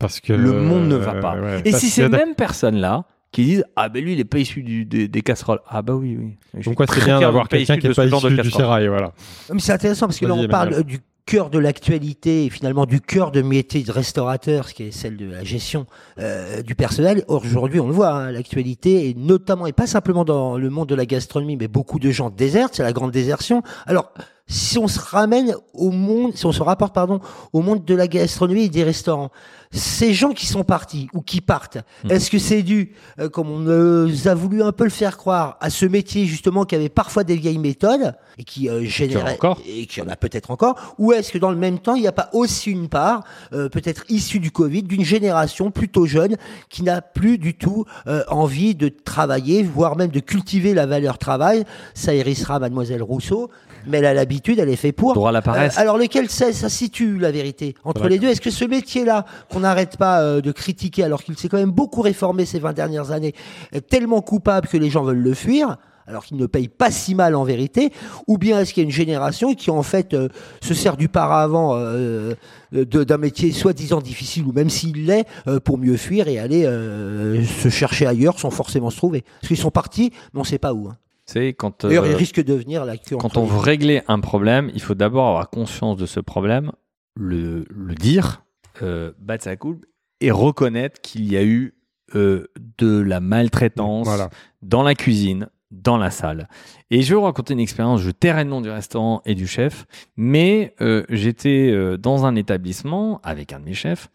[0.07, 1.35] Parce que le monde ne va euh, pas.
[1.37, 1.61] ouais.
[1.65, 4.85] Et si ces mêmes personnes-là qui disent ah ben lui il est pas issu du-
[4.85, 7.87] des, des casseroles ah bah oui oui Donc quoi, c'est bien d'avoir quelqu'un qui de
[7.89, 9.11] n'est pas ce genre de issu du sérail, voilà.
[9.53, 10.85] Mais c'est intéressant parce que là, on parle Emmanuel.
[10.85, 14.91] du cœur de l'actualité et finalement du cœur de métier de restaurateur, ce qui est
[14.91, 15.87] celle de la gestion
[16.19, 17.23] euh, du personnel.
[17.27, 20.87] Or, aujourd'hui, on le voit, hein, l'actualité, et notamment, et pas simplement dans le monde
[20.87, 23.63] de la gastronomie, mais beaucoup de gens désertent, c'est la grande désertion.
[23.87, 24.13] Alors,
[24.47, 27.19] si on se ramène au monde, si on se rapporte, pardon,
[27.51, 29.31] au monde de la gastronomie et des restaurants,
[29.71, 32.11] ces gens qui sont partis ou qui partent, Mhm.
[32.11, 35.57] est-ce que c'est dû, euh, comme on nous a voulu un peu le faire croire,
[35.59, 39.59] à ce métier justement qui avait parfois des vieilles méthodes et qui euh, générait encore.
[39.67, 42.07] et qui en a peut-être encore, ou est-ce que dans le même temps il n'y
[42.07, 46.37] a pas aussi une part, euh, peut-être issue du Covid, d'une génération plutôt jeune
[46.69, 51.17] qui n'a plus du tout euh, envie de travailler, voire même de cultiver la valeur
[51.17, 51.65] travail?
[51.95, 53.49] Ça hérissera Mademoiselle Rousseau,
[53.87, 55.13] mais elle a l'habitude, elle est fait pour.
[55.13, 58.27] droit à la paresse Euh, alors lequel ça se situe la vérité entre les deux
[58.27, 61.71] Est-ce que ce métier-là qu'on n'arrête pas euh, de critiquer alors qu'il s'est quand même
[61.71, 63.33] beaucoup réformé ces 20 dernières années
[63.71, 67.15] est tellement coupable que les gens veulent le fuir alors qu'il ne paye pas si
[67.15, 67.91] mal en vérité,
[68.27, 70.29] ou bien est-ce qu'il y a une génération qui en fait euh,
[70.61, 72.35] se sert du paravent euh,
[72.71, 77.43] d'un métier soi-disant difficile ou même s'il l'est euh, pour mieux fuir et aller euh,
[77.43, 79.23] se chercher ailleurs sans forcément se trouver?
[79.41, 80.89] Parce qu'ils sont partis, mais on ne sait pas où.
[80.89, 80.97] hein.
[81.25, 84.19] C'est quand D'ailleurs, euh, ils risquent de devenir la queue quand on veut régler un
[84.19, 86.71] problème il faut d'abord avoir conscience de ce problème
[87.15, 88.43] le, le dire
[88.81, 89.85] euh, battre sa coupe
[90.21, 91.73] et reconnaître qu'il y a eu
[92.15, 92.47] euh,
[92.77, 94.29] de la maltraitance Voilà.
[94.61, 96.47] dans la cuisine, dans la salle.
[96.91, 99.47] Et je vais vous raconter une expérience, je tairai le nom du restaurant et du
[99.47, 99.85] chef,
[100.15, 104.09] mais euh, j'étais euh, dans un établissement avec un de mes chefs,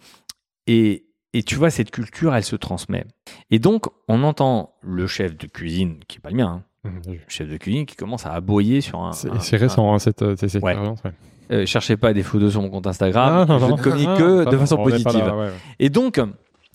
[0.66, 3.05] et, et tu vois, cette culture, elle se transmet.
[3.51, 7.19] Et donc, on entend le chef de cuisine, qui n'est pas le mien, hein, Mhm.
[7.28, 9.12] chef de cuisine qui commence à aboyer sur un...
[9.12, 10.73] C'est récent, hein, cette, euh, cette Ouais.
[10.73, 11.02] expérience.
[11.05, 11.12] ouais.
[11.52, 14.16] euh, cherchez pas des photos sur mon compte Instagram, Ah, non, je ne communique Ah,
[14.19, 15.12] que de façon positive.
[15.19, 15.52] là, ouais, ouais.
[15.78, 16.20] Et donc,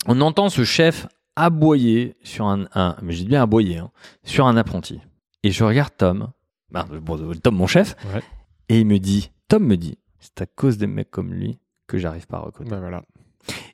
[0.07, 3.89] on entend ce chef aboyer sur un, un mais je dis bien aboyer, hein,
[4.23, 4.99] sur un apprenti.
[5.43, 6.27] Et je regarde Tom,
[6.71, 7.95] ben, bon, Tom mon chef,
[8.69, 11.57] et il me dit, Tom me dit, c'est à cause des mecs comme lui
[11.87, 12.77] que j'arrive pas à reconnaître.
[12.77, 13.03] Voilà.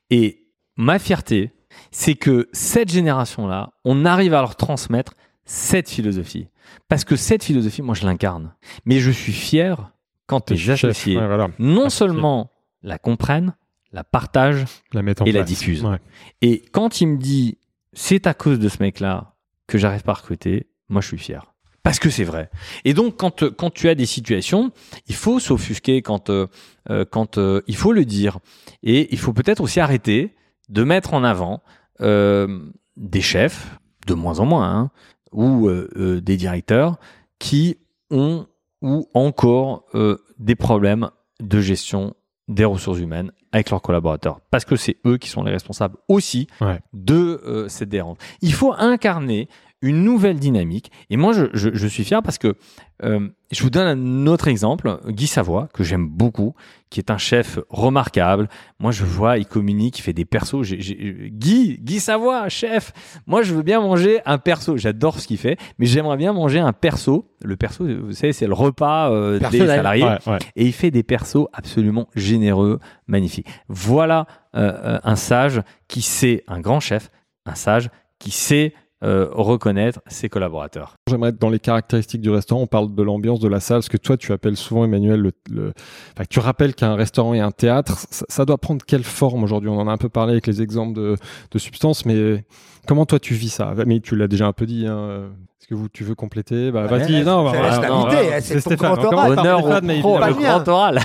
[0.09, 0.47] Et
[0.77, 1.51] ma fierté,
[1.91, 5.13] c'est que cette génération-là, on arrive à leur transmettre
[5.45, 6.47] cette philosophie.
[6.87, 8.53] Parce que cette philosophie, moi, je l'incarne.
[8.85, 9.91] Mais je suis fier
[10.27, 11.49] quand chef, associés, ouais, voilà.
[11.59, 12.51] non seulement
[12.83, 13.53] la comprennent,
[13.91, 15.45] la partagent, La et la place.
[15.45, 15.83] diffuse.
[15.83, 15.97] Ouais.
[16.41, 17.57] Et quand il me dit
[17.93, 19.35] c'est à cause de ce mec-là
[19.67, 21.45] que j'arrive pas à recruter, moi je suis fier.
[21.83, 22.49] Parce que c'est vrai.
[22.85, 24.71] Et donc, quand, quand tu as des situations,
[25.07, 26.45] il faut s'offusquer quand, euh,
[26.89, 28.37] euh, quand euh, il faut le dire.
[28.83, 30.35] Et il faut peut-être aussi arrêter
[30.69, 31.63] de mettre en avant
[31.99, 34.91] euh, des chefs, de moins en moins, hein,
[35.31, 36.97] ou euh, euh, des directeurs
[37.39, 37.77] qui
[38.09, 38.45] ont
[38.81, 41.09] ou encore euh, des problèmes
[41.39, 42.15] de gestion
[42.47, 44.39] des ressources humaines avec leurs collaborateurs.
[44.49, 46.79] Parce que c'est eux qui sont les responsables aussi Ouais.
[46.93, 48.19] de euh, cette dérante.
[48.41, 49.47] Il faut incarner
[49.81, 50.91] une nouvelle dynamique.
[51.09, 52.55] Et moi, je, je, je suis fier parce que
[53.03, 56.53] euh, je vous donne un autre exemple, Guy Savoie, que j'aime beaucoup,
[56.91, 58.47] qui est un chef remarquable.
[58.79, 60.61] Moi, je vois, il communique, il fait des persos.
[60.61, 62.93] Guy, Guy Savoie, chef.
[63.25, 64.77] Moi, je veux bien manger un perso.
[64.77, 67.27] J'adore ce qu'il fait, mais j'aimerais bien manger un perso.
[67.43, 70.37] Le perso, vous savez, c'est le repas euh, des salariés Ouais, ouais.
[70.55, 73.47] et il fait des persos absolument généreux, magnifiques.
[73.67, 77.09] Voilà euh, un sage qui sait, un grand chef,
[77.47, 77.89] un sage
[78.19, 80.95] qui sait euh, reconnaître ses collaborateurs.
[81.09, 82.61] J'aimerais être dans les caractéristiques du restaurant.
[82.61, 85.31] On parle de l'ambiance de la salle, ce que toi tu appelles souvent, Emmanuel, le,
[85.49, 85.73] le-
[86.15, 89.69] enfin, tu rappelles qu'un restaurant et un théâtre, ça, ça doit prendre quelle forme aujourd'hui?
[89.69, 91.15] On en a un peu parlé avec les exemples de,
[91.51, 92.45] de substances, mais
[92.87, 93.73] comment toi tu vis ça?
[93.87, 94.85] Mais tu l'as déjà un peu dit.
[94.87, 95.29] Hein.
[95.59, 96.71] Est-ce que vous, tu veux compléter?
[96.71, 97.51] Bah, Vas-y, non, bah,
[97.87, 98.41] non, voilà.
[98.41, 98.95] c'est ton Stéphane.
[98.95, 99.39] grand oral.
[99.39, 100.99] Honneur au mais pro, le grand oral.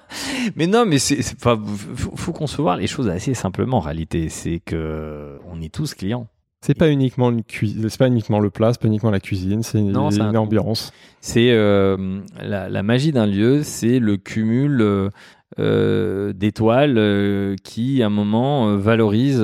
[0.56, 1.56] mais non, mais c'est c'est pas.
[1.96, 3.78] Faut, faut concevoir les choses assez simplement.
[3.78, 6.28] En réalité, c'est que on est tous clients.
[6.66, 9.62] C'est pas uniquement une cuisine, c'est pas uniquement le plat, c'est pas uniquement la cuisine,
[9.62, 10.92] c'est une, Non, un ambiance.
[11.20, 15.10] C'est euh, la, la magie d'un lieu, c'est le cumul euh,
[15.60, 19.40] euh, d'étoiles qui, à un moment, valorise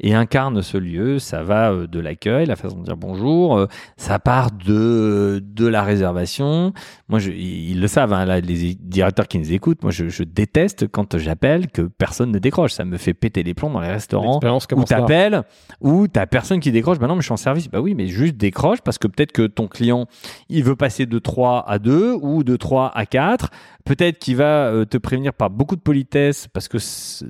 [0.00, 1.18] et incarne ce lieu.
[1.18, 3.66] Ça va euh, de l'accueil, la façon de dire bonjour, euh,
[3.96, 6.72] ça part de, de la réservation.
[7.08, 10.22] Moi, je, ils le savent, hein, là, les directeurs qui nous écoutent, moi, je, je
[10.22, 12.72] déteste quand j'appelle que personne ne décroche.
[12.72, 14.38] Ça me fait péter les plombs dans les restaurants
[14.84, 15.00] là.
[15.00, 15.42] t'appelles,
[15.80, 16.98] ou t'as personne qui décroche.
[16.98, 17.68] Bah non, mais je suis en service.
[17.68, 20.06] Bah oui, mais juste décroche parce que peut-être que ton client,
[20.48, 23.50] il veut passer de 3 à 2 ou de 3 à 4.
[23.86, 26.76] Peut-être qu'il va euh, te prévenir par beaucoup de politesse parce que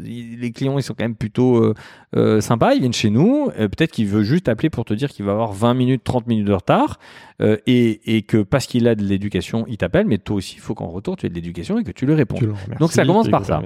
[0.03, 1.75] les clients, ils sont quand même plutôt euh,
[2.17, 2.73] euh, sympas.
[2.73, 3.51] Ils viennent chez nous.
[3.59, 6.27] Euh, peut-être qu'il veut juste appeler pour te dire qu'il va avoir 20 minutes, 30
[6.27, 6.99] minutes de retard.
[7.41, 10.07] et, et que parce qu'il a de l'éducation, il t'appelle.
[10.07, 12.15] Mais toi aussi, il faut qu'en retour, tu aies de l'éducation et que tu lui
[12.15, 12.37] réponds.
[12.37, 12.49] Tu
[12.81, 13.61] Donc ça commence par ça.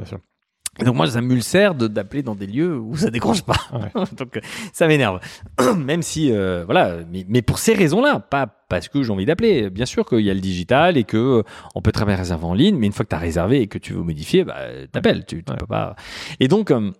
[0.79, 3.57] Et donc moi, ça m'ulcère de- d'appeler dans des lieux où ça décroche pas.
[4.17, 4.41] donc euh,
[4.73, 5.21] ça m'énerve.
[5.77, 9.69] Même si, euh, voilà, mais, mais pour ces raisons-là, pas parce que j'ai envie d'appeler.
[9.69, 11.43] Bien sûr qu'il y a le digital et que euh,
[11.75, 13.67] on peut très bien réserver en ligne, mais une fois que tu as réservé et
[13.67, 14.57] que tu veux modifier, bah,
[14.93, 15.27] t'appelles.
[15.27, 15.59] Tu, tu Ouais.
[15.59, 15.97] peux pas.
[16.39, 16.71] Et donc.
[16.71, 16.91] euh,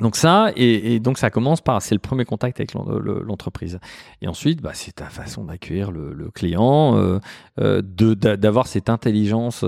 [0.00, 3.20] donc ça, et, et donc ça commence par, c'est le premier contact avec l'en- le-
[3.26, 3.80] l'entreprise.
[4.22, 9.64] Et ensuite, bah, c'est ta façon d'accueillir le, le client, euh, d'avoir cette intelligence,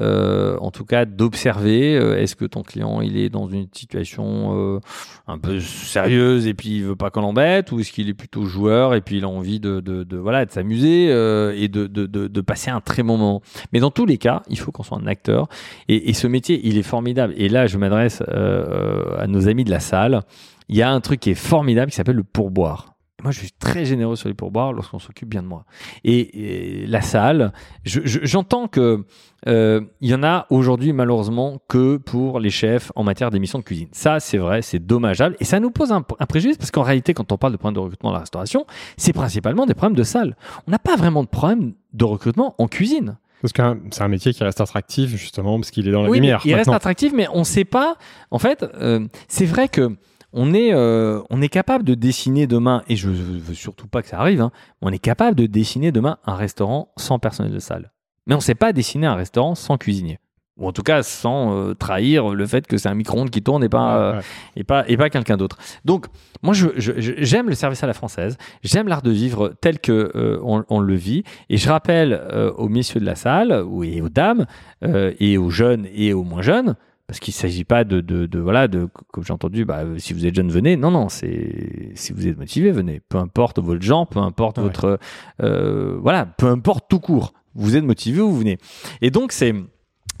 [0.00, 1.96] euh, en tout cas d'observer.
[1.96, 4.80] euh, Est-ce que ton client il est dans une situation euh,
[5.26, 8.44] un peu sérieuse et puis il veut pas qu'on l'embête, ou est-ce qu'il est plutôt
[8.44, 11.86] joueur et puis il a envie de, de, de, voilà de s'amuser euh, et de,
[11.86, 13.42] de, de, passer un très bon moment.
[13.72, 15.48] Mais dans tous les cas, il faut qu'on soit un acteur.
[15.88, 17.34] Et, et ce métier, il est formidable.
[17.36, 20.22] Et là, je m'adresse à nos amis de la salle.
[20.68, 22.94] Il y a un truc qui est formidable qui s'appelle le pourboire.
[23.24, 25.64] Moi, je suis très généreux sur les pourboires lorsqu'on s'occupe bien de moi.
[26.04, 27.52] Et, et la salle,
[27.84, 29.04] je- je- j'entends que
[29.48, 33.64] euh, il y en a aujourd'hui malheureusement que pour les chefs en matière d'émissions de
[33.64, 33.88] cuisine.
[33.90, 37.12] Ça, c'est vrai, c'est dommageable et ça nous pose un, un préjudice parce qu'en réalité,
[37.12, 38.66] quand on parle de problèmes de recrutement dans la restauration,
[38.96, 40.36] c'est principalement des problèmes de salle.
[40.68, 43.16] On n'a pas vraiment de problème de recrutement en cuisine.
[43.42, 46.18] Parce que c'est un métier qui reste attractif justement parce qu'il est dans la Oui,
[46.18, 46.40] lumière.
[46.44, 47.96] il reste attractif, mais on ne sait pas.
[48.30, 49.96] En fait, euh, c'est vrai que
[50.32, 54.02] on est, euh, on est capable de dessiner demain, et je veux veux surtout pas
[54.02, 54.50] que ça arrive, hein,
[54.82, 57.92] on est capable de dessiner demain un restaurant sans personnel de salle.
[58.26, 60.18] Mais on ne sait pas dessiner un restaurant sans cuisinier.
[60.58, 63.62] Ou en tout cas sans euh, trahir le fait que c'est un micro-ondes qui tourne
[63.62, 64.22] et pas, euh, Ouais,
[64.56, 65.56] et pas, et pas quelqu'un d'autre.
[65.84, 66.06] Donc,
[66.42, 69.78] moi, je, je- je- j'aime le service à la française, j'aime l'art de vivre tel
[69.78, 72.20] que euh, on, on le vit, et je rappelle
[72.56, 74.46] aux messieurs de la salle, et aux dames,
[74.82, 76.74] et aux jeunes et aux moins jeunes,
[77.08, 80.12] parce qu'il ne s'agit pas de, de, de- voilà, de, comme j'ai entendu, bah, si
[80.12, 80.76] vous êtes jeune, venez.
[80.76, 83.00] Non, non, c'est si vous êtes motivé, venez.
[83.08, 84.64] Peu importe votre genre, peu importe Ouais.
[84.64, 84.98] votre,
[85.42, 87.32] euh, voilà, peu importe tout court.
[87.54, 88.58] Vous êtes motivé, vous venez.
[89.00, 89.54] Et donc c'est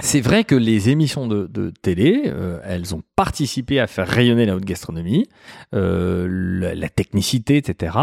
[0.00, 4.46] c'est vrai que les émissions de, de télé, euh, elles ont participé à faire rayonner
[4.46, 5.26] la haute gastronomie,
[5.74, 7.96] euh, la, la technicité, etc.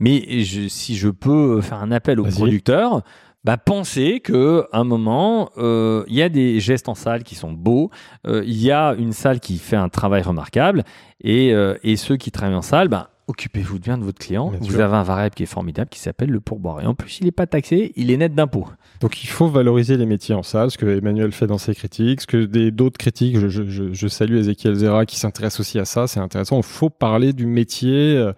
[0.00, 3.02] Mais je- si je peux faire un appel aux producteurs,
[3.44, 7.34] bah, pensez que à un moment, euh, il y a des gestes en salle qui
[7.34, 7.90] sont beaux,
[8.26, 10.84] euh, il y a une salle qui fait un travail remarquable,
[11.22, 14.50] et, euh, et ceux qui travaillent en salle, bah, occupez-vous bien de votre client.
[14.50, 14.80] Bien vous sûr.
[14.82, 16.82] avez un variable qui est formidable qui s'appelle le pourboire.
[16.82, 18.66] Et en plus, il n'est pas taxé, il est net d'impôts.
[19.00, 22.20] Donc il faut valoriser les métiers en salle, ce que Emmanuel fait dans ses critiques,
[22.22, 26.06] ce que des- d'autres critiques, je, je- salue Ezekiel Zera qui s'intéresse aussi à ça,
[26.06, 28.30] c'est intéressant, il faut parler du métier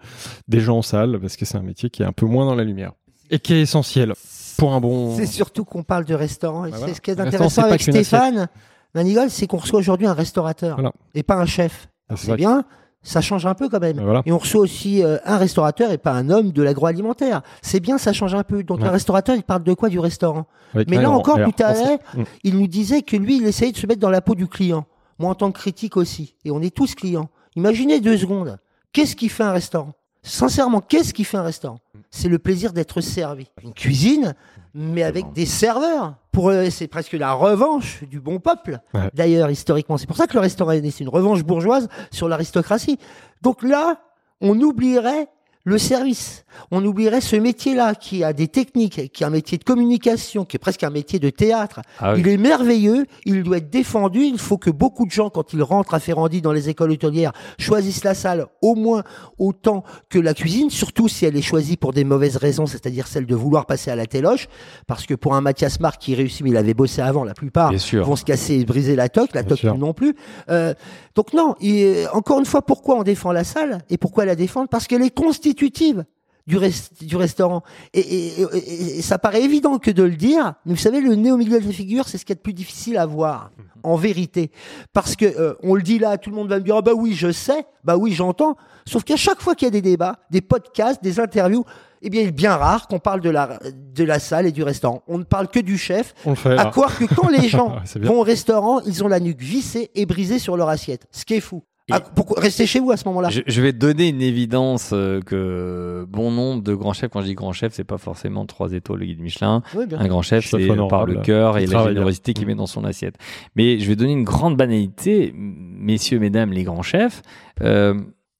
[0.47, 2.55] des gens en salle, parce que c'est un métier qui est un peu moins dans
[2.55, 2.93] la lumière.
[3.29, 4.13] Et qui est essentiel
[4.57, 5.15] pour un bon...
[5.15, 6.63] C'est surtout qu'on parle de restaurant.
[6.69, 7.81] Bah c'est ce qui est intéressant avec.
[7.81, 8.47] Stéphane
[8.95, 10.91] Manigol, c'est qu'on reçoit aujourd'hui un restaurateur Voilà.
[11.13, 11.87] et pas un chef.
[12.09, 12.63] Ah, c'est bien,
[13.03, 13.97] ça change un peu quand même.
[13.97, 14.21] Bah voilà.
[14.25, 17.41] Et on reçoit aussi euh, un restaurateur et pas un homme de l'agroalimentaire.
[17.61, 18.63] C'est bien, ça change un peu.
[18.63, 18.85] Donc Ouais.
[18.87, 20.45] un restaurateur, il parle de quoi Du restaurant.
[20.73, 22.23] Avec Mais là encore, tout à l'heure, Mm.
[22.43, 24.85] il nous disait que lui, il essayait de se mettre dans la peau du client.
[25.19, 26.35] Moi, en tant que critique aussi.
[26.45, 27.29] Et on est tous clients.
[27.55, 28.57] Imaginez deux secondes.
[28.93, 29.93] Qu'est-ce qui fait un restaurant?
[30.27, 31.79] Sincèrement, qu'est-ce qui fait un restaurant?
[32.11, 33.47] C'est le plaisir d'être servi.
[33.63, 34.35] Une cuisine,
[34.73, 36.15] mais avec des serveurs.
[36.31, 38.79] Pour eux, c'est presque la revanche du bon peuple.
[38.93, 39.09] Ouais.
[39.13, 40.91] D'ailleurs, historiquement, c'est pour ça que le restaurant est né.
[40.91, 42.99] C'est une revanche bourgeoise sur l'aristocratie.
[43.41, 44.01] Donc là,
[44.41, 45.27] on oublierait
[45.67, 46.45] le service.
[46.71, 50.55] On oublierait ce métier-là qui a des techniques, qui est un métier de communication, qui
[50.55, 51.81] est presque un métier de théâtre.
[51.99, 52.21] Ah oui.
[52.21, 54.21] Il est merveilleux, il doit être défendu.
[54.21, 57.33] Il faut que beaucoup de gens, quand ils rentrent à Ferrandi dans les écoles hôtelières,
[57.59, 59.03] choisissent la salle au moins
[59.39, 63.25] autant que la cuisine, surtout si elle est choisie pour des mauvaises raisons, c'est-à-dire celle
[63.25, 64.47] de vouloir passer à la téloche.
[64.87, 67.73] Parce que pour un Mathias Marc qui réussit, mais il avait bossé avant, la plupart
[67.73, 69.77] vont se casser et briser la toque, la Bien toque sûr.
[69.77, 70.15] non plus.
[70.49, 70.73] Euh,
[71.13, 74.69] donc non, et, encore une fois, pourquoi on défend la salle et pourquoi la défendre?
[74.69, 75.09] Parce qu'elle est
[75.57, 76.05] constitutive
[76.45, 77.61] du, rest- du restaurant.
[77.93, 81.15] Et, et- et- et ça paraît évident que de le dire, mais vous savez, le
[81.15, 83.51] nez au milieu de la figure, c'est ce qui est le plus difficile à voir,
[83.83, 84.51] en vérité.
[84.93, 86.93] Parce que euh, on le dit là, tout le monde va me dire, ah bah
[86.95, 88.55] oui, je sais, bah oui, j'entends.
[88.85, 91.65] Sauf qu'à chaque fois qu'il y a des débats, des podcasts, des interviews,
[92.01, 93.59] eh bien, il est bien rare qu'on parle de la,
[93.95, 95.01] de la salle et du restaurant.
[95.07, 96.65] On ne parle que du chef, On le fait à là.
[96.65, 100.05] croire que quand les gens Ouais, vont au restaurant, ils ont la nuque vissée et
[100.05, 101.07] brisée sur leur assiette.
[101.11, 101.63] Ce qui est fou.
[101.89, 104.89] Ah, pourquoi restez chez vous à ce moment-là Je, je vais te donner une évidence
[104.93, 108.45] euh, que bon nombre de grands chefs, quand je dis grand chef, c'est pas forcément
[108.45, 109.61] trois étoiles le guide Michelin.
[109.73, 109.85] Oui.
[109.97, 112.47] Un grand chef, c'est par le cœur et la générosité qu'il Mm.
[112.49, 113.15] met dans son assiette.
[113.55, 117.21] Mais je vais donner une grande banalité, messieurs, mesdames, les grands chefs.
[117.61, 117.93] Euh,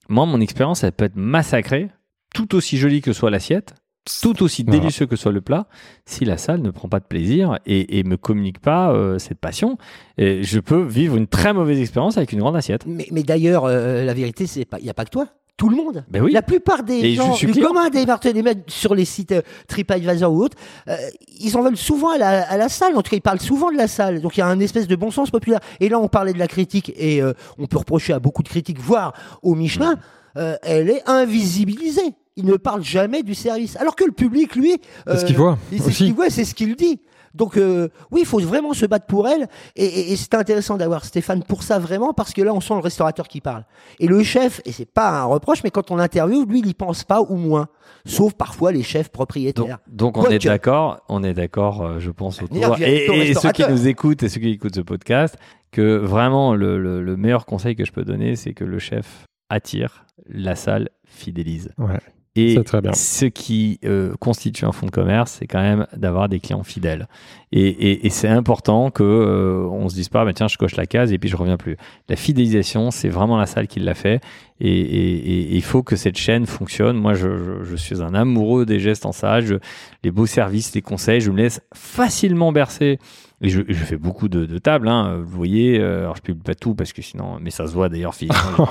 [0.10, 1.90] moi, mon expérience, elle peut être massacrée,
[2.34, 3.76] tout aussi jolie que soit l'assiette,
[4.22, 4.80] tout aussi Voilà.
[4.80, 5.68] délicieux que soit le plat,
[6.06, 9.40] si la salle ne prend pas de plaisir et, et me communique pas euh, cette
[9.40, 9.78] passion,
[10.18, 12.84] et je peux vivre une très mauvaise expérience avec une grande assiette.
[12.86, 15.28] Mais, mais d'ailleurs, euh, la vérité, c'est pas, il y a pas que toi.
[15.58, 16.06] Tout le monde.
[16.08, 16.32] Ben oui.
[16.34, 17.70] La plupart des Et gens, du client.
[17.70, 20.56] commun des partenaires sur les sites euh, TripAdvisor ou autres,
[20.88, 20.96] euh,
[21.40, 22.96] ils en veulent souvent à la, à la salle.
[22.96, 24.22] En tout cas, ils parlent souvent de la salle.
[24.22, 25.60] Donc, il y a un espèce de bon sens populaire.
[25.80, 28.50] Et là, on parlait de la critique et euh, on peut reprocher à beaucoup de
[28.50, 29.96] critiques, voire au Michelin,
[30.38, 32.14] euh, elle est invisibilisée.
[32.38, 33.76] Il ne parle jamais du service.
[33.78, 36.56] Alors que le public, lui, C'est ce qu'il voit c'est ce qu'il voit, c'est ce
[36.56, 37.02] qu'il dit.
[37.34, 39.48] Donc euh, oui, il faut vraiment se battre pour elle.
[39.76, 42.74] Et, et- et c'est intéressant d'avoir Stéphane pour ça vraiment, parce que là, on sent
[42.74, 43.64] le restaurateur qui parle.
[44.00, 46.74] Et le chef, et c'est pas un reproche, mais quand on l'interviewe, lui, il y
[46.74, 47.68] pense pas ou moins.
[48.06, 49.78] Sauf parfois les chefs propriétaires.
[49.88, 52.58] donc on est d'accord, on est d'accord, euh, je pense autour.
[52.88, 55.38] Et, et ceux qui nous écoutent et ceux qui écoutent ce podcast,
[55.72, 59.26] que vraiment le, le- le meilleur conseil que je peux donner, c'est que le chef
[59.50, 61.72] attire, la salle fidélise.
[61.78, 62.00] Ouais.
[62.38, 62.94] Et C'est très bien.
[62.94, 67.08] ce qui euh, constitue un fonds de commerce, c'est quand même d'avoir des clients fidèles.
[67.52, 70.76] Et, et- et c'est important que euh, on se dise pas, bah, tiens, je coche
[70.76, 71.78] la case et puis je reviens plus.
[72.10, 74.22] La fidélisation, c'est vraiment la salle qui l'a fait.
[74.60, 76.98] Et, il faut que cette chaîne fonctionne.
[76.98, 79.56] Moi, je, je- je suis un amoureux des gestes en salle, je-
[80.04, 81.22] les beaux services, les conseils.
[81.22, 83.00] Je me laisse facilement bercer.
[83.40, 85.20] Et je, je fais beaucoup de, de tables, hein.
[85.24, 85.80] vous voyez.
[85.80, 88.16] euh, alors je publie pas tout parce que sinon, mais ça se voit d'ailleurs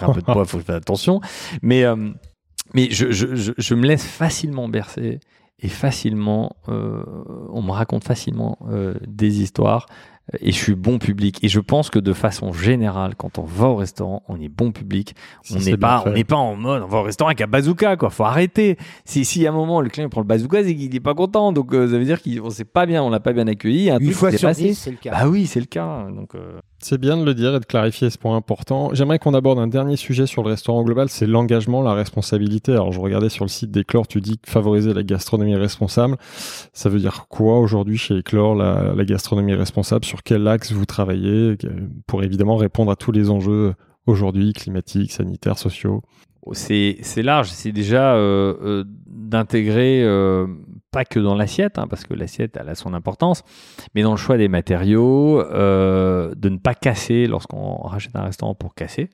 [0.02, 1.20] un peu de poids, faut fasse attention.
[1.62, 1.94] Mais euh,
[2.74, 5.20] mais je, je, je, je me laisse facilement bercer
[5.60, 7.02] et facilement, euh,
[7.50, 9.86] on me raconte facilement euh, des histoires
[10.40, 11.42] et je suis bon public.
[11.42, 14.72] Et je pense que de façon générale, quand on va au restaurant, on est bon
[14.72, 15.14] public.
[15.50, 17.96] On n'est pas, on n'est pas en mode, on va au restaurant avec un bazooka,
[17.96, 18.10] quoi.
[18.10, 18.76] Faut arrêter.
[19.04, 21.52] Si, si à un moment le client prend le bazooka, c'est qu'il n'est pas content.
[21.52, 23.90] Donc euh, ça veut dire qu'on s'est pas bien, on l'a pas bien accueilli.
[23.90, 25.12] Un Une fois sur dix, c'est le cas.
[25.12, 26.06] Bah oui, c'est le cas.
[26.10, 28.90] Donc euh, C'est bien de le dire et de clarifier ce point important.
[28.92, 32.70] J'aimerais qu'on aborde un dernier sujet sur le restaurant global, c'est l'engagement, la responsabilité.
[32.70, 36.16] Alors je regardais sur le site d'Eclore, tu dis favoriser la gastronomie responsable.
[36.72, 40.04] Ça veut dire quoi aujourd'hui chez Eclore, la, gastronomie responsable?
[40.04, 41.56] Sur quel axe vous travaillez
[42.06, 43.74] pour évidemment répondre à tous les enjeux
[44.06, 46.02] aujourd'hui, climatiques, sanitaires, sociaux?
[46.52, 47.48] C'est large.
[47.50, 50.46] C'est déjà euh, euh, d'intégrer euh,
[50.96, 53.42] pas que dans l'assiette, hein, parce que l'assiette elle a son importance,
[53.94, 58.54] mais dans le choix des matériaux, euh, de ne pas casser lorsqu'on rachète un restaurant
[58.54, 59.10] pour casser.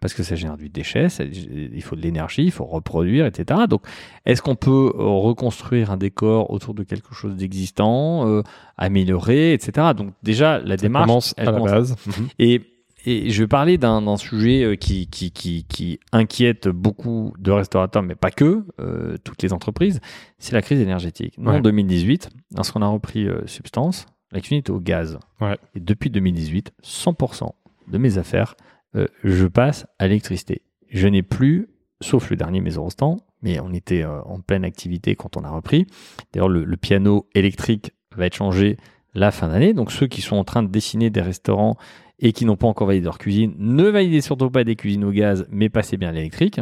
[0.00, 3.62] Parce que ça génère du déchet, ça- il faut de l'énergie, il faut reproduire, etc.
[3.68, 3.82] Donc,
[4.24, 8.42] est-ce qu'on peut euh, reconstruire un décor autour de quelque chose d'existant, euh,
[8.78, 9.88] améliorer, etc.
[9.96, 11.96] Donc, déjà, la Ça démarche, commence elle à la commence base.
[12.38, 12.62] et,
[13.06, 18.02] et je vais parler d'un sujet euh, qui, qui, qui, qui inquiète beaucoup de restaurateurs,
[18.02, 20.00] mais pas que, euh, toutes les entreprises,
[20.38, 21.34] c'est la crise énergétique.
[21.38, 21.60] Nous, en Ouais.
[21.62, 25.18] 2018, lorsqu'on a repris euh, Substance, la cuisine était au gaz.
[25.40, 25.56] Ouais.
[25.74, 27.50] Et depuis 2018, 100%
[27.88, 28.56] de mes affaires,
[28.96, 30.62] euh, je passe à l'électricité.
[30.90, 31.68] Je n'ai plus,
[32.00, 35.86] sauf le dernier Maison Rostand, mais on était en pleine activité quand on a repris.
[36.32, 38.76] D'ailleurs, le, le piano électrique va être changé
[39.14, 39.74] la fin d'année.
[39.74, 41.76] Donc ceux qui sont en train de dessiner des restaurants
[42.18, 45.10] et qui n'ont pas encore validé leur cuisine, ne validez surtout pas des cuisines au
[45.10, 46.60] gaz, mais passez bien à l'électrique.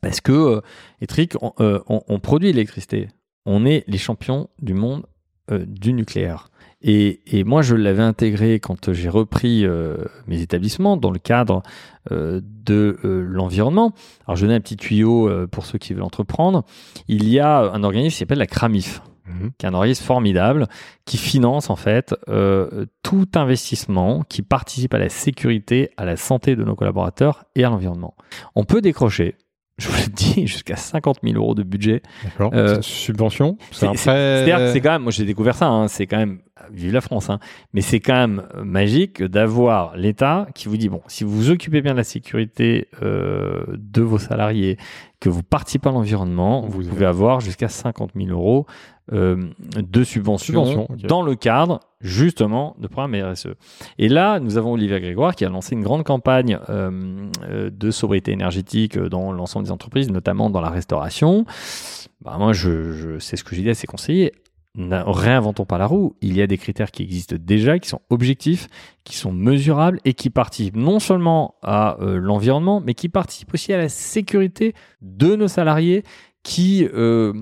[0.00, 0.60] Parce que euh,
[1.60, 3.08] euh, on- produit l'électricité.
[3.46, 5.06] On est les champions du monde
[5.50, 6.50] euh, du nucléaire.
[6.82, 9.64] Et, et moi, je l'avais intégré quand j'ai repris
[10.26, 11.62] mes établissements dans le cadre
[12.10, 13.92] de l'environnement.
[14.26, 16.64] Alors, je donne un petit tuyau pour ceux qui veulent entreprendre.
[17.08, 19.50] Il y a un organisme qui s'appelle la CRAMIF, Mhm.
[19.58, 20.66] qui est un organisme formidable,
[21.04, 26.56] qui finance en fait euh, tout investissement qui participe à la sécurité, à la santé
[26.56, 28.14] de nos collaborateurs et à l'environnement.
[28.54, 29.34] On peut décrocher,
[29.78, 32.02] je vous le dis, jusqu'à 50 000 euros de budget.
[32.24, 32.50] D'accord.
[32.54, 33.58] Euh, C'est une subvention?
[33.72, 34.44] C'est prêt.
[34.46, 36.38] Que c'est quand même, moi j'ai découvert ça, hein, c'est quand même,
[36.72, 37.38] vive la France, hein,
[37.74, 41.50] mais c'est quand même euh, magique d'avoir l'État qui vous dit, bon, si vous vous
[41.50, 44.78] occupez bien de la sécurité euh, de vos salariés,
[45.20, 48.66] que vous participez à l'environnement, vous, Vous pouvez avoir jusqu'à 50 000 euros
[49.12, 53.54] euh, de subventions Subvention, dans le cadre justement de programme RSE.
[53.98, 57.90] Et là, nous avons Olivier Grégoire qui a lancé une grande campagne euh, euh, de
[57.90, 61.46] sobriété énergétique dans l'ensemble des entreprises, notamment dans la restauration.
[62.20, 64.32] Bah, moi, je, je, c'est ce que j'ai dit à ses conseillers.
[64.76, 66.16] Ne réinventons pas la roue.
[66.20, 68.68] Il y a des critères qui existent déjà, qui sont objectifs,
[69.04, 73.72] qui sont mesurables et qui participent non seulement à euh, l'environnement, mais qui participent aussi
[73.72, 76.02] à la sécurité de nos salariés.
[76.46, 77.32] Qui, euh,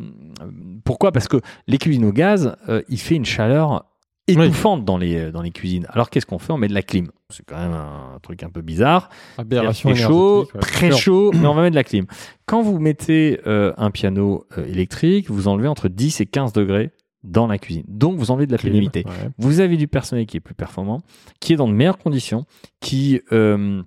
[0.85, 1.13] pourquoi?
[1.13, 3.85] Parce que les cuisines au gaz, euh, il fait une chaleur
[4.27, 5.87] étouffante dans, les, dans les cuisines.
[5.91, 6.55] Alors qu'est-ce qu'on fait?
[6.55, 7.09] On met de la clim.
[7.29, 9.11] C'est quand même un truc un peu bizarre.
[9.37, 12.07] Aberration Il fait chaud, ouais, très chaud, mais on va mettre de la clim.
[12.47, 16.91] Quand vous mettez euh, un piano euh, électrique, vous enlevez entre 10 et 15 degrés
[17.25, 17.85] dans la cuisine.
[17.87, 19.05] Donc vous enlevez de la Clim, pénibilité.
[19.07, 19.31] ouais.
[19.37, 21.03] Vous avez du personnel qui est plus performant,
[21.41, 22.47] qui est dans de meilleures conditions,
[22.81, 23.83] qui, euh,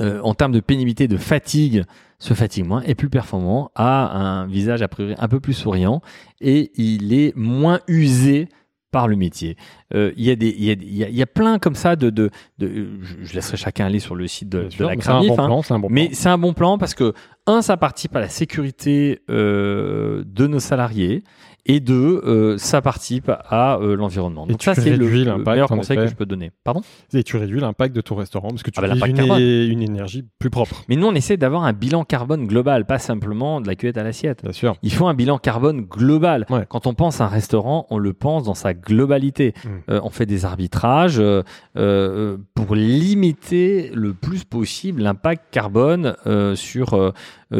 [0.00, 1.84] euh, en termes de pénibilité, de fatigue,
[2.18, 6.00] se fatigue moins, est plus performant, a un visage a priori un peu plus souriant
[6.40, 8.48] et il est moins usé
[8.92, 9.56] par le métier.
[9.94, 12.08] Euh, Il y, y, a, y a- il y a plein comme ça de...
[12.08, 15.12] de, de- je, laisserai chacun aller sur le site de, sûr, la mais c'est un
[15.14, 15.46] Cramif, bon hein.
[15.46, 17.12] plan, c'est un bon Mais c'est un bon plan parce que,
[17.46, 21.22] un, ça participe à la sécurité euh, de nos salariés
[21.66, 24.46] et deux, euh, ça participe à euh, l'environnement.
[24.46, 25.06] Donc ça, c'est le,
[25.38, 26.52] meilleur conseil que je peux donner.
[26.64, 26.82] Pardon?
[27.12, 30.24] Et tu réduis l'impact de ton restaurant parce que tu Ah bah, une, une énergie
[30.38, 30.84] plus propre.
[30.88, 34.04] Mais nous, on essaie d'avoir un bilan carbone global, pas simplement de la cuillette à
[34.04, 34.42] l'assiette.
[34.42, 34.76] Bien sûr.
[34.82, 36.46] Il faut un bilan carbone global.
[36.50, 36.64] Ouais.
[36.68, 39.54] Quand on pense à un restaurant, on le pense dans sa globalité.
[39.64, 39.68] Mm.
[39.90, 41.42] Euh, on fait des arbitrages euh,
[41.76, 47.12] euh, pour limiter le plus possible l'impact carbone euh, sur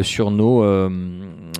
[0.02, 0.88] sur nos euh,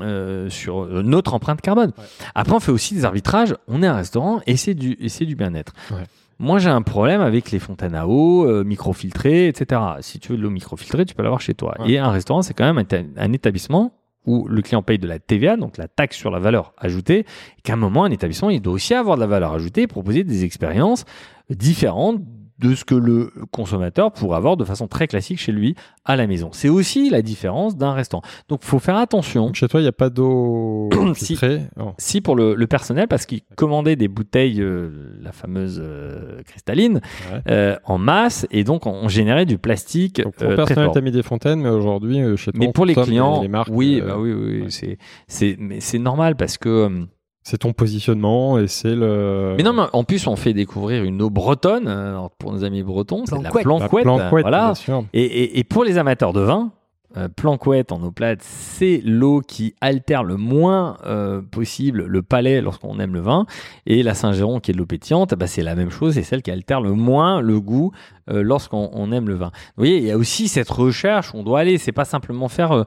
[0.01, 1.93] euh, sur euh, notre empreinte carbone.
[1.97, 2.05] Ouais.
[2.35, 3.55] Après, on fait aussi des arbitrages.
[3.69, 5.73] On est un restaurant et c'est du et c'est du bien-être.
[5.91, 6.03] Ouais.
[6.39, 9.81] Moi, j'ai un problème avec les fontaines à eau, euh, microfiltrées, etc.
[10.01, 11.75] Si tu veux de l'eau microfiltrée, tu peux l'avoir chez toi.
[11.81, 11.93] Ouais.
[11.93, 13.93] Et un restaurant, c'est quand même un, un établissement
[14.27, 17.63] où le client paye de la TVA, donc la taxe sur la valeur ajoutée, et
[17.63, 20.25] qu'à un moment, un établissement, il doit aussi avoir de la valeur ajoutée et proposer
[20.25, 21.05] des expériences
[21.49, 22.21] différentes
[22.59, 26.27] de ce que le consommateur pourrait avoir de façon très classique chez lui à la
[26.27, 26.49] maison.
[26.53, 28.23] C'est aussi la différence d'un restaurant.
[28.49, 29.53] Donc, faut faire attention.
[29.53, 31.39] Chez toi, il n'y a pas d'eau Si.
[31.79, 31.93] Oh.
[31.99, 37.01] Si pour le, le personnel, parce qu'ils commandaient des bouteilles, euh, la fameuse euh, cristalline,
[37.33, 37.41] Ouais.
[37.51, 40.91] euh, en masse, et donc on, on générait du plastique Donc pour euh, le personnel,
[40.93, 43.43] tu as mis des fontaines, mais aujourd'hui, euh, chez toi, Mais on pour les clients,
[43.43, 47.07] les marques, oui, euh, bah oui, oui, oui, c'est, c'est, mais c'est normal parce que.
[47.49, 49.55] C'est ton positionnement et c'est le.
[49.57, 52.65] Mais non, mais en plus, on fait découvrir une eau bretonne euh, alors, pour nos
[52.65, 53.65] amis bretons, c'est de la Planquette.
[53.65, 54.03] La planquette.
[54.03, 54.65] planquette, voilà.
[54.67, 55.05] bien sûr.
[55.13, 56.73] Et, et- et pour les amateurs de vin,
[57.17, 62.61] euh, planquette en eau plate, c'est l'eau qui altère le moins euh, possible le palais
[62.61, 63.47] lorsqu'on aime le vin.
[63.87, 66.43] Et la Saint-Géron, qui est de l'eau pétillante, bah, c'est la même chose, c'est celle
[66.43, 67.93] qui altère le moins le goût
[68.31, 69.51] euh, lorsqu'on on aime le vin.
[69.77, 71.79] Vous voyez, il y a aussi cette recherche où on doit aller.
[71.79, 72.85] C'est pas simplement faire, euh,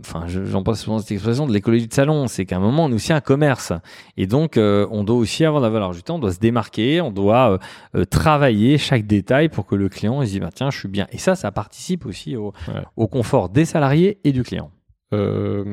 [0.00, 2.26] enfin, je- j'en passe souvent cette expression de l'écologie de salon.
[2.28, 3.72] C'est qu'à un moment, on est aussi un commerce.
[4.16, 7.00] Et donc, euh, on doit aussi avoir de la valeur ajoutée, on doit se démarquer,
[7.00, 7.58] on doit euh,
[7.96, 10.88] euh, travailler chaque détail pour que le client il se dise, bah, tiens, je suis
[10.88, 11.06] bien.
[11.12, 12.82] Et ça, ça participe aussi au, Ouais.
[12.96, 14.70] au confort des salariés et du client.
[15.14, 15.64] Euh,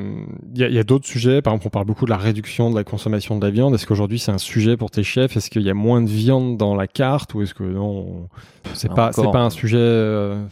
[0.53, 1.42] Il y a, il y a d'autres sujets?
[1.42, 3.74] Par exemple, on parle beaucoup de la réduction de la consommation de la viande.
[3.74, 5.36] Est-ce qu'aujourd'hui c'est un sujet pour tes chefs?
[5.38, 7.34] Est-ce qu'il y a moins de viande dans la carte?
[7.34, 8.28] Ou est-ce que non
[8.74, 9.78] C'est pas, c'est pas un sujet.
[9.80, 10.44] euh,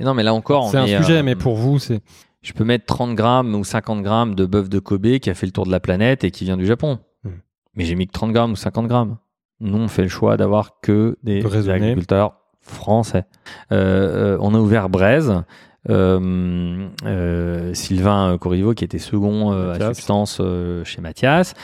[0.00, 2.00] non, mais là encore, c'est un est, sujet, euh, mais pour vous, c'est.
[2.40, 5.46] Je peux mettre 30 grammes ou 50 grammes de bœuf de Kobe qui a fait
[5.46, 7.00] le tour de la planète et qui vient du Japon.
[7.24, 7.30] Hmm.
[7.74, 9.16] Mais j'ai mis que 30 grammes ou 50 grammes.
[9.60, 11.74] Nous, on fait le choix d'avoir que des De raisonner.
[11.74, 13.24] agriculteurs français.
[13.72, 15.42] Euh, euh, on a ouvert Braise.
[15.88, 19.94] Euh, euh, Sylvain Corriveau, qui était second euh, à.
[19.94, 20.40] Substance
[20.84, 21.54] chez Mathias,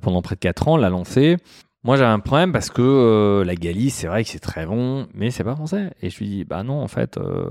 [0.00, 1.36] pendant près de 4 ans, l'a lancé.
[1.84, 5.06] Moi, j'avais un problème parce que euh, la Galice, c'est vrai que c'est très bon,
[5.14, 5.90] mais c'est pas français.
[6.00, 7.44] Et je lui dis, bah non, en fait, euh,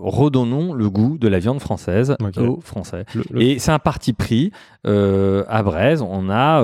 [0.00, 2.38] redonnons le goût de la viande française Ok.
[2.38, 3.04] aux Français.
[3.14, 4.52] Le- le- Et c'est un parti pris.
[4.86, 6.62] Euh, à Braise, on a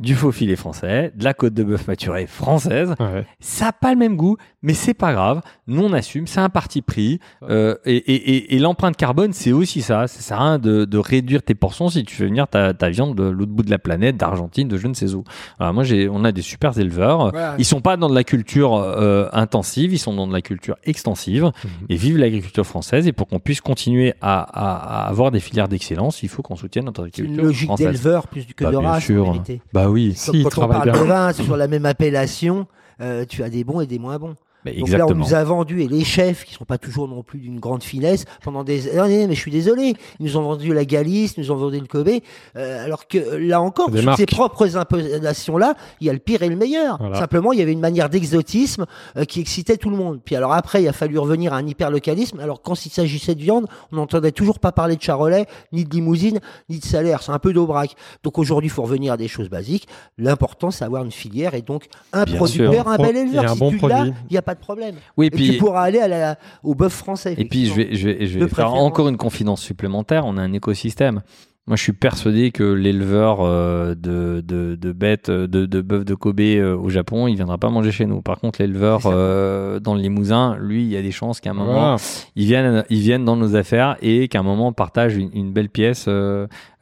[0.00, 2.94] du faux filet français, de la côte de bœuf maturée française.
[2.98, 3.26] Ouais.
[3.40, 5.42] Ça n'a pas le même goût, mais c'est pas grave.
[5.66, 7.20] Nous, on assume, c'est un parti pris.
[7.50, 10.06] Et et, et, et l'empreinte carbone, c'est aussi ça.
[10.08, 12.88] Ça sert à rien de, de réduire tes portions si tu fais venir ta, ta
[12.90, 15.22] viande de l'autre bout de la planète, d'Argentine, de je ne sais où.
[15.60, 17.30] Alors, moi, j'ai, on a des super éleveurs.
[17.30, 17.54] Voilà.
[17.58, 20.76] Ils sont pas dans de la culture euh, intensive, ils sont dans de la culture
[20.84, 21.44] extensive.
[21.44, 21.70] Mhm.
[21.88, 23.06] Et vive l'agriculture française.
[23.06, 26.56] Et pour qu'on puisse continuer à, à- à avoir des filières d'excellence, il faut qu'on
[26.56, 29.28] soutienne notre une agriculture logique d'éleveur plus que Bah, de bien race, sûr.
[29.28, 29.60] en vérité.
[29.72, 31.02] Bah oui, Si, quand on travaille parle bien.
[31.02, 32.66] de vin, c'est sur la même appellation,
[33.00, 34.34] euh, tu as des bons et des moins bons.
[34.76, 37.38] Donc là, on nous a vendu, et les chefs, qui sont pas toujours non plus
[37.38, 40.84] d'une grande finesse, pendant des années, mais je suis désolé, ils nous ont vendu la
[40.84, 42.10] Galice, ils nous ont vendu le Kobe,
[42.56, 46.48] euh, alors que là encore, sur ces propres impositions-là, il y a le pire et
[46.48, 46.98] le meilleur.
[46.98, 47.18] Voilà.
[47.18, 50.20] Simplement, il y avait une manière d'exotisme euh, qui excitait tout le monde.
[50.24, 53.42] Puis alors après, il a fallu revenir à un hyperlocalisme, alors quand il s'agissait de
[53.42, 57.32] viande, on n'entendait toujours pas parler de charolais, ni de limousine, ni de salaire, c'est
[57.32, 57.94] un peu d'aubrac.
[58.22, 59.88] Donc aujourd'hui, il faut revenir à des choses basiques.
[60.18, 62.88] L'important, c'est avoir une filière et donc un Bien producteur, sûr.
[62.88, 63.44] un bel éleveur.
[63.44, 64.96] Un si bon tu l'as, il n'y a pas de problème.
[65.16, 67.34] Oui, Et puis tu pourras aller à la, au bœuf français.
[67.38, 70.24] Et puis, je vais, je vais, je vais faire encore une confidence supplémentaire.
[70.26, 71.22] On a un écosystème.
[71.68, 76.02] Moi, je suis persuadé que l'éleveur euh, de, de, de bêtes, euh, de, de bœufs
[76.04, 78.22] de Kobe euh, au Japon, il viendra pas manger chez nous.
[78.22, 81.54] Par contre, l'éleveur euh, dans le Limousin, lui, il y a des chances qu'à un
[81.54, 81.96] moment, Voilà.
[82.36, 85.68] ils viennent, ils viennent dans nos affaires et qu'à un moment, partage une, une belle
[85.68, 86.08] pièce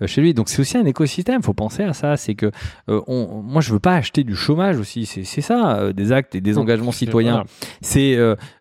[0.05, 0.35] chez lui.
[0.35, 1.43] Donc, c'est aussi un écosystème.
[1.43, 2.17] faut penser à ça.
[2.17, 2.53] C'est que
[2.87, 5.05] on, moi, je veux pas acheter du chômage aussi.
[5.07, 7.43] C'est ça, des actes et des engagements citoyens.
[7.81, 8.17] C'est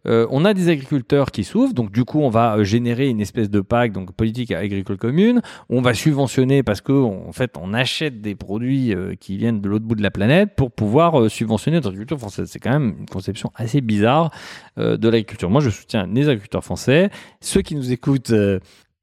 [0.06, 3.62] on a des agriculteurs qui souffrent, donc du coup on va générer une espèce de
[3.62, 5.42] PAC, donc politique agricole commune.
[5.70, 9.68] On va subventionner parce que en fait on achète des produits euh, qui viennent de
[9.68, 12.48] l'autre bout de la planète pour pouvoir euh, subventionner notre agriculture française.
[12.50, 14.32] C'est quand même une conception assez bizarre
[14.78, 15.50] euh, de l'agriculture.
[15.50, 17.10] Moi je soutiens les agriculteurs français.
[17.42, 18.34] Ceux qui nous écoutent.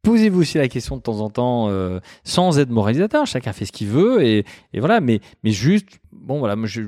[0.03, 1.71] Posez-vous aussi la question de temps en temps,
[2.25, 3.25] sans être moralisateur.
[3.25, 5.01] Chacun fait ce qu'il veut et, voilà.
[5.01, 5.87] Mais juste,
[6.23, 6.83] bon voilà, moi, je,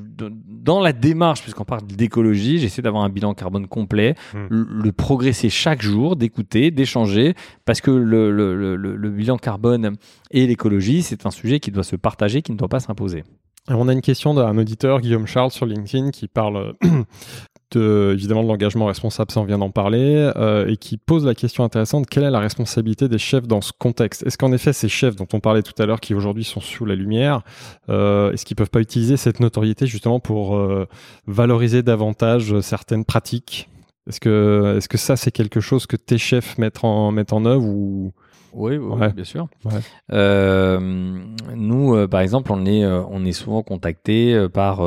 [0.48, 4.46] dans la démarche, puisqu'on parle d'écologie, j'essaie d'avoir un bilan carbone complet, Hmm.
[4.50, 9.96] le, le progresser chaque jour, d'écouter, d'échanger, parce que le, bilan carbone
[10.30, 13.24] et l'écologie, c'est un sujet qui doit se partager, qui ne doit pas s'imposer.
[13.68, 16.74] On a une question d'un auditeur, Guillaume Charles, sur LinkedIn, qui parle
[17.76, 21.24] euh, de, évidemment de l'engagement responsable, ça on vient d'en parler, euh, et qui pose
[21.24, 24.26] la question intéressante quelle est la responsabilité des chefs dans ce contexte?
[24.26, 26.84] Est-ce qu'en effet, ces chefs dont on parlait tout à l'heure, qui aujourd'hui sont sous
[26.84, 27.42] la lumière,
[27.88, 30.58] euh, est-ce qu'ils peuvent pas utiliser cette notoriété justement pour
[31.26, 33.68] valoriser davantage certaines pratiques?
[34.08, 37.44] Est-ce que, est-ce que ça, c'est quelque chose que tes chefs mettent en, mettent en
[37.46, 38.12] œuvre ou?
[38.52, 39.12] Oui, oui, Ouais.
[39.12, 39.48] bien sûr.
[39.64, 39.80] Ouais.
[40.12, 40.78] Euh,
[41.56, 44.80] nous, euh, par exemple, on est, euh, on est souvent contacté par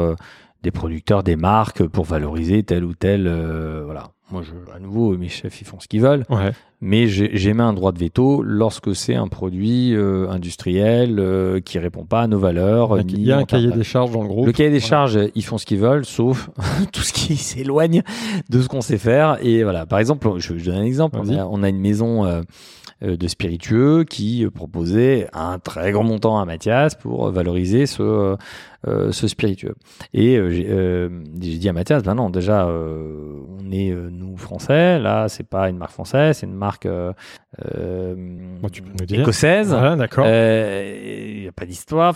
[0.64, 3.26] des producteurs, des marques pour valoriser tel ou tel.
[3.28, 4.10] euh, voilà.
[4.30, 6.26] Moi, je, à nouveau, mes chefs, ils font ce qu'ils veulent.
[6.30, 6.52] Ouais.
[6.82, 12.04] Mais mis un droit de veto lorsque c'est un produit euh, industriel euh, qui répond
[12.04, 13.00] pas à nos valeurs.
[13.00, 14.46] Il y a un cahier des charges dans le groupe.
[14.46, 14.90] Le cahier des Voilà.
[15.08, 16.50] charges, ils font ce qu'ils veulent, sauf
[16.92, 18.04] tout ce qui s'éloigne
[18.50, 19.38] de ce qu'on sait faire.
[19.42, 21.18] Et voilà, par exemple, je, je donne un exemple.
[21.24, 22.42] On a, on a une maison euh,
[23.04, 28.36] euh, de spiritueux qui euh, proposait un très grand montant à Mathias pour valoriser ce,
[28.86, 29.76] ce spiritueux.
[30.14, 31.10] Et euh, j'ai euh,
[31.42, 35.00] j'ai dit à Mathias, ben non, déjà, euh, on est euh, nous français.
[35.00, 37.12] Là, c'est pas une marque française, c'est une marque euh,
[37.76, 38.16] euh,
[38.62, 39.22] Bon, tu peux nous dire.
[39.22, 39.70] écossaise.
[39.70, 40.26] Voilà, d'accord.
[40.28, 42.14] Il n'y a pas d'histoire.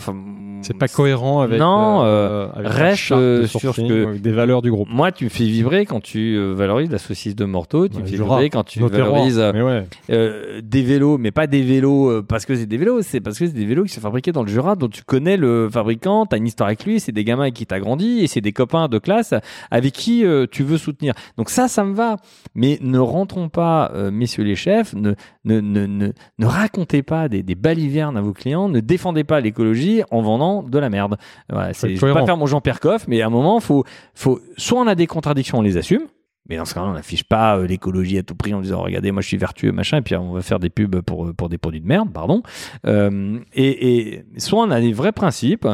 [0.62, 4.70] C'est pas cohérent avec, Non, euh, avec reste, euh, sur ce que- des valeurs du
[4.70, 4.88] groupe.
[4.90, 8.02] Moi, tu me fais vibrer quand tu euh, valorises la saucisse de Morteau, tu Ouais,
[8.02, 9.84] me fais vibrer quand tu valorises euh, ouais.
[10.10, 13.38] euh, des vélos, mais pas des vélos euh, parce que c'est des vélos, c'est parce
[13.38, 16.26] que c'est des vélos qui sont fabriqués dans le Jura, dont tu connais le fabricant,
[16.26, 18.26] tu as une histoire avec lui, c'est des gamins avec qui tu as grandi et
[18.26, 19.34] c'est des copains de classe
[19.70, 21.14] avec qui euh, tu veux soutenir.
[21.36, 22.16] Donc ça, ça me va.
[22.54, 25.14] Mais ne rentrons pas, euh, messieurs les chefs, ne,
[25.44, 29.40] ne, ne, ne, ne racontez pas des, des balivernes à vos clients, ne défendez pas
[29.40, 31.16] l'écologie en vendant de la merde.
[31.48, 34.40] Voilà, c'est, je vais pas faire mon Jean-Pierre Coff, mais à un moment, faut, faut,
[34.56, 36.02] soit on a des contradictions, on les assume.
[36.48, 39.12] Mais dans ce cas-là, on n'affiche pas euh, l'écologie à tout prix en disant regardez,
[39.12, 41.56] moi je suis vertueux, machin, et puis on va faire des pubs pour, pour des
[41.56, 42.42] produits de merde, pardon.
[42.84, 45.68] Euh, et, et soit on a des vrais principes,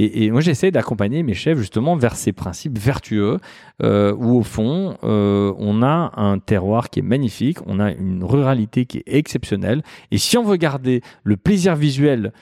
[0.00, 3.38] et, moi j'essaie d'accompagner mes chefs justement vers ces principes vertueux,
[3.82, 8.22] euh, où au fond, euh, on a un terroir qui est magnifique, on a une
[8.22, 12.32] ruralité qui est exceptionnelle, et si on veut garder le plaisir visuel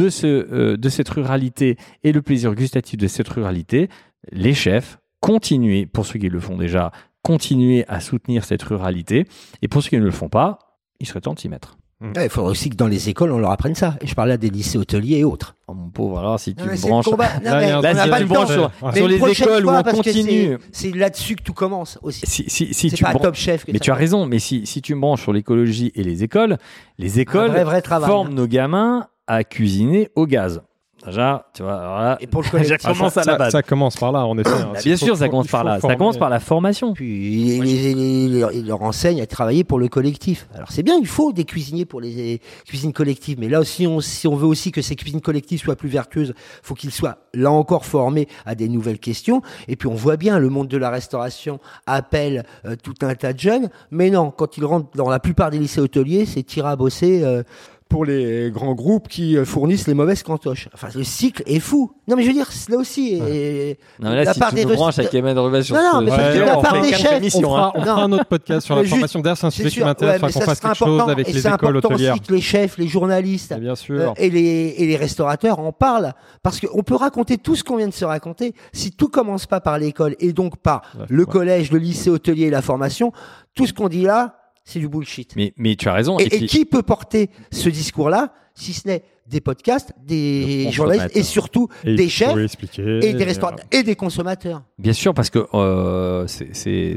[0.00, 3.88] euh, de cette ruralité et le plaisir gustatif de cette ruralité,
[4.30, 9.26] les chefs, continuez, pour ceux qui le font déjà, continuer à soutenir cette ruralité.
[9.62, 10.58] Et pour ceux qui ne le font pas,
[11.00, 11.78] il serait temps de s'y mettre.
[12.00, 13.96] Ouais, Il faudrait aussi que dans les écoles, on leur apprenne ça.
[14.02, 15.56] Et je parlais des lycées hôteliers et autres.
[15.66, 17.06] Oh, mon pauvre, alors si tu Non, mais me branches.
[17.06, 19.82] Non, Là, mais si pas tu me branches sur, Mais sur les écoles où on
[19.82, 20.58] continue.
[20.72, 22.20] c'est- là-dessus que tout commence aussi.
[22.26, 23.64] Si, si, si tu pas bran- Top Chef.
[23.64, 26.22] que Mais tu as raison, mais si, si tu me branches sur l'écologie et les
[26.22, 26.58] écoles,
[26.98, 28.08] les écoles vrai, vrai travail.
[28.10, 30.60] forment nos gamins à cuisiner au gaz.
[31.06, 32.48] Déjà, tu vois, alors là, Et pour le
[32.82, 33.52] commence ça, à la ça- base.
[33.52, 34.50] ça commence par là, en effet.
[34.50, 34.70] hein.
[34.74, 35.80] Bah, bien sûr, ça commence par là.
[35.80, 36.92] Ça commence par la formation.
[36.94, 37.06] Puis
[37.42, 40.48] il, il- il- il leur enseigne à travailler pour le collectif.
[40.54, 44.00] Alors c'est bien, il faut des cuisiniers pour les cuisines collectives, mais là aussi, on,
[44.00, 47.50] si on veut aussi que ces cuisines collectives soient plus vertueuses, faut qu'ils soient là
[47.50, 49.42] encore formés à des nouvelles questions.
[49.68, 53.32] Et puis on voit bien, le monde de la restauration appelle euh, tout un tas
[53.32, 56.66] de jeunes, mais non, quand ils rentrent dans la plupart des lycées hôteliers, c'est tir
[56.66, 57.22] à bosser.
[57.22, 57.42] euh,
[57.88, 60.68] pour les grands groupes qui euh, fournissent les mauvaises cantoches.
[60.74, 61.92] Enfin, le cycle est fou.
[62.08, 64.56] Non, mais je veux dire, là aussi, et- Non, mais là, La si part tu
[64.56, 66.92] des branches avec Emmanuel Rubin sur Non, non, mais parce que sujet, la part des
[66.92, 67.72] chefs, On fera, hein.
[67.76, 69.20] on fera un autre podcast sur la formation.
[69.20, 70.20] D'ailleurs, c'est un sujet qui m'intéresse.
[70.20, 71.12] ouais, qu'on ça fasse quelque chose important.
[71.12, 72.14] avec Et les écoles hôtelières.
[72.14, 74.14] aussi que les chefs, les journalistes Et Bien euh, sûr.
[74.16, 76.12] et, les, et les restaurateurs en parlent.
[76.42, 78.54] Parce qu'on peut raconter tout ce qu'on vient de se raconter.
[78.72, 81.30] Si tout commence pas par l'école et donc par Ouais, le ouais.
[81.30, 83.12] collège, le lycée hôtelier et la formation,
[83.54, 85.34] tout ce qu'on dit là, c'est du bullshit.
[85.36, 86.18] Mais, mais tu as raison.
[86.18, 90.70] Et, Et, et puis- qui peut porter ce discours-là, si ce n'est des podcasts, des
[90.70, 94.62] journalistes et surtout Et des chefs expliquer, et des restaurateurs et des consommateurs.
[94.78, 96.96] Bien sûr, parce que euh, c'est-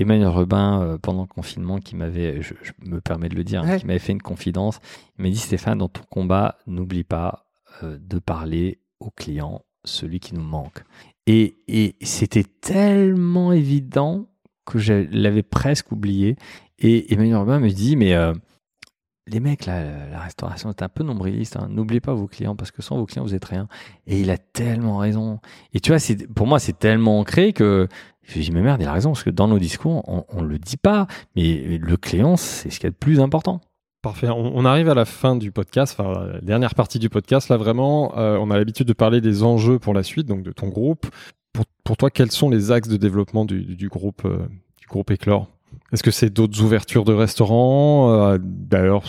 [0.00, 3.62] Emmanuel Rubin, euh, pendant le confinement, qui m'avait, je, je me permets de le dire,
[3.62, 3.78] hein, Ouais.
[3.80, 4.78] qui m'avait fait une confidence.
[5.18, 7.46] Il m'a dit Stéphane, dans ton combat, n'oublie pas
[7.82, 10.82] euh, de parler au client, celui qui nous manque.
[11.26, 14.26] Et, et c'était tellement évident
[14.72, 16.36] que je l'avais presque oublié.
[16.78, 18.32] Et Emmanuel Rubin me dit Mais euh,
[19.26, 21.56] les mecs, la restauration est un peu nombriliste.
[21.56, 21.68] hein.
[21.70, 23.68] N'oubliez pas vos clients, parce que sans vos clients, vous êtes rien.
[24.06, 25.40] Et il a tellement raison.
[25.74, 26.00] Et tu vois,
[26.34, 27.88] pour moi, c'est tellement ancré que
[28.22, 30.46] je me dis, mais merde, il a raison, parce que dans nos discours, on ne
[30.46, 33.60] le dit pas, mais le client, c'est ce qu'il y a de plus important.
[34.00, 34.28] Parfait.
[34.28, 37.48] On, on arrive à la fin du podcast, enfin la dernière partie du podcast.
[37.48, 40.52] Là vraiment, euh, on a l'habitude de parler des enjeux pour la suite, donc de
[40.52, 41.06] ton groupe.
[41.84, 44.46] Pour, toi, quels sont les axes de développement du groupe, euh,
[44.80, 45.48] du groupe Éclore?
[45.92, 49.02] Est-ce que c'est d'autres ouvertures de restaurants Euh, D'ailleurs,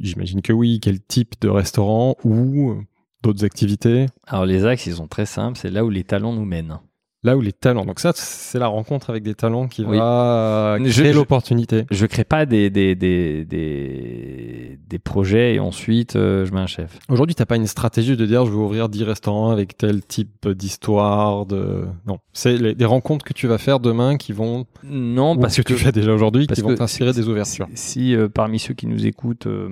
[0.00, 0.80] j'imagine que oui.
[0.80, 2.76] Quel type de restaurant ou euh,
[3.22, 4.06] d'autres activités?
[4.26, 6.78] Alors, les axes, ils sont très simples, c'est là où les talents nous mènent.
[7.24, 7.84] Là où les talents.
[7.84, 9.96] Donc ça, c'est la rencontre avec des talents qui Oui.
[9.96, 11.84] va créer l'opportunité.
[11.90, 16.66] Je crée pas des, des, des, des, des projets et ensuite euh, je mets un
[16.66, 16.98] chef.
[17.08, 20.48] Aujourd'hui, t'as pas une stratégie de dire je vais ouvrir 10 restaurants avec tel type
[20.48, 21.46] d'histoire.
[21.46, 21.84] De...
[22.06, 25.62] Non, c'est les- des rencontres que tu vas faire demain qui vont, Non, parce que,
[25.62, 27.68] que tu fais déjà aujourd'hui, qui vont t'inspirer des ouvertures.
[27.74, 29.70] Si, si, euh, parmi ceux qui nous écoutent, euh,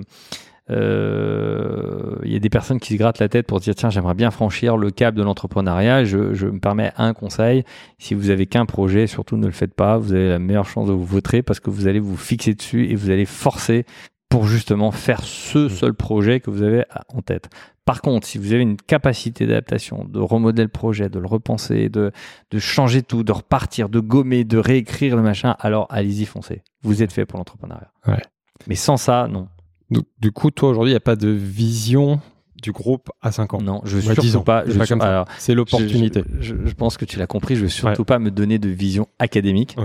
[0.71, 4.13] il y a des personnes qui se grattent la tête pour se dire tiens j'aimerais
[4.13, 7.63] bien franchir le cap de l'entrepreneuriat, je, je me permets un conseil,
[7.97, 10.87] si vous avez qu'un projet, surtout ne le faites pas, vous avez la meilleure chance
[10.87, 13.85] de vous voter parce que vous allez vous fixer dessus et vous allez forcer
[14.31, 17.49] pour justement faire ce seul projet que vous avez en tête.
[17.83, 21.89] Par contre, si vous avez une capacité d'adaptation, de remodeler le projet, de le repenser,
[21.89, 22.11] de,
[22.49, 26.61] de changer tout, de repartir, de gommer, de réécrire le machin, alors allez-y, foncez.
[26.81, 27.91] Vous êtes fait pour l'entrepreneuriat.
[28.07, 28.21] Ouais.
[28.67, 29.49] Mais sans ça, non.
[29.91, 32.19] Donc, du coup, toi aujourd'hui, il n'y a pas de vision
[32.61, 33.61] du groupe à 5 ans.
[33.61, 34.43] Non, je Ouais, veux 10 surtout ans.
[34.43, 34.63] pas.
[34.65, 35.09] C'est Je pas suis- comme ça.
[35.09, 36.23] alors, C'est l'opportunité.
[36.39, 37.55] Je, je- je pense que tu l'as compris.
[37.55, 39.75] Je veux surtout pas me donner de vision académique.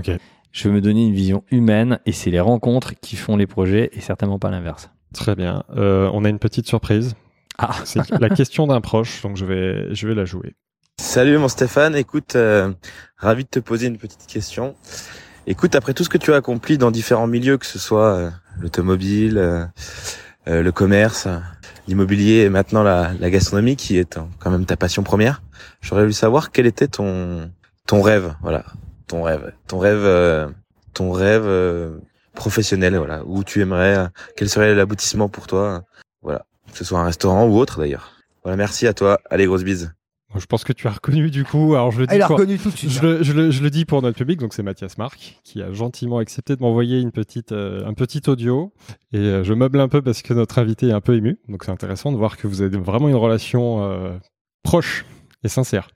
[0.53, 3.91] Je veux me donner une vision humaine et c'est les rencontres qui font les projets
[3.93, 4.91] et certainement pas l'inverse.
[5.13, 5.65] Très bien.
[5.77, 7.15] Euh, on a une petite surprise.
[7.59, 7.75] Ah.
[7.85, 10.55] C'est la question d'un proche, donc je vais, je vais la jouer.
[10.99, 12.73] Salut mon Stéphane, écoute, euh,
[13.19, 14.75] ravi de te poser une petite question.
[15.47, 18.31] Écoute, après tout ce que tu as accompli dans différents milieux, que ce soit euh,
[18.61, 19.65] l'automobile, euh,
[20.49, 21.29] euh, le commerce,
[21.89, 25.43] l'immobilier et maintenant la, la gastronomie qui est quand même ta passion première,
[25.81, 27.51] j'aurais voulu savoir quel était ton
[27.87, 28.65] ton rêve, voilà,
[29.07, 30.49] ton rêve, ton rêve, euh,
[30.93, 31.49] ton rêve
[32.35, 35.85] professionnel, voilà, où tu aimerais, quel serait l'aboutissement pour toi,
[36.23, 38.13] voilà, que ce soit un restaurant ou autre d'ailleurs.
[38.43, 39.93] Voilà, merci à toi, allez grosse bise.
[40.39, 41.75] Je pense que tu as reconnu du coup.
[41.75, 42.91] Alors je le Ah, dis il a pour- reconnu tout de suite.
[42.91, 45.63] Je le, je, le, je le dis pour notre public, donc c'est Mathias Marc qui
[45.63, 48.73] a gentiment accepté de m'envoyer une petite, euh, un petit audio.
[49.13, 51.39] Et euh, je meuble un peu parce que notre invité est un peu ému.
[51.49, 54.17] Donc c'est intéressant de voir que vous avez vraiment une relation euh,
[54.63, 55.05] proche
[55.45, 55.89] et sincère.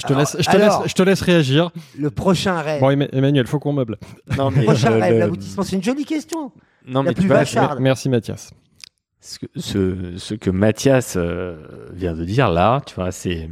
[0.00, 1.70] Je te, Alors, laisse, je, te alors- laisse, je te laisse réagir.
[1.98, 2.80] Le prochain rêve.
[2.80, 3.96] Bon, Emma- Emmanuel, faut qu'on meuble.
[4.36, 6.52] Non, le prochain rêve, l'aboutissement, c'est une jolie question.
[6.86, 7.80] non, la mais plus vacharde.
[7.80, 8.50] Merci Mathias.
[9.22, 11.56] ce que, ce, ce que Mathias euh,
[11.94, 13.48] vient de dire là, tu vois, c'est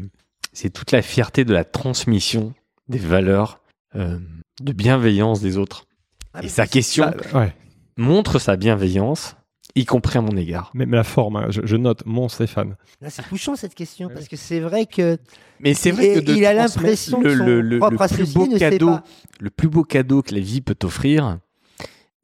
[0.54, 2.54] c'est toute la fierté de la transmission
[2.88, 3.60] des valeurs
[3.96, 4.18] euh,
[4.60, 5.84] de bienveillance des autres.
[6.32, 7.54] Ah, Et sa question ouais.
[7.96, 9.36] montre sa bienveillance
[9.76, 10.70] y compris à mon égard.
[10.74, 12.76] Mais, mais la forme, hein, je, je note mon Stéphane.
[13.00, 15.18] Là, c'est touchant cette question parce que c'est vrai que
[15.60, 18.34] Mais c'est vrai que de il a l'impression que le, le, le, propre le plus
[18.34, 18.96] beau cadeau,
[19.40, 21.38] le plus beau cadeau que la vie peut t'offrir,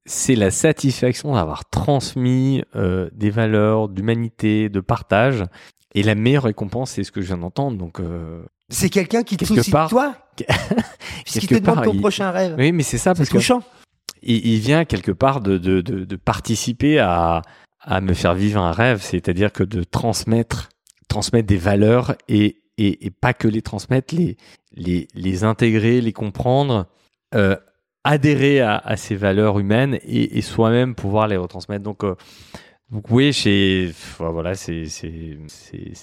[0.07, 5.45] c'est la satisfaction d'avoir transmis euh, des valeurs d'humanité, de partage.
[5.95, 7.77] Et la meilleure récompense, c'est ce que je viens d'entendre.
[7.77, 10.15] Donc, euh, c'est quelqu'un qui te Quelque soucie part- de toi,
[11.25, 12.55] puisqu'il te demande ton il- prochain rêve.
[12.59, 13.63] oui, mais c'est ça parce que touchant.
[14.23, 17.43] il, il vient quelque part de, de, de, de participer à,
[17.81, 20.69] à me faire vivre un rêve, c'est-à-dire que de transmettre,
[21.09, 24.37] transmettre des valeurs et, et, et pas que les transmettre, les,
[24.75, 26.87] les, les intégrer, les comprendre,
[27.35, 27.57] euh,
[28.05, 31.83] adhérer à, à ces valeurs humaines et, et soi-même pouvoir les retransmettre.
[31.83, 32.15] Donc, euh,
[32.91, 34.85] donc oui, chez, voilà, c'est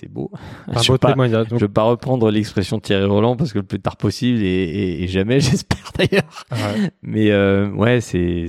[0.09, 0.31] beau.
[0.67, 0.97] Un Je vais.
[1.45, 4.41] Donc, je vais pas reprendre l'expression de Thierry Roland parce que le plus tard possible
[4.41, 6.45] et, et, et jamais, j'espère d'ailleurs.
[6.51, 6.91] ouais.
[7.01, 8.47] Mais euh, ouais, c'est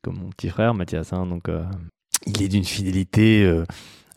[0.00, 1.12] comme mon petit frère Mathias.
[1.12, 1.64] Hein, donc euh,
[2.26, 3.64] il est d'une fidélité euh,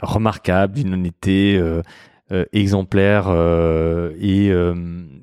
[0.01, 1.81] remarquable, d'une honnêteté euh,
[2.53, 3.29] exemplaire
[4.19, 4.51] et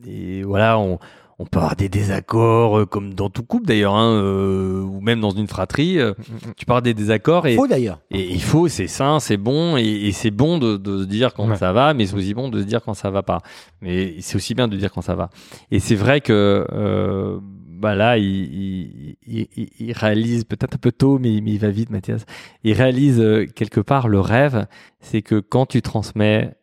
[0.05, 0.99] et voilà, on
[1.39, 5.21] on peut avoir des désaccords euh, comme dans tout couple d'ailleurs, hein, euh, ou même
[5.21, 5.99] dans une fratrie.
[5.99, 6.13] euh,
[6.57, 8.01] tu peux avoir des désaccords et Faux d'ailleurs.
[8.11, 11.35] et il faut, c'est sain, c'est bon, et, et c'est bon de, de se dire
[11.35, 11.57] quand Ouais.
[11.57, 13.41] ça va, mais c'est aussi bon de se dire quand ça va pas.
[13.81, 15.31] Mais c'est aussi bien de dire quand ça va.
[15.71, 20.79] Et c'est vrai que euh, bah là, il, il, il- il- il réalise peut-être un
[20.79, 22.25] peu tôt, mais, mais il va vite, Mathias.
[22.63, 23.21] Il réalise
[23.57, 24.67] quelque part le rêve,
[25.01, 26.55] c'est que quand tu transmets,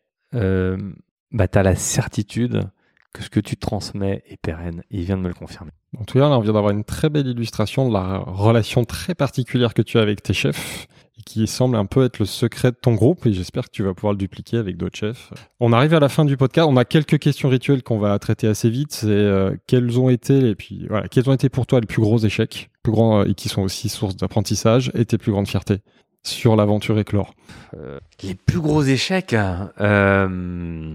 [1.32, 2.70] bah t'as la certitude
[3.14, 4.84] que ce que tu transmets est pérenne.
[4.92, 5.72] Il vient de me le confirmer.
[5.98, 9.16] En tout cas, là, on vient d'avoir une très belle illustration de la relation très
[9.16, 12.72] particulière que tu as avec tes chefs et qui semble un peu être le secret
[12.72, 15.34] de ton groupe et j'espère que tu vas pouvoir le dupliquer avec d'autres chefs.
[15.60, 16.68] On arrive à la fin du podcast.
[16.70, 18.92] On a quelques questions rituelles qu'on va traiter assez vite.
[18.92, 22.02] C'est euh, quels ont été et puis voilà, quels ont été pour toi les plus
[22.02, 25.48] gros échecs, plus grands euh, et qui sont aussi source d'apprentissage et tes plus grandes
[25.48, 25.80] fiertés
[26.24, 27.34] sur l'aventure éclore?
[28.22, 30.94] Les plus gros échecs, euh,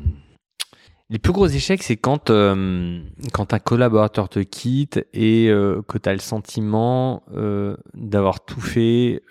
[1.15, 2.99] les plus gros échecs, c'est quand euh,
[3.33, 8.61] quand un collaborateur te quitte et euh, que tu as le sentiment euh, d'avoir tout
[8.61, 9.23] fait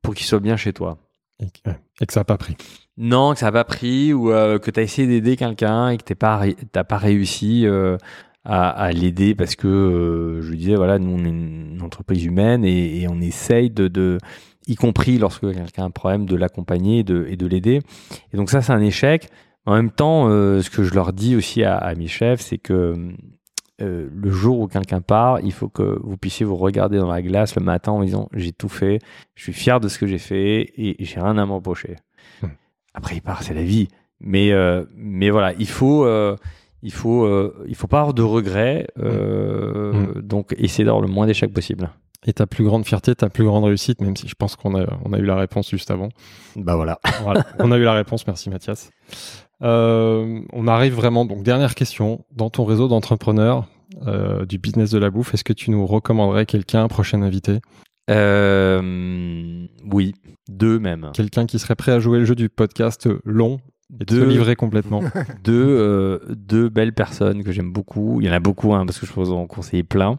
[0.00, 0.98] pour qu'il soit bien chez toi.
[1.40, 2.56] Et, que- ouais, et que ça n'a pas pris.
[2.96, 6.04] Non, que ça n'a pas pris ou que tu as essayé d'aider quelqu'un et que
[6.04, 7.66] tu t'as pas réussi
[8.44, 12.64] à, à l'aider parce que, je lui disais, voilà, nous, on est une entreprise humaine
[12.64, 14.18] et, et on essaye de, de,
[14.68, 17.82] y compris lorsque quelqu'un a un problème, de l'accompagner et de, et de l'aider.
[18.32, 19.28] Et donc ça, c'est un échec.
[19.68, 22.56] En même temps, euh, ce que je leur dis aussi à, à mes chefs, c'est
[22.56, 22.96] que
[23.82, 27.20] euh, le jour où quelqu'un part, il faut que vous puissiez vous regarder dans la
[27.20, 28.98] glace le matin en disant j'ai tout fait,
[29.34, 31.96] je suis fier de ce que j'ai fait et j'ai rien à me reprocher.
[32.42, 32.46] Hmm.
[32.94, 33.88] Après, il part, c'est la vie.
[34.20, 36.34] Mais, euh, mais voilà, il faut, euh,
[36.82, 38.86] il faut, euh, il faut pas avoir de regrets.
[38.98, 40.20] euh, Hmm.
[40.22, 41.90] Donc, essayer d'avoir le moins d'échecs possible.
[42.26, 44.86] Et ta plus grande fierté, ta plus grande réussite, même si je pense qu'on a,
[45.04, 46.08] on a eu la réponse juste avant.
[46.56, 46.98] Bah voilà.
[47.22, 48.90] Voilà, on a eu la réponse, merci Mathias.
[49.62, 53.66] Euh, on arrive vraiment, donc dernière question, dans ton réseau d'entrepreneurs
[54.06, 57.60] euh, du business de la bouffe, est-ce que tu nous recommanderais quelqu'un, un prochain invité?
[58.10, 60.14] Euh, oui,
[60.48, 61.10] deux même.
[61.14, 63.60] Quelqu'un qui serait prêt à jouer le jeu du podcast long
[64.00, 65.00] et de se livrer complètement
[65.44, 68.20] deux, euh, deux belles personnes que j'aime beaucoup.
[68.20, 70.18] Il y en a beaucoup, hein, parce que je peux vous en conseiller plein.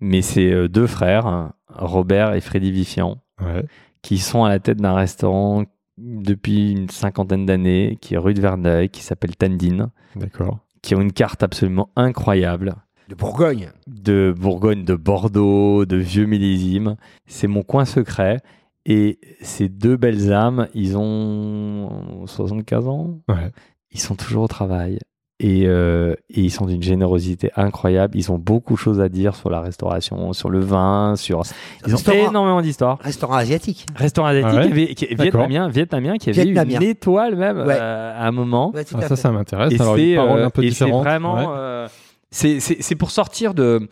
[0.00, 3.66] Mais c'est deux frères, hein, Robert et Freddy Vifian, Ouais,
[4.00, 5.64] qui sont à la tête d'un restaurant
[5.98, 10.58] depuis une cinquantaine d'années, qui est rue de Verneuil, qui s'appelle Tandine, d'accord.
[10.82, 12.74] qui ont une carte absolument incroyable
[13.08, 13.70] De Bourgogne.
[13.86, 16.96] de Bourgogne, de Bordeaux, de vieux millésimes.
[17.26, 18.40] C'est mon coin secret.
[18.84, 23.20] Et ces deux belles âmes, ils ont 75 ans.
[23.28, 23.50] Ouais.
[23.90, 24.98] Ils sont toujours au travail.
[25.38, 28.16] Et, euh, et ils sont d'une générosité incroyable.
[28.16, 31.42] Ils ont beaucoup de choses à dire sur la restauration, sur le vin, sur.
[31.86, 32.30] Ils ont Restaurant.
[32.30, 32.98] énormément d'histoires.
[33.02, 33.84] Restaurant asiatique.
[33.94, 35.42] Restaurant asiatique, Ah ouais qui D'accord.
[35.46, 36.76] vietnamien, vietnamien, qui avait Vietnamien.
[36.80, 37.76] une étoile même Ouais.
[37.78, 38.72] euh, à un moment.
[38.74, 39.74] Ouais, Ah, à ça, ça m'intéresse.
[39.76, 41.04] C'est euh, un peu et c'est différente.
[41.04, 41.36] vraiment.
[41.36, 41.44] Ouais.
[41.48, 41.88] euh,
[42.30, 43.88] c'est- pour sortir de.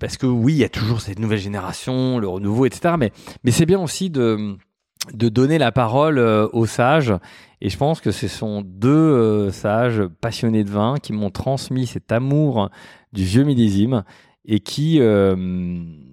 [0.00, 2.94] Parce que oui, il y a toujours cette nouvelle génération, le renouveau, etc.
[2.98, 3.12] Mais,
[3.44, 4.56] mais c'est bien aussi de,
[5.14, 7.14] de donner la parole euh, aux sages.
[7.60, 11.86] Et je pense que ce sont deux euh, sages passionnés de vin qui m'ont transmis
[11.86, 12.70] cet amour
[13.12, 14.04] du vieux millésime
[14.46, 14.98] et qui.
[15.00, 15.34] euh,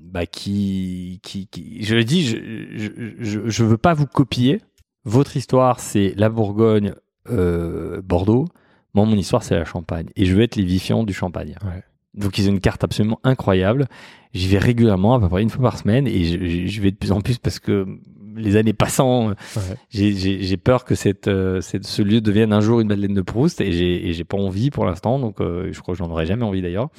[0.09, 4.61] bah, qui, qui, qui- je le dis, je, je veux pas vous copier.
[5.03, 6.93] Votre histoire, c'est la Bourgogne,
[7.29, 8.45] euh, Bordeaux.
[8.93, 10.07] Moi, mon histoire, c'est la Champagne.
[10.15, 11.55] Et je veux être les vifiants du Champagne.
[11.63, 11.83] Ouais.
[12.13, 13.85] Donc, ils ont une carte absolument incroyable.
[14.33, 16.07] J'y vais régulièrement, à peu près une fois par semaine.
[16.07, 17.85] Et je- je vais de plus en plus parce que
[18.37, 19.61] les années passant, euh, Ouais.
[19.89, 23.61] j'ai- peur que cette, euh, cette, ce lieu devienne un jour une Madeleine de Proust
[23.61, 23.71] et
[24.13, 26.89] j'ai pas envie pour l'instant, donc euh, je crois que j'en aurais jamais envie d'ailleurs.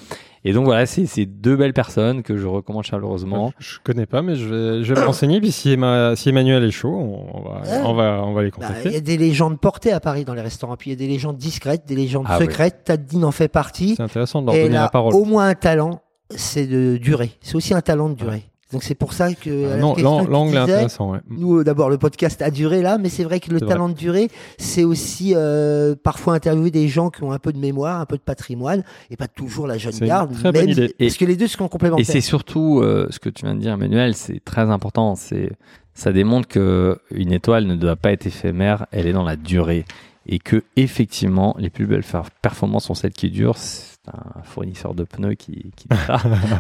[0.45, 3.53] Et donc voilà, c'est deux belles personnes que je recommande chaleureusement.
[3.59, 5.41] Je, je connais pas, mais je vais, je vais me renseigner.
[5.41, 7.83] Puis si, Emma- si Emmanuel est chaud, on, on va, Ouais.
[7.85, 8.93] on va, on va les Bah, Il contacter.
[8.93, 11.09] y a des légendes portées à Paris dans les restaurants, puis il y a des
[11.13, 12.45] légendes discrètes, des légendes Ah oui.
[12.47, 12.85] secrètes.
[12.85, 13.95] Tadine en fait partie.
[13.97, 15.15] c'est intéressant de leur Et donner la a parole.
[15.15, 16.01] au moins un talent,
[16.31, 17.33] c'est de durer.
[17.41, 18.45] C'est aussi un talent de durer.
[18.73, 21.13] Donc c'est pour ça que Ah, tu L'angle est intéressant.
[21.13, 21.21] Ouais.
[21.31, 23.67] Nous, euh, d'abord, le podcast a duré là, mais c'est vrai que le vrai.
[23.69, 27.59] talent de durée, c'est aussi euh, parfois interviewer des gens qui ont un peu de
[27.59, 30.33] mémoire, un peu de patrimoine, et pas toujours la jeune garde.
[30.35, 30.95] très bonne même- idée.
[30.99, 32.05] Parce que les deux sont Et complémentaires.
[32.07, 35.15] c'est surtout euh, ce que tu viens de dire, Emmanuel, c'est très important.
[35.15, 35.51] C'est
[35.95, 39.87] ça démontre que une étoile ne doit pas être éphémère, elle est dans la durée,
[40.27, 42.05] et que effectivement, les plus belles
[42.43, 43.57] performances sont celles qui durent.
[44.13, 45.89] Un fournisseur de pneus qui, qui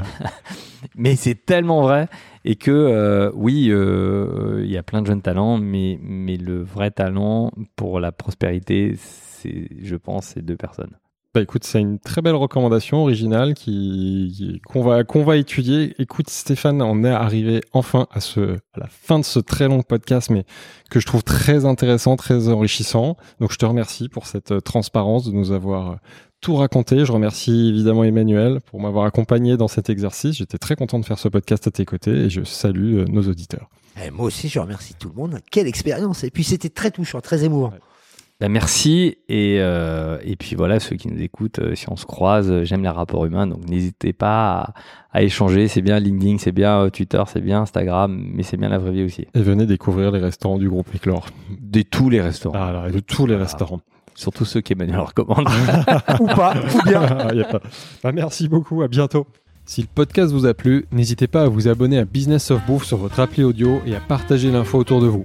[0.96, 2.08] mais c'est tellement vrai,
[2.44, 6.62] et que euh, oui, euh, il y a plein de jeunes talents, mais mais le
[6.62, 10.96] vrai talent pour la prospérité, c'est, je pense, ces deux personnes.
[11.34, 15.94] Bah écoute, c'est une très belle recommandation originale qui qu'on va qu'on va étudier.
[15.98, 19.82] Écoute Stéphane, on est arrivé enfin à ce à la fin de ce très long
[19.82, 20.46] podcast, mais
[20.90, 23.18] que je trouve très intéressant, très enrichissant.
[23.40, 25.96] Donc je te remercie pour cette euh, transparence de nous avoir euh,
[26.40, 27.04] tout raconté.
[27.04, 30.36] Je remercie évidemment Emmanuel pour m'avoir accompagné dans cet exercice.
[30.36, 33.28] J'étais très content de faire ce podcast à tes côtés et je salue euh, nos
[33.28, 33.68] auditeurs.
[34.02, 35.40] Eh, moi aussi, je remercie tout le monde.
[35.50, 37.72] Quelle expérience Et puis c'était très touchant, très émouvant.
[38.40, 42.06] Bah, merci et, euh, et puis voilà ceux qui nous écoutent euh, si on se
[42.06, 44.74] croise euh, j'aime les rapports humains donc n'hésitez pas à,
[45.18, 48.78] à échanger c'est bien LinkedIn c'est bien Twitter c'est bien Instagram mais c'est bien la
[48.78, 51.26] vraie vie aussi Et venez découvrir les restaurants du groupe Éclore.
[51.60, 53.80] de tous les restaurants Ah, alors, et de tous les restaurants.
[54.14, 55.48] surtout ceux qu'Emmanuel recommande
[56.20, 57.02] ou pas, ou bien.
[57.10, 57.60] Ah, pas.
[58.04, 59.26] Bah, merci beaucoup, à bientôt.
[59.64, 62.84] Si le podcast vous a plu, n'hésitez pas à vous abonner à Business of Bouffe
[62.84, 65.24] sur votre appli audio et à partager l'info autour de vous.